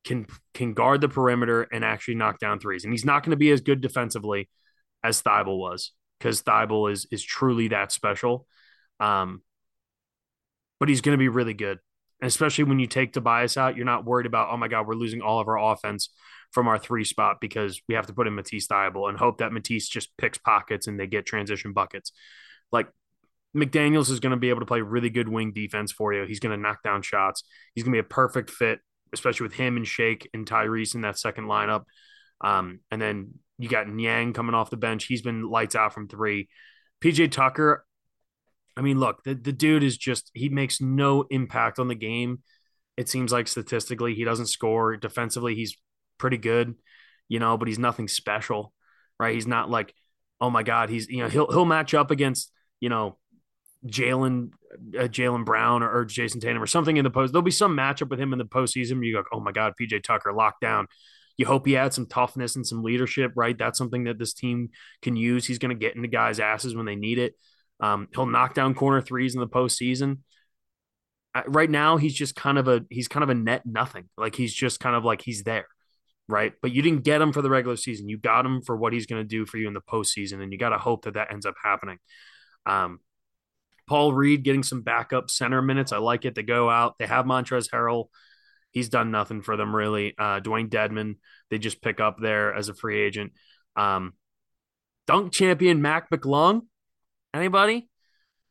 can 0.05 0.27
can 0.55 0.75
guard 0.75 1.01
the 1.01 1.09
perimeter 1.09 1.63
and 1.63 1.85
actually 1.85 2.15
knock 2.15 2.39
down 2.39 2.61
threes. 2.61 2.85
And 2.85 2.93
he's 2.93 3.05
not 3.05 3.23
going 3.23 3.33
to 3.33 3.37
be 3.37 3.51
as 3.51 3.61
good 3.61 3.81
defensively 3.81 4.49
as 5.03 5.23
Thybulle 5.23 5.59
was 5.59 5.93
because 6.19 6.43
Thybulle 6.43 6.93
is 6.93 7.07
is 7.11 7.23
truly 7.23 7.69
that 7.69 7.93
special. 7.93 8.47
Um, 9.01 9.43
but 10.81 10.89
he's 10.89 11.01
going 11.01 11.15
to 11.15 11.19
be 11.19 11.29
really 11.29 11.55
good. 11.55 11.79
And 12.21 12.29
especially 12.29 12.65
when 12.65 12.81
you 12.81 12.87
take 12.87 13.13
Tobias 13.13 13.57
out, 13.57 13.77
you're 13.77 13.87
not 13.87 14.05
worried 14.05 14.27
about, 14.27 14.49
oh 14.51 14.57
my 14.57 14.69
God, 14.69 14.87
we're 14.87 14.95
losing 14.95 15.21
all 15.21 15.41
of 15.41 15.49
our 15.49 15.59
offense 15.59 16.11
from 16.51 16.67
our 16.67 16.79
three 16.79 17.05
spot 17.05 17.37
because 17.41 17.81
we 17.89 17.95
have 17.95 18.07
to 18.07 18.13
put 18.13 18.27
in 18.27 18.35
Matisse 18.35 18.67
Thybulle 18.67 19.09
and 19.09 19.19
hope 19.19 19.39
that 19.39 19.53
Matisse 19.53 19.89
just 19.89 20.17
picks 20.17 20.39
pockets 20.39 20.87
and 20.87 20.99
they 20.99 21.07
get 21.07 21.27
transition 21.27 21.73
buckets. 21.73 22.13
Like 22.73 22.89
McDaniels 23.57 24.11
is 24.11 24.21
going 24.21 24.33
to 24.33 24.37
be 24.37 24.51
able 24.51 24.61
to 24.61 24.67
play 24.67 24.81
really 24.81 25.11
good 25.11 25.29
wing 25.29 25.53
defense 25.53 25.93
for 25.93 26.13
you. 26.13 26.25
He's 26.25 26.41
going 26.41 26.57
to 26.57 26.61
knock 26.61 26.83
down 26.83 27.03
shots. 27.03 27.45
He's 27.75 27.85
going 27.85 27.93
to 27.93 28.03
be 28.03 28.07
a 28.07 28.09
perfect 28.09 28.51
fit 28.51 28.81
especially 29.13 29.45
with 29.45 29.55
him 29.55 29.77
and 29.77 29.87
Shake 29.87 30.29
and 30.35 30.47
Tyrese 30.47 30.95
in 30.95 31.03
that 31.03 31.19
second 31.19 31.45
lineup. 31.45 31.85
Um, 32.41 32.81
and 32.91 33.01
then 33.01 33.35
you 33.59 33.69
got 33.69 33.89
Niang 33.89 34.33
coming 34.33 34.55
off 34.55 34.71
the 34.71 34.77
bench. 34.77 35.05
He's 35.05 35.23
been 35.23 35.43
lights 35.43 35.75
out 35.75 35.93
from 35.93 36.09
three. 36.09 36.49
PJ 37.03 37.31
Tucker, 37.31 37.85
I 38.77 38.81
mean, 38.81 39.01
look, 39.01 39.25
the, 39.25 39.35
the 39.35 39.53
dude 39.53 39.83
is 39.83 39.97
just, 39.97 40.31
he 40.35 40.49
makes 40.49 40.81
no 40.81 41.23
impact 41.31 41.79
on 41.79 41.89
the 41.89 41.95
game. 41.95 42.43
It 42.97 43.09
seems 43.09 43.33
like 43.33 43.49
statistically, 43.49 44.15
he 44.15 44.25
doesn't 44.25 44.47
score. 44.47 44.97
Defensively, 44.97 45.55
he's 45.55 45.77
pretty 46.19 46.37
good, 46.37 46.75
you 47.29 47.39
know, 47.39 47.57
but 47.57 47.69
he's 47.69 47.79
nothing 47.79 48.09
special, 48.09 48.73
right? 49.19 49.35
He's 49.35 49.47
not 49.47 49.71
like, 49.71 49.95
oh 50.41 50.51
my 50.51 50.63
God, 50.63 50.91
he's, 50.91 51.09
you 51.09 51.19
know, 51.19 51.29
he'll, 51.29 51.51
he'll 51.51 51.65
match 51.65 51.95
up 51.95 52.11
against, 52.11 52.53
you 52.81 52.89
know, 52.89 53.19
Jaylen 53.87 54.51
uh, 54.99 55.03
Jaylen 55.03 55.45
Brown 55.45 55.83
or, 55.83 55.91
or, 55.91 56.05
Jayson 56.05 56.41
Tatum 56.41 56.63
or 56.63 56.67
something 56.67 56.97
in 56.97 57.05
the 57.05 57.11
post. 57.11 57.33
There'll 57.33 57.43
be 57.43 57.51
some 57.51 57.77
matchup 57.77 58.11
with 58.11 58.21
him 58.21 58.33
in 58.33 58.39
the 58.39 58.45
postseason. 58.45 59.05
You 59.05 59.15
go, 59.15 59.25
oh 59.33 59.41
my 59.41 59.53
God, 59.53 59.75
PJ 59.81 60.03
Tucker 60.03 60.33
locked 60.33 60.61
down. 60.61 60.89
You 61.37 61.47
hope 61.47 61.67
he 61.67 61.73
had 61.75 61.95
some 61.95 62.07
toughness 62.07 62.57
and 62.57 62.67
some 62.67 62.83
leadership, 62.83 63.33
right? 63.37 63.57
That's 63.57 63.79
something 63.79 64.05
that 64.05 64.19
this 64.19 64.35
team 64.35 64.71
can 65.03 65.15
use. 65.15 65.47
He's 65.47 65.59
going 65.59 65.71
to 65.71 65.79
get 65.79 65.95
into 65.95 66.09
guys' 66.09 66.41
asses 66.41 66.75
when 66.75 66.85
they 66.85 66.97
need 66.97 67.19
it. 67.19 67.35
Um, 67.81 68.09
he'll 68.13 68.27
knock 68.27 68.55
down 68.55 68.75
corner 68.75 69.01
threes 69.01 69.35
in 69.35 69.41
the 69.41 69.47
postseason. 69.47 70.19
Uh, 71.35 71.43
right 71.47 71.71
now, 71.71 71.97
he's 71.97 72.15
just 72.15 72.35
kind 72.35 72.59
of 72.59 72.67
a 72.67 72.85
he's 72.91 73.07
kind 73.07 73.23
of 73.23 73.31
a 73.31 73.35
net 73.35 73.63
nothing. 73.65 74.09
Like 74.17 74.35
he's 74.35 74.53
just 74.53 74.81
kind 74.81 74.97
of 74.97 75.05
like 75.05 75.23
he's 75.23 75.45
there, 75.45 75.67
right? 76.29 76.53
But 76.61 76.73
you 76.73 76.83
didn't 76.83 77.05
get 77.05 77.23
him 77.23 77.33
for 77.33 77.41
the 77.41 77.51
regular 77.51 77.77
season. 77.77 78.09
You 78.09 78.19
got 78.19 78.45
him 78.45 78.61
for 78.63 78.77
what 78.77 78.93
he's 78.93 79.07
going 79.07 79.23
to 79.23 79.29
do 79.29 79.47
for 79.47 79.59
you 79.59 79.69
in 79.69 79.75
the 79.75 79.81
postseason, 79.81 80.43
and 80.43 80.53
you 80.53 80.59
got 80.59 80.71
to 80.71 80.79
hope 80.79 81.05
that 81.05 81.15
that 81.15 81.33
ends 81.33 81.47
up 81.47 81.55
happening. 81.63 81.99
Um, 82.67 82.99
Paul 83.89 84.13
Reed 84.13 84.43
getting 84.45 84.63
some 84.63 84.83
backup 84.83 85.31
center 85.31 85.63
minutes. 85.63 85.93
I 85.93 85.99
like 85.99 86.25
it 86.25 86.37
to 86.37 86.43
go 86.43 86.71
out. 86.71 86.97
They 86.99 87.07
have 87.07 87.27
Montrezl 87.27 87.71
Harrell. 87.71 88.07
He's 88.71 88.89
done 88.89 89.11
nothing 89.11 89.43
for 89.43 89.57
them 89.57 89.75
really. 89.75 90.15
Uh, 90.17 90.41
Dewayne 90.41 90.69
Dedmon, 90.69 91.17
they 91.51 91.59
just 91.59 91.83
pick 91.83 92.01
up 92.01 92.19
there 92.21 92.55
as 92.55 92.69
a 92.69 92.75
free 92.75 93.01
agent. 93.01 93.33
Um, 93.77 94.13
dunk 95.07 95.33
champion 95.33 95.83
Mac 95.83 96.11
McClung. 96.11 96.63
Anybody? 97.35 97.89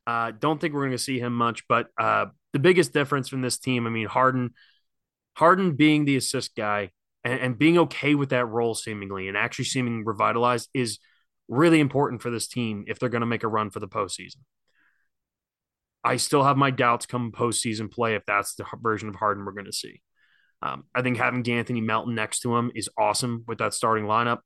Uh, 0.06 0.32
don't 0.32 0.60
think 0.60 0.74
we're 0.74 0.82
going 0.82 0.92
to 0.92 0.98
see 0.98 1.20
him 1.20 1.34
much, 1.34 1.68
but 1.68 1.88
uh, 2.00 2.28
the 2.54 2.60
biggest 2.60 2.94
difference 2.94 3.28
from 3.30 3.42
this 3.42 3.58
team, 3.58 3.86
I 3.86 3.90
mean, 3.90 4.08
Harden, 4.08 4.52
Harden 5.36 5.76
being 5.76 6.06
the 6.06 6.16
assist 6.16 6.56
guy 6.56 6.92
and, 7.24 7.40
and 7.40 7.58
being 7.58 7.78
okay 7.80 8.16
with 8.16 8.30
that 8.30 8.46
role 8.46 8.74
seemingly 8.74 9.28
and 9.28 9.36
actually 9.36 9.66
seeming 9.66 10.06
revitalized 10.06 10.70
is 10.74 11.00
really 11.48 11.80
important 11.80 12.22
for 12.22 12.30
this 12.30 12.48
team 12.48 12.86
if 12.88 13.00
they're 13.00 13.10
going 13.10 13.22
to 13.22 13.28
make 13.28 13.44
a 13.44 13.48
run 13.48 13.70
for 13.70 13.80
the 13.80 13.88
postseason. 13.88 14.38
I 16.04 16.18
still 16.18 16.44
have 16.44 16.58
my 16.58 16.72
doubts 16.72 17.06
come 17.06 17.32
postseason 17.32 17.92
play 17.92 18.16
if 18.16 18.26
that's 18.26 18.56
the 18.56 18.66
version 18.82 19.10
of 19.10 19.16
Harden 19.16 19.46
we're 19.46 19.52
going 19.52 19.66
to 19.66 19.74
see. 19.74 20.02
Um, 20.62 20.86
I 20.96 21.02
think 21.02 21.18
having 21.18 21.44
De'Anthony 21.44 21.84
Melton 21.84 22.16
next 22.16 22.40
to 22.42 22.56
him 22.56 22.72
is 22.74 22.90
awesome 22.98 23.44
with 23.48 23.60
that 23.60 23.74
starting 23.74 24.06
lineup. 24.06 24.40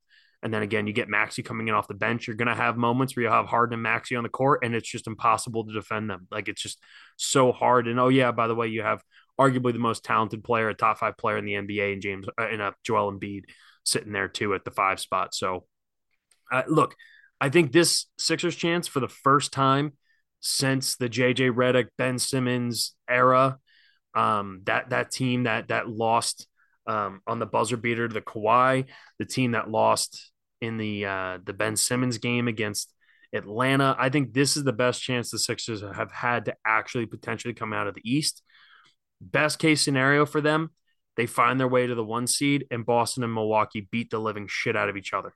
And 0.43 0.53
then 0.53 0.63
again, 0.63 0.87
you 0.87 0.93
get 0.93 1.07
Maxey 1.07 1.43
coming 1.43 1.67
in 1.67 1.75
off 1.75 1.87
the 1.87 1.93
bench. 1.93 2.27
You're 2.27 2.35
going 2.35 2.47
to 2.47 2.55
have 2.55 2.75
moments 2.75 3.15
where 3.15 3.23
you 3.23 3.29
have 3.29 3.45
Harden 3.45 3.75
and 3.75 3.83
Maxey 3.83 4.15
on 4.15 4.23
the 4.23 4.29
court, 4.29 4.61
and 4.63 4.73
it's 4.73 4.89
just 4.89 5.05
impossible 5.05 5.65
to 5.65 5.73
defend 5.73 6.09
them. 6.09 6.27
Like 6.31 6.47
it's 6.47 6.61
just 6.61 6.79
so 7.15 7.51
hard. 7.51 7.87
And 7.87 7.99
oh 7.99 8.09
yeah, 8.09 8.31
by 8.31 8.47
the 8.47 8.55
way, 8.55 8.67
you 8.67 8.81
have 8.81 9.03
arguably 9.39 9.73
the 9.73 9.79
most 9.79 10.03
talented 10.03 10.43
player, 10.43 10.69
a 10.69 10.73
top 10.73 10.97
five 10.97 11.15
player 11.17 11.37
in 11.37 11.45
the 11.45 11.53
NBA, 11.53 11.93
and 11.93 12.01
James 12.01 12.27
uh, 12.39 12.47
and 12.47 12.61
uh, 12.61 12.71
Joel 12.83 13.13
Embiid 13.13 13.43
sitting 13.83 14.11
there 14.11 14.27
too 14.27 14.55
at 14.55 14.65
the 14.65 14.71
five 14.71 14.99
spot. 14.99 15.35
So, 15.35 15.65
uh, 16.51 16.63
look, 16.67 16.95
I 17.39 17.49
think 17.49 17.71
this 17.71 18.07
Sixers 18.17 18.55
chance 18.55 18.87
for 18.87 18.99
the 18.99 19.07
first 19.07 19.53
time 19.53 19.93
since 20.41 20.97
the 20.97 21.07
JJ 21.07 21.51
Redick, 21.51 21.87
Ben 21.97 22.19
Simmons 22.19 22.93
era, 23.09 23.57
um, 24.13 24.61
that 24.65 24.89
that 24.89 25.11
team 25.11 25.43
that 25.43 25.69
that 25.69 25.87
lost 25.87 26.47
um, 26.87 27.21
on 27.25 27.39
the 27.39 27.45
buzzer 27.45 27.77
beater 27.77 28.07
to 28.07 28.13
the 28.13 28.21
Kawhi, 28.21 28.85
the 29.19 29.25
team 29.25 29.51
that 29.51 29.69
lost 29.69 30.31
in 30.59 30.77
the 30.77 31.05
uh, 31.05 31.37
the 31.43 31.53
Ben 31.53 31.75
Simmons 31.75 32.17
game 32.17 32.47
against 32.47 32.93
Atlanta. 33.33 33.95
I 33.97 34.09
think 34.09 34.33
this 34.33 34.57
is 34.57 34.63
the 34.63 34.73
best 34.73 35.01
chance 35.01 35.31
the 35.31 35.39
Sixers 35.39 35.81
have 35.81 36.11
had 36.11 36.45
to 36.45 36.55
actually 36.65 37.05
potentially 37.05 37.53
come 37.53 37.71
out 37.71 37.87
of 37.87 37.95
the 37.95 38.01
East. 38.03 38.41
Best 39.21 39.59
case 39.59 39.81
scenario 39.81 40.25
for 40.25 40.41
them, 40.41 40.71
they 41.15 41.27
find 41.27 41.59
their 41.59 41.67
way 41.67 41.85
to 41.85 41.93
the 41.95 42.03
one 42.03 42.25
seed, 42.25 42.65
and 42.71 42.85
Boston 42.85 43.23
and 43.23 43.33
Milwaukee 43.33 43.87
beat 43.91 44.09
the 44.09 44.19
living 44.19 44.47
shit 44.49 44.75
out 44.75 44.89
of 44.89 44.97
each 44.97 45.13
other. 45.13 45.33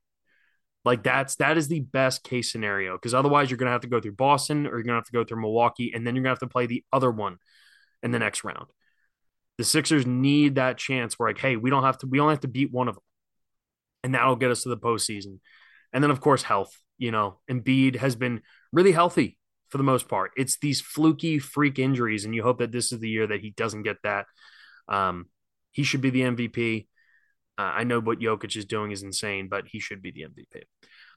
Like 0.86 1.02
that's 1.04 1.36
that 1.38 1.58
is 1.58 1.68
the 1.68 1.80
best 1.80 2.24
case 2.24 2.52
scenario 2.52 2.96
because 2.96 3.16
otherwise 3.16 3.50
you're 3.50 3.58
gonna 3.58 3.72
have 3.72 3.82
to 3.82 3.88
go 3.88 4.00
through 4.00 4.14
Boston 4.14 4.68
or 4.68 4.78
you're 4.78 4.84
gonna 4.84 5.00
have 5.00 5.08
to 5.08 5.12
go 5.12 5.24
through 5.24 5.42
Milwaukee, 5.42 5.92
and 5.94 6.06
then 6.06 6.16
you're 6.16 6.24
gonna 6.24 6.32
have 6.32 6.40
to 6.40 6.48
play 6.48 6.68
the 6.68 6.84
other 6.94 7.10
one 7.10 7.38
in 8.04 8.12
the 8.12 8.20
next 8.20 8.44
round. 8.44 8.68
The 9.58 9.64
Sixers 9.64 10.06
need 10.06 10.56
that 10.56 10.78
chance 10.78 11.18
where 11.18 11.30
like, 11.30 11.40
hey, 11.40 11.56
we 11.56 11.72
don't 11.72 11.84
have 11.84 11.98
to 12.00 12.08
we 12.08 12.20
only 12.20 12.34
have 12.34 12.42
to 12.42 12.48
beat 12.48 12.72
one 12.72 12.88
of 12.88 12.96
them. 12.96 13.04
And 14.04 14.14
that'll 14.14 14.36
get 14.36 14.52
us 14.52 14.62
to 14.64 14.70
the 14.70 14.78
postseason. 14.78 15.40
And 15.92 16.04
then 16.04 16.12
of 16.12 16.22
course 16.22 16.44
health. 16.44 16.78
You 16.98 17.12
know, 17.12 17.40
Embiid 17.52 17.98
has 17.98 18.16
been 18.16 18.42
really 18.72 18.94
healthy 18.94 19.38
for 19.70 19.78
the 19.78 19.84
most 19.84 20.08
part. 20.08 20.32
It's 20.38 20.58
these 20.60 20.80
fluky 20.80 21.40
freak 21.40 21.80
injuries, 21.80 22.24
and 22.24 22.34
you 22.34 22.44
hope 22.44 22.60
that 22.60 22.72
this 22.72 22.92
is 22.94 23.00
the 23.00 23.10
year 23.10 23.28
that 23.28 23.42
he 23.42 23.50
doesn't 23.50 23.84
get 23.84 23.98
that. 24.04 24.28
Um, 24.88 25.26
he 25.72 25.84
should 25.84 26.00
be 26.00 26.12
the 26.12 26.22
MVP. 26.22 26.88
Uh, 27.58 27.62
I 27.62 27.84
know 27.84 28.00
what 28.00 28.20
Jokic 28.20 28.56
is 28.58 28.66
doing 28.66 28.92
is 28.92 29.04
insane, 29.04 29.48
but 29.50 29.66
he 29.68 29.80
should 29.80 30.02
be 30.02 30.12
the 30.12 30.24
MVP. 30.24 30.64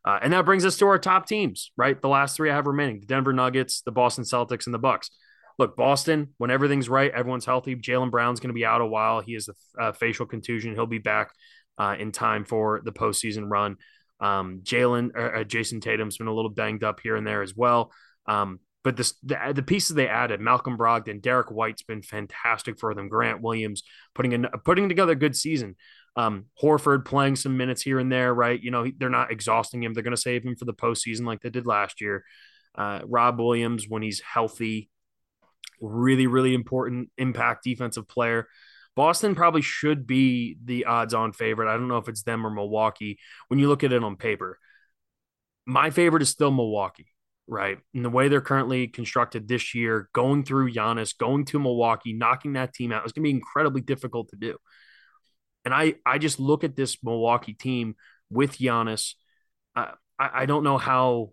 Uh, 0.04 0.18
and 0.22 0.32
that 0.32 0.44
brings 0.44 0.64
us 0.64 0.78
to 0.78 0.86
our 0.86 0.98
top 0.98 1.26
teams, 1.26 1.72
right? 1.76 2.00
The 2.00 2.08
last 2.08 2.36
three 2.36 2.50
I 2.50 2.54
have 2.54 2.66
remaining: 2.66 3.00
the 3.00 3.06
Denver 3.06 3.32
Nuggets, 3.32 3.82
the 3.82 3.92
Boston 3.92 4.24
Celtics, 4.24 4.66
and 4.66 4.74
the 4.74 4.78
Bucks. 4.78 5.10
Look, 5.58 5.76
Boston, 5.76 6.28
when 6.38 6.52
everything's 6.52 6.88
right, 6.88 7.10
everyone's 7.10 7.44
healthy. 7.44 7.74
Jaylen 7.74 8.12
Brown's 8.12 8.38
going 8.38 8.50
to 8.50 8.54
be 8.54 8.64
out 8.64 8.80
a 8.80 8.86
while. 8.86 9.20
He 9.20 9.34
has 9.34 9.48
a 9.48 9.82
uh, 9.82 9.92
facial 9.92 10.24
contusion. 10.24 10.74
He'll 10.74 10.86
be 10.86 10.98
back 10.98 11.32
uh, 11.78 11.96
in 11.98 12.12
time 12.12 12.44
for 12.44 12.80
the 12.84 12.92
postseason 12.92 13.50
run. 13.50 13.76
Um, 14.20 14.60
Jaylen, 14.62 15.10
uh, 15.16 15.44
Jayson 15.44 15.80
Tatum's 15.80 16.16
been 16.16 16.28
a 16.28 16.34
little 16.34 16.50
banged 16.50 16.84
up 16.84 17.00
here 17.00 17.16
and 17.16 17.26
there 17.26 17.42
as 17.42 17.56
well. 17.56 17.92
Um, 18.26 18.60
but 18.84 18.96
this, 18.96 19.14
the, 19.22 19.36
the 19.54 19.62
pieces 19.62 19.94
they 19.94 20.08
added, 20.08 20.40
Malcolm 20.40 20.78
Brogdon, 20.78 21.20
Derrick 21.20 21.50
White's 21.50 21.82
been 21.82 22.02
fantastic 22.02 22.78
for 22.78 22.94
them. 22.94 23.08
Grant 23.08 23.42
Williams 23.42 23.82
putting 24.14 24.32
in 24.32 24.46
putting 24.64 24.88
together 24.88 25.12
a 25.12 25.16
good 25.16 25.36
season. 25.36 25.76
Um, 26.18 26.46
Horford 26.60 27.04
playing 27.04 27.36
some 27.36 27.56
minutes 27.56 27.80
here 27.80 28.00
and 28.00 28.10
there, 28.10 28.34
right? 28.34 28.60
You 28.60 28.72
know, 28.72 28.90
they're 28.98 29.08
not 29.08 29.30
exhausting 29.30 29.84
him. 29.84 29.94
They're 29.94 30.02
going 30.02 30.16
to 30.16 30.20
save 30.20 30.42
him 30.42 30.56
for 30.56 30.64
the 30.64 30.74
postseason 30.74 31.24
like 31.24 31.42
they 31.42 31.48
did 31.48 31.64
last 31.64 32.00
year. 32.00 32.24
Uh, 32.76 33.02
Rob 33.04 33.38
Williams, 33.38 33.86
when 33.88 34.02
he's 34.02 34.20
healthy, 34.20 34.90
really, 35.80 36.26
really 36.26 36.54
important 36.54 37.10
impact 37.18 37.62
defensive 37.62 38.08
player. 38.08 38.48
Boston 38.96 39.36
probably 39.36 39.62
should 39.62 40.08
be 40.08 40.56
the 40.64 40.86
odds 40.86 41.14
on 41.14 41.32
favorite. 41.32 41.72
I 41.72 41.76
don't 41.76 41.86
know 41.86 41.98
if 41.98 42.08
it's 42.08 42.24
them 42.24 42.44
or 42.44 42.50
Milwaukee 42.50 43.20
when 43.46 43.60
you 43.60 43.68
look 43.68 43.84
at 43.84 43.92
it 43.92 44.02
on 44.02 44.16
paper. 44.16 44.58
My 45.66 45.90
favorite 45.90 46.22
is 46.22 46.30
still 46.30 46.50
Milwaukee, 46.50 47.12
right? 47.46 47.78
And 47.94 48.04
the 48.04 48.10
way 48.10 48.26
they're 48.26 48.40
currently 48.40 48.88
constructed 48.88 49.46
this 49.46 49.72
year, 49.72 50.08
going 50.12 50.42
through 50.44 50.72
Giannis, 50.72 51.16
going 51.16 51.44
to 51.44 51.60
Milwaukee, 51.60 52.12
knocking 52.12 52.54
that 52.54 52.74
team 52.74 52.90
out, 52.90 53.06
is 53.06 53.12
going 53.12 53.22
to 53.22 53.28
be 53.28 53.36
incredibly 53.36 53.82
difficult 53.82 54.30
to 54.30 54.36
do. 54.36 54.56
And 55.64 55.74
I, 55.74 55.94
I 56.06 56.18
just 56.18 56.40
look 56.40 56.64
at 56.64 56.76
this 56.76 56.98
Milwaukee 57.02 57.52
team 57.52 57.96
with 58.30 58.58
Giannis. 58.58 59.14
Uh, 59.76 59.92
I, 60.18 60.42
I 60.42 60.46
don't 60.46 60.64
know 60.64 60.78
how 60.78 61.32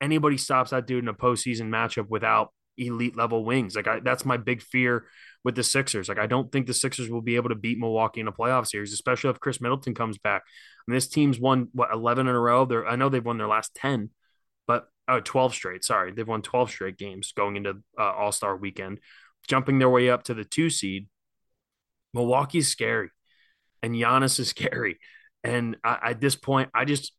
anybody 0.00 0.36
stops 0.36 0.70
that 0.70 0.86
dude 0.86 1.04
in 1.04 1.08
a 1.08 1.14
postseason 1.14 1.68
matchup 1.68 2.08
without 2.08 2.52
elite 2.78 3.16
level 3.16 3.44
wings. 3.44 3.74
Like 3.74 3.88
I, 3.88 4.00
that's 4.00 4.24
my 4.24 4.36
big 4.36 4.62
fear 4.62 5.06
with 5.44 5.54
the 5.54 5.62
Sixers. 5.62 6.08
Like 6.08 6.18
I 6.18 6.26
don't 6.26 6.50
think 6.50 6.66
the 6.66 6.74
Sixers 6.74 7.10
will 7.10 7.22
be 7.22 7.36
able 7.36 7.48
to 7.48 7.54
beat 7.54 7.78
Milwaukee 7.78 8.20
in 8.20 8.28
a 8.28 8.32
playoff 8.32 8.66
series, 8.66 8.92
especially 8.92 9.30
if 9.30 9.40
Khris 9.40 9.60
Middleton 9.60 9.94
comes 9.94 10.18
back. 10.18 10.42
And 10.86 10.94
this 10.94 11.08
team's 11.08 11.40
won 11.40 11.68
what 11.72 11.92
11 11.92 12.26
in 12.26 12.34
a 12.34 12.38
row. 12.40 12.64
They're 12.64 12.86
I 12.86 12.96
know 12.96 13.08
they've 13.08 13.24
won 13.24 13.38
their 13.38 13.48
last 13.48 13.74
10, 13.74 14.10
but 14.66 14.88
oh, 15.08 15.20
12 15.20 15.54
straight. 15.54 15.84
Sorry, 15.84 16.12
they've 16.12 16.26
won 16.26 16.42
12 16.42 16.70
straight 16.70 16.98
games 16.98 17.32
going 17.32 17.56
into 17.56 17.82
uh, 17.98 18.12
All 18.12 18.32
Star 18.32 18.56
Weekend, 18.56 19.00
jumping 19.48 19.78
their 19.78 19.90
way 19.90 20.10
up 20.10 20.24
to 20.24 20.34
the 20.34 20.44
two 20.44 20.70
seed. 20.70 21.08
Milwaukee's 22.14 22.68
scary, 22.68 23.10
and 23.86 23.94
Giannis 23.94 24.38
is 24.40 24.48
scary. 24.50 24.98
And 25.42 25.76
I, 25.82 26.10
at 26.10 26.20
this 26.20 26.36
point, 26.36 26.70
I 26.74 26.84
just 26.84 27.12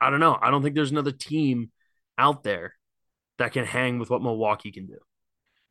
I 0.00 0.10
don't 0.10 0.20
know. 0.20 0.36
I 0.40 0.50
don't 0.50 0.62
think 0.62 0.74
there's 0.74 0.90
another 0.90 1.12
team 1.12 1.70
out 2.18 2.42
there 2.42 2.74
that 3.38 3.52
can 3.52 3.64
hang 3.64 3.98
with 3.98 4.10
what 4.10 4.22
Milwaukee 4.22 4.72
can 4.72 4.86
do. 4.86 4.98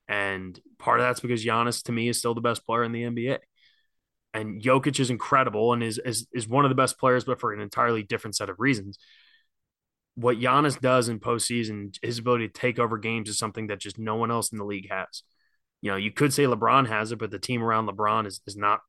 And 0.08 0.60
part 0.78 1.00
of 1.00 1.06
that's 1.06 1.20
because 1.20 1.46
Giannis 1.46 1.84
to 1.84 1.92
me 1.92 2.10
is 2.10 2.18
still 2.18 2.34
the 2.34 2.42
best 2.42 2.66
player 2.66 2.84
in 2.84 2.92
the 2.92 3.04
NBA. 3.04 3.40
And 4.34 4.62
Jokic 4.62 5.00
is 5.00 5.10
incredible 5.10 5.74
and 5.74 5.84
is, 5.84 6.00
is 6.04 6.28
is 6.32 6.48
one 6.48 6.64
of 6.64 6.70
the 6.70 6.76
best 6.76 7.00
players, 7.00 7.26
but 7.26 7.40
for 7.40 7.54
an 7.54 7.60
entirely 7.60 8.04
different 8.04 8.36
set 8.36 8.50
of 8.50 8.60
reasons. 8.60 8.98
What 10.16 10.38
Giannis 10.38 10.80
does 10.80 11.10
in 11.10 11.20
postseason, 11.20 11.96
his 12.02 12.20
ability 12.20 12.48
to 12.48 12.54
take 12.54 12.78
over 12.78 12.98
games 12.98 13.30
is 13.30 13.38
something 13.38 13.68
that 13.68 13.80
just 13.80 13.98
no 13.98 14.16
one 14.16 14.32
else 14.32 14.52
in 14.52 14.58
the 14.58 14.66
league 14.66 14.90
has. 14.92 15.24
You 15.82 15.92
know, 15.92 15.98
you 15.98 16.12
could 16.12 16.34
say 16.34 16.44
LeBron 16.44 16.88
has 16.88 17.12
it, 17.12 17.20
but 17.20 17.32
the 17.32 17.40
team 17.40 17.64
around 17.64 17.88
LeBron 17.88 18.28
is, 18.28 18.42
is 18.46 18.58
not 18.58 18.82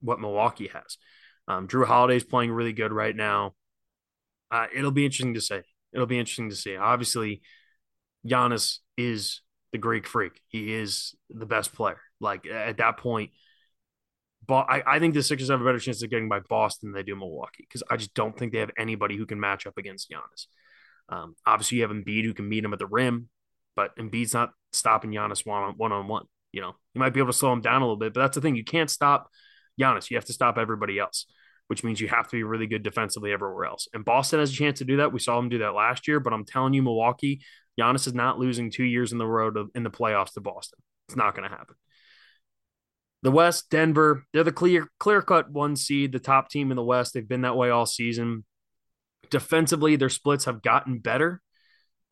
what 0.00 0.20
Milwaukee 0.20 0.68
has. 0.68 0.98
Um, 1.46 1.66
Jrue 1.66 1.86
Holiday's 1.86 2.24
playing 2.24 2.52
really 2.52 2.72
good 2.72 2.92
right 2.92 3.14
now. 3.14 3.54
Uh, 4.50 4.66
it'll 4.74 4.90
be 4.90 5.04
interesting 5.04 5.34
to 5.34 5.40
see. 5.40 5.60
It'll 5.92 6.06
be 6.06 6.18
interesting 6.18 6.50
to 6.50 6.56
see. 6.56 6.76
Obviously, 6.76 7.42
Giannis 8.26 8.78
is 8.96 9.40
the 9.72 9.78
Greek 9.78 10.06
freak. 10.06 10.40
He 10.48 10.72
is 10.74 11.14
the 11.30 11.46
best 11.46 11.72
player. 11.72 12.00
Like 12.20 12.46
at 12.46 12.78
that 12.78 12.96
point, 12.98 13.30
but 14.46 14.66
I, 14.68 14.82
I 14.86 14.98
think 14.98 15.14
the 15.14 15.22
Sixers 15.22 15.50
have 15.50 15.60
a 15.60 15.64
better 15.64 15.78
chance 15.78 16.02
of 16.02 16.10
getting 16.10 16.28
by 16.28 16.40
Boston 16.40 16.90
than 16.90 16.96
they 16.96 17.02
do 17.04 17.14
Milwaukee 17.14 17.66
because 17.68 17.82
I 17.90 17.96
just 17.96 18.14
don't 18.14 18.36
think 18.36 18.52
they 18.52 18.60
have 18.60 18.70
anybody 18.78 19.16
who 19.16 19.26
can 19.26 19.38
match 19.38 19.66
up 19.66 19.76
against 19.76 20.10
Giannis. 20.10 20.46
Um, 21.10 21.36
obviously, 21.46 21.78
you 21.78 21.82
have 21.82 21.92
Embiid 21.92 22.24
who 22.24 22.34
can 22.34 22.48
meet 22.48 22.64
him 22.64 22.72
at 22.72 22.78
the 22.78 22.86
rim, 22.86 23.28
but 23.76 23.94
Embiid's 23.96 24.34
not 24.34 24.50
stopping 24.72 25.10
Giannis 25.10 25.46
one 25.46 25.62
on 25.62 25.74
one 25.74 25.92
on 25.92 26.08
one. 26.08 26.24
You 26.52 26.62
know, 26.62 26.74
you 26.94 26.98
might 26.98 27.12
be 27.12 27.20
able 27.20 27.32
to 27.32 27.38
slow 27.38 27.52
him 27.52 27.60
down 27.60 27.82
a 27.82 27.84
little 27.84 27.96
bit, 27.96 28.14
but 28.14 28.20
that's 28.20 28.34
the 28.34 28.40
thing. 28.40 28.56
You 28.56 28.64
can't 28.64 28.90
stop 28.90 29.28
Giannis. 29.78 30.10
You 30.10 30.16
have 30.16 30.24
to 30.26 30.32
stop 30.32 30.58
everybody 30.58 30.98
else, 30.98 31.26
which 31.68 31.84
means 31.84 32.00
you 32.00 32.08
have 32.08 32.28
to 32.28 32.36
be 32.36 32.42
really 32.42 32.66
good 32.66 32.82
defensively 32.82 33.32
everywhere 33.32 33.66
else. 33.66 33.88
And 33.94 34.04
Boston 34.04 34.40
has 34.40 34.50
a 34.50 34.54
chance 34.54 34.78
to 34.78 34.84
do 34.84 34.98
that. 34.98 35.12
We 35.12 35.20
saw 35.20 35.36
them 35.36 35.48
do 35.48 35.58
that 35.58 35.74
last 35.74 36.08
year, 36.08 36.20
but 36.20 36.32
I'm 36.32 36.44
telling 36.44 36.74
you, 36.74 36.82
Milwaukee, 36.82 37.40
Giannis 37.78 38.06
is 38.06 38.14
not 38.14 38.38
losing 38.38 38.70
two 38.70 38.84
years 38.84 39.12
in 39.12 39.18
the 39.18 39.26
road 39.26 39.56
of, 39.56 39.70
in 39.74 39.82
the 39.82 39.90
playoffs 39.90 40.32
to 40.34 40.40
Boston. 40.40 40.78
It's 41.08 41.16
not 41.16 41.34
going 41.34 41.48
to 41.48 41.56
happen. 41.56 41.76
The 43.22 43.30
West, 43.30 43.70
Denver, 43.70 44.24
they're 44.32 44.44
the 44.44 44.52
clear 44.52 44.90
clear 45.00 45.22
cut 45.22 45.50
one 45.50 45.74
seed, 45.74 46.12
the 46.12 46.20
top 46.20 46.50
team 46.50 46.70
in 46.70 46.76
the 46.76 46.84
West. 46.84 47.14
They've 47.14 47.26
been 47.26 47.42
that 47.42 47.56
way 47.56 47.70
all 47.70 47.86
season. 47.86 48.44
Defensively, 49.30 49.96
their 49.96 50.08
splits 50.08 50.44
have 50.44 50.62
gotten 50.62 51.00
better. 51.00 51.40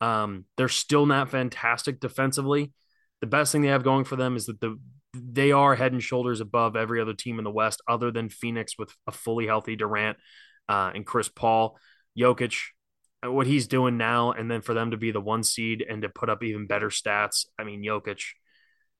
Um, 0.01 0.45
they're 0.57 0.67
still 0.67 1.05
not 1.05 1.29
fantastic 1.29 1.99
defensively. 1.99 2.73
The 3.21 3.27
best 3.27 3.51
thing 3.51 3.61
they 3.61 3.69
have 3.69 3.83
going 3.83 4.03
for 4.03 4.15
them 4.15 4.35
is 4.35 4.45
that 4.47 4.59
the 4.59 4.79
they 5.21 5.51
are 5.51 5.75
head 5.75 5.93
and 5.93 6.03
shoulders 6.03 6.41
above 6.41 6.75
every 6.75 7.01
other 7.01 7.13
team 7.13 7.37
in 7.37 7.43
the 7.43 7.51
West, 7.51 7.81
other 7.87 8.11
than 8.11 8.29
Phoenix 8.29 8.77
with 8.77 8.93
a 9.07 9.11
fully 9.11 9.47
healthy 9.47 9.75
Durant 9.75 10.17
uh, 10.69 10.91
and 10.93 11.05
Chris 11.05 11.29
Paul. 11.29 11.77
Jokic, 12.17 12.55
what 13.23 13.47
he's 13.47 13.67
doing 13.67 13.97
now, 13.97 14.31
and 14.31 14.49
then 14.49 14.61
for 14.61 14.73
them 14.73 14.91
to 14.91 14.97
be 14.97 15.11
the 15.11 15.21
one 15.21 15.43
seed 15.43 15.85
and 15.87 16.01
to 16.01 16.09
put 16.09 16.29
up 16.29 16.43
even 16.43 16.67
better 16.67 16.89
stats. 16.89 17.45
I 17.57 17.63
mean, 17.63 17.83
Jokic, 17.83 18.23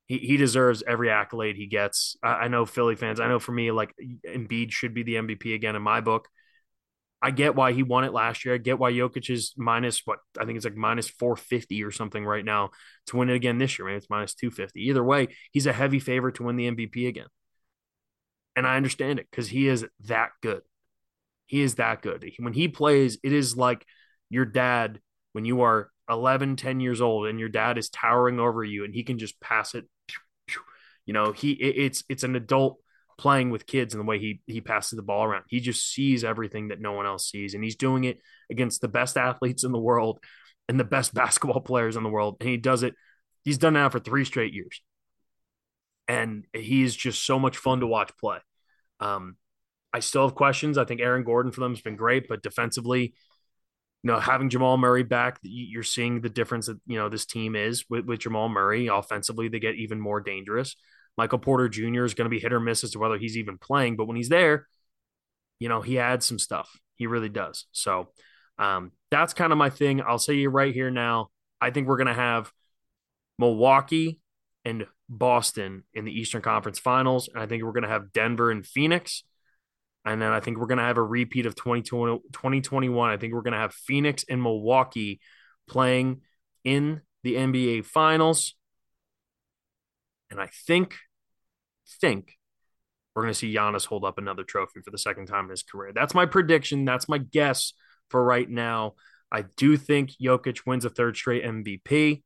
he, 0.08 0.18
he 0.20 0.38
deserves 0.38 0.84
every 0.88 1.10
accolade 1.10 1.56
he 1.56 1.68
gets. 1.68 2.16
I, 2.24 2.28
I 2.28 2.48
know 2.48 2.66
Philly 2.66 2.96
fans. 2.96 3.20
I 3.20 3.28
know 3.28 3.40
for 3.40 3.52
me, 3.52 3.72
like 3.72 3.94
Embiid 4.26 4.72
should 4.72 4.94
be 4.94 5.04
the 5.04 5.16
MVP 5.16 5.54
again 5.54 5.76
in 5.76 5.82
my 5.82 6.02
book. 6.02 6.28
I 7.22 7.32
get 7.32 7.56
why 7.56 7.74
he 7.74 7.84
won 7.84 8.04
it 8.04 8.14
last 8.14 8.46
year. 8.46 8.54
I 8.54 8.58
get 8.58 8.78
why 8.78 8.92
Jokic 8.92 9.30
is 9.30 9.54
minus 9.58 10.02
what 10.06 10.20
I 10.40 10.46
think 10.46 10.56
it's 10.56 10.66
like 10.66 10.76
minus 10.76 11.10
450 11.10 11.84
or 11.84 11.92
something 11.92 12.24
right 12.24 12.46
now 12.46 12.70
to 13.08 13.18
win 13.18 13.30
it 13.30 13.36
again 13.36 13.58
this 13.58 13.78
year. 13.78 13.88
Maybe 13.88 13.98
it's 13.98 14.10
minus 14.10 14.36
250. 14.36 14.82
Either 14.82 15.04
way, 15.04 15.30
he's 15.52 15.66
a 15.66 15.74
heavy 15.74 16.00
favorite 16.00 16.36
to 16.36 16.44
win 16.44 16.58
the 16.58 16.70
MVP 16.70 17.08
again. 17.08 17.28
And 18.56 18.68
I 18.68 18.76
understand 18.76 19.20
it 19.20 19.28
because 19.30 19.48
he 19.48 19.68
is 19.68 19.86
that 20.06 20.30
good. 20.42 20.62
He 21.48 21.62
is 21.62 21.76
that 21.76 22.02
good. 22.02 22.30
When 22.40 22.54
he 22.54 22.68
plays, 22.68 23.18
it 23.24 23.34
is 23.34 23.58
like 23.58 23.86
your 24.30 24.46
dad 24.46 25.00
when 25.34 25.46
you 25.46 25.62
are 25.62 25.90
11, 26.10 26.56
10 26.56 26.80
years 26.80 27.02
old 27.02 27.28
and 27.28 27.40
your 27.40 27.50
dad 27.50 27.78
is 27.78 27.90
towering 27.90 28.40
over 28.40 28.64
you 28.64 28.84
and 28.84 28.94
he 28.94 29.04
can 29.04 29.18
just 29.18 29.40
pass 29.40 29.76
it. 29.76 29.86
You 31.06 31.14
know, 31.14 31.32
he 31.32 31.52
it's 31.52 32.04
it's 32.10 32.24
an 32.24 32.36
adult 32.36 32.80
playing 33.18 33.50
with 33.50 33.66
kids 33.66 33.94
and 33.94 34.02
the 34.02 34.06
way 34.06 34.20
he 34.20 34.42
he 34.46 34.62
passes 34.62 34.96
the 34.96 35.04
ball 35.04 35.24
around. 35.24 35.46
He 35.48 35.60
just 35.60 35.92
sees 35.92 36.24
everything 36.24 36.70
that 36.70 36.80
no 36.80 36.94
one 36.94 37.06
else 37.06 37.30
sees, 37.30 37.54
and 37.54 37.64
he's 37.64 37.76
doing 37.76 38.04
it 38.04 38.20
against 38.50 38.82
the 38.82 38.88
best 38.88 39.18
athletes 39.18 39.64
in 39.64 39.72
the 39.72 39.80
world 39.80 40.20
and 40.70 40.80
the 40.80 40.84
best 40.84 41.14
basketball 41.14 41.62
players 41.62 41.96
in 41.96 42.04
the 42.04 42.10
world. 42.10 42.38
And 42.40 42.50
he 42.50 42.58
does 42.58 42.84
it. 42.84 42.94
He's 43.44 43.58
done 43.58 43.74
now 43.74 43.90
for 43.90 44.00
three 44.00 44.26
straight 44.26 44.54
years, 44.54 44.82
and 46.08 46.46
he's 46.54 46.96
just 46.96 47.26
so 47.26 47.40
much 47.40 47.58
fun 47.58 47.80
to 47.80 47.88
watch 47.88 48.12
play. 48.20 48.40
Um, 49.00 49.38
I 49.94 50.00
still 50.00 50.28
have 50.28 50.36
questions. 50.36 50.78
I 50.78 50.86
think 50.86 51.02
Aaron 51.02 51.24
Gordon 51.24 51.52
for 51.52 51.62
them 51.62 51.74
has 51.74 51.82
been 51.82 51.96
great, 51.96 52.28
but 52.28 52.44
defensively, 52.44 53.16
you 54.04 54.12
know, 54.12 54.20
having 54.20 54.50
Jamal 54.50 54.78
Murray 54.78 55.04
back, 55.04 55.40
you're 55.42 55.84
seeing 55.84 56.22
the 56.22 56.30
difference 56.30 56.68
that 56.68 56.80
you 56.86 56.98
know 56.98 57.10
this 57.10 57.26
team 57.26 57.56
is 57.56 57.86
with, 57.90 58.06
with 58.06 58.20
Jamal 58.20 58.50
Murray. 58.50 58.88
Offensively, 58.88 59.48
they 59.48 59.60
get 59.60 59.76
even 59.76 60.00
more 60.00 60.22
dangerous. 60.22 60.76
Michael 61.18 61.40
Porter 61.40 61.68
Jr. 61.68 62.06
is 62.06 62.14
going 62.14 62.26
to 62.26 62.30
be 62.30 62.40
hit 62.40 62.54
or 62.54 62.60
miss 62.60 62.84
as 62.84 62.92
to 62.92 63.00
whether 63.00 63.18
he's 63.18 63.38
even 63.38 63.58
playing, 63.58 63.96
but 63.96 64.06
when 64.06 64.18
he's 64.18 64.30
there, 64.30 64.68
you 65.60 65.70
know, 65.70 65.82
he 65.82 66.00
adds 66.00 66.26
some 66.26 66.40
stuff. 66.40 66.70
He 66.96 67.08
really 67.08 67.30
does. 67.30 67.66
So 67.72 68.10
um, 68.60 68.92
that's 69.12 69.34
kind 69.34 69.52
of 69.52 69.58
my 69.58 69.70
thing. 69.70 70.02
I'll 70.02 70.20
say 70.20 70.36
you 70.36 70.50
right 70.50 70.74
here 70.74 70.92
now. 70.92 71.30
I 71.60 71.72
think 71.72 71.88
we're 71.88 71.98
going 71.98 72.08
to 72.08 72.14
have 72.14 72.52
Milwaukee 73.40 74.20
and 74.66 74.86
Boston 75.10 75.84
in 75.94 76.06
the 76.06 76.12
Eastern 76.12 76.42
Conference 76.42 76.80
Finals. 76.80 77.30
And 77.34 77.42
I 77.42 77.48
think 77.48 77.64
we're 77.64 77.72
going 77.72 77.84
to 77.84 77.90
have 77.90 78.12
Denver 78.12 78.52
and 78.52 78.66
Phoenix. 78.66 79.24
And 80.06 80.22
then 80.22 80.32
I 80.32 80.40
think 80.40 80.58
we're 80.58 80.68
going 80.68 80.78
to 80.78 80.84
have 80.84 80.98
a 80.98 81.04
repeat 81.04 81.46
of 81.46 81.56
2020, 81.56 82.20
2021. 82.32 83.10
I 83.10 83.18
think 83.18 83.34
we're 83.34 83.42
going 83.42 83.54
to 83.54 83.60
have 83.60 83.74
Phoenix 83.74 84.24
and 84.30 84.42
Milwaukee 84.42 85.20
playing 85.68 86.22
in 86.64 87.02
the 87.24 87.36
NBA 87.36 87.86
Finals. 87.86 88.56
And 90.30 90.40
I 90.40 90.50
think 90.66 90.96
think 92.02 92.38
we're 93.16 93.24
going 93.24 93.34
to 93.34 93.40
see 93.40 93.54
Giannis 93.54 93.86
hold 93.86 94.06
up 94.06 94.18
another 94.18 94.44
trophy 94.44 94.82
for 94.86 94.92
the 94.92 94.98
second 94.98 95.26
time 95.26 95.46
in 95.46 95.50
his 95.52 95.64
career. 95.64 95.92
That's 95.94 96.14
my 96.14 96.26
prediction. 96.26 96.86
That's 96.86 97.10
my 97.10 97.18
guess 97.18 97.74
for 98.10 98.24
right 98.24 98.50
now. 98.50 98.94
I 99.32 99.46
do 99.58 99.76
think 99.76 100.12
Jokic 100.22 100.66
wins 100.66 100.86
a 100.86 100.90
third 100.90 101.18
straight 101.18 101.44
MVP. 101.44 102.22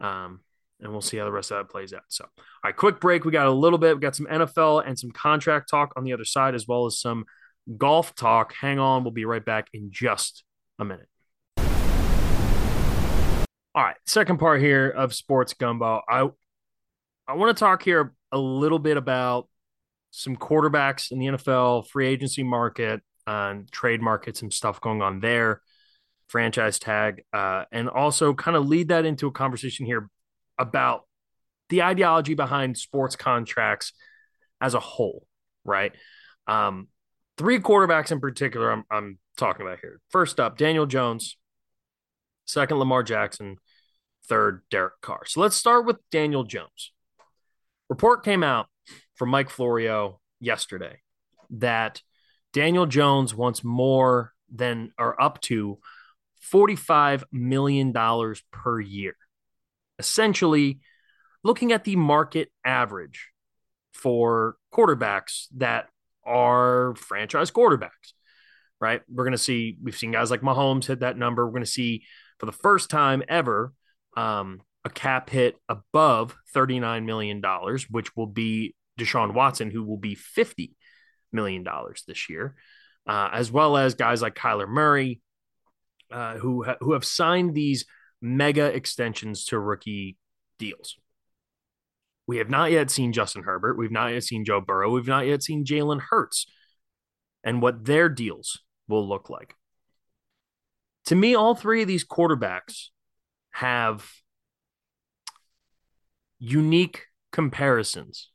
Um, 0.00 0.40
and 0.80 0.90
we'll 0.90 1.00
see 1.00 1.16
how 1.16 1.24
the 1.24 1.32
rest 1.32 1.50
of 1.50 1.58
that 1.58 1.70
plays 1.70 1.92
out. 1.92 2.02
So, 2.08 2.24
all 2.24 2.44
right, 2.64 2.76
quick 2.76 2.98
break. 2.98 3.24
We 3.24 3.30
got 3.30 3.46
a 3.46 3.52
little 3.52 3.78
bit. 3.78 3.94
We 3.94 4.00
got 4.00 4.16
some 4.16 4.26
NFL 4.26 4.86
and 4.86 4.98
some 4.98 5.12
contract 5.12 5.68
talk 5.68 5.92
on 5.96 6.04
the 6.04 6.12
other 6.12 6.24
side, 6.24 6.54
as 6.54 6.66
well 6.66 6.86
as 6.86 6.98
some 6.98 7.24
golf 7.76 8.14
talk. 8.14 8.54
Hang 8.54 8.78
on. 8.78 9.04
We'll 9.04 9.12
be 9.12 9.24
right 9.24 9.44
back 9.44 9.68
in 9.72 9.90
just 9.92 10.42
a 10.78 10.84
minute. 10.84 11.08
All 13.74 13.82
right, 13.82 13.96
second 14.06 14.38
part 14.38 14.60
here 14.60 14.88
of 14.90 15.14
Sports 15.14 15.54
Gumbo. 15.54 16.02
I 16.08 16.28
I 17.26 17.34
want 17.34 17.56
to 17.56 17.60
talk 17.60 17.82
here 17.82 18.12
a 18.32 18.38
little 18.38 18.78
bit 18.78 18.96
about 18.96 19.48
some 20.10 20.36
quarterbacks 20.36 21.10
in 21.10 21.18
the 21.18 21.26
NFL 21.26 21.88
free 21.88 22.06
agency 22.06 22.42
market 22.42 23.00
and 23.26 23.70
trade 23.70 24.02
market, 24.02 24.36
some 24.36 24.50
stuff 24.50 24.80
going 24.80 25.02
on 25.02 25.20
there, 25.20 25.60
franchise 26.28 26.78
tag, 26.78 27.22
uh, 27.32 27.64
and 27.70 27.88
also 27.88 28.34
kind 28.34 28.56
of 28.56 28.66
lead 28.66 28.88
that 28.88 29.04
into 29.04 29.26
a 29.26 29.32
conversation 29.32 29.86
here 29.86 30.08
about 30.58 31.06
the 31.68 31.82
ideology 31.82 32.34
behind 32.34 32.76
sports 32.76 33.16
contracts 33.16 33.92
as 34.60 34.74
a 34.74 34.80
whole, 34.80 35.26
right? 35.64 35.92
Um, 36.46 36.88
three 37.38 37.58
quarterbacks 37.58 38.12
in 38.12 38.20
particular, 38.20 38.70
I'm, 38.70 38.84
I'm 38.90 39.18
talking 39.36 39.66
about 39.66 39.78
here. 39.80 40.00
First 40.10 40.40
up, 40.40 40.58
Daniel 40.58 40.86
Jones. 40.86 41.36
Second, 42.44 42.78
Lamar 42.78 43.02
Jackson. 43.02 43.56
Third, 44.28 44.62
Derek 44.70 45.00
Carr. 45.00 45.24
So 45.26 45.40
let's 45.40 45.56
start 45.56 45.86
with 45.86 45.96
Daniel 46.10 46.44
Jones. 46.44 46.92
Report 47.92 48.24
came 48.24 48.42
out 48.42 48.68
from 49.16 49.28
Mike 49.28 49.50
Florio 49.50 50.18
yesterday 50.40 51.02
that 51.50 52.00
Daniel 52.54 52.86
Jones 52.86 53.34
wants 53.34 53.62
more 53.62 54.32
than 54.50 54.92
or 54.98 55.20
up 55.20 55.42
to 55.42 55.78
$45 56.50 57.24
million 57.30 57.92
per 58.50 58.80
year. 58.80 59.14
Essentially, 59.98 60.80
looking 61.44 61.70
at 61.70 61.84
the 61.84 61.96
market 61.96 62.50
average 62.64 63.28
for 63.92 64.56
quarterbacks 64.72 65.48
that 65.58 65.90
are 66.24 66.94
franchise 66.96 67.50
quarterbacks, 67.50 68.14
right? 68.80 69.02
We're 69.06 69.24
going 69.24 69.32
to 69.32 69.38
see, 69.38 69.76
we've 69.82 69.98
seen 69.98 70.12
guys 70.12 70.30
like 70.30 70.40
Mahomes 70.40 70.86
hit 70.86 71.00
that 71.00 71.18
number. 71.18 71.44
We're 71.44 71.52
going 71.52 71.62
to 71.62 71.70
see 71.70 72.04
for 72.38 72.46
the 72.46 72.52
first 72.52 72.88
time 72.88 73.22
ever 73.28 73.74
um, 74.16 74.62
a 74.84 74.90
cap 74.90 75.30
hit 75.30 75.56
above 75.68 76.36
$39 76.54 77.04
million, 77.04 77.42
which 77.90 78.16
will 78.16 78.26
be 78.26 78.74
Deshaun 78.98 79.34
Watson, 79.34 79.70
who 79.70 79.84
will 79.84 79.96
be 79.96 80.16
$50 80.16 80.72
million 81.32 81.66
this 82.06 82.28
year, 82.28 82.56
uh, 83.06 83.30
as 83.32 83.50
well 83.50 83.76
as 83.76 83.94
guys 83.94 84.22
like 84.22 84.34
Kyler 84.34 84.68
Murray, 84.68 85.20
uh, 86.10 86.36
who, 86.36 86.64
ha- 86.64 86.76
who 86.80 86.92
have 86.92 87.04
signed 87.04 87.54
these 87.54 87.84
mega 88.20 88.66
extensions 88.66 89.46
to 89.46 89.58
rookie 89.58 90.16
deals. 90.58 90.96
We 92.26 92.38
have 92.38 92.50
not 92.50 92.70
yet 92.70 92.90
seen 92.90 93.12
Justin 93.12 93.42
Herbert. 93.42 93.76
We've 93.76 93.90
not 93.90 94.12
yet 94.12 94.22
seen 94.22 94.44
Joe 94.44 94.60
Burrow. 94.60 94.90
We've 94.90 95.06
not 95.06 95.26
yet 95.26 95.42
seen 95.42 95.64
Jalen 95.64 96.00
Hurts 96.10 96.46
and 97.42 97.60
what 97.60 97.84
their 97.84 98.08
deals 98.08 98.60
will 98.88 99.08
look 99.08 99.28
like. 99.28 99.54
To 101.06 101.16
me, 101.16 101.34
all 101.34 101.54
three 101.54 101.82
of 101.82 101.88
these 101.88 102.06
quarterbacks 102.06 102.88
have 103.50 104.08
unique 106.42 107.04
comparisons. 107.30 108.30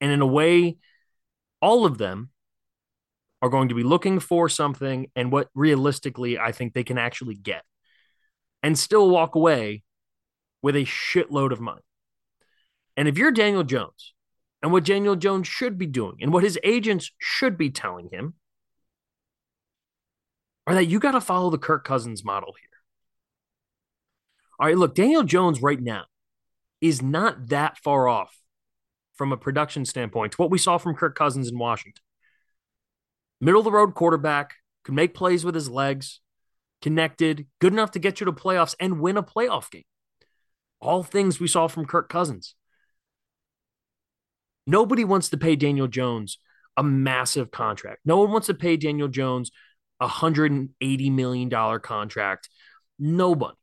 And 0.00 0.10
in 0.10 0.20
a 0.20 0.26
way, 0.26 0.78
all 1.60 1.86
of 1.86 1.96
them 1.96 2.30
are 3.40 3.48
going 3.48 3.68
to 3.68 3.74
be 3.74 3.84
looking 3.84 4.18
for 4.18 4.48
something 4.48 5.06
and 5.14 5.30
what 5.30 5.48
realistically 5.54 6.40
I 6.40 6.50
think 6.50 6.74
they 6.74 6.82
can 6.82 6.98
actually 6.98 7.36
get 7.36 7.62
and 8.64 8.76
still 8.76 9.08
walk 9.08 9.36
away 9.36 9.84
with 10.60 10.74
a 10.74 10.84
shitload 10.84 11.52
of 11.52 11.60
money. 11.60 11.82
And 12.96 13.06
if 13.06 13.16
you're 13.16 13.30
Daniel 13.30 13.62
Jones 13.62 14.12
and 14.60 14.72
what 14.72 14.84
Daniel 14.84 15.14
Jones 15.14 15.46
should 15.46 15.78
be 15.78 15.86
doing 15.86 16.16
and 16.20 16.32
what 16.32 16.42
his 16.42 16.58
agents 16.64 17.12
should 17.18 17.56
be 17.56 17.70
telling 17.70 18.08
him 18.10 18.34
are 20.66 20.74
that 20.74 20.86
you 20.86 20.98
got 20.98 21.12
to 21.12 21.20
follow 21.20 21.50
the 21.50 21.58
Kirk 21.58 21.84
Cousins 21.84 22.24
model 22.24 22.54
here. 22.60 22.68
All 24.58 24.66
right, 24.66 24.76
look, 24.76 24.96
Daniel 24.96 25.22
Jones 25.22 25.62
right 25.62 25.80
now 25.80 26.06
is 26.82 27.00
not 27.00 27.48
that 27.48 27.78
far 27.78 28.08
off 28.08 28.36
from 29.14 29.32
a 29.32 29.36
production 29.36 29.86
standpoint 29.86 30.32
to 30.32 30.36
what 30.36 30.50
we 30.50 30.58
saw 30.58 30.76
from 30.76 30.96
Kirk 30.96 31.14
Cousins 31.14 31.48
in 31.48 31.58
Washington. 31.58 32.02
Middle 33.40 33.60
of 33.60 33.64
the 33.64 33.72
road 33.72 33.94
quarterback, 33.94 34.54
could 34.84 34.94
make 34.94 35.14
plays 35.14 35.44
with 35.44 35.54
his 35.54 35.70
legs, 35.70 36.20
connected, 36.82 37.46
good 37.60 37.72
enough 37.72 37.92
to 37.92 38.00
get 38.00 38.20
you 38.20 38.24
to 38.26 38.32
playoffs 38.32 38.74
and 38.80 39.00
win 39.00 39.16
a 39.16 39.22
playoff 39.22 39.70
game. 39.70 39.84
All 40.80 41.04
things 41.04 41.38
we 41.38 41.46
saw 41.46 41.68
from 41.68 41.86
Kirk 41.86 42.08
Cousins. 42.08 42.56
Nobody 44.66 45.04
wants 45.04 45.28
to 45.30 45.36
pay 45.36 45.54
Daniel 45.54 45.86
Jones 45.86 46.38
a 46.76 46.82
massive 46.82 47.50
contract. 47.50 48.00
No 48.04 48.18
one 48.18 48.32
wants 48.32 48.48
to 48.48 48.54
pay 48.54 48.76
Daniel 48.76 49.08
Jones 49.08 49.52
a 50.00 50.08
$180 50.08 51.12
million 51.12 51.80
contract. 51.80 52.48
Nobody. 52.98 53.54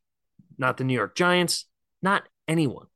Not 0.56 0.76
the 0.76 0.84
New 0.84 0.94
York 0.94 1.14
Giants, 1.16 1.66
not 2.02 2.22
anyone. 2.46 2.86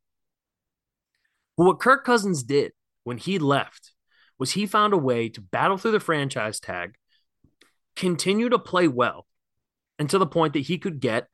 What 1.56 1.80
Kirk 1.80 2.04
Cousins 2.04 2.42
did 2.42 2.72
when 3.04 3.18
he 3.18 3.38
left 3.38 3.92
was 4.38 4.52
he 4.52 4.66
found 4.66 4.92
a 4.92 4.98
way 4.98 5.28
to 5.28 5.40
battle 5.40 5.76
through 5.76 5.92
the 5.92 6.00
franchise 6.00 6.58
tag, 6.58 6.94
continue 7.94 8.48
to 8.48 8.58
play 8.58 8.88
well, 8.88 9.26
and 9.98 10.10
to 10.10 10.18
the 10.18 10.26
point 10.26 10.54
that 10.54 10.60
he 10.60 10.78
could 10.78 11.00
get 11.00 11.28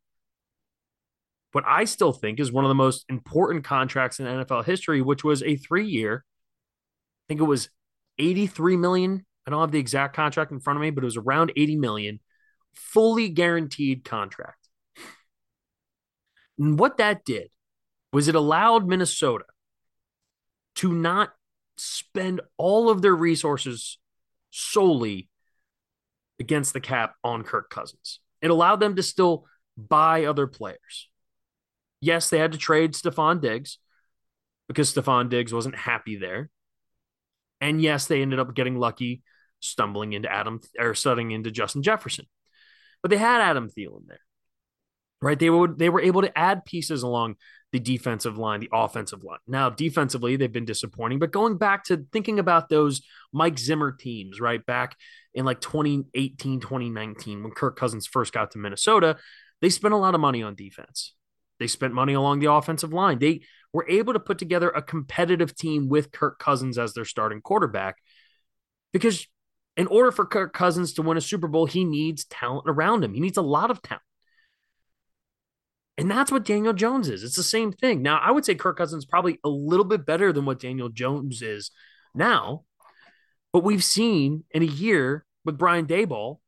what 1.53 1.65
I 1.67 1.85
still 1.85 2.13
think 2.13 2.39
is 2.39 2.53
one 2.53 2.65
of 2.65 2.69
the 2.69 2.75
most 2.75 3.05
important 3.09 3.65
contracts 3.65 4.21
in 4.21 4.27
NFL 4.27 4.65
history, 4.65 5.03
which 5.03 5.25
was 5.25 5.43
a 5.43 5.57
three 5.57 5.87
year, 5.87 6.25
I 6.25 7.25
think 7.29 7.41
it 7.41 7.45
was 7.45 7.71
83 8.19 8.77
million. 8.77 9.27
I 9.47 9.51
don't 9.51 9.61
have 9.61 9.73
the 9.73 9.79
exact 9.79 10.15
contract 10.15 10.53
in 10.53 10.61
front 10.61 10.77
of 10.77 10.83
me, 10.83 10.91
but 10.91 11.03
it 11.03 11.07
was 11.07 11.17
around 11.17 11.53
80 11.57 11.77
million, 11.77 12.21
fully 12.75 13.29
guaranteed 13.29 14.05
contract. 14.05 14.69
And 16.59 16.79
what 16.79 16.99
that 16.99 17.25
did 17.25 17.49
was 18.13 18.29
it 18.29 18.35
allowed 18.35 18.87
Minnesota 18.87 19.45
to 20.81 20.93
not 20.95 21.35
spend 21.77 22.41
all 22.57 22.89
of 22.89 23.03
their 23.03 23.15
resources 23.15 23.99
solely 24.51 25.29
against 26.39 26.73
the 26.73 26.81
cap 26.81 27.17
on 27.23 27.45
Kirk 27.45 27.69
Cousins. 27.69 28.21
It 28.41 28.51
allowed 28.51 28.81
them 28.81 28.97
to 28.97 29.03
still 29.03 29.45
buy 29.77 30.25
other 30.25 30.47
players. 30.47 31.11
Yes, 32.01 32.31
they 32.31 32.39
had 32.39 32.53
to 32.53 32.59
trade 32.59 32.95
Stefon 32.95 33.43
Diggs 33.43 33.77
because 34.69 34.91
Stefon 34.91 35.29
Diggs 35.29 35.53
wasn't 35.53 35.77
happy 35.77 36.17
there. 36.17 36.49
And 37.61 37.83
yes, 37.83 38.07
they 38.07 38.23
ended 38.23 38.39
up 38.39 38.55
getting 38.55 38.77
lucky, 38.79 39.23
stumbling 39.61 40.15
into 40.15 40.33
Adam 40.33 40.63
or 40.79 40.95
studying 40.95 41.31
into 41.31 41.51
Justin 41.51 41.83
Jefferson. 41.83 42.25
But 43.03 43.11
they 43.11 43.19
had 43.19 43.43
Adam 43.43 43.69
Thielen 43.69 44.07
there. 44.09 44.21
Right? 45.23 45.39
They 45.39 45.51
were 45.51 45.69
they 45.69 45.91
were 45.91 46.01
able 46.01 46.23
to 46.23 46.39
add 46.39 46.65
pieces 46.65 47.03
along 47.03 47.37
the 47.73 47.79
defensive 47.79 48.37
line, 48.37 48.61
the 48.61 48.71
offensive 48.73 49.23
line. 49.23 49.39
Now, 49.47 49.71
defensively, 49.71 50.37
they've 50.37 50.53
been 50.53 50.65
disappointing, 50.65 51.19
but 51.19 51.31
going 51.31 51.57
back 51.57 51.85
to 51.85 52.05
thinking 52.13 52.39
about 52.39 52.69
those 52.69 53.03
Mike 53.33 53.59
Zimmer 53.59 53.93
teams, 53.93 54.41
right? 54.41 54.65
Back 54.65 54.97
in 55.35 55.45
like 55.45 55.61
2018, 55.61 56.61
2019, 56.61 57.43
when 57.43 57.53
Kirk 57.53 57.79
Cousins 57.79 58.07
first 58.07 58.33
got 58.33 58.51
to 58.53 58.59
Minnesota, 58.59 59.19
they 59.61 59.71
spent 59.71 59.95
a 59.95 59.99
lot 59.99 60.15
of 60.15 60.21
money 60.21 60.43
on 60.43 60.55
defense. 60.55 61.15
They 61.61 61.67
spent 61.67 61.95
money 61.95 62.15
along 62.15 62.41
the 62.41 62.51
offensive 62.51 62.93
line. 62.93 63.19
They 63.19 63.43
were 63.73 63.87
able 63.89 64.15
to 64.15 64.21
put 64.21 64.39
together 64.39 64.71
a 64.71 64.83
competitive 64.83 65.55
team 65.55 65.89
with 65.89 66.11
Kirk 66.11 66.39
Cousins 66.39 66.79
as 66.79 66.95
their 66.95 67.05
starting 67.05 67.41
quarterback 67.41 67.99
because 68.93 69.29
in 69.77 69.87
order 69.87 70.11
for 70.11 70.27
Kirk 70.27 70.53
Cousins 70.53 70.95
to 70.95 71.03
win 71.03 71.17
a 71.17 71.21
Super 71.21 71.47
Bowl, 71.47 71.67
he 71.67 71.85
needs 71.85 72.25
talent 72.25 72.65
around 72.67 73.05
him. 73.05 73.15
He 73.15 73.21
needs 73.21 73.39
a 73.39 73.43
lot 73.43 73.71
of 73.71 73.81
talent. 73.83 74.03
And 76.01 76.11
that's 76.11 76.33
what 76.33 76.47
Daniel 76.47 76.73
Jones 76.73 77.11
is. 77.11 77.23
It's 77.23 77.37
the 77.37 77.43
same 77.43 77.73
thing. 77.73 78.01
Now, 78.01 78.17
I 78.17 78.31
would 78.31 78.47
say 78.47 78.55
Kirk 78.55 78.79
Cousins 78.79 79.05
probably 79.05 79.39
a 79.45 79.51
little 79.51 79.85
bit 79.85 80.07
better 80.07 80.33
than 80.33 80.47
what 80.47 80.59
Daniel 80.59 80.89
Jones 80.89 81.43
is 81.43 81.71
now. 82.15 82.65
But 83.53 83.65
we've 83.65 83.85
seen 83.85 84.45
in 84.51 84.63
a 84.63 84.67
year 84.67 85.27
with 85.45 85.59
Brian 85.59 85.85
Daboll 85.85 86.39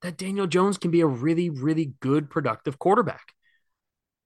that 0.00 0.16
Daniel 0.16 0.46
Jones 0.46 0.78
can 0.78 0.90
be 0.90 1.02
a 1.02 1.06
really, 1.06 1.50
really 1.50 1.92
good, 2.00 2.30
productive 2.30 2.78
quarterback. 2.78 3.34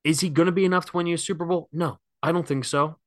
Is 0.04 0.20
he 0.20 0.28
going 0.28 0.46
to 0.46 0.52
be 0.52 0.64
enough 0.64 0.86
to 0.86 0.96
win 0.96 1.08
you 1.08 1.16
a 1.16 1.18
Super 1.18 1.46
Bowl? 1.46 1.68
No, 1.72 1.98
I 2.22 2.30
don't 2.30 2.46
think 2.46 2.64
so. 2.64 3.00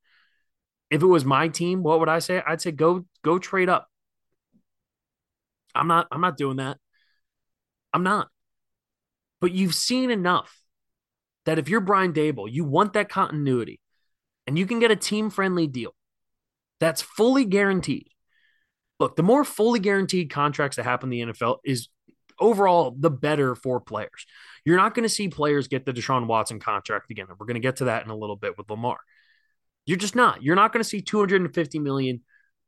If 0.91 1.01
it 1.01 1.07
was 1.07 1.23
my 1.23 1.47
team, 1.47 1.81
what 1.81 2.01
would 2.01 2.09
I 2.09 2.19
say? 2.19 2.43
I'd 2.45 2.59
say 2.59 2.71
go 2.71 3.05
go 3.23 3.39
trade 3.39 3.69
up. 3.69 3.87
I'm 5.73 5.87
not 5.87 6.07
I'm 6.11 6.19
not 6.19 6.35
doing 6.35 6.57
that. 6.57 6.77
I'm 7.93 8.03
not. 8.03 8.27
But 9.39 9.53
you've 9.53 9.75
seen 9.75 10.11
enough 10.11 10.53
that 11.47 11.57
if 11.57 11.69
you're 11.69 11.79
Brian 11.79 12.11
Daboll, 12.11 12.51
you 12.51 12.65
want 12.65 12.93
that 12.93 13.07
continuity 13.07 13.79
and 14.45 14.59
you 14.59 14.67
can 14.67 14.79
get 14.79 14.91
a 14.91 14.97
team 14.97 15.29
friendly 15.29 15.65
deal 15.65 15.95
that's 16.81 17.01
fully 17.01 17.45
guaranteed. 17.45 18.09
Look, 18.99 19.15
the 19.15 19.23
more 19.23 19.45
fully 19.45 19.79
guaranteed 19.79 20.29
contracts 20.29 20.75
that 20.75 20.83
happen 20.83 21.11
in 21.11 21.27
the 21.29 21.33
NFL 21.33 21.59
is 21.63 21.87
overall 22.37 22.93
the 22.99 23.09
better 23.09 23.55
for 23.55 23.79
players. 23.79 24.25
You're 24.65 24.75
not 24.75 24.93
going 24.93 25.03
to 25.03 25.09
see 25.09 25.29
players 25.29 25.69
get 25.69 25.85
the 25.85 25.93
Deshaun 25.93 26.27
Watson 26.27 26.59
contract 26.59 27.11
again. 27.11 27.27
We're 27.29 27.45
going 27.45 27.55
to 27.55 27.61
get 27.61 27.77
to 27.77 27.85
that 27.85 28.03
in 28.03 28.11
a 28.11 28.15
little 28.15 28.35
bit 28.35 28.57
with 28.57 28.69
Lamar. 28.69 28.97
You're 29.85 29.97
just 29.97 30.17
not. 30.17 30.43
You're 30.43 30.55
not 30.57 30.73
going 30.73 30.83
to 30.83 30.89
see 30.89 31.01
250 31.01 31.79
million 31.79 32.23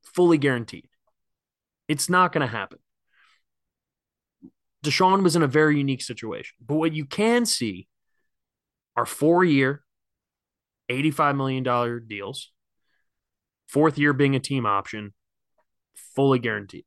fully 0.06 0.38
guaranteed. 0.38 0.88
It's 1.90 2.10
not 2.10 2.32
going 2.32 2.48
to 2.48 2.52
happen. 2.52 2.80
Deshaun 4.86 5.22
was 5.22 5.36
in 5.36 5.44
a 5.44 5.48
very 5.48 5.78
unique 5.78 6.02
situation. 6.02 6.56
But 6.66 6.76
what 6.76 6.94
you 6.94 7.04
can 7.04 7.46
see 7.46 7.90
are 9.00 9.06
four 9.06 9.46
year, 9.46 9.82
$85 10.92 11.38
million 11.38 12.06
deals, 12.06 12.52
fourth 13.70 13.98
year 13.98 14.12
being 14.12 14.36
a 14.36 14.42
team 14.42 14.66
option, 14.66 15.14
fully 16.16 16.38
guaranteed. 16.38 16.84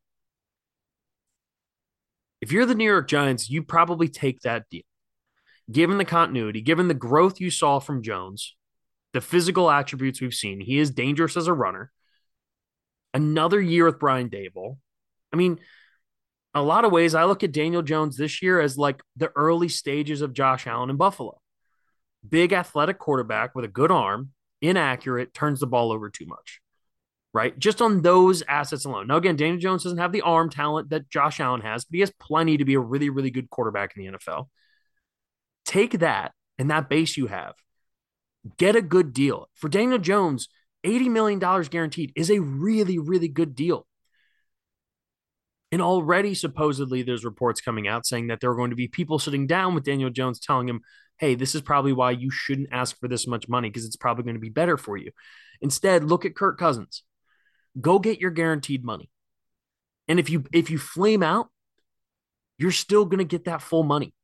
If 2.43 2.53
you're 2.53 2.67
the 2.67 2.75
New 2.75 2.85
York 2.85 3.09
Giants, 3.09 3.49
you 3.49 3.63
probably 3.63 4.09
take 4.09 4.41
that 4.41 4.65
deal. 4.71 4.83
Given 5.71 5.97
the 5.97 6.05
continuity, 6.05 6.61
given 6.61 6.89
the 6.89 6.93
growth 6.93 7.41
you 7.41 7.51
saw 7.51 7.79
from 7.79 8.03
Jones, 8.03 8.57
the 9.15 9.23
physical 9.23 9.71
attributes 9.71 10.21
we've 10.21 10.35
seen, 10.35 10.61
he 10.61 10.79
is 10.79 10.91
dangerous 10.91 11.39
as 11.39 11.47
a 11.47 11.55
runner. 11.55 11.93
Another 13.15 13.61
year 13.61 13.87
with 13.87 13.99
Brian 13.99 14.29
Daboll. 14.29 14.77
I 15.33 15.37
mean, 15.37 15.61
a 16.53 16.61
lot 16.61 16.85
of 16.85 16.93
ways, 16.93 17.15
I 17.15 17.25
look 17.25 17.43
at 17.43 17.53
Daniel 17.53 17.81
Jones 17.81 18.19
this 18.19 18.43
year 18.43 18.61
as 18.61 18.77
like 18.77 19.03
the 19.17 19.33
early 19.35 19.69
stages 19.69 20.21
of 20.21 20.35
Josh 20.35 20.67
Allen 20.67 20.91
in 20.91 20.99
Buffalo. 20.99 21.42
Big 22.29 22.53
athletic 22.53 22.99
quarterback 22.99 23.55
with 23.55 23.65
a 23.65 23.69
good 23.69 23.91
arm, 23.91 24.31
inaccurate, 24.61 25.35
turns 25.35 25.61
the 25.61 25.67
ball 25.67 25.93
over 25.93 26.09
too 26.09 26.27
much 26.27 26.63
right? 27.35 27.59
Just 27.59 27.81
on 27.81 28.03
those 28.03 28.43
assets 28.43 28.85
alone. 28.85 29.07
Now, 29.07 29.17
again, 29.17 29.37
Daniel 29.37 29.59
Jones 29.59 29.85
doesn't 29.85 29.99
have 29.99 30.13
the 30.13 30.23
arm 30.23 30.51
talent 30.51 30.91
that 30.91 31.09
Josh 31.09 31.41
Allen 31.41 31.63
has, 31.63 31.85
but 31.85 31.95
he 31.95 32.01
has 32.01 32.13
plenty 32.21 32.59
to 32.59 32.65
be 32.65 32.75
a 32.75 32.81
really, 32.81 33.11
really 33.11 33.31
good 33.31 33.51
quarterback 33.51 33.97
in 33.97 34.05
the 34.05 34.19
NFL. 34.19 34.49
Take 35.65 36.01
that 36.01 36.33
and 36.59 36.71
that 36.71 36.89
base 36.89 37.17
you 37.17 37.29
have, 37.29 37.55
get 38.59 38.77
a 38.77 38.83
good 38.83 39.13
deal. 39.13 39.49
For 39.55 39.69
Daniel 39.69 39.99
Jones, 39.99 40.49
$80 40.85 41.09
million 41.09 41.39
guaranteed 41.39 42.13
is 42.17 42.31
a 42.31 42.41
really, 42.41 42.99
really 42.99 43.29
good 43.29 43.55
deal. 43.55 43.87
And 45.73 45.83
already, 45.83 46.35
supposedly, 46.35 47.03
there's 47.03 47.25
reports 47.25 47.61
coming 47.61 47.89
out 47.89 48.07
saying 48.07 48.29
that 48.29 48.41
there 48.41 48.51
are 48.51 48.57
going 48.57 48.71
to 48.71 48.77
be 48.77 48.89
people 48.89 49.19
sitting 49.19 49.47
down 49.47 49.75
with 49.75 49.85
Daniel 49.85 50.11
Jones 50.11 50.39
telling 50.39 50.69
him, 50.69 50.83
hey, 51.19 51.35
this 51.35 51.55
is 51.55 51.63
probably 51.63 51.93
why 51.93 52.11
you 52.13 52.31
shouldn't 52.31 52.69
ask 52.71 52.99
for 53.01 53.09
this 53.09 53.27
much 53.27 53.49
money 53.49 53.71
because 53.71 53.87
it's 53.87 53.97
probably 53.97 54.23
going 54.25 54.35
to 54.35 54.41
be 54.41 54.51
better 54.51 54.77
for 54.77 54.97
you. 54.97 55.11
Instead, 55.61 56.05
look 56.05 56.25
at 56.25 56.37
Kirk 56.37 56.59
Cousins 56.59 57.03
go 57.81 57.99
get 57.99 58.21
your 58.21 58.31
guaranteed 58.31 58.85
money. 58.85 59.11
And 60.09 60.19
if 60.19 60.29
you 60.29 60.45
if 60.53 60.71
you 60.71 60.79
flame 60.79 61.23
out, 61.23 61.49
you're 62.59 62.71
still 62.71 63.05
going 63.05 63.19
to 63.19 63.25
get 63.25 63.45
that 63.45 63.63
full 63.63 63.83
money. 63.83 64.15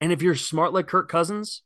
And 0.00 0.12
if 0.12 0.22
you're 0.22 0.34
smart 0.34 0.72
like 0.72 0.86
Kirk 0.86 1.10
Cousins, 1.10 1.62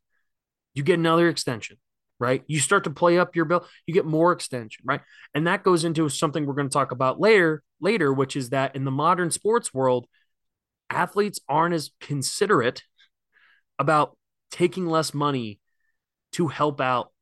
you 0.74 0.82
get 0.82 0.98
another 0.98 1.28
extension, 1.28 1.76
right? 2.24 2.42
You 2.46 2.58
start 2.58 2.84
to 2.84 2.90
play 2.90 3.18
up 3.18 3.36
your 3.36 3.44
bill, 3.44 3.66
you 3.86 3.94
get 3.94 4.06
more 4.06 4.32
extension, 4.32 4.82
right? 4.84 5.00
And 5.34 5.46
that 5.46 5.62
goes 5.62 5.84
into 5.84 6.08
something 6.08 6.46
we're 6.46 6.54
going 6.54 6.68
to 6.68 6.72
talk 6.72 6.90
about 6.90 7.20
later, 7.20 7.62
later, 7.80 8.12
which 8.12 8.34
is 8.36 8.50
that 8.50 8.74
in 8.74 8.84
the 8.84 8.90
modern 8.90 9.30
sports 9.30 9.72
world, 9.72 10.06
athletes 10.90 11.40
aren't 11.48 11.74
as 11.74 11.90
considerate 12.00 12.82
about 13.78 14.16
taking 14.50 14.86
less 14.86 15.12
money 15.12 15.60
to 16.32 16.48
help 16.48 16.80
out 16.80 17.12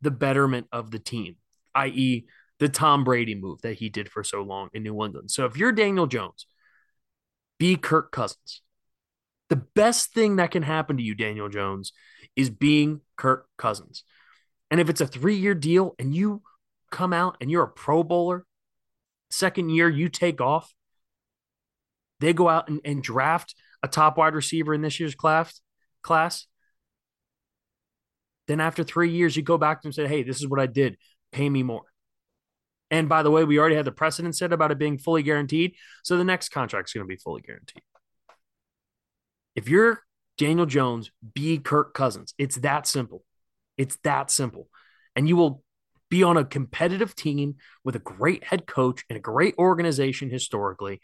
the 0.00 0.10
betterment 0.10 0.66
of 0.72 0.90
the 0.90 0.98
team 0.98 1.36
i.e., 1.76 2.24
the 2.58 2.68
Tom 2.68 3.04
Brady 3.04 3.34
move 3.34 3.60
that 3.62 3.74
he 3.74 3.88
did 3.88 4.08
for 4.08 4.24
so 4.24 4.42
long 4.42 4.70
in 4.72 4.82
New 4.82 5.04
England. 5.04 5.30
So 5.30 5.44
if 5.44 5.56
you're 5.56 5.72
Daniel 5.72 6.06
Jones, 6.06 6.46
be 7.58 7.76
Kirk 7.76 8.10
Cousins. 8.10 8.62
The 9.48 9.56
best 9.56 10.12
thing 10.12 10.36
that 10.36 10.50
can 10.50 10.62
happen 10.62 10.96
to 10.96 11.02
you, 11.02 11.14
Daniel 11.14 11.48
Jones, 11.48 11.92
is 12.34 12.50
being 12.50 13.02
Kirk 13.16 13.46
Cousins. 13.58 14.02
And 14.70 14.80
if 14.80 14.88
it's 14.88 15.00
a 15.00 15.06
three 15.06 15.36
year 15.36 15.54
deal 15.54 15.94
and 15.98 16.14
you 16.14 16.42
come 16.90 17.12
out 17.12 17.36
and 17.40 17.50
you're 17.50 17.64
a 17.64 17.68
Pro 17.68 18.02
Bowler, 18.02 18.44
second 19.30 19.70
year 19.70 19.88
you 19.88 20.08
take 20.08 20.40
off, 20.40 20.72
they 22.20 22.32
go 22.32 22.48
out 22.48 22.68
and, 22.68 22.80
and 22.84 23.02
draft 23.02 23.54
a 23.82 23.88
top 23.88 24.16
wide 24.16 24.34
receiver 24.34 24.74
in 24.74 24.82
this 24.82 24.98
year's 24.98 25.14
class, 25.14 25.60
class. 26.02 26.46
Then 28.48 28.60
after 28.60 28.84
three 28.84 29.10
years, 29.10 29.36
you 29.36 29.42
go 29.42 29.58
back 29.58 29.80
to 29.80 29.82
them 29.82 29.88
and 29.88 29.94
say, 29.94 30.08
Hey, 30.08 30.22
this 30.22 30.40
is 30.40 30.48
what 30.48 30.60
I 30.60 30.66
did 30.66 30.96
pay 31.32 31.48
me 31.48 31.62
more. 31.62 31.82
And 32.90 33.08
by 33.08 33.22
the 33.22 33.30
way, 33.30 33.44
we 33.44 33.58
already 33.58 33.74
had 33.74 33.84
the 33.84 33.92
precedent 33.92 34.36
set 34.36 34.52
about 34.52 34.70
it 34.70 34.78
being 34.78 34.96
fully 34.96 35.22
guaranteed. 35.22 35.74
So 36.04 36.16
the 36.16 36.24
next 36.24 36.50
contract 36.50 36.88
is 36.88 36.92
going 36.92 37.04
to 37.04 37.08
be 37.08 37.16
fully 37.16 37.42
guaranteed. 37.42 37.82
If 39.54 39.68
you're 39.68 40.02
Daniel 40.38 40.66
Jones, 40.66 41.10
be 41.34 41.58
Kirk 41.58 41.94
Cousins. 41.94 42.32
It's 42.38 42.56
that 42.56 42.86
simple. 42.86 43.24
It's 43.76 43.96
that 44.04 44.30
simple. 44.30 44.68
And 45.14 45.28
you 45.28 45.36
will 45.36 45.62
be 46.08 46.22
on 46.22 46.36
a 46.36 46.44
competitive 46.44 47.14
team 47.14 47.56
with 47.84 47.96
a 47.96 48.00
great 48.00 48.44
head 48.44 48.66
coach 48.66 49.04
and 49.08 49.16
a 49.16 49.20
great 49.20 49.54
organization 49.58 50.30
historically 50.30 51.00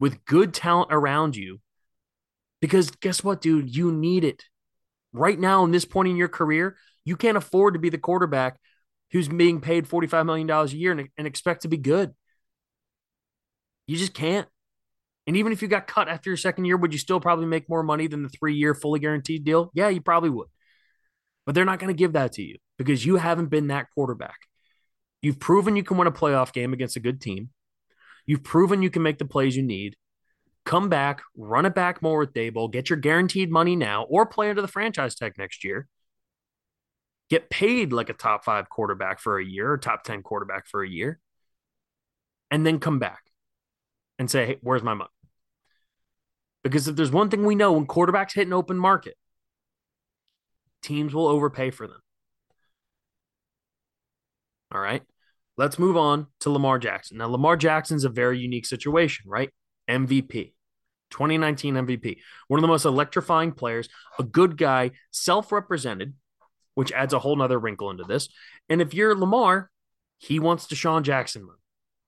with 0.00 0.24
good 0.24 0.54
talent 0.54 0.88
around 0.92 1.36
you. 1.36 1.60
Because 2.60 2.90
guess 2.90 3.22
what, 3.22 3.40
dude? 3.40 3.74
You 3.74 3.92
need 3.92 4.24
it. 4.24 4.44
Right 5.12 5.38
now, 5.38 5.64
in 5.64 5.70
this 5.70 5.84
point 5.84 6.08
in 6.08 6.16
your 6.16 6.28
career, 6.28 6.76
you 7.04 7.16
can't 7.16 7.36
afford 7.36 7.74
to 7.74 7.80
be 7.80 7.88
the 7.88 7.98
quarterback 7.98 8.58
who's 9.10 9.28
being 9.28 9.60
paid 9.60 9.88
$45 9.88 10.26
million 10.26 10.50
a 10.50 10.66
year 10.66 10.92
and, 10.92 11.08
and 11.16 11.26
expect 11.26 11.62
to 11.62 11.68
be 11.68 11.78
good. 11.78 12.14
You 13.86 13.96
just 13.96 14.12
can't. 14.12 14.46
And 15.26 15.36
even 15.36 15.52
if 15.52 15.62
you 15.62 15.68
got 15.68 15.86
cut 15.86 16.08
after 16.08 16.30
your 16.30 16.36
second 16.36 16.66
year, 16.66 16.76
would 16.76 16.92
you 16.92 16.98
still 16.98 17.20
probably 17.20 17.46
make 17.46 17.68
more 17.68 17.82
money 17.82 18.06
than 18.06 18.22
the 18.22 18.28
three 18.28 18.54
year 18.54 18.74
fully 18.74 19.00
guaranteed 19.00 19.44
deal? 19.44 19.70
Yeah, 19.74 19.88
you 19.88 20.00
probably 20.00 20.30
would. 20.30 20.48
But 21.48 21.54
they're 21.54 21.64
not 21.64 21.78
going 21.78 21.88
to 21.88 21.98
give 21.98 22.12
that 22.12 22.32
to 22.32 22.42
you 22.42 22.58
because 22.76 23.06
you 23.06 23.16
haven't 23.16 23.48
been 23.48 23.68
that 23.68 23.86
quarterback. 23.94 24.36
You've 25.22 25.40
proven 25.40 25.74
you 25.74 25.82
can 25.82 25.96
win 25.96 26.06
a 26.06 26.12
playoff 26.12 26.52
game 26.52 26.74
against 26.74 26.96
a 26.96 27.00
good 27.00 27.22
team. 27.22 27.48
You've 28.26 28.44
proven 28.44 28.82
you 28.82 28.90
can 28.90 29.02
make 29.02 29.16
the 29.16 29.24
plays 29.24 29.56
you 29.56 29.62
need. 29.62 29.96
Come 30.66 30.90
back, 30.90 31.22
run 31.36 31.64
it 31.64 31.74
back 31.74 32.02
more 32.02 32.18
with 32.18 32.34
Daboll, 32.34 32.70
get 32.70 32.90
your 32.90 32.98
guaranteed 32.98 33.50
money 33.50 33.74
now, 33.74 34.02
or 34.04 34.26
play 34.26 34.50
under 34.50 34.60
the 34.60 34.68
franchise 34.68 35.14
tag 35.14 35.32
next 35.38 35.64
year 35.64 35.88
get 37.28 37.50
paid 37.50 37.92
like 37.92 38.08
a 38.08 38.14
top 38.14 38.44
five 38.44 38.68
quarterback 38.68 39.20
for 39.20 39.38
a 39.38 39.44
year 39.44 39.72
or 39.72 39.78
top 39.78 40.02
10 40.04 40.22
quarterback 40.22 40.66
for 40.66 40.82
a 40.82 40.88
year, 40.88 41.20
and 42.50 42.64
then 42.64 42.78
come 42.78 42.98
back 42.98 43.22
and 44.18 44.30
say, 44.30 44.46
hey, 44.46 44.58
where's 44.62 44.82
my 44.82 44.94
money? 44.94 45.10
Because 46.64 46.88
if 46.88 46.96
there's 46.96 47.12
one 47.12 47.28
thing 47.28 47.44
we 47.44 47.54
know 47.54 47.72
when 47.72 47.86
quarterbacks 47.86 48.34
hit 48.34 48.46
an 48.46 48.52
open 48.52 48.78
market, 48.78 49.14
teams 50.82 51.14
will 51.14 51.26
overpay 51.26 51.70
for 51.70 51.86
them. 51.86 52.00
All 54.72 54.80
right. 54.80 55.02
let's 55.56 55.78
move 55.78 55.96
on 55.96 56.26
to 56.40 56.50
Lamar 56.50 56.78
Jackson. 56.78 57.18
Now, 57.18 57.26
Lamar 57.26 57.56
Jackson's 57.56 58.04
a 58.04 58.08
very 58.08 58.38
unique 58.38 58.66
situation, 58.66 59.24
right? 59.28 59.50
MVP, 59.88 60.52
2019 61.10 61.74
MVP, 61.74 62.18
one 62.48 62.58
of 62.58 62.62
the 62.62 62.68
most 62.68 62.84
electrifying 62.84 63.52
players, 63.52 63.88
a 64.18 64.22
good 64.22 64.56
guy, 64.58 64.90
self 65.10 65.50
represented, 65.50 66.14
which 66.74 66.92
adds 66.92 67.14
a 67.14 67.18
whole 67.18 67.34
nother 67.34 67.58
wrinkle 67.58 67.90
into 67.90 68.04
this. 68.04 68.28
And 68.68 68.82
if 68.82 68.92
you're 68.94 69.16
Lamar, 69.16 69.70
he 70.18 70.38
wants 70.38 70.66
DeSean 70.66 71.02
Jackson. 71.02 71.48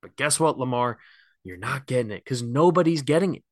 But 0.02 0.16
guess 0.16 0.38
what, 0.38 0.58
Lamar? 0.58 0.98
You're 1.42 1.56
not 1.56 1.86
getting 1.86 2.10
it 2.10 2.22
because 2.22 2.42
nobody's 2.42 3.02
getting 3.02 3.36
it. 3.36 3.42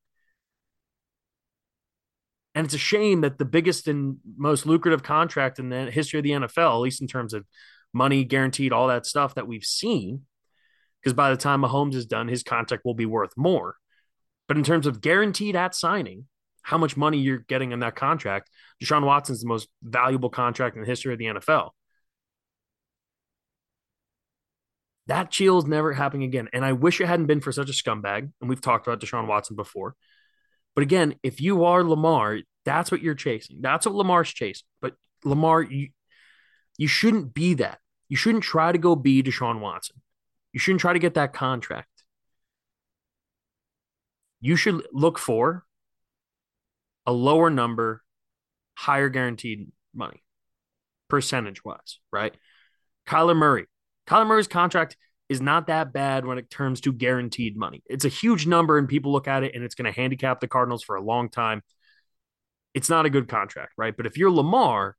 And 2.59 2.65
it's 2.65 2.75
a 2.75 2.79
shame 2.79 3.21
that 3.21 3.39
the 3.39 3.45
biggest 3.45 3.87
and 3.87 4.17
most 4.37 4.67
lucrative 4.67 5.05
contract 5.05 5.61
in 5.61 5.69
the 5.69 5.93
history 5.93 6.19
of 6.19 6.25
the 6.25 6.33
NFL, 6.33 6.75
at 6.75 6.81
least 6.81 7.01
in 7.01 7.07
terms 7.07 7.33
of 7.33 7.47
money 7.93 8.25
guaranteed, 8.25 8.73
all 8.73 8.89
that 8.89 9.07
stuff 9.07 9.37
that 9.37 9.47
we've 9.47 9.63
seen, 9.63 10.23
because 11.01 11.15
by 11.15 11.31
the 11.31 11.37
time 11.37 11.63
Mahomes 11.63 11.95
is 11.95 12.05
done, 12.05 12.27
his 12.27 12.43
contract 12.43 12.85
will 12.85 12.95
be 12.95 13.07
worth 13.07 13.31
more. 13.37 13.77
But 14.49 14.57
in 14.57 14.65
terms 14.65 14.89
of 14.89 15.01
guaranteed 15.01 15.55
at 15.55 15.77
signing, 15.77 16.27
how 16.63 16.79
much 16.79 16.97
money 16.97 17.19
you're 17.19 17.45
getting 17.47 17.71
in 17.71 17.79
that 17.79 17.95
contract, 17.95 18.51
Deshaun 18.83 19.05
Watson's 19.05 19.43
the 19.43 19.47
most 19.47 19.69
valuable 19.81 20.29
contract 20.29 20.75
in 20.75 20.83
the 20.83 20.89
history 20.89 21.13
of 21.13 21.21
the 21.21 21.27
NFL. 21.27 21.71
That 25.07 25.31
chill's 25.31 25.65
never 25.65 25.93
happening 25.93 26.25
again. 26.25 26.49
And 26.53 26.65
I 26.65 26.73
wish 26.73 27.01
it 27.01 27.07
hadn't 27.07 27.27
been 27.27 27.41
for 27.41 27.53
such 27.53 27.71
a 27.71 27.73
scumbag. 27.73 28.33
And 28.41 28.49
we've 28.49 28.61
talked 28.61 28.89
about 28.89 29.01
Deshaun 29.01 29.29
Watson 29.29 29.55
before. 29.55 29.95
But 30.79 30.85
again, 30.85 31.17
if 31.25 31.41
you 31.41 31.65
are 31.65 31.83
Lamar, 31.83 32.39
that's 32.65 32.93
what 32.93 33.03
you're 33.03 33.17
chasing. 33.17 33.57
That's 33.61 33.85
what 33.85 33.97
Lamar's 33.97 34.33
chasing. 34.33 34.65
But 34.81 34.95
Lamar, 35.25 35.61
you 35.61 35.89
you 36.77 36.87
shouldn't 36.87 37.35
be 37.35 37.55
that. 37.55 37.81
You 38.09 38.17
shouldn't 38.17 38.45
try 38.45 38.71
to 38.71 38.79
go 38.79 38.95
be 38.95 39.21
Deshaun 39.21 39.59
Watson. 39.59 39.97
You 40.53 40.61
shouldn't 40.61 40.81
try 40.81 40.93
to 40.93 41.01
get 41.01 41.15
that 41.15 41.33
contract. 41.33 42.05
You 44.41 44.55
should 44.55 44.87
look 44.93 45.19
for 45.19 45.65
a 47.07 47.13
lower 47.13 47.51
number, 47.51 48.05
higher 48.77 49.09
guaranteed 49.09 49.73
money, 49.93 50.23
percentage 51.09 51.65
wise, 51.65 51.99
right? 52.13 52.37
Kyler 53.05 53.35
Murray. 53.35 53.67
Kyler 54.07 54.29
Murray's 54.29 54.47
contract 54.47 54.97
is 55.29 55.41
not 55.41 55.67
that 55.67 55.93
bad 55.93 56.25
when 56.25 56.39
it 56.39 56.51
comes 56.51 56.81
to 56.83 56.93
guaranteed 56.93 57.57
money. 57.57 57.83
It's 57.87 58.05
a 58.05 58.09
huge 58.09 58.47
number, 58.47 58.79
and 58.79 58.89
people 58.89 59.13
look 59.13 59.29
at 59.29 59.43
it 59.43 59.55
and 59.55 59.63
it's 59.63 59.75
going 59.75 59.93
to 59.93 59.99
handicap 59.99 60.41
the 60.41 60.49
Cardinals 60.49 60.83
for 60.83 60.97
a 60.97 61.03
long 61.03 61.29
time. 61.29 61.63
It's 62.75 62.89
not 62.89 63.07
a 63.07 63.11
good 63.11 63.29
contract, 63.29 63.73
right? 63.77 63.97
But 63.97 64.07
if 64.07 64.17
you're 64.17 64.31
Lamar, 64.31 64.97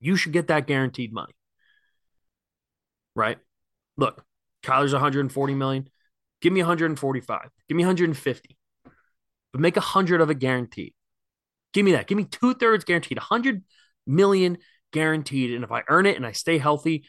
you 0.00 0.16
should 0.16 0.32
get 0.32 0.48
that 0.48 0.66
guaranteed 0.66 1.12
money, 1.12 1.34
right? 3.14 3.38
Look, 3.96 4.24
Kyler's 4.62 4.92
140 4.92 5.54
million. 5.54 5.88
Give 6.40 6.52
me 6.52 6.60
145. 6.60 7.50
Give 7.68 7.76
me 7.76 7.84
150. 7.84 8.56
But 9.52 9.60
make 9.60 9.76
a 9.76 9.80
hundred 9.80 10.20
of 10.20 10.30
it 10.30 10.38
guaranteed. 10.38 10.94
Give 11.72 11.84
me 11.84 11.92
that. 11.92 12.06
Give 12.06 12.16
me 12.16 12.24
two 12.24 12.54
thirds 12.54 12.84
guaranteed. 12.84 13.18
100 13.18 13.64
million 14.06 14.58
guaranteed. 14.92 15.52
And 15.54 15.64
if 15.64 15.72
I 15.72 15.82
earn 15.88 16.06
it 16.06 16.16
and 16.16 16.26
I 16.26 16.32
stay 16.32 16.58
healthy, 16.58 17.04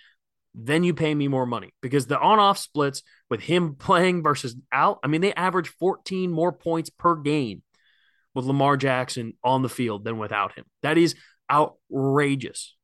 then 0.56 0.84
you 0.84 0.94
pay 0.94 1.14
me 1.14 1.28
more 1.28 1.46
money 1.46 1.74
because 1.82 2.08
the 2.08 2.20
on 2.20 2.40
off 2.40 2.58
splits 2.58 3.04
with 3.30 3.42
him 3.42 3.76
playing 3.80 4.24
versus 4.24 4.56
out, 4.72 5.00
I 5.04 5.08
mean, 5.08 5.22
they 5.22 5.34
average 5.34 5.70
14 5.70 6.32
more 6.32 6.52
points 6.52 6.90
per 6.90 7.16
game 7.16 7.64
with 8.34 8.46
Lamar 8.46 8.78
Jackson 8.78 9.34
on 9.44 9.62
the 9.62 9.70
field 9.70 10.04
than 10.04 10.18
without 10.18 10.54
him. 10.54 10.66
That 10.82 10.98
is 10.98 11.16
outrageous. 11.52 12.76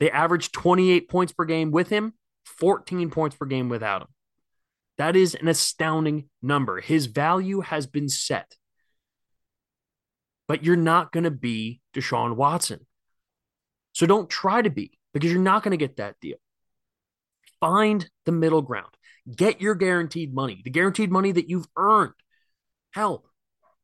They 0.00 0.10
average 0.10 0.52
28 0.52 1.08
points 1.08 1.32
per 1.32 1.44
game 1.44 1.70
with 1.70 1.88
him, 1.88 2.14
14 2.44 3.10
points 3.10 3.36
per 3.36 3.46
game 3.46 3.68
without 3.68 4.02
him. 4.02 4.08
That 4.98 5.16
is 5.16 5.34
an 5.34 5.48
astounding 5.48 6.28
number. 6.42 6.80
His 6.80 7.06
value 7.06 7.60
has 7.60 7.86
been 7.86 8.08
set. 8.08 8.56
But 10.46 10.62
you're 10.62 10.76
not 10.76 11.10
going 11.10 11.24
to 11.24 11.30
be 11.30 11.80
Deshaun 11.94 12.36
Watson. 12.36 12.86
So 13.92 14.06
don't 14.06 14.28
try 14.28 14.60
to 14.60 14.70
be 14.70 14.98
because 15.12 15.32
you're 15.32 15.40
not 15.40 15.62
going 15.62 15.70
to 15.70 15.76
get 15.76 15.96
that 15.96 16.16
deal. 16.20 16.36
Find 17.64 18.06
the 18.26 18.32
middle 18.32 18.60
ground. 18.60 18.90
Get 19.34 19.62
your 19.62 19.74
guaranteed 19.74 20.34
money, 20.34 20.60
the 20.62 20.70
guaranteed 20.70 21.10
money 21.10 21.32
that 21.32 21.48
you've 21.48 21.66
earned. 21.78 22.12
Hell, 22.92 23.24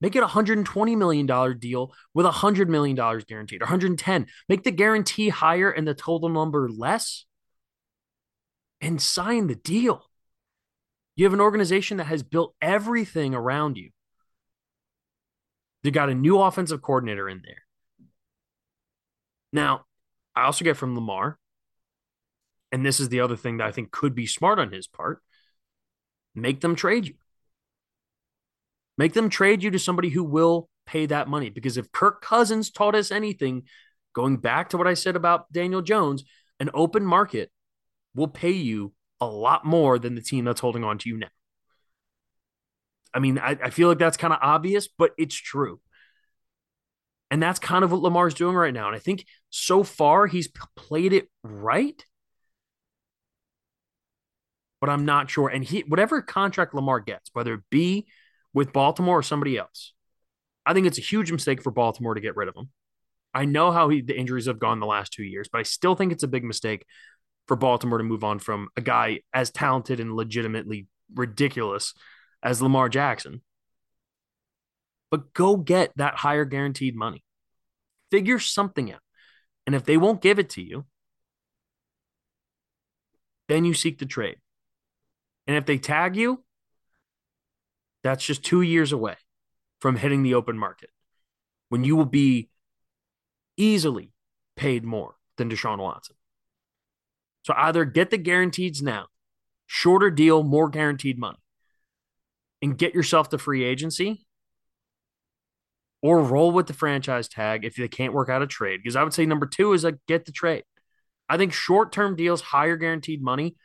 make 0.03 0.15
it 0.15 0.23
a 0.23 0.27
$120 0.27 0.99
million 0.99 1.59
deal 1.59 1.95
with 2.13 2.27
a 2.27 2.31
$100 2.31 2.69
million 2.69 2.95
guaranteed, 2.95 3.63
110. 3.63 4.27
Make 4.51 4.65
the 4.65 4.71
guarantee 4.71 5.31
higher 5.31 5.71
and 5.71 5.89
the 5.89 5.95
total 5.95 6.29
number 6.29 6.69
less 6.69 7.25
and 8.83 9.01
sign 9.01 9.47
the 9.47 9.55
deal. 9.55 10.05
You 11.17 11.25
have 11.25 11.33
an 11.33 11.41
organization 11.41 11.97
that 11.97 12.05
has 12.05 12.23
built 12.23 12.55
everything 12.61 13.35
around 13.35 13.79
you. 13.79 13.93
They 15.85 15.91
got 15.91 16.11
a 16.11 16.15
new 16.15 16.39
offensive 16.39 16.83
coordinator 16.83 17.31
in 17.31 17.41
there. 17.43 17.63
Now, 19.55 19.87
I 20.37 20.43
also 20.45 20.67
get 20.67 20.77
from 20.77 20.95
Lamar 20.95 21.40
and 22.73 22.85
this 22.85 23.01
is 23.01 23.09
the 23.09 23.21
other 23.21 23.37
thing 23.37 23.59
that 23.59 23.67
I 23.67 23.73
think 23.73 23.91
could 23.91 24.15
be 24.15 24.27
smart 24.27 24.59
on 24.59 24.73
his 24.73 24.87
part, 24.87 25.23
make 26.35 26.61
them 26.61 26.77
trade 26.77 27.07
you. 27.09 27.15
Make 28.97 29.15
them 29.15 29.31
trade 29.31 29.63
you 29.63 29.71
to 29.71 29.79
somebody 29.79 30.11
who 30.11 30.25
will 30.25 30.69
pay 30.87 31.07
that 31.07 31.29
money. 31.29 31.51
Because 31.51 31.77
if 31.77 31.91
Kirk 31.91 32.23
Cousins 32.23 32.71
taught 32.71 32.95
us 32.95 33.11
anything, 33.11 33.63
going 34.15 34.37
back 34.37 34.71
to 34.71 34.77
what 34.77 34.87
I 34.87 34.95
said 34.95 35.17
about 35.17 35.51
Daniel 35.53 35.83
Jones, 35.83 36.25
an 36.59 36.71
open 36.75 37.05
market 37.05 37.51
will 38.15 38.29
pay 38.29 38.51
you 38.51 38.93
a 39.21 39.27
lot 39.27 39.65
more 39.65 39.99
than 39.99 40.15
the 40.15 40.21
team 40.21 40.45
that's 40.45 40.61
holding 40.61 40.85
on 40.85 40.99
to 40.99 41.09
you 41.09 41.17
now. 41.17 41.29
I 43.13 43.19
mean, 43.19 43.39
I, 43.39 43.57
I 43.63 43.71
feel 43.71 43.89
like 43.89 43.99
that's 43.99 44.17
kind 44.17 44.33
of 44.33 44.39
obvious, 44.43 44.87
but 44.87 45.13
it's 45.19 45.35
true. 45.35 45.81
And 47.31 47.43
that's 47.43 47.59
kind 47.59 47.85
of 47.85 47.93
what 47.93 48.03
Lamar's 48.03 48.35
doing 48.35 48.57
right 48.57 48.75
now. 48.75 48.89
And 48.89 48.97
I 48.97 48.99
think 48.99 49.25
so 49.51 49.83
far 49.83 50.27
he's 50.27 50.49
played 50.77 51.13
it 51.13 51.29
right 51.43 52.05
but 54.81 54.91
I'm 54.91 55.05
not 55.05 55.31
sure. 55.31 55.49
And 55.49 55.65
he, 55.65 55.81
whatever 55.81 56.23
contract 56.23 56.75
Lamar 56.75 57.01
gets, 57.01 57.31
whether 57.33 57.55
it 57.55 57.61
be 57.71 58.07
with 58.53 58.73
Baltimore 58.73 59.19
or 59.19 59.23
somebody 59.23 59.59
else, 59.59 59.93
I 60.65 60.75
think 60.75 60.87
it's 60.87 60.99
a 60.99 61.03
huge 61.03 61.31
mistake 61.31 61.63
for 61.63 61.71
Baltimore 61.71 62.15
to 62.15 62.21
get 62.21 62.37
rid 62.37 62.49
of 62.49 62.57
him. 62.57 62.71
I 63.33 63.45
know 63.45 63.71
how 63.71 63.89
he, 63.89 64.01
the 64.01 64.19
injuries 64.19 64.47
have 64.47 64.59
gone 64.59 64.81
the 64.81 64.87
last 64.87 65.13
two 65.13 65.23
years, 65.23 65.49
but 65.51 65.59
I 65.59 65.63
still 65.63 65.95
think 65.95 66.13
it's 66.13 66.23
a 66.23 66.29
big 66.29 66.45
mistake 66.45 66.85
for 67.47 67.57
Baltimore 67.57 67.99
to 67.99 68.05
move 68.05 68.25
on 68.25 68.39
from 68.39 68.69
a 68.77 68.81
guy 68.81 69.21
as 69.33 69.51
talented 69.51 70.01
and 70.01 70.15
legitimately 70.15 70.87
ridiculous 71.15 71.95
as 72.43 72.63
Lamar 72.63 72.89
Jackson. 72.89 73.43
But 75.11 75.33
go 75.35 75.57
get 75.57 75.93
that 75.97 76.17
higher 76.17 76.45
guaranteed 76.45 76.97
money. 76.97 77.25
Figure 78.11 78.39
something 78.39 78.93
out. 78.93 79.01
And 79.67 79.75
if 79.75 79.85
they 79.85 79.97
won't 79.97 80.23
give 80.23 80.39
it 80.39 80.51
to 80.51 80.63
you, 80.63 80.87
then 83.49 83.65
you 83.65 83.75
seek 83.75 83.99
the 83.99 84.07
trade. 84.07 84.37
And 85.47 85.57
if 85.57 85.67
they 85.67 85.79
tag 85.79 86.17
you, 86.17 86.45
that's 88.03 88.25
just 88.25 88.45
two 88.45 88.63
years 88.63 88.93
away 88.93 89.17
from 89.81 89.97
hitting 89.97 90.23
the 90.23 90.35
open 90.35 90.57
market 90.59 90.91
when 91.69 91.85
you 91.85 91.97
will 91.97 92.05
be 92.05 92.51
easily 93.57 94.13
paid 94.57 94.85
more 94.85 95.15
than 95.37 95.51
Deshaun 95.51 95.79
Watson. 95.79 96.17
So 97.43 97.55
either 97.57 97.85
get 97.85 98.11
the 98.11 98.19
guarantees 98.19 98.83
now, 98.83 99.07
shorter 99.67 100.11
deal, 100.11 100.43
more 100.43 100.69
guaranteed 100.69 101.19
money, 101.19 101.39
and 102.61 102.77
get 102.77 102.95
yourself 102.95 103.31
to 103.31 103.39
free 103.39 103.65
agency, 103.65 104.27
or 106.03 106.23
roll 106.23 106.53
with 106.53 106.67
the 106.67 106.73
franchise 106.75 107.29
tag 107.29 107.65
if 107.65 107.77
they 107.77 107.89
can't 107.89 108.13
work 108.13 108.29
out 108.29 108.43
a 108.43 108.47
trade. 108.47 108.81
Because 108.83 108.97
I 108.97 109.03
would 109.03 109.15
say 109.15 109.27
number 109.27 109.47
two 109.47 109.73
is 109.73 109.85
like 109.85 109.97
get 110.07 110.27
the 110.27 110.33
trade. 110.33 110.65
I 111.29 111.37
think 111.37 111.53
short 111.53 111.93
term 111.93 112.17
deals, 112.17 112.41
higher 112.41 112.77
guaranteed 112.77 113.23
money 113.23 113.57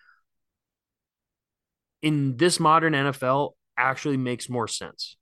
in 2.06 2.38
this 2.38 2.60
modern 2.60 2.94
NFL 2.94 3.53
actually 3.76 4.18
makes 4.18 4.48
more 4.48 4.68
sense. 4.68 5.18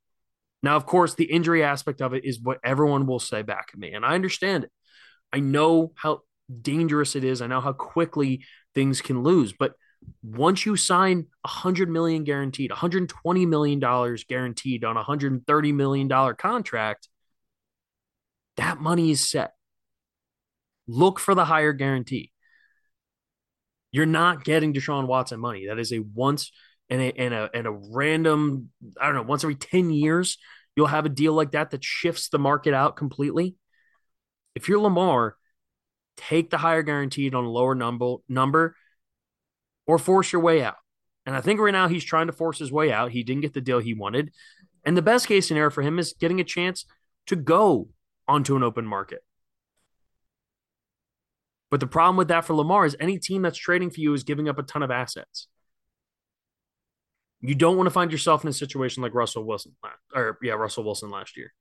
Now, 0.62 0.76
of 0.76 0.84
course, 0.84 1.14
the 1.14 1.24
injury 1.24 1.64
aspect 1.64 2.02
of 2.02 2.12
it 2.12 2.26
is 2.26 2.38
what 2.38 2.58
everyone 2.62 3.06
will 3.06 3.18
say 3.18 3.40
back 3.40 3.70
at 3.72 3.78
me, 3.78 3.94
and 3.94 4.04
I 4.04 4.14
understand 4.14 4.64
it. 4.64 4.70
I 5.32 5.40
know 5.40 5.92
how 5.96 6.20
dangerous 6.60 7.16
it 7.16 7.24
is. 7.24 7.40
I 7.40 7.46
know 7.46 7.62
how 7.62 7.72
quickly 7.72 8.44
things 8.74 9.00
can 9.00 9.22
lose, 9.22 9.54
but 9.54 9.72
once 10.22 10.66
you 10.66 10.76
sign 10.76 11.26
100 11.40 11.88
million 11.88 12.22
guaranteed, 12.22 12.70
120 12.70 13.46
million 13.46 13.80
dollars 13.80 14.24
guaranteed 14.24 14.84
on 14.84 14.96
a 14.96 15.00
130 15.00 15.72
million 15.72 16.06
dollar 16.06 16.34
contract, 16.34 17.08
that 18.58 18.78
money 18.78 19.10
is 19.10 19.26
set. 19.26 19.54
Look 20.86 21.18
for 21.18 21.34
the 21.34 21.46
higher 21.46 21.72
guarantee. 21.72 22.30
You're 23.90 24.04
not 24.04 24.44
getting 24.44 24.74
Deshaun 24.74 25.06
Watson 25.06 25.40
money. 25.40 25.68
That 25.68 25.78
is 25.78 25.90
a 25.90 26.00
once 26.00 26.50
and 26.90 27.00
a, 27.00 27.18
and 27.18 27.34
a 27.34 27.50
and 27.54 27.66
a 27.66 27.70
random 27.70 28.70
I 29.00 29.06
don't 29.06 29.14
know 29.14 29.22
once 29.22 29.44
every 29.44 29.54
ten 29.54 29.90
years 29.90 30.38
you'll 30.76 30.86
have 30.86 31.06
a 31.06 31.10
deal 31.10 31.32
like 31.32 31.52
that 31.52 31.70
that 31.70 31.84
shifts 31.84 32.28
the 32.28 32.38
market 32.38 32.74
out 32.74 32.96
completely. 32.96 33.56
If 34.54 34.68
you're 34.68 34.80
Lamar, 34.80 35.36
take 36.16 36.50
the 36.50 36.58
higher 36.58 36.82
guaranteed 36.82 37.34
on 37.34 37.44
a 37.44 37.50
lower 37.50 37.74
number 37.74 38.16
number 38.28 38.76
or 39.86 39.98
force 39.98 40.32
your 40.32 40.42
way 40.42 40.62
out. 40.62 40.76
And 41.26 41.34
I 41.34 41.40
think 41.40 41.60
right 41.60 41.72
now 41.72 41.88
he's 41.88 42.04
trying 42.04 42.26
to 42.26 42.32
force 42.32 42.58
his 42.58 42.72
way 42.72 42.92
out. 42.92 43.10
He 43.10 43.22
didn't 43.22 43.42
get 43.42 43.54
the 43.54 43.60
deal 43.60 43.78
he 43.78 43.94
wanted. 43.94 44.32
And 44.84 44.96
the 44.96 45.02
best 45.02 45.26
case 45.26 45.48
scenario 45.48 45.70
for 45.70 45.82
him 45.82 45.98
is 45.98 46.14
getting 46.18 46.40
a 46.40 46.44
chance 46.44 46.84
to 47.26 47.36
go 47.36 47.88
onto 48.28 48.56
an 48.56 48.62
open 48.62 48.84
market. 48.84 49.20
But 51.70 51.80
the 51.80 51.86
problem 51.86 52.16
with 52.16 52.28
that 52.28 52.44
for 52.44 52.54
Lamar 52.54 52.84
is 52.84 52.96
any 53.00 53.18
team 53.18 53.42
that's 53.42 53.58
trading 53.58 53.90
for 53.90 54.00
you 54.00 54.12
is 54.14 54.22
giving 54.22 54.48
up 54.48 54.58
a 54.58 54.62
ton 54.62 54.82
of 54.82 54.90
assets. 54.90 55.48
You 57.46 57.54
don't 57.54 57.76
want 57.76 57.86
to 57.86 57.92
find 57.92 58.10
yourself 58.10 58.42
in 58.42 58.48
a 58.48 58.54
situation 58.54 59.02
like 59.02 59.14
Russell 59.14 59.44
Wilson, 59.44 59.74
or 60.14 60.38
yeah, 60.42 60.54
Russell 60.54 60.84
Wilson 60.84 61.10
last 61.10 61.36
year. 61.36 61.52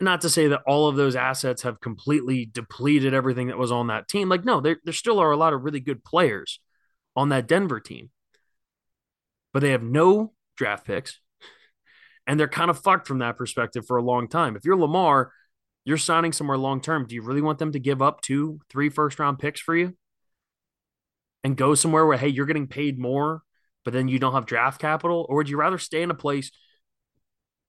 Not 0.00 0.22
to 0.22 0.30
say 0.30 0.48
that 0.48 0.62
all 0.66 0.88
of 0.88 0.96
those 0.96 1.14
assets 1.14 1.62
have 1.62 1.80
completely 1.80 2.44
depleted 2.44 3.14
everything 3.14 3.46
that 3.46 3.58
was 3.58 3.70
on 3.70 3.86
that 3.86 4.08
team. 4.08 4.28
Like, 4.28 4.44
no, 4.44 4.60
there, 4.60 4.78
there 4.84 4.92
still 4.92 5.20
are 5.20 5.30
a 5.30 5.36
lot 5.36 5.52
of 5.52 5.62
really 5.62 5.78
good 5.78 6.02
players 6.02 6.58
on 7.14 7.28
that 7.28 7.46
Denver 7.46 7.78
team, 7.78 8.10
but 9.52 9.60
they 9.60 9.70
have 9.70 9.82
no 9.82 10.32
draft 10.56 10.86
picks 10.86 11.20
and 12.26 12.38
they're 12.38 12.48
kind 12.48 12.70
of 12.70 12.78
fucked 12.78 13.06
from 13.06 13.18
that 13.18 13.36
perspective 13.36 13.86
for 13.86 13.96
a 13.96 14.02
long 14.02 14.28
time. 14.28 14.56
If 14.56 14.64
you're 14.64 14.76
Lamar, 14.76 15.32
you're 15.84 15.98
signing 15.98 16.32
somewhere 16.32 16.58
long 16.58 16.80
term. 16.80 17.06
Do 17.06 17.14
you 17.14 17.22
really 17.22 17.42
want 17.42 17.58
them 17.58 17.72
to 17.72 17.78
give 17.80 18.00
up 18.00 18.20
two, 18.20 18.60
three 18.70 18.88
first 18.88 19.18
round 19.18 19.38
picks 19.38 19.60
for 19.60 19.76
you 19.76 19.96
and 21.42 21.56
go 21.56 21.74
somewhere 21.74 22.06
where, 22.06 22.18
hey, 22.18 22.28
you're 22.28 22.46
getting 22.46 22.68
paid 22.68 22.98
more, 22.98 23.42
but 23.84 23.92
then 23.92 24.08
you 24.08 24.18
don't 24.18 24.34
have 24.34 24.46
draft 24.46 24.80
capital? 24.80 25.26
Or 25.28 25.36
would 25.36 25.48
you 25.48 25.56
rather 25.56 25.78
stay 25.78 26.02
in 26.02 26.10
a 26.10 26.14
place 26.14 26.50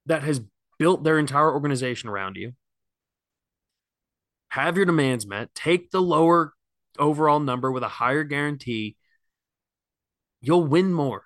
that 0.06 0.24
has 0.24 0.42
built 0.78 1.04
their 1.04 1.20
entire 1.20 1.52
organization 1.52 2.10
around 2.10 2.36
you? 2.36 2.54
Have 4.50 4.78
your 4.78 4.86
demands 4.86 5.26
met, 5.26 5.54
take 5.56 5.90
the 5.92 6.02
lower 6.02 6.54
overall 7.00 7.40
number 7.40 7.72
with 7.72 7.84
a 7.84 7.88
higher 7.88 8.24
guarantee. 8.24 8.96
You'll 10.42 10.66
win 10.66 10.94
more 10.94 11.24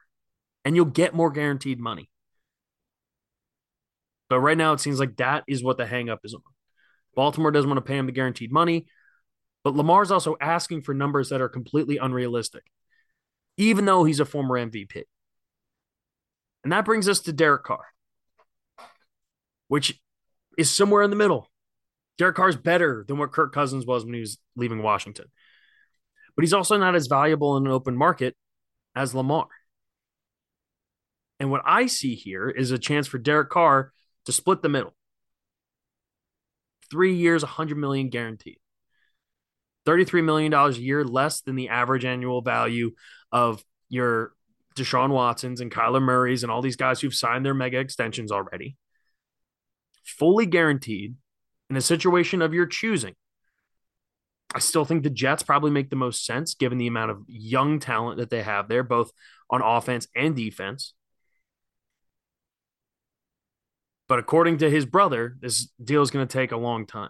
and 0.64 0.76
you'll 0.76 0.85
get 0.85 1.14
more 1.14 1.31
guaranteed 1.31 1.80
money. 1.80 2.09
But 4.30 4.39
right 4.41 4.57
now, 4.57 4.73
it 4.73 4.80
seems 4.80 4.99
like 4.99 5.18
that 5.18 5.43
is 5.47 5.64
what 5.64 5.77
the 5.77 5.85
hangup 5.85 6.19
is 6.23 6.34
on. 6.34 6.41
Baltimore 7.15 7.51
doesn't 7.51 7.69
want 7.69 7.77
to 7.77 7.89
pay 7.89 7.97
him 7.97 8.05
the 8.05 8.11
guaranteed 8.11 8.51
money, 8.51 8.85
but 9.64 9.76
Lamar's 9.76 10.11
also 10.11 10.35
asking 10.39 10.81
for 10.81 10.93
numbers 10.93 11.30
that 11.30 11.41
are 11.41 11.49
completely 11.49 11.97
unrealistic, 11.97 12.64
even 13.58 13.86
though 13.86 14.04
he's 14.04 14.20
a 14.20 14.26
former 14.26 14.56
MVP. 14.56 15.04
And 16.64 16.72
that 16.72 16.86
brings 16.86 17.10
us 17.10 17.20
to 17.22 17.34
Derek 17.34 17.64
Carr, 17.64 17.86
which 19.68 20.00
is 20.58 20.70
somewhere 20.70 21.02
in 21.04 21.10
the 21.10 21.16
middle. 21.16 21.50
Derek 22.18 22.36
Carr's 22.36 22.56
better 22.56 23.06
than 23.08 23.18
what 23.18 23.32
Kirk 23.32 23.54
Cousins 23.54 23.86
was 23.86 24.04
when 24.04 24.14
he 24.14 24.20
was 24.20 24.38
leaving 24.56 24.82
Washington. 24.82 25.26
But 26.36 26.44
he's 26.44 26.54
also 26.54 26.78
not 26.78 26.96
as 26.96 27.08
valuable 27.08 27.58
in 27.58 27.66
an 27.66 27.72
open 27.72 27.96
market 27.96 28.36
as 28.96 29.14
Lamar. 29.14 29.48
And 31.40 31.52
what 31.52 31.62
I 31.66 31.86
see 31.86 32.16
here 32.16 32.50
is 32.50 32.72
a 32.72 32.80
chance 32.80 33.08
for 33.08 33.20
Derek 33.20 33.50
Carr 33.50 33.92
to 34.26 34.32
split 34.32 34.62
the 34.62 34.70
middle. 34.70 34.96
Three 36.90 37.16
years, 37.16 37.44
100 37.44 37.78
million 37.78 38.10
guaranteed. 38.10 38.58
$33 39.88 40.23
million 40.23 40.53
a 40.53 40.69
year 40.72 41.03
less 41.03 41.41
than 41.41 41.55
the 41.55 41.69
average 41.69 42.05
annual 42.05 42.41
value 42.41 42.91
of 43.31 43.64
your 43.89 44.34
Deshaun 44.76 45.09
Watsons 45.11 45.61
and 45.61 45.72
Kyler 45.72 46.01
Murray's 46.01 46.43
and 46.43 46.51
all 46.51 46.61
these 46.61 46.76
guys 46.76 46.99
who've 46.99 47.15
signed 47.15 47.45
their 47.45 47.53
mega 47.53 47.80
extensions 47.80 48.31
already. 48.31 48.76
Fully 50.03 50.45
guaranteed 50.45 51.15
in 51.69 51.77
a 51.77 51.81
situation 51.81 52.41
of 52.41 52.53
your 52.53 52.65
choosing. 52.65 53.15
I 54.53 54.59
still 54.59 54.85
think 54.85 55.03
the 55.03 55.09
Jets 55.09 55.43
probably 55.43 55.72
make 55.72 55.89
the 55.89 55.95
most 55.95 56.26
sense 56.26 56.53
given 56.53 56.77
the 56.77 56.88
amount 56.88 57.11
of 57.11 57.23
young 57.27 57.80
talent 57.80 58.18
that 58.18 58.30
they 58.30 58.43
have 58.43 58.69
there, 58.69 58.84
both 58.84 59.11
on 59.49 59.61
offense 59.61 60.07
and 60.15 60.35
defense. 60.35 60.93
But 64.07 64.19
according 64.19 64.59
to 64.59 64.69
his 64.69 64.85
brother, 64.85 65.35
this 65.41 65.69
deal 65.84 66.01
is 66.01 66.11
going 66.11 66.26
to 66.26 66.31
take 66.31 66.53
a 66.53 66.57
long 66.57 66.85
time. 66.85 67.09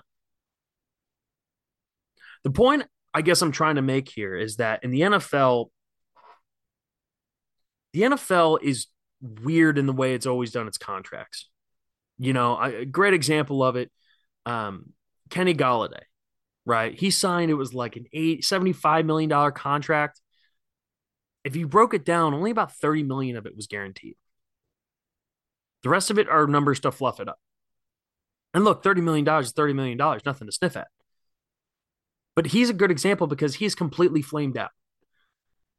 The 2.44 2.52
point 2.52 2.84
I 3.14 3.22
guess 3.22 3.42
I'm 3.42 3.52
trying 3.52 3.76
to 3.76 3.82
make 3.82 4.10
here 4.10 4.36
is 4.36 4.58
that 4.58 4.84
in 4.84 4.92
the 4.92 5.02
NFL, 5.02 5.68
the 7.94 8.02
NFL 8.02 8.62
is 8.62 8.88
weird 9.22 9.78
in 9.78 9.86
the 9.86 9.94
way 9.94 10.14
it's 10.14 10.28
always 10.28 10.52
done 10.52 10.68
its 10.68 10.78
contracts. 10.78 11.50
You 12.20 12.34
know, 12.34 12.60
a 12.60 12.86
great 12.86 13.14
example 13.14 13.64
of 13.64 13.76
it, 13.76 13.92
um, 14.46 14.94
Kenny 15.30 15.54
Golladay, 15.54 16.04
right? 16.66 16.94
He 16.94 17.12
signed, 17.12 17.52
it 17.52 17.56
was 17.56 17.74
like 17.74 17.96
an 17.96 18.06
eight, 18.14 18.44
$75 18.44 19.06
million 19.06 19.52
contract. 19.52 20.22
If 21.44 21.56
you 21.56 21.68
broke 21.68 21.94
it 21.94 22.06
down, 22.06 22.34
only 22.34 22.52
about 22.52 22.76
30 22.76 23.04
million 23.04 23.38
of 23.38 23.46
it 23.46 23.56
was 23.56 23.68
guaranteed. 23.68 24.16
The 25.84 25.90
rest 25.90 26.12
of 26.12 26.20
it 26.20 26.28
are 26.28 26.48
numbers 26.48 26.80
to 26.82 26.92
fluff 26.92 27.20
it 27.20 27.30
up. 27.30 27.40
And 28.54 28.64
look, 28.64 28.84
$30 28.84 29.02
million 29.04 29.28
is 29.40 29.54
$30 29.54 29.76
million, 29.76 29.98
nothing 29.98 30.48
to 30.48 30.52
sniff 30.52 30.76
at. 30.76 30.88
But 32.38 32.46
he's 32.46 32.70
a 32.70 32.74
good 32.74 32.92
example 32.92 33.26
because 33.26 33.56
he's 33.56 33.74
completely 33.74 34.22
flamed 34.22 34.60
out. 34.60 34.70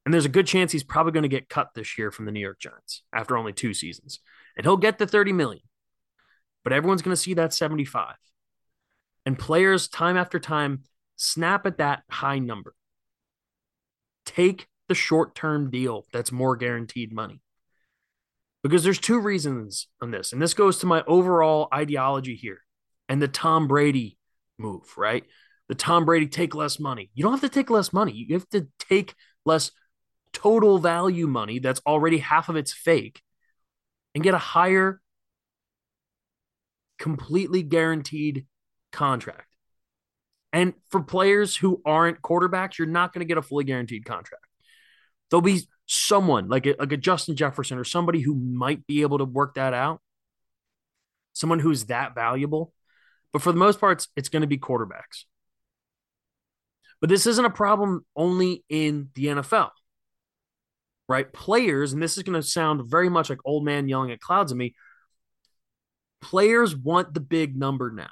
And 0.04 0.12
there's 0.12 0.24
a 0.24 0.28
good 0.28 0.48
chance 0.48 0.72
he's 0.72 0.82
probably 0.82 1.12
going 1.12 1.22
to 1.22 1.28
get 1.28 1.48
cut 1.48 1.68
this 1.76 1.96
year 1.96 2.10
from 2.10 2.24
the 2.24 2.32
New 2.32 2.40
York 2.40 2.58
Giants 2.58 3.04
after 3.12 3.36
only 3.36 3.52
two 3.52 3.72
seasons. 3.72 4.18
And 4.56 4.66
he'll 4.66 4.76
get 4.76 4.98
the 4.98 5.06
30 5.06 5.32
million. 5.32 5.62
But 6.64 6.72
everyone's 6.72 7.00
going 7.00 7.14
to 7.14 7.22
see 7.22 7.34
that 7.34 7.54
75. 7.54 8.16
And 9.24 9.38
players 9.38 9.86
time 9.86 10.16
after 10.16 10.40
time 10.40 10.82
snap 11.14 11.64
at 11.64 11.78
that 11.78 12.02
high 12.10 12.40
number. 12.40 12.74
Take 14.26 14.66
the 14.88 14.96
short-term 14.96 15.70
deal 15.70 16.06
that's 16.12 16.32
more 16.32 16.56
guaranteed 16.56 17.12
money 17.12 17.40
because 18.64 18.82
there's 18.82 18.98
two 18.98 19.20
reasons 19.20 19.86
on 20.02 20.10
this. 20.10 20.32
And 20.32 20.42
this 20.42 20.54
goes 20.54 20.78
to 20.78 20.86
my 20.86 21.04
overall 21.06 21.68
ideology 21.72 22.34
here 22.34 22.62
and 23.08 23.22
the 23.22 23.28
Tom 23.28 23.68
Brady 23.68 24.18
move, 24.58 24.92
right? 24.96 25.24
The 25.68 25.74
Tom 25.74 26.04
Brady 26.04 26.26
take 26.26 26.54
less 26.54 26.80
money. 26.80 27.10
You 27.14 27.22
don't 27.22 27.32
have 27.32 27.42
to 27.42 27.48
take 27.48 27.70
less 27.70 27.92
money. 27.92 28.12
You 28.12 28.34
have 28.34 28.48
to 28.50 28.68
take 28.78 29.14
less 29.44 29.70
total 30.32 30.78
value 30.78 31.26
money 31.26 31.58
that's 31.58 31.80
already 31.86 32.18
half 32.18 32.48
of 32.48 32.56
it's 32.56 32.72
fake 32.72 33.22
and 34.14 34.24
get 34.24 34.34
a 34.34 34.38
higher 34.38 35.00
completely 36.98 37.62
guaranteed 37.62 38.46
contract. 38.92 39.46
And 40.52 40.72
for 40.88 41.02
players 41.02 41.56
who 41.56 41.82
aren't 41.84 42.22
quarterbacks, 42.22 42.78
you're 42.78 42.88
not 42.88 43.12
going 43.12 43.20
to 43.20 43.28
get 43.28 43.38
a 43.38 43.42
fully 43.42 43.64
guaranteed 43.64 44.04
contract. 44.04 44.44
There'll 45.30 45.42
be 45.42 45.68
someone 45.86 46.48
like 46.48 46.66
a, 46.66 46.74
like 46.78 46.92
a 46.92 46.96
Justin 46.96 47.36
Jefferson 47.36 47.78
or 47.78 47.84
somebody 47.84 48.20
who 48.20 48.34
might 48.34 48.86
be 48.86 49.02
able 49.02 49.18
to 49.18 49.24
work 49.24 49.54
that 49.54 49.74
out. 49.74 50.00
Someone 51.34 51.58
who's 51.58 51.84
that 51.86 52.14
valuable. 52.14 52.72
But 53.32 53.42
for 53.42 53.52
the 53.52 53.58
most 53.58 53.78
part, 53.78 53.98
it's, 53.98 54.08
it's 54.16 54.28
going 54.30 54.40
to 54.40 54.46
be 54.46 54.58
quarterbacks. 54.58 55.24
But 57.00 57.10
this 57.10 57.26
isn't 57.26 57.44
a 57.44 57.50
problem 57.50 58.04
only 58.16 58.64
in 58.68 59.10
the 59.14 59.26
NFL, 59.26 59.70
right? 61.08 61.32
Players, 61.32 61.92
and 61.92 62.02
this 62.02 62.16
is 62.16 62.24
going 62.24 62.40
to 62.40 62.46
sound 62.46 62.90
very 62.90 63.08
much 63.08 63.30
like 63.30 63.38
old 63.44 63.64
man 63.64 63.88
yelling 63.88 64.10
at 64.10 64.20
clouds 64.20 64.50
of 64.50 64.58
me. 64.58 64.74
Players 66.20 66.74
want 66.74 67.14
the 67.14 67.20
big 67.20 67.56
number 67.56 67.92
now. 67.92 68.08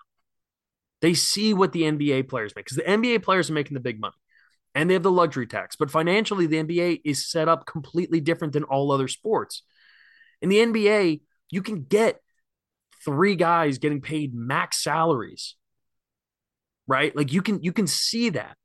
They 1.02 1.14
see 1.14 1.52
what 1.52 1.72
the 1.72 1.82
NBA 1.82 2.28
players 2.28 2.54
make 2.54 2.64
because 2.64 2.76
the 2.76 2.84
NBA 2.84 3.22
players 3.22 3.50
are 3.50 3.54
making 3.54 3.74
the 3.74 3.80
big 3.80 4.00
money 4.00 4.14
and 4.74 4.88
they 4.88 4.94
have 4.94 5.02
the 5.02 5.10
luxury 5.10 5.46
tax. 5.46 5.74
But 5.74 5.90
financially, 5.90 6.46
the 6.46 6.62
NBA 6.62 7.00
is 7.04 7.30
set 7.30 7.48
up 7.48 7.66
completely 7.66 8.20
different 8.20 8.52
than 8.52 8.64
all 8.64 8.92
other 8.92 9.08
sports. 9.08 9.62
In 10.42 10.48
the 10.50 10.58
NBA, 10.58 11.22
you 11.50 11.62
can 11.62 11.84
get 11.84 12.20
three 13.04 13.36
guys 13.36 13.78
getting 13.78 14.02
paid 14.02 14.34
max 14.34 14.82
salaries. 14.82 15.56
Right? 16.86 17.16
Like 17.16 17.32
you 17.32 17.42
can 17.42 17.62
you 17.62 17.72
can 17.72 17.86
see 17.86 18.30
that. 18.30 18.56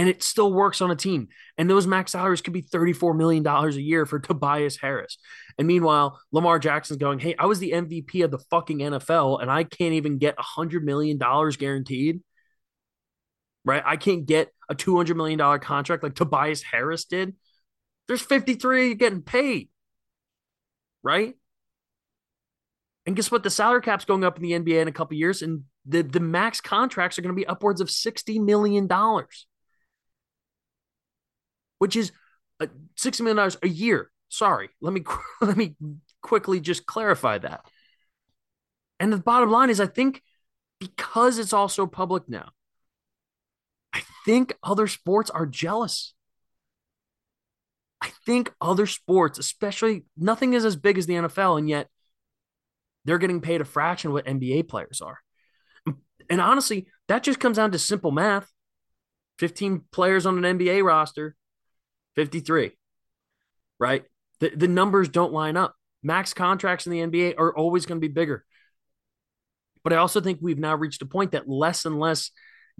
And 0.00 0.08
it 0.08 0.22
still 0.22 0.50
works 0.50 0.80
on 0.80 0.90
a 0.90 0.96
team. 0.96 1.28
And 1.58 1.68
those 1.68 1.86
max 1.86 2.12
salaries 2.12 2.40
could 2.40 2.54
be 2.54 2.62
$34 2.62 3.14
million 3.14 3.46
a 3.46 3.70
year 3.72 4.06
for 4.06 4.18
Tobias 4.18 4.78
Harris. 4.78 5.18
And 5.58 5.68
meanwhile, 5.68 6.18
Lamar 6.32 6.58
Jackson's 6.58 6.98
going, 6.98 7.18
Hey, 7.18 7.34
I 7.38 7.44
was 7.44 7.58
the 7.58 7.72
MVP 7.72 8.24
of 8.24 8.30
the 8.30 8.38
fucking 8.50 8.78
NFL 8.78 9.42
and 9.42 9.50
I 9.50 9.64
can't 9.64 9.92
even 9.92 10.16
get 10.16 10.38
$100 10.38 10.82
million 10.82 11.18
guaranteed 11.18 12.20
right? 13.64 13.82
I 13.84 13.96
can't 13.96 14.26
get 14.26 14.52
a 14.68 14.74
$200 14.74 15.16
million 15.16 15.38
contract 15.60 16.02
like 16.02 16.14
Tobias 16.14 16.62
Harris 16.62 17.04
did. 17.04 17.34
There's 18.08 18.22
53 18.22 18.94
getting 18.94 19.22
paid, 19.22 19.68
right? 21.02 21.34
And 23.06 23.16
guess 23.16 23.30
what? 23.30 23.42
The 23.42 23.50
salary 23.50 23.82
cap's 23.82 24.04
going 24.04 24.24
up 24.24 24.36
in 24.36 24.42
the 24.42 24.52
NBA 24.52 24.82
in 24.82 24.88
a 24.88 24.92
couple 24.92 25.16
years, 25.16 25.42
and 25.42 25.64
the, 25.86 26.02
the 26.02 26.20
max 26.20 26.60
contracts 26.60 27.18
are 27.18 27.22
going 27.22 27.34
to 27.34 27.40
be 27.40 27.46
upwards 27.46 27.80
of 27.80 27.88
$60 27.88 28.42
million, 28.42 28.88
which 31.80 31.96
is 31.96 32.12
uh, 32.60 32.66
a 32.66 33.00
$60 33.00 33.22
million 33.22 33.52
a 33.62 33.68
year. 33.68 34.10
Sorry, 34.28 34.68
let 34.80 34.92
me 34.92 35.02
let 35.40 35.56
me 35.56 35.74
quickly 36.22 36.60
just 36.60 36.86
clarify 36.86 37.38
that. 37.38 37.62
And 39.00 39.12
the 39.12 39.16
bottom 39.16 39.50
line 39.50 39.70
is, 39.70 39.80
I 39.80 39.86
think 39.86 40.22
because 40.78 41.38
it's 41.38 41.52
all 41.52 41.68
so 41.68 41.86
public 41.86 42.28
now, 42.28 42.50
I 43.92 44.02
think 44.24 44.56
other 44.62 44.86
sports 44.86 45.30
are 45.30 45.46
jealous. 45.46 46.14
I 48.00 48.10
think 48.24 48.52
other 48.60 48.86
sports, 48.86 49.38
especially 49.38 50.04
nothing 50.16 50.52
is 50.52 50.64
as 50.64 50.76
big 50.76 50.98
as 50.98 51.06
the 51.06 51.14
NFL, 51.14 51.58
and 51.58 51.68
yet 51.68 51.88
they're 53.04 53.18
getting 53.18 53.40
paid 53.40 53.60
a 53.60 53.64
fraction 53.64 54.08
of 54.08 54.14
what 54.14 54.26
NBA 54.26 54.68
players 54.68 55.00
are. 55.00 55.18
And 56.28 56.40
honestly, 56.40 56.86
that 57.08 57.24
just 57.24 57.40
comes 57.40 57.56
down 57.56 57.72
to 57.72 57.78
simple 57.78 58.12
math 58.12 58.50
15 59.38 59.84
players 59.90 60.26
on 60.26 60.42
an 60.42 60.58
NBA 60.58 60.84
roster, 60.84 61.34
53, 62.16 62.72
right? 63.78 64.04
The, 64.40 64.50
the 64.50 64.68
numbers 64.68 65.08
don't 65.08 65.32
line 65.32 65.56
up. 65.56 65.74
Max 66.02 66.32
contracts 66.32 66.86
in 66.86 66.92
the 66.92 67.00
NBA 67.00 67.34
are 67.38 67.54
always 67.54 67.86
going 67.86 68.00
to 68.00 68.06
be 68.06 68.12
bigger. 68.12 68.44
But 69.82 69.92
I 69.92 69.96
also 69.96 70.20
think 70.20 70.38
we've 70.40 70.58
now 70.58 70.74
reached 70.74 71.02
a 71.02 71.06
point 71.06 71.32
that 71.32 71.48
less 71.48 71.84
and 71.84 71.98
less 71.98 72.30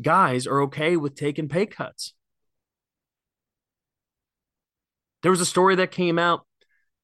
guys 0.00 0.46
are 0.46 0.62
okay 0.62 0.96
with 0.96 1.14
taking 1.14 1.48
pay 1.48 1.66
cuts. 1.66 2.14
There 5.22 5.30
was 5.30 5.40
a 5.40 5.46
story 5.46 5.76
that 5.76 5.90
came 5.90 6.18
out 6.18 6.46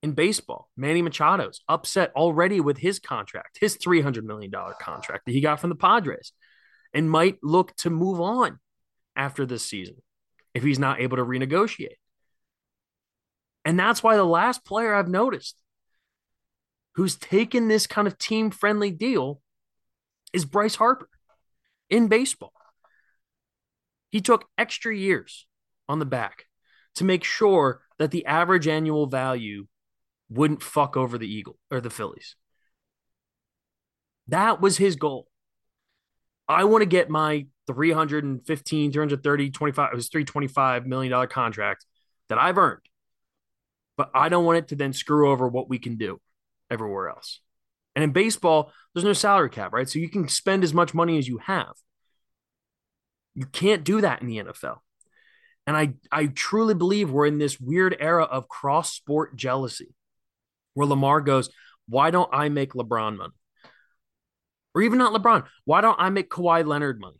in 0.03 0.13
baseball. 0.13 0.71
Manny 0.77 1.03
Machado's 1.03 1.61
upset 1.69 2.13
already 2.17 2.61
with 2.61 2.79
his 2.79 2.99
contract, 2.99 3.59
his 3.61 3.77
$300 3.77 4.23
million 4.23 4.51
contract 4.81 5.27
that 5.27 5.33
he 5.33 5.41
got 5.41 5.61
from 5.61 5.71
the 5.71 5.77
Padres, 5.77 6.33
and 6.95 7.11
might 7.11 7.39
look 7.43 7.75
to 7.77 7.91
move 7.91 8.21
on 8.21 8.59
after 9.15 9.45
this 9.45 9.65
season 9.65 9.97
if 10.55 10.63
he's 10.63 10.79
not 10.79 11.01
able 11.01 11.17
to 11.19 11.25
renegotiate. 11.25 11.97
And 13.67 13.77
that's 13.77 14.01
why 14.01 14.15
the 14.17 14.25
last 14.25 14.65
player 14.65 14.95
I've 14.95 15.09
noticed 15.09 15.61
who's 16.95 17.17
taken 17.17 17.67
this 17.67 17.89
kind 17.89 18.07
of 18.07 18.17
team 18.17 18.53
friendly 18.53 18.93
deal 18.93 19.43
is 20.33 20.45
Bryce 20.45 20.77
Harper 20.77 21.09
in 21.91 22.07
baseball. 22.07 22.53
He 24.11 24.21
took 24.21 24.47
extra 24.57 24.97
years 24.97 25.47
on 25.89 25.99
the 25.99 26.07
back 26.07 26.45
to 26.95 27.03
make 27.03 27.25
sure 27.25 27.83
that 27.99 28.13
the 28.13 28.25
average 28.25 28.69
annual 28.69 29.09
value 29.09 29.67
wouldn't 30.31 30.63
fuck 30.63 30.97
over 30.97 31.19
the 31.19 31.29
Eagle 31.29 31.59
or 31.69 31.81
the 31.81 31.91
Phillies. 31.91 32.37
That 34.29 34.61
was 34.61 34.77
his 34.77 34.95
goal. 34.95 35.27
I 36.49 36.65
want 36.65 36.83
to 36.83 36.87
get 36.87 37.11
my 37.11 37.47
315, 37.67 38.93
330, 38.93 39.51
25, 39.51 39.93
it 39.93 39.97
was 39.97 40.09
325 40.09 40.87
million 40.87 41.11
dollar 41.11 41.27
contract 41.27 41.85
that 42.29 42.39
I've 42.39 42.59
earned. 42.59 42.83
But 43.97 44.11
I 44.15 44.29
don't 44.29 44.45
want 44.45 44.59
it 44.59 44.69
to 44.69 44.77
then 44.77 44.93
screw 44.93 45.31
over 45.31 45.49
what 45.49 45.69
we 45.69 45.79
can 45.79 45.97
do 45.97 46.21
everywhere 46.71 47.09
else. 47.09 47.41
And 47.95 48.03
in 48.03 48.13
baseball, 48.13 48.73
there's 48.95 49.05
no 49.05 49.15
salary 49.15 49.51
cap, 49.51 49.73
right? 49.73 49.89
So 49.89 49.99
you 49.99 50.11
can 50.11 50.29
spend 50.29 50.65
as 50.65 50.75
much 50.75 50.93
money 50.93 51.19
as 51.19 51.27
you 51.27 51.39
have. 51.39 51.73
You 53.35 53.47
can't 53.47 53.85
do 53.85 54.03
that 54.03 54.21
in 54.21 54.29
the 54.29 54.39
NFL. 54.39 54.79
And 55.67 55.77
I, 55.77 55.95
I 56.13 56.27
truly 56.27 56.75
believe 56.75 57.11
we're 57.11 57.27
in 57.27 57.39
this 57.39 57.59
weird 57.59 57.97
era 57.99 58.25
of 58.25 58.49
cross 58.49 58.93
sport 58.93 59.35
jealousy 59.37 59.95
where 60.75 60.87
Lamar 60.87 61.21
goes, 61.21 61.51
Why 61.89 62.11
don't 62.11 62.31
I 62.33 62.49
make 62.51 62.75
LeBron 62.75 63.17
money? 63.17 63.33
Or 64.75 64.83
even 64.83 64.99
not 64.99 65.15
LeBron. 65.15 65.47
Why 65.65 65.81
don't 65.81 65.99
I 65.99 66.11
make 66.11 66.29
Kawhi 66.29 66.65
Leonard 66.67 67.01
money? 67.01 67.17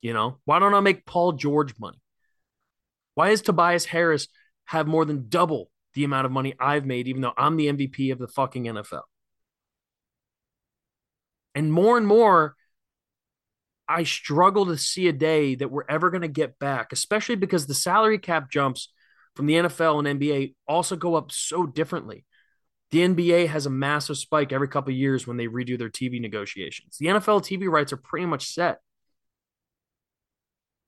You 0.00 0.12
know, 0.12 0.38
why 0.44 0.58
don't 0.58 0.74
I 0.74 0.80
make 0.80 1.04
Paul 1.04 1.32
George 1.32 1.74
money? 1.78 1.98
Why 3.14 3.30
is 3.30 3.42
Tobias 3.42 3.84
Harris 3.84 4.28
have 4.72 4.86
more 4.86 5.04
than 5.04 5.28
double 5.28 5.70
the 5.94 6.04
amount 6.04 6.24
of 6.24 6.32
money 6.32 6.54
I've 6.58 6.86
made, 6.86 7.06
even 7.06 7.20
though 7.20 7.34
I'm 7.36 7.56
the 7.56 7.66
MVP 7.66 8.10
of 8.10 8.18
the 8.18 8.26
fucking 8.26 8.64
NFL? 8.64 9.02
And 11.54 11.70
more 11.70 11.98
and 11.98 12.06
more, 12.06 12.56
I 13.86 14.04
struggle 14.04 14.64
to 14.66 14.78
see 14.78 15.08
a 15.08 15.12
day 15.12 15.54
that 15.56 15.70
we're 15.70 15.84
ever 15.90 16.08
going 16.08 16.22
to 16.22 16.28
get 16.28 16.58
back, 16.58 16.92
especially 16.92 17.34
because 17.34 17.66
the 17.66 17.74
salary 17.74 18.18
cap 18.18 18.50
jumps 18.50 18.88
from 19.36 19.44
the 19.44 19.54
NFL 19.54 20.06
and 20.06 20.18
NBA 20.18 20.54
also 20.66 20.96
go 20.96 21.16
up 21.16 21.30
so 21.30 21.66
differently. 21.66 22.24
The 22.90 23.00
NBA 23.00 23.48
has 23.48 23.66
a 23.66 23.70
massive 23.70 24.16
spike 24.16 24.52
every 24.52 24.68
couple 24.68 24.94
years 24.94 25.26
when 25.26 25.36
they 25.36 25.48
redo 25.48 25.78
their 25.78 25.90
TV 25.90 26.18
negotiations. 26.18 26.96
The 26.98 27.06
NFL 27.06 27.42
TV 27.42 27.68
rights 27.70 27.92
are 27.92 27.98
pretty 27.98 28.26
much 28.26 28.46
set. 28.46 28.78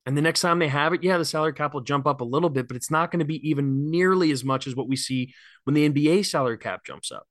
And 0.07 0.17
the 0.17 0.23
next 0.23 0.43
time 0.43 0.59
they 0.59 0.69
have 0.69 0.93
it, 0.93 1.03
yeah, 1.03 1.17
the 1.17 1.25
salary 1.25 1.55
cap 1.55 1.73
will 1.73 1.81
jump 1.81 2.07
up 2.07 2.21
a 2.21 2.25
little 2.25 2.51
bit, 2.51 2.69
but 2.69 2.77
it's 2.77 2.91
not 2.91 3.11
going 3.11 3.21
to 3.21 3.25
be 3.25 3.49
even 3.49 3.91
nearly 3.91 4.33
as 4.33 4.45
much 4.45 4.67
as 4.67 4.77
what 4.77 4.89
we 4.89 4.97
see 4.97 5.33
when 5.65 5.75
the 5.75 5.89
NBA 5.89 6.27
salary 6.27 6.59
cap 6.59 6.85
jumps 6.85 7.11
up. 7.11 7.27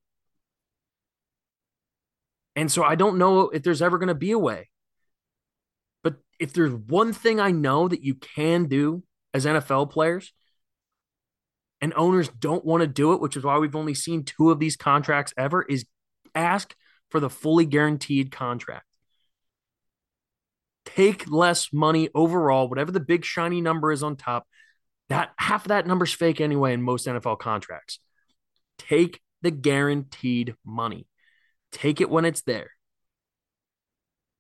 And 2.56 2.72
so 2.72 2.84
I 2.84 2.96
don't 2.96 3.18
know 3.18 3.50
if 3.50 3.64
there's 3.64 3.82
ever 3.82 3.98
going 3.98 4.08
to 4.08 4.16
be 4.16 4.32
a 4.32 4.40
way 4.40 4.70
But 6.04 6.16
if 6.40 6.54
there's 6.54 6.74
one 6.74 7.14
thing 7.14 7.40
I 7.40 7.52
know 7.52 7.88
that 7.88 8.04
you 8.04 8.16
can 8.16 8.66
do 8.66 9.04
as 9.34 9.46
NFL 9.46 9.88
players, 9.88 10.34
and 11.82 11.94
owners 11.96 12.30
don't 12.30 12.64
want 12.64 12.82
to 12.82 12.88
do 12.88 13.14
it, 13.14 13.20
which 13.20 13.36
is 13.36 13.44
why 13.44 13.58
we've 13.58 13.76
only 13.76 13.94
seen 13.94 14.24
two 14.24 14.52
of 14.52 14.60
these 14.60 14.78
contracts 14.78 15.34
ever, 15.38 15.64
is 15.64 15.86
ask 16.34 16.76
for 17.10 17.20
the 17.20 17.30
fully 17.30 17.66
guaranteed 17.66 18.32
contract. 18.32 18.86
Take 20.86 21.30
less 21.30 21.72
money 21.72 22.10
overall, 22.14 22.70
whatever 22.70 22.92
the 22.92 23.00
big 23.00 23.24
shiny 23.26 23.62
number 23.62 23.92
is 23.92 24.04
on 24.04 24.16
top. 24.16 24.48
That 25.10 25.32
half 25.38 25.66
of 25.66 25.70
that 25.70 25.88
number's 25.88 26.14
fake 26.14 26.42
anyway 26.42 26.74
in 26.74 26.82
most 26.82 27.08
NFL 27.08 27.40
contracts. 27.40 28.00
Take 28.78 29.22
the 29.42 29.52
guaranteed 29.52 30.56
money. 30.66 31.08
Take 31.72 32.02
it 32.02 32.10
when 32.10 32.26
it's 32.26 32.42
there. 32.42 32.72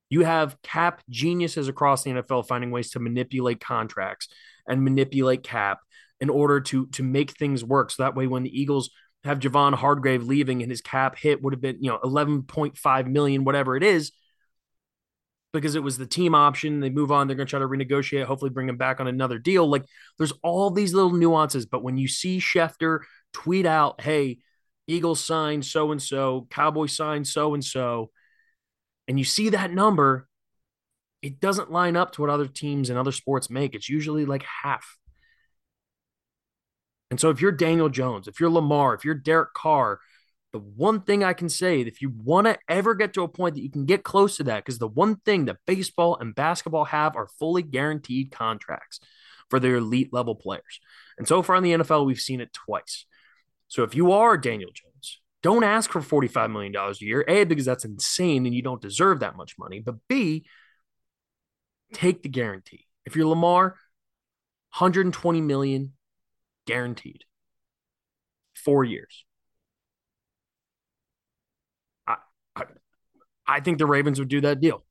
You 0.10 0.24
have 0.24 0.62
cap 0.62 1.02
geniuses 1.10 1.68
across 1.68 2.04
the 2.04 2.12
NFL 2.12 2.48
finding 2.48 2.72
ways 2.72 2.92
to 2.92 3.00
manipulate 3.00 3.60
contracts 3.60 4.28
and 4.68 4.84
manipulate 4.84 5.44
cap 5.44 5.80
in 6.20 6.30
order 6.30 6.62
to 6.62 6.86
to 6.88 7.04
make 7.04 7.32
things 7.32 7.64
work. 7.64 7.92
So 7.92 8.04
that 8.04 8.16
way, 8.16 8.28
when 8.28 8.44
the 8.44 8.62
Eagles 8.62 8.92
have 9.24 9.40
Javon 9.40 9.74
Hargrave 9.74 10.24
leaving 10.24 10.62
and 10.62 10.72
his 10.72 10.82
cap 10.82 11.18
hit 11.18 11.42
would 11.42 11.54
have 11.54 11.62
been 11.62 11.78
you 11.82 11.90
know 11.90 12.00
11.5 12.04 13.08
million, 13.08 13.44
whatever 13.44 13.76
it 13.76 13.84
is, 13.84 14.12
because 15.54 15.76
it 15.76 15.84
was 15.84 15.98
the 15.98 16.06
team 16.06 16.34
option. 16.34 16.80
They 16.80 16.90
move 16.90 17.12
on. 17.12 17.28
They're 17.28 17.38
going 17.38 17.48
to 17.48 17.50
try 17.50 17.60
to 17.60 17.68
renegotiate, 17.68 18.26
hopefully 18.26 18.50
bring 18.50 18.68
him 18.68 18.78
back 18.78 19.00
on 19.00 19.08
another 19.08 19.38
deal. 19.38 19.68
Like 19.68 19.86
there's 20.18 20.34
all 20.42 20.72
these 20.72 20.94
little 20.94 21.14
nuances. 21.14 21.66
But 21.66 21.84
when 21.84 21.98
you 21.98 22.08
see 22.08 22.40
Schefter 22.40 23.02
tweet 23.34 23.66
out, 23.66 24.02
hey, 24.02 24.40
Eagles 24.88 25.24
signed 25.24 25.64
so 25.66 25.92
and 25.92 26.02
so, 26.02 26.48
Cowboys 26.50 26.96
signed 26.96 27.28
so 27.28 27.54
and 27.54 27.64
so, 27.64 28.10
and 29.08 29.18
you 29.18 29.26
see 29.26 29.50
that 29.50 29.72
number, 29.72 30.28
it 31.22 31.40
doesn't 31.40 31.72
line 31.72 31.96
up 31.96 32.12
to 32.14 32.22
what 32.22 32.30
other 32.30 32.48
teams 32.48 32.90
and 32.90 33.00
other 33.00 33.12
sports 33.12 33.50
make. 33.50 33.76
It's 33.76 33.88
usually 33.88 34.26
like 34.26 34.44
half. 34.44 34.98
And 37.12 37.20
so 37.20 37.30
if 37.30 37.42
you're 37.42 37.52
Daniel 37.52 37.90
Jones, 37.90 38.28
if 38.28 38.40
you're 38.40 38.50
Lamar, 38.50 38.96
if 38.96 39.06
you're 39.06 39.14
Derek 39.14 39.54
Carr, 39.54 40.00
the 40.54 40.60
one 40.60 41.02
thing 41.02 41.24
I 41.24 41.34
can 41.34 41.50
say, 41.50 41.82
if 41.82 42.02
you 42.02 42.12
want 42.16 42.48
to 42.48 42.58
ever 42.70 42.96
get 42.96 43.14
to 43.14 43.24
a 43.24 43.28
point 43.28 43.56
that 43.56 43.64
you 43.64 43.72
can 43.72 43.86
get 43.86 44.04
close 44.04 44.38
to 44.38 44.44
that, 44.46 44.64
because 44.64 44.80
the 44.80 44.88
one 44.88 45.18
thing 45.18 45.46
that 45.46 45.58
baseball 45.66 46.18
and 46.20 46.36
basketball 46.36 46.86
have 46.86 47.16
are 47.16 47.28
fully 47.40 47.64
guaranteed 47.64 48.32
contracts 48.32 49.00
for 49.50 49.60
their 49.60 49.76
elite 49.76 50.14
level 50.14 50.36
players. 50.36 50.80
And 51.18 51.28
so 51.28 51.42
far 51.42 51.56
in 51.58 51.64
the 51.64 51.74
NFL, 51.74 52.06
we've 52.06 52.20
seen 52.20 52.40
it 52.40 52.54
twice. 52.54 53.06
So 53.68 53.84
if 53.84 53.96
you 53.96 54.12
are 54.12 54.38
Daniel 54.38 54.70
Jones, 54.74 55.20
don't 55.42 55.64
ask 55.64 55.92
for 55.92 56.02
$45 56.02 56.52
million 56.52 56.76
a 56.76 56.94
year. 57.00 57.26
A, 57.28 57.44
because 57.44 57.66
that's 57.66 57.86
insane 57.86 58.46
and 58.46 58.56
you 58.56 58.62
don't 58.62 58.82
deserve 58.82 59.20
that 59.20 59.36
much 59.36 59.56
money. 59.60 59.80
But 59.80 59.96
B, 60.08 60.46
take 61.94 62.24
the 62.24 62.30
guarantee. 62.30 62.86
If 63.06 63.16
you're 63.16 63.28
Lamar, 63.28 63.76
120 64.78 65.42
million 65.42 65.94
guaranteed. 66.66 67.26
Four 68.56 68.86
years. 68.86 69.26
I, 72.08 72.16
I, 72.56 72.64
I 73.48 73.60
think 73.60 73.78
the 73.78 73.86
Ravens 73.86 74.20
would 74.20 74.30
do 74.30 74.42
that 74.42 74.60
deal. 74.60 74.84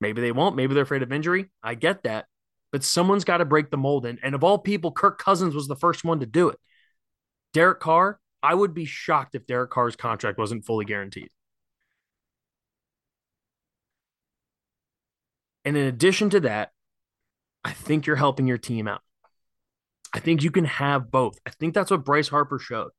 Maybe 0.00 0.20
they 0.20 0.32
won't. 0.32 0.56
Maybe 0.56 0.74
they're 0.74 0.82
afraid 0.82 1.02
of 1.02 1.12
injury. 1.12 1.50
I 1.62 1.74
get 1.74 2.02
that. 2.02 2.26
But 2.72 2.84
someone's 2.84 3.24
got 3.24 3.38
to 3.38 3.44
break 3.44 3.70
the 3.70 3.76
mold. 3.76 4.04
And, 4.04 4.18
and 4.22 4.34
of 4.34 4.42
all 4.42 4.58
people, 4.58 4.92
Kirk 4.92 5.18
Cousins 5.18 5.54
was 5.54 5.68
the 5.68 5.76
first 5.76 6.04
one 6.04 6.20
to 6.20 6.26
do 6.26 6.48
it. 6.48 6.58
Derek 7.52 7.80
Carr, 7.80 8.18
I 8.42 8.54
would 8.54 8.74
be 8.74 8.84
shocked 8.84 9.34
if 9.34 9.46
Derek 9.46 9.70
Carr's 9.70 9.96
contract 9.96 10.38
wasn't 10.38 10.64
fully 10.64 10.84
guaranteed. 10.84 11.28
And 15.64 15.76
in 15.76 15.86
addition 15.86 16.30
to 16.30 16.40
that, 16.40 16.72
I 17.64 17.72
think 17.72 18.06
you're 18.06 18.16
helping 18.16 18.46
your 18.46 18.58
team 18.58 18.86
out. 18.86 19.00
I 20.12 20.20
think 20.20 20.42
you 20.42 20.50
can 20.50 20.66
have 20.66 21.10
both. 21.10 21.38
I 21.46 21.50
think 21.50 21.74
that's 21.74 21.90
what 21.90 22.04
Bryce 22.04 22.28
Harper 22.28 22.58
showed. 22.58 22.90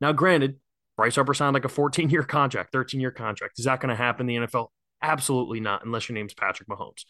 Now, 0.00 0.12
granted, 0.12 0.56
Bryce 0.96 1.14
Harper 1.14 1.34
signed 1.34 1.54
like 1.54 1.64
a 1.64 1.70
14 1.70 2.10
year 2.10 2.22
contract, 2.22 2.72
13 2.72 3.00
year 3.00 3.10
contract. 3.10 3.58
Is 3.58 3.66
that 3.66 3.80
going 3.80 3.90
to 3.90 3.96
happen 3.96 4.28
in 4.28 4.42
the 4.42 4.46
NFL? 4.46 4.68
Absolutely 5.02 5.60
not, 5.60 5.84
unless 5.84 6.08
your 6.08 6.14
name's 6.14 6.34
Patrick 6.34 6.68
Mahomes, 6.68 7.04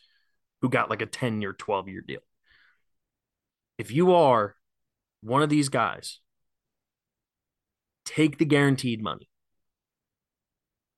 who 0.61 0.69
got 0.69 0.91
like 0.91 1.03
a 1.03 1.07
10 1.07 1.41
year, 1.41 1.53
12 1.53 1.89
year 1.89 2.03
deal. 2.07 2.21
If 3.79 3.93
you 3.93 4.15
are 4.15 4.57
one 5.21 5.43
of 5.43 5.49
these 5.49 5.69
guys 5.69 6.21
take 8.07 8.39
the 8.39 8.45
guaranteed 8.47 9.03
money. 9.03 9.29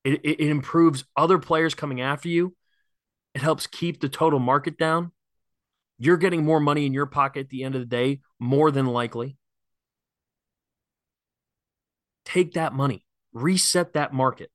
It, 0.05 0.20
it, 0.23 0.40
it, 0.40 0.48
improves 0.48 1.05
other 1.16 1.39
players 1.39 1.74
coming 1.74 2.01
after 2.01 2.28
you. 2.28 2.55
It 3.35 3.43
helps 3.43 3.66
keep 3.66 4.01
the 4.01 4.09
total 4.09 4.39
market 4.39 4.78
down. 4.78 5.10
You're 5.98 6.16
getting 6.16 6.44
more 6.44 6.60
money 6.60 6.86
in 6.86 6.94
your 6.94 7.06
pocket 7.06 7.40
at 7.40 7.48
the 7.48 7.65
end 7.65 7.74
of 7.74 7.81
the 7.81 7.86
day, 7.86 8.20
more 8.39 8.70
than 8.70 8.86
likely. 8.86 9.36
Take 12.29 12.53
that 12.53 12.75
money, 12.75 13.03
reset 13.33 13.95
that 13.95 14.13
market, 14.13 14.51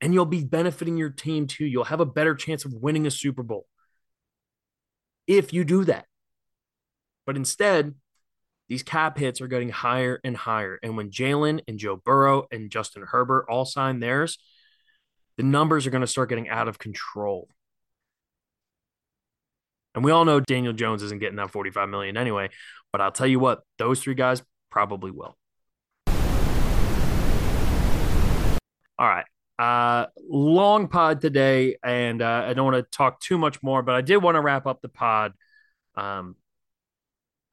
and 0.00 0.14
you'll 0.14 0.26
be 0.26 0.44
benefiting 0.44 0.96
your 0.96 1.10
team 1.10 1.48
too. 1.48 1.66
You'll 1.66 1.82
have 1.82 1.98
a 1.98 2.06
better 2.06 2.36
chance 2.36 2.64
of 2.64 2.72
winning 2.72 3.04
a 3.04 3.10
Super 3.10 3.42
Bowl 3.42 3.66
if 5.26 5.52
you 5.52 5.64
do 5.64 5.84
that. 5.86 6.06
But 7.26 7.36
instead, 7.36 7.96
these 8.68 8.84
cap 8.84 9.18
hits 9.18 9.40
are 9.40 9.48
getting 9.48 9.70
higher 9.70 10.20
and 10.22 10.36
higher. 10.36 10.78
And 10.84 10.96
when 10.96 11.10
Jalen 11.10 11.62
and 11.66 11.80
Joe 11.80 11.96
Burrow 11.96 12.46
and 12.52 12.70
Justin 12.70 13.02
Herbert 13.02 13.46
all 13.48 13.64
sign 13.64 13.98
theirs, 13.98 14.38
the 15.36 15.42
numbers 15.42 15.84
are 15.84 15.90
going 15.90 16.02
to 16.02 16.06
start 16.06 16.28
getting 16.28 16.48
out 16.48 16.68
of 16.68 16.78
control. 16.78 17.48
And 19.96 20.04
we 20.04 20.12
all 20.12 20.24
know 20.24 20.38
Daniel 20.38 20.72
Jones 20.72 21.02
isn't 21.02 21.18
getting 21.18 21.36
that 21.36 21.50
45 21.50 21.88
million 21.88 22.16
anyway, 22.16 22.50
but 22.92 23.00
I'll 23.00 23.10
tell 23.10 23.26
you 23.26 23.40
what, 23.40 23.62
those 23.78 24.00
three 24.00 24.14
guys 24.14 24.42
probably 24.70 25.10
will. 25.10 25.37
All 28.98 29.08
right. 29.08 29.24
Uh, 29.58 30.06
long 30.28 30.88
pod 30.88 31.20
today, 31.20 31.76
and 31.82 32.22
uh, 32.22 32.44
I 32.46 32.54
don't 32.54 32.64
want 32.64 32.76
to 32.76 32.96
talk 32.96 33.20
too 33.20 33.38
much 33.38 33.62
more, 33.62 33.82
but 33.82 33.94
I 33.94 34.00
did 34.00 34.18
want 34.18 34.36
to 34.36 34.40
wrap 34.40 34.66
up 34.66 34.80
the 34.80 34.88
pod 34.88 35.32
um, 35.96 36.36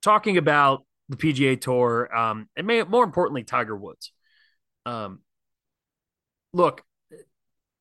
talking 0.02 0.38
about 0.38 0.86
the 1.10 1.18
PGA 1.18 1.60
Tour, 1.60 2.16
um, 2.16 2.48
and 2.56 2.68
may, 2.68 2.84
more 2.84 3.04
importantly, 3.04 3.44
Tiger 3.44 3.76
Woods. 3.76 4.12
Um, 4.86 5.22
look, 6.54 6.84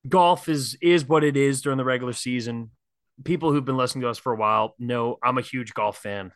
golf 0.09 0.49
is 0.49 0.77
is 0.81 1.07
what 1.07 1.25
it 1.25 1.37
is 1.37 1.63
during 1.63 1.79
the 1.79 1.85
regular 1.85 2.13
season. 2.13 2.71
People 3.25 3.53
who've 3.53 3.65
been 3.65 3.77
listening 3.77 4.03
to 4.03 4.09
us 4.09 4.19
for 4.19 4.33
a 4.33 4.37
while 4.37 4.75
know 4.79 5.19
I'm 5.23 5.39
a 5.39 5.43
huge 5.43 5.75
golf 5.75 5.99
fan. 5.99 6.33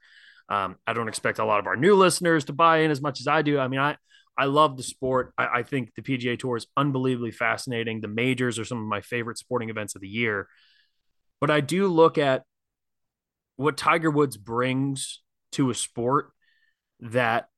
Um, 0.48 0.76
I 0.86 0.92
don't 0.92 1.08
expect 1.08 1.38
a 1.38 1.44
lot 1.44 1.58
of 1.58 1.66
our 1.66 1.76
new 1.76 1.94
listeners 1.94 2.46
to 2.46 2.52
buy 2.52 2.78
in 2.78 2.90
as 2.90 3.00
much 3.00 3.20
as 3.20 3.26
I 3.26 3.42
do. 3.42 3.58
I 3.58 3.68
mean, 3.68 3.80
I 3.80 3.96
I 4.38 4.44
love 4.44 4.76
the 4.76 4.82
sport. 4.82 5.32
I, 5.36 5.48
I 5.58 5.62
think 5.64 5.94
the 5.94 6.02
PGA 6.02 6.38
Tour 6.38 6.56
is 6.56 6.66
unbelievably 6.76 7.32
fascinating. 7.32 8.00
The 8.00 8.08
majors 8.08 8.58
are 8.58 8.64
some 8.64 8.78
of 8.78 8.86
my 8.86 9.00
favorite 9.00 9.38
sporting 9.38 9.68
events 9.68 9.94
of 9.94 10.00
the 10.00 10.08
year. 10.08 10.48
But 11.40 11.50
I 11.50 11.60
do 11.60 11.88
look 11.88 12.18
at 12.18 12.44
what 13.56 13.76
Tiger 13.76 14.10
Woods 14.10 14.36
brings 14.36 15.20
to 15.52 15.70
a 15.70 15.74
sport 15.74 16.30
that 17.00 17.48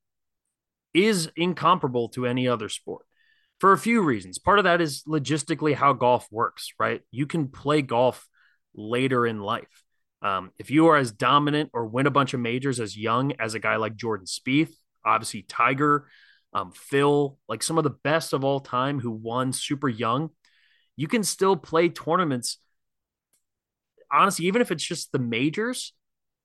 is 0.94 1.30
incomparable 1.36 2.08
to 2.10 2.26
any 2.26 2.48
other 2.48 2.68
sport 2.68 3.04
for 3.58 3.72
a 3.72 3.78
few 3.78 4.02
reasons. 4.02 4.38
Part 4.38 4.58
of 4.58 4.64
that 4.64 4.80
is 4.80 5.02
logistically 5.06 5.74
how 5.74 5.92
golf 5.92 6.26
works, 6.30 6.72
right? 6.78 7.02
You 7.10 7.26
can 7.26 7.48
play 7.48 7.82
golf 7.82 8.26
later 8.74 9.26
in 9.26 9.40
life. 9.40 9.84
Um, 10.22 10.50
if 10.58 10.70
you 10.70 10.88
are 10.88 10.96
as 10.96 11.12
dominant 11.12 11.70
or 11.72 11.86
win 11.86 12.06
a 12.06 12.10
bunch 12.10 12.34
of 12.34 12.40
majors 12.40 12.80
as 12.80 12.96
young 12.96 13.32
as 13.38 13.54
a 13.54 13.58
guy 13.58 13.76
like 13.76 13.96
Jordan 13.96 14.26
Spieth, 14.26 14.72
obviously 15.04 15.42
Tiger, 15.42 16.08
um, 16.52 16.72
Phil, 16.72 17.38
like 17.48 17.62
some 17.62 17.78
of 17.78 17.84
the 17.84 17.90
best 17.90 18.32
of 18.32 18.44
all 18.44 18.60
time 18.60 19.00
who 19.00 19.10
won 19.10 19.52
super 19.52 19.88
young, 19.88 20.30
you 20.96 21.08
can 21.08 21.22
still 21.22 21.56
play 21.56 21.88
tournaments. 21.88 22.58
Honestly, 24.12 24.46
even 24.46 24.60
if 24.60 24.70
it's 24.70 24.84
just 24.84 25.12
the 25.12 25.18
majors 25.18 25.92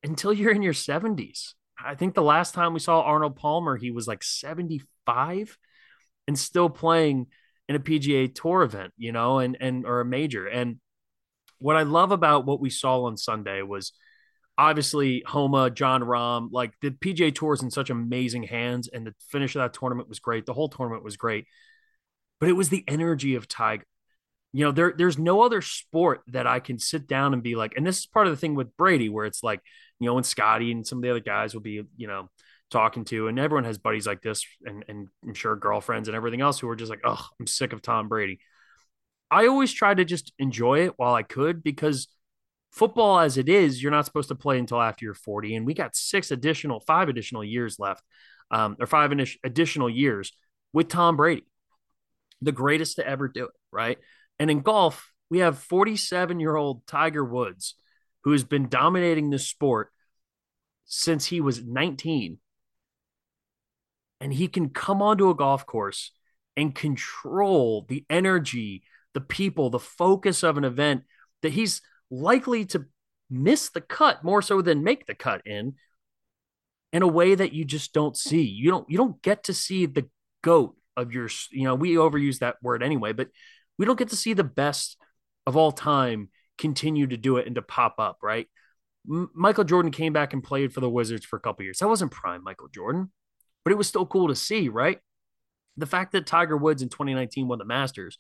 until 0.03 0.32
you're 0.32 0.52
in 0.52 0.61
your 0.61 0.73
70s. 0.73 1.56
I 1.84 1.95
think 1.95 2.14
the 2.14 2.22
last 2.22 2.53
time 2.53 2.73
we 2.73 2.80
saw 2.80 3.02
Arnold 3.02 3.36
Palmer, 3.36 3.76
he 3.76 3.91
was 3.91 4.07
like 4.07 4.23
75 4.23 5.57
and 6.27 6.40
still 6.40 6.69
playing 6.69 7.27
in 7.68 7.76
a 7.76 7.80
PGA 7.80 8.34
Tour 8.34 8.64
event, 8.64 8.94
you 8.98 9.11
know, 9.11 9.40
and 9.40 9.57
and 9.60 9.86
or 9.86 9.99
a 9.99 10.06
major. 10.06 10.48
And 10.48 10.80
what 11.60 11.76
I 11.76 11.84
love 11.84 12.11
about 12.11 12.45
what 12.45 12.61
we 12.61 12.69
saw 12.69 13.03
on 13.03 13.18
Sunday 13.18 13.61
was 13.61 13.91
obviously 14.57 15.23
Homa, 15.26 15.69
Jon 15.69 16.02
Rahm, 16.02 16.49
like 16.52 16.73
the 16.82 16.91
PGA 16.91 17.34
Tour 17.34 17.53
is 17.53 17.64
in 17.64 17.72
such 17.72 17.90
amazing 17.90 18.44
hands, 18.44 18.88
and 18.88 19.06
the 19.06 19.14
finish 19.30 19.56
of 19.56 19.61
that 19.61 19.73
tournament 19.73 20.10
was 20.10 20.19
great. 20.19 20.45
The 20.45 20.53
whole 20.53 20.69
tournament 20.69 21.03
was 21.03 21.18
great, 21.18 21.45
but 22.40 22.49
it 22.49 22.53
was 22.53 22.69
the 22.69 22.84
energy 22.88 23.36
of 23.36 23.48
Tiger. 23.48 23.86
You 24.53 24.65
know, 24.65 24.72
there 24.72 24.94
there's 24.98 25.18
no 25.18 25.41
other 25.41 25.61
sport 25.61 26.22
that 26.27 26.48
I 26.48 26.60
can 26.60 26.80
sit 26.80 27.07
down 27.07 27.34
and 27.34 27.44
be 27.44 27.56
like, 27.56 27.73
and 27.76 27.86
this 27.86 27.99
is 27.99 28.06
part 28.06 28.27
of 28.27 28.32
the 28.32 28.38
thing 28.38 28.56
with 28.56 28.76
Brady, 28.77 29.10
where 29.10 29.26
it's 29.26 29.44
like, 29.44 29.60
you 29.99 30.07
know, 30.07 30.18
and 30.18 30.26
Scotty 30.26 30.72
and 30.72 30.88
some 30.88 30.99
of 30.99 31.03
the 31.03 31.10
other 31.10 31.19
guys 31.19 31.53
will 31.53 31.61
be, 31.61 31.84
you 31.98 32.07
know, 32.07 32.30
talking 32.72 33.03
to, 33.06 33.27
and 33.27 33.38
everyone 33.38 33.65
has 33.65 33.77
buddies 33.77 34.07
like 34.07 34.22
this, 34.22 34.45
and 34.65 34.86
and 34.88 35.10
I'm 35.23 35.34
sure 35.34 35.56
girlfriends 35.57 36.07
and 36.07 36.15
everything 36.15 36.41
else 36.41 36.60
who 36.60 36.69
are 36.69 36.76
just 36.76 36.90
like, 36.90 37.02
oh, 37.03 37.27
I'm 37.40 37.48
sick 37.48 37.73
of 37.73 37.82
Tom 37.82 38.07
Brady. 38.07 38.40
I 39.30 39.48
always 39.48 39.73
tried 39.73 39.98
to 39.98 40.06
just 40.06 40.32
enjoy 40.40 40.86
it 40.86 40.94
while 40.98 41.14
I 41.14 41.23
could 41.23 41.64
because 41.64 42.07
football 42.76 43.20
as 43.20 43.38
it 43.38 43.48
is, 43.48 43.82
you're 43.82 43.92
not 43.92 44.06
supposed 44.06 44.28
to 44.28 44.36
play 44.36 44.60
until 44.60 44.82
after 44.82 45.06
you're 45.06 45.14
40, 45.14 45.56
and 45.56 45.66
we 45.66 45.74
got 45.74 45.96
six 45.96 46.30
additional, 46.32 46.82
five 46.82 47.10
additional 47.10 47.44
years 47.44 47.80
left, 47.80 48.04
um, 48.52 48.76
or 48.80 48.86
five 48.86 49.12
additional 49.44 49.90
years 49.90 50.34
with 50.74 50.90
Tom 50.90 51.16
Brady, 51.16 51.46
the 52.42 52.52
greatest 52.52 52.98
to 52.98 53.08
ever 53.08 53.28
do 53.28 53.46
it, 53.46 53.52
right? 53.72 53.98
And 54.40 54.52
in 54.52 54.60
golf, 54.60 55.12
we 55.30 55.40
have 55.40 55.58
47 55.58 56.40
year 56.40 56.56
old 56.56 56.86
Tiger 56.86 57.24
Woods, 57.24 57.76
who 58.24 58.34
has 58.34 58.44
been 58.44 58.68
dominating 58.68 59.30
this 59.30 59.48
sport 59.48 59.92
since 60.86 61.26
he 61.26 61.42
was 61.42 61.64
19 61.64 62.38
and 64.22 64.34
he 64.34 64.48
can 64.48 64.70
come 64.70 65.02
onto 65.02 65.30
a 65.30 65.36
golf 65.36 65.66
course 65.66 66.12
and 66.56 66.76
control 66.76 67.86
the 67.88 68.06
energy, 68.10 68.84
the 69.14 69.22
people, 69.22 69.70
the 69.70 69.80
focus 69.80 70.44
of 70.44 70.58
an 70.58 70.64
event 70.64 71.04
that 71.42 71.54
he's 71.54 71.82
likely 72.10 72.65
to 72.65 72.86
miss 73.30 73.69
the 73.69 73.82
cut 73.82 74.23
more 74.23 74.41
so 74.41 74.61
than 74.61 74.84
make 74.84 75.06
the 75.06 75.15
cut 75.15 75.41
in 75.45 75.73
in 76.94 77.02
a 77.02 77.07
way 77.07 77.36
that 77.36 77.53
you 77.53 77.65
just 77.65 77.94
don't 77.94 78.15
see. 78.15 78.44
You 78.44 78.72
don't 78.72 78.90
you 78.90 78.98
don't 78.98 79.22
get 79.22 79.44
to 79.45 79.53
see 79.53 79.86
the 79.86 80.07
goat 80.41 80.76
of 80.95 81.11
your 81.11 81.30
you 81.52 81.64
know, 81.64 81.76
we 81.76 81.95
overuse 81.95 82.40
that 82.40 82.57
word 82.61 82.84
anyway, 82.84 83.14
but 83.14 83.30
we 83.77 83.86
don't 83.86 83.99
get 83.99 84.10
to 84.10 84.15
see 84.15 84.34
the 84.34 84.44
best 84.44 84.98
of 85.45 85.57
all 85.57 85.72
time 85.72 86.30
continue 86.57 87.07
to 87.07 87.18
do 87.18 87.38
it 87.38 87.45
and 87.45 87.56
to 87.56 87.61
pop 87.61 87.95
up, 87.99 88.19
right? 88.23 88.48
M- 89.10 89.30
Michael 89.36 89.65
Jordan 89.65 89.91
came 89.91 90.14
back 90.14 90.34
and 90.34 90.44
played 90.44 90.73
for 90.73 90.80
the 90.80 90.90
Wizards 90.90 91.26
for 91.26 91.36
a 91.36 91.41
couple 91.41 91.64
years. 91.64 91.80
That 91.80 91.90
wasn't 91.90 92.11
prime 92.11 92.44
Michael 92.44 92.69
Jordan 92.69 93.11
but 93.65 93.72
it 93.72 93.77
was 93.77 93.88
still 93.88 94.06
cool 94.06 94.30
to 94.30 94.36
see, 94.36 94.69
right? 94.69 94.99
The 95.76 95.88
fact 95.88 96.14
that 96.14 96.26
Tiger 96.27 96.56
Woods 96.56 96.82
in 96.82 96.88
2019 96.88 97.48
won 97.49 97.60
the 97.60 97.65
Masters 97.65 98.18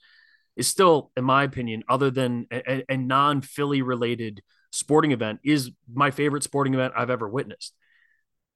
is 0.55 0.67
still, 0.67 1.11
in 1.17 1.23
my 1.23 1.43
opinion, 1.43 1.83
other 1.87 2.11
than 2.11 2.47
a, 2.51 2.83
a 2.89 2.97
non 2.97 3.41
Philly 3.41 3.81
related 3.81 4.41
sporting 4.71 5.11
event, 5.11 5.39
is 5.43 5.71
my 5.91 6.11
favorite 6.11 6.43
sporting 6.43 6.73
event 6.73 6.93
I've 6.95 7.09
ever 7.09 7.27
witnessed. 7.27 7.73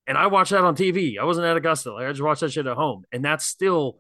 And 0.08 0.18
I 0.18 0.28
watched 0.28 0.52
that 0.52 0.64
on 0.64 0.76
TV. 0.76 1.20
I 1.20 1.24
wasn't 1.24 1.46
at 1.46 1.58
Augusta. 1.58 1.94
Like, 1.94 2.08
I 2.08 2.12
just 2.12 2.22
watched 2.22 2.42
that 2.42 2.52
shit 2.52 2.66
at 2.66 2.76
home. 2.76 3.04
And 3.12 3.24
that's 3.24 3.46
still 3.46 4.00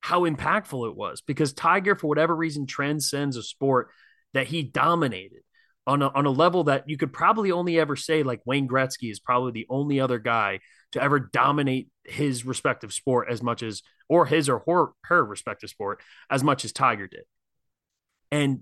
how 0.00 0.22
impactful 0.28 0.88
it 0.88 0.96
was 0.96 1.20
because 1.20 1.52
Tiger, 1.52 1.94
for 1.94 2.06
whatever 2.08 2.34
reason, 2.34 2.66
transcends 2.66 3.36
a 3.36 3.42
sport 3.42 3.88
that 4.34 4.46
he 4.46 4.62
dominated 4.62 5.42
on 5.86 6.02
a, 6.02 6.08
on 6.08 6.26
a 6.26 6.30
level 6.30 6.64
that 6.64 6.88
you 6.88 6.96
could 6.96 7.12
probably 7.12 7.50
only 7.50 7.78
ever 7.80 7.96
say 7.96 8.22
like 8.22 8.40
Wayne 8.44 8.68
Gretzky 8.68 9.10
is 9.10 9.20
probably 9.20 9.52
the 9.52 9.66
only 9.70 10.00
other 10.00 10.18
guy 10.18 10.60
to 10.92 11.02
ever 11.02 11.18
dominate 11.18 11.88
his 12.04 12.46
respective 12.46 12.92
sport 12.92 13.28
as 13.30 13.42
much 13.42 13.62
as, 13.62 13.82
or 14.08 14.26
his 14.26 14.48
or 14.48 14.62
her, 14.66 14.86
her 15.04 15.24
respective 15.24 15.70
sport 15.70 16.00
as 16.30 16.42
much 16.42 16.64
as 16.64 16.72
Tiger 16.72 17.06
did. 17.06 17.24
And 18.30 18.60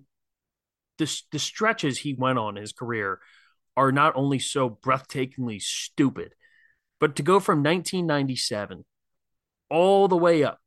the, 0.98 1.22
the 1.32 1.38
stretches 1.38 1.98
he 1.98 2.14
went 2.14 2.38
on 2.38 2.56
in 2.56 2.60
his 2.60 2.72
career 2.72 3.20
are 3.76 3.92
not 3.92 4.16
only 4.16 4.38
so 4.38 4.70
breathtakingly 4.70 5.60
stupid, 5.60 6.34
but 6.98 7.14
to 7.16 7.22
go 7.22 7.40
from 7.40 7.58
1997 7.58 8.86
all 9.68 10.08
the 10.08 10.16
way 10.16 10.42
up 10.42 10.58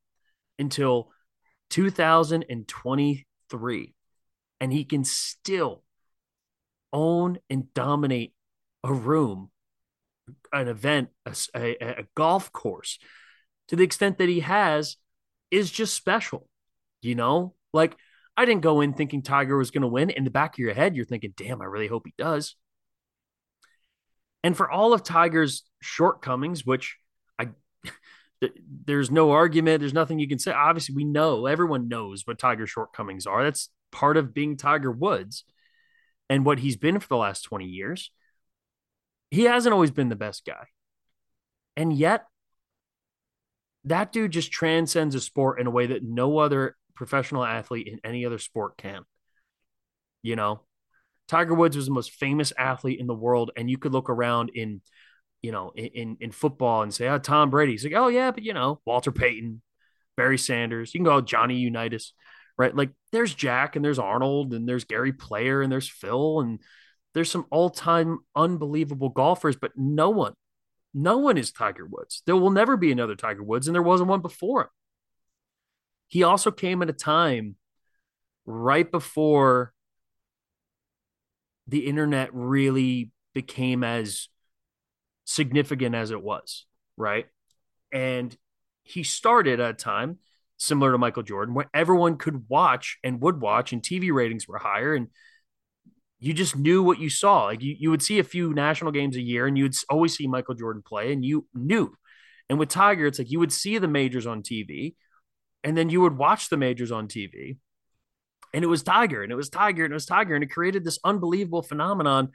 until 0.60 1.10
2023, 1.70 3.94
and 4.60 4.74
he 4.74 4.84
can 4.84 5.04
still 5.04 5.84
own 6.92 7.38
and 7.50 7.74
dominate 7.74 8.34
a 8.84 8.94
room 8.94 9.50
an 10.52 10.68
event, 10.68 11.10
a, 11.26 11.36
a, 11.56 12.00
a 12.02 12.08
golf 12.16 12.52
course, 12.52 13.00
to 13.68 13.76
the 13.76 13.84
extent 13.84 14.18
that 14.18 14.30
he 14.30 14.42
has, 14.42 14.98
is 15.52 15.72
just 15.72 15.94
special. 15.94 16.48
You 17.02 17.16
know, 17.16 17.56
like 17.74 17.96
I 18.36 18.46
didn't 18.46 18.62
go 18.62 18.82
in 18.82 18.94
thinking 18.94 19.22
Tiger 19.22 19.58
was 19.58 19.72
going 19.72 19.82
to 19.82 19.88
win. 19.88 20.10
In 20.10 20.24
the 20.24 20.30
back 20.30 20.56
of 20.56 20.60
your 20.60 20.74
head, 20.74 20.96
you're 20.96 21.06
thinking, 21.06 21.34
damn, 21.36 21.62
I 21.62 21.66
really 21.66 21.88
hope 21.88 22.04
he 22.06 22.14
does. 22.18 22.56
And 24.44 24.56
for 24.56 24.70
all 24.70 24.94
of 24.94 25.04
Tiger's 25.04 25.64
shortcomings, 25.82 26.66
which 26.66 26.98
I 27.38 27.50
there's 28.86 29.12
no 29.12 29.32
argument, 29.32 29.82
there's 29.82 29.94
nothing 29.94 30.20
you 30.20 30.28
can 30.28 30.40
say. 30.40 30.52
Obviously, 30.52 30.96
we 30.96 31.04
know 31.04 31.46
everyone 31.46 31.88
knows 31.88 32.26
what 32.26 32.40
Tiger's 32.40 32.70
shortcomings 32.70 33.28
are. 33.28 33.44
That's 33.44 33.70
part 33.92 34.18
of 34.18 34.34
being 34.34 34.56
Tiger 34.56 34.92
Woods 34.92 35.44
and 36.30 36.46
what 36.46 36.60
he's 36.60 36.78
been 36.78 37.00
for 37.00 37.08
the 37.08 37.18
last 37.18 37.42
20 37.42 37.66
years 37.66 38.12
he 39.32 39.44
hasn't 39.44 39.74
always 39.74 39.92
been 39.92 40.10
the 40.10 40.16
best 40.16 40.46
guy. 40.46 40.66
And 41.76 41.94
yet, 41.94 42.26
that 43.86 44.12
dude 44.12 44.32
just 44.32 44.52
transcends 44.52 45.16
a 45.16 45.22
sport 45.22 45.60
in 45.60 45.68
a 45.68 45.72
way 45.72 45.88
that 45.88 46.04
no 46.04 46.38
other 46.38 46.76
professional 46.96 47.46
athlete 47.46 47.88
in 47.88 48.00
any 48.04 48.26
other 48.26 48.40
sport 48.40 48.78
can. 48.78 49.04
You 50.22 50.36
know, 50.36 50.62
Tiger 51.28 51.54
Woods 51.54 51.78
was 51.78 51.86
the 51.86 51.94
most 51.94 52.12
famous 52.12 52.52
athlete 52.58 53.00
in 53.00 53.08
the 53.08 53.14
world, 53.14 53.52
and 53.56 53.70
you 53.70 53.78
could 53.78 53.94
look 53.94 54.10
around 54.10 54.52
in 54.54 54.82
you 55.42 55.52
know, 55.52 55.72
in 55.76 56.18
in 56.20 56.32
football 56.32 56.84
and 56.84 56.94
say, 56.94 57.08
oh, 57.08 57.18
Tom 57.18 57.50
Brady. 57.50 57.74
He's 57.74 57.84
like, 57.84 57.94
oh 57.94 58.08
yeah, 58.08 58.32
but 58.32 58.44
you 58.44 58.54
know, 58.54 58.82
Walter 58.86 59.12
Payton, 59.12 59.62
Barry 60.18 60.38
Sanders. 60.38 60.94
You 60.94 61.00
can 61.00 61.06
go 61.06 61.16
oh, 61.16 61.22
Johnny 61.22 61.56
Unitas, 61.56 62.14
right? 62.58 62.76
Like 62.76 62.92
there's 63.12 63.34
Jack 63.34 63.76
and 63.76 63.84
there's 63.86 64.00
Arnold 64.00 64.54
and 64.54 64.68
there's 64.68 64.84
Gary 64.84 65.14
Player 65.14 65.62
and 65.62 65.72
there's 65.72 65.90
Phil 65.90 66.42
and 66.42 66.60
there's 67.20 67.30
some 67.30 67.48
all-time 67.50 68.20
unbelievable 68.34 69.10
golfers, 69.10 69.58
but 69.58 69.74
no 69.76 70.10
one, 70.10 70.32
no 70.94 71.18
one 71.18 71.38
is 71.38 71.52
Tiger 71.52 71.86
Woods. 71.86 72.24
There 72.26 72.38
will 72.38 72.50
never 72.50 72.78
be 72.78 72.94
another 72.94 73.18
Tiger 73.18 73.44
Woods, 73.44 73.68
and 73.68 73.76
there 73.76 73.82
wasn't 73.82 74.10
one 74.10 74.22
before 74.22 74.62
him. 74.62 74.68
He 76.08 76.24
also 76.24 76.50
came 76.50 76.82
at 76.82 76.90
a 76.90 76.94
time 76.94 77.58
right 78.46 78.90
before 78.90 79.74
the 81.68 81.80
internet 81.80 82.30
really 82.32 83.12
became 83.34 83.84
as 83.84 84.30
significant 85.26 85.96
as 85.96 86.12
it 86.12 86.24
was, 86.24 86.68
right? 86.96 87.26
And 87.92 88.34
he 88.84 89.04
started 89.04 89.60
at 89.60 89.72
a 89.72 89.74
time 89.74 90.20
similar 90.56 90.94
to 90.94 90.98
Michael 90.98 91.24
Jordan 91.24 91.54
where 91.54 91.70
everyone 91.74 92.16
could 92.16 92.46
watch 92.48 92.98
and 93.04 93.20
would 93.20 93.42
watch 93.42 93.74
and 93.74 93.82
TV 93.82 94.10
ratings 94.10 94.48
were 94.48 94.58
higher 94.58 94.96
and 94.96 95.10
you 96.20 96.34
just 96.34 96.56
knew 96.56 96.84
what 96.84 97.00
you 97.00 97.10
saw. 97.10 97.46
Like 97.46 97.62
you, 97.62 97.76
you 97.78 97.90
would 97.90 98.02
see 98.02 98.20
a 98.20 98.24
few 98.24 98.54
national 98.54 98.92
games 98.92 99.16
a 99.16 99.22
year 99.22 99.48
and 99.48 99.58
you 99.58 99.64
would 99.66 99.76
always 99.90 100.16
see 100.16 100.28
Michael 100.28 100.56
Jordan 100.56 100.84
play 100.86 101.14
and 101.14 101.24
you 101.24 101.48
knew. 101.54 101.94
And 102.50 102.60
with 102.60 102.70
Tiger, 102.70 103.06
it's 103.06 103.20
like 103.20 103.32
you 103.32 103.40
would 103.40 103.54
see 103.54 103.78
the 103.78 103.88
majors 103.88 104.28
on 104.28 104.42
TV 104.42 104.96
and 105.64 105.78
then 105.78 105.90
you 105.90 106.02
would 106.02 106.18
watch 106.18 106.50
the 106.50 106.58
majors 106.58 106.92
on 106.92 107.08
TV 107.08 107.58
and 108.54 108.64
it 108.64 108.68
was 108.68 108.84
Tiger 108.84 109.24
and 109.24 109.32
it 109.32 109.36
was 109.36 109.50
Tiger 109.50 109.86
and 109.86 109.94
it 109.94 109.96
was 109.96 110.06
Tiger 110.06 110.36
and 110.36 110.44
it 110.44 110.52
created 110.52 110.84
this 110.84 111.00
unbelievable 111.04 111.62
phenomenon. 111.62 112.30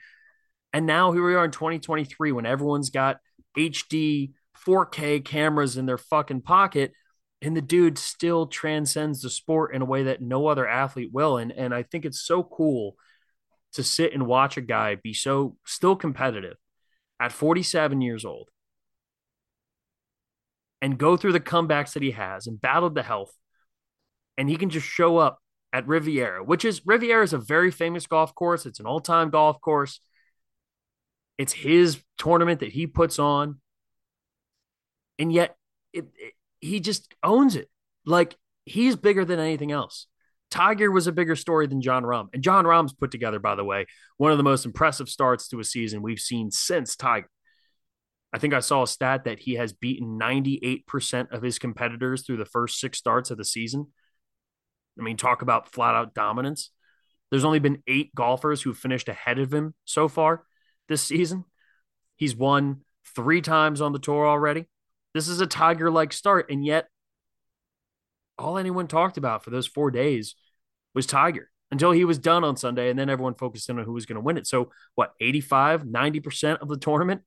And 0.73 0.87
now 0.87 1.13
here 1.13 1.27
we 1.27 1.35
are 1.35 1.45
in 1.45 1.51
2023 1.51 2.33
when 2.33 2.47
everyone's 2.47 2.91
got 2.91 3.19
HD 3.57 4.33
4K 4.67 5.25
cameras 5.25 5.77
in 5.77 5.87
their 5.87 5.99
fucking 5.99 6.43
pocket 6.43 6.93
and 7.43 7.57
the 7.57 7.63
dude 7.63 7.99
still 7.99 8.47
transcends 8.47 9.21
the 9.21 9.29
sport 9.29 9.75
in 9.75 9.83
a 9.83 9.87
way 9.87 10.05
that 10.05 10.23
no 10.23 10.47
other 10.47 10.67
athlete 10.67 11.11
will 11.13 11.37
and 11.37 11.53
and 11.53 11.75
I 11.75 11.83
think 11.83 12.05
it's 12.05 12.25
so 12.25 12.43
cool 12.43 12.97
to 13.75 13.85
sit 13.85 14.13
and 14.13 14.27
watch 14.27 14.57
a 14.57 14.61
guy 14.61 14.97
be 14.97 15.13
so 15.13 15.57
still 15.65 15.97
competitive 15.97 16.57
at 17.21 17.33
47 17.33 18.01
years 18.01 18.25
old 18.25 18.49
and 20.81 20.99
go 20.99 21.17
through 21.17 21.33
the 21.33 21.41
comebacks 21.41 21.93
that 21.93 22.03
he 22.03 22.13
has 22.13 22.47
and 22.47 22.61
battled 22.61 22.95
the 22.95 23.03
health 23.03 23.33
and 24.37 24.49
he 24.49 24.57
can 24.57 24.71
just 24.71 24.87
show 24.87 25.19
up 25.19 25.39
at 25.73 25.87
Riviera, 25.89 26.43
which 26.45 26.65
is 26.65 26.83
Riviera 26.87 27.25
is 27.25 27.33
a 27.33 27.39
very 27.39 27.71
famous 27.71 28.07
golf 28.07 28.35
course. 28.35 28.65
It's 28.67 28.81
an 28.81 28.87
all 28.87 29.01
time 29.01 29.31
golf 29.31 29.61
course. 29.61 30.01
It's 31.37 31.53
his 31.53 32.01
tournament 32.17 32.61
that 32.61 32.71
he 32.71 32.87
puts 32.87 33.19
on. 33.19 33.61
And 35.19 35.33
yet 35.33 35.57
it, 35.93 36.07
it, 36.17 36.35
he 36.61 36.81
just 36.81 37.13
owns 37.23 37.57
it. 37.57 37.69
Like 38.07 38.37
he's 38.65 38.95
bigger 38.95 39.25
than 39.25 39.41
anything 39.41 39.73
else. 39.73 40.07
Tiger 40.55 40.93
was 40.93 41.09
a 41.09 41.13
bigger 41.13 41.35
story 41.35 41.67
than 41.67 41.81
Jon 41.81 42.05
Rahm. 42.05 42.29
And 42.33 42.41
Jon 42.41 42.65
Rahm's 42.65 42.93
put 42.93 43.11
together, 43.11 43.41
by 43.41 43.57
the 43.57 43.65
way, 43.65 43.87
one 44.19 44.31
of 44.31 44.39
the 44.39 44.45
most 44.45 44.65
impressive 44.65 45.09
starts 45.09 45.49
to 45.49 45.59
a 45.59 45.65
season 45.65 46.01
we've 46.01 46.21
seen 46.21 46.53
since 46.53 46.95
Tiger. 46.95 47.29
I 48.33 48.39
think 48.39 48.55
I 48.55 48.61
saw 48.61 48.85
a 48.85 48.87
stat 48.87 49.25
that 49.25 49.41
he 49.41 49.55
has 49.55 49.73
beaten 49.73 50.17
98% 50.17 51.33
of 51.33 51.43
his 51.43 51.59
competitors 51.59 52.25
through 52.25 52.37
the 52.37 52.45
first 52.45 52.79
six 52.79 52.99
starts 52.99 53.33
of 53.33 53.37
the 53.37 53.45
season. 53.45 53.89
I 54.97 55.03
mean, 55.03 55.17
talk 55.17 55.43
about 55.43 55.73
flat 55.73 55.97
out 55.97 56.15
dominance. 56.15 56.71
There's 57.33 57.45
only 57.45 57.59
been 57.59 57.83
eight 57.89 58.15
golfers 58.15 58.63
who 58.63 58.75
finished 58.75 59.09
ahead 59.09 59.41
of 59.41 59.53
him 59.53 59.75
so 59.85 60.07
far 60.07 60.45
this 60.89 61.03
season. 61.03 61.47
He's 62.15 62.37
won 62.37 62.83
three 63.17 63.41
times 63.41 63.81
on 63.81 63.93
the 63.93 63.99
tour 63.99 64.25
already. 64.25 64.67
This 65.15 65.27
is 65.27 65.41
a 65.41 65.49
Tiger 65.49 65.91
like 65.91 66.13
start. 66.13 66.49
And 66.49 66.65
yet, 66.65 66.87
all 68.39 68.57
anyone 68.57 68.87
talked 68.87 69.17
about 69.17 69.43
for 69.43 69.51
those 69.51 69.67
four 69.67 69.91
days 69.91 70.37
was 70.95 71.07
Tiger 71.07 71.51
until 71.71 71.93
he 71.93 72.05
was 72.05 72.19
done 72.19 72.45
on 72.45 72.57
Sunday. 72.57 72.91
And 72.91 72.99
then 72.99 73.11
everyone 73.11 73.35
focused 73.35 73.69
in 73.69 73.79
on 73.79 73.85
who 73.85 73.93
was 73.93 74.07
going 74.07 74.17
to 74.17 74.23
win 74.23 74.39
it. 74.39 74.47
So, 74.47 74.71
what, 74.95 75.13
85, 75.21 75.85
90% 75.85 76.59
of 76.59 76.69
the 76.69 76.77
tournament? 76.77 77.23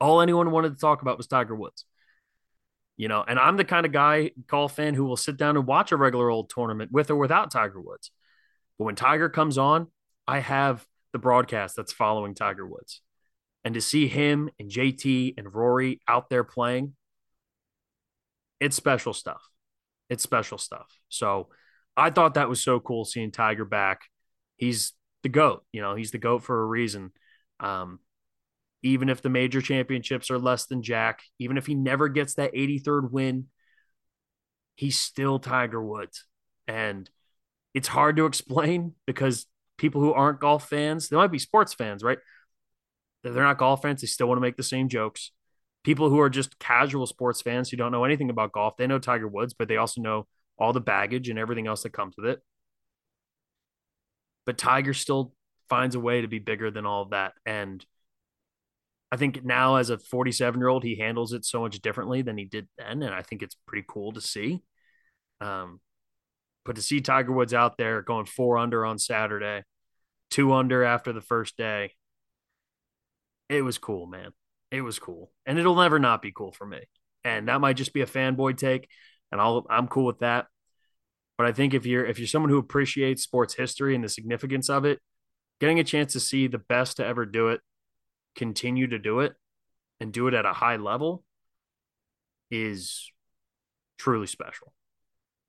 All 0.00 0.20
anyone 0.20 0.50
wanted 0.50 0.70
to 0.70 0.80
talk 0.80 1.02
about 1.02 1.16
was 1.16 1.26
Tiger 1.26 1.54
Woods 1.54 1.84
you 2.98 3.06
know, 3.06 3.24
and 3.26 3.38
I'm 3.38 3.56
the 3.56 3.64
kind 3.64 3.86
of 3.86 3.92
guy, 3.92 4.32
golf 4.48 4.74
fan, 4.74 4.92
who 4.92 5.04
will 5.04 5.16
sit 5.16 5.36
down 5.36 5.56
and 5.56 5.66
watch 5.66 5.92
a 5.92 5.96
regular 5.96 6.28
old 6.28 6.50
tournament 6.50 6.90
with 6.92 7.10
or 7.10 7.16
without 7.16 7.50
Tiger 7.50 7.80
Woods. 7.80 8.10
But 8.76 8.86
when 8.86 8.96
Tiger 8.96 9.28
comes 9.28 9.56
on, 9.56 9.86
I 10.26 10.40
have 10.40 10.84
the 11.12 11.20
broadcast 11.20 11.76
that's 11.76 11.92
following 11.92 12.34
Tiger 12.34 12.66
Woods. 12.66 13.00
And 13.64 13.74
to 13.74 13.80
see 13.80 14.08
him 14.08 14.50
and 14.58 14.68
JT 14.68 15.34
and 15.38 15.54
Rory 15.54 16.00
out 16.08 16.28
there 16.28 16.42
playing, 16.42 16.94
it's 18.58 18.74
special 18.74 19.12
stuff. 19.12 19.42
It's 20.10 20.24
special 20.24 20.58
stuff. 20.58 20.88
So 21.08 21.48
I 21.98 22.10
thought 22.10 22.34
that 22.34 22.48
was 22.48 22.62
so 22.62 22.78
cool 22.78 23.04
seeing 23.04 23.32
Tiger 23.32 23.64
back. 23.64 24.02
He's 24.56 24.92
the 25.22 25.28
GOAT, 25.28 25.64
you 25.72 25.82
know, 25.82 25.96
he's 25.96 26.12
the 26.12 26.18
GOAT 26.18 26.44
for 26.44 26.60
a 26.60 26.64
reason. 26.64 27.12
Um, 27.60 27.98
even 28.82 29.08
if 29.08 29.20
the 29.20 29.28
major 29.28 29.60
championships 29.60 30.30
are 30.30 30.38
less 30.38 30.66
than 30.66 30.82
Jack, 30.82 31.22
even 31.40 31.58
if 31.58 31.66
he 31.66 31.74
never 31.74 32.08
gets 32.08 32.34
that 32.34 32.54
83rd 32.54 33.10
win, 33.10 33.46
he's 34.76 35.00
still 35.00 35.40
Tiger 35.40 35.82
Woods. 35.82 36.24
And 36.68 37.10
it's 37.74 37.88
hard 37.88 38.16
to 38.16 38.26
explain 38.26 38.94
because 39.06 39.46
people 39.76 40.00
who 40.00 40.12
aren't 40.12 40.40
golf 40.40 40.68
fans, 40.68 41.08
they 41.08 41.16
might 41.16 41.32
be 41.32 41.40
sports 41.40 41.74
fans, 41.74 42.04
right? 42.04 42.18
They're 43.24 43.42
not 43.42 43.58
golf 43.58 43.82
fans, 43.82 44.00
they 44.00 44.06
still 44.06 44.28
want 44.28 44.38
to 44.38 44.42
make 44.42 44.56
the 44.56 44.62
same 44.62 44.88
jokes. 44.88 45.32
People 45.82 46.10
who 46.10 46.20
are 46.20 46.30
just 46.30 46.58
casual 46.60 47.06
sports 47.06 47.42
fans 47.42 47.68
who 47.70 47.76
don't 47.76 47.92
know 47.92 48.04
anything 48.04 48.30
about 48.30 48.52
golf, 48.52 48.76
they 48.76 48.86
know 48.86 49.00
Tiger 49.00 49.26
Woods, 49.26 49.54
but 49.54 49.66
they 49.66 49.76
also 49.76 50.00
know 50.00 50.28
all 50.58 50.72
the 50.72 50.80
baggage 50.80 51.28
and 51.28 51.38
everything 51.38 51.66
else 51.66 51.82
that 51.82 51.92
comes 51.92 52.14
with 52.16 52.26
it. 52.26 52.40
But 54.46 54.58
Tiger 54.58 54.94
still 54.94 55.34
finds 55.68 55.94
a 55.94 56.00
way 56.00 56.22
to 56.22 56.28
be 56.28 56.38
bigger 56.38 56.70
than 56.70 56.86
all 56.86 57.02
of 57.02 57.10
that. 57.10 57.34
And 57.44 57.84
I 59.10 59.16
think 59.16 59.44
now 59.44 59.76
as 59.76 59.90
a 59.90 59.98
47 59.98 60.60
year 60.60 60.68
old, 60.68 60.84
he 60.84 60.96
handles 60.96 61.32
it 61.32 61.44
so 61.44 61.60
much 61.60 61.80
differently 61.80 62.22
than 62.22 62.36
he 62.36 62.44
did 62.44 62.68
then. 62.76 63.02
And 63.02 63.14
I 63.14 63.22
think 63.22 63.42
it's 63.42 63.56
pretty 63.66 63.86
cool 63.88 64.12
to 64.12 64.20
see. 64.20 64.62
Um, 65.40 65.80
but 66.64 66.76
to 66.76 66.82
see 66.82 67.00
Tiger 67.00 67.32
Woods 67.32 67.54
out 67.54 67.78
there 67.78 68.02
going 68.02 68.26
four 68.26 68.58
under 68.58 68.84
on 68.84 68.98
Saturday, 68.98 69.62
two 70.30 70.52
under 70.52 70.84
after 70.84 71.12
the 71.12 71.20
first 71.20 71.56
day, 71.56 71.92
it 73.48 73.62
was 73.62 73.78
cool, 73.78 74.06
man. 74.06 74.32
It 74.70 74.82
was 74.82 74.98
cool. 74.98 75.32
And 75.46 75.58
it'll 75.58 75.76
never 75.76 75.98
not 75.98 76.20
be 76.20 76.32
cool 76.32 76.52
for 76.52 76.66
me. 76.66 76.80
And 77.24 77.48
that 77.48 77.60
might 77.60 77.76
just 77.76 77.94
be 77.94 78.02
a 78.02 78.06
fanboy 78.06 78.58
take. 78.58 78.88
And 79.30 79.40
I'll, 79.40 79.66
I'm 79.68 79.88
cool 79.88 80.06
with 80.06 80.20
that. 80.20 80.46
But 81.36 81.46
I 81.46 81.52
think 81.52 81.74
if 81.74 81.86
you're 81.86 82.04
if 82.04 82.18
you're 82.18 82.26
someone 82.26 82.50
who 82.50 82.58
appreciates 82.58 83.22
sports 83.22 83.54
history 83.54 83.94
and 83.94 84.02
the 84.02 84.08
significance 84.08 84.68
of 84.68 84.84
it, 84.84 84.98
getting 85.60 85.78
a 85.78 85.84
chance 85.84 86.12
to 86.14 86.20
see 86.20 86.48
the 86.48 86.58
best 86.58 86.96
to 86.96 87.06
ever 87.06 87.24
do 87.24 87.48
it 87.48 87.60
continue 88.38 88.86
to 88.86 88.98
do 88.98 89.20
it 89.20 89.34
and 90.00 90.12
do 90.12 90.28
it 90.28 90.34
at 90.34 90.46
a 90.46 90.52
high 90.52 90.76
level 90.76 91.24
is 92.50 93.10
truly 93.98 94.28
special. 94.28 94.72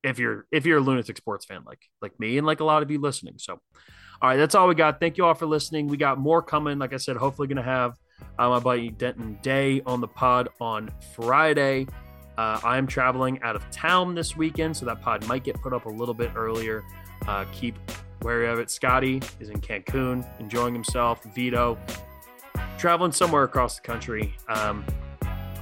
If 0.02 0.18
you're 0.18 0.46
if 0.50 0.66
you're 0.66 0.78
a 0.78 0.82
lunatic 0.82 1.16
sports 1.16 1.44
fan 1.44 1.62
like 1.66 1.80
like 2.02 2.18
me 2.18 2.36
and 2.36 2.46
like 2.46 2.60
a 2.60 2.64
lot 2.64 2.82
of 2.82 2.90
you 2.90 3.00
listening. 3.00 3.34
So 3.38 3.60
all 4.22 4.28
right, 4.28 4.36
that's 4.36 4.54
all 4.54 4.66
we 4.66 4.74
got. 4.74 4.98
Thank 4.98 5.16
you 5.16 5.24
all 5.24 5.34
for 5.34 5.46
listening. 5.46 5.86
We 5.86 5.96
got 5.96 6.18
more 6.18 6.42
coming. 6.42 6.78
Like 6.78 6.92
I 6.92 6.96
said, 6.96 7.16
hopefully 7.16 7.48
gonna 7.48 7.62
have 7.62 7.96
uh, 8.38 8.48
my 8.48 8.58
buddy 8.58 8.90
Denton 8.90 9.38
Day 9.42 9.82
on 9.86 10.00
the 10.00 10.08
pod 10.08 10.48
on 10.60 10.90
Friday. 11.14 11.86
Uh, 12.40 12.58
I 12.64 12.78
am 12.78 12.86
traveling 12.86 13.38
out 13.42 13.54
of 13.54 13.70
town 13.70 14.14
this 14.14 14.34
weekend, 14.34 14.74
so 14.74 14.86
that 14.86 15.02
pod 15.02 15.26
might 15.26 15.44
get 15.44 15.60
put 15.60 15.74
up 15.74 15.84
a 15.84 15.90
little 15.90 16.14
bit 16.14 16.30
earlier. 16.34 16.82
Uh, 17.28 17.44
keep 17.52 17.76
wary 18.22 18.48
of 18.48 18.58
it. 18.58 18.70
Scotty 18.70 19.20
is 19.40 19.50
in 19.50 19.60
Cancun, 19.60 20.26
enjoying 20.40 20.72
himself. 20.72 21.22
Vito 21.34 21.78
traveling 22.78 23.12
somewhere 23.12 23.42
across 23.42 23.76
the 23.76 23.82
country. 23.82 24.34
Um, 24.48 24.86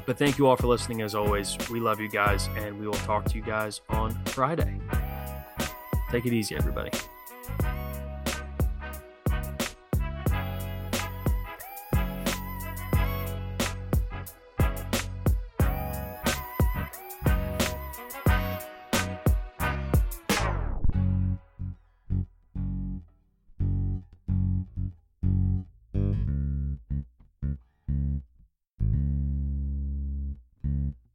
but 0.07 0.19
thank 0.19 0.39
you 0.39 0.47
all 0.47 0.55
for 0.55 0.69
listening 0.69 1.03
as 1.03 1.17
always. 1.17 1.59
We 1.69 1.81
love 1.81 1.99
you 1.99 2.09
guys, 2.09 2.49
and 2.57 2.79
we 2.79 2.87
will 2.87 2.95
talk 2.95 3.25
to 3.25 3.35
you 3.35 3.43
guys 3.43 3.81
on 3.89 4.13
Friday. 4.27 4.79
Take 6.13 6.27
it 6.27 6.33
easy, 6.33 6.55
everybody. 6.55 6.93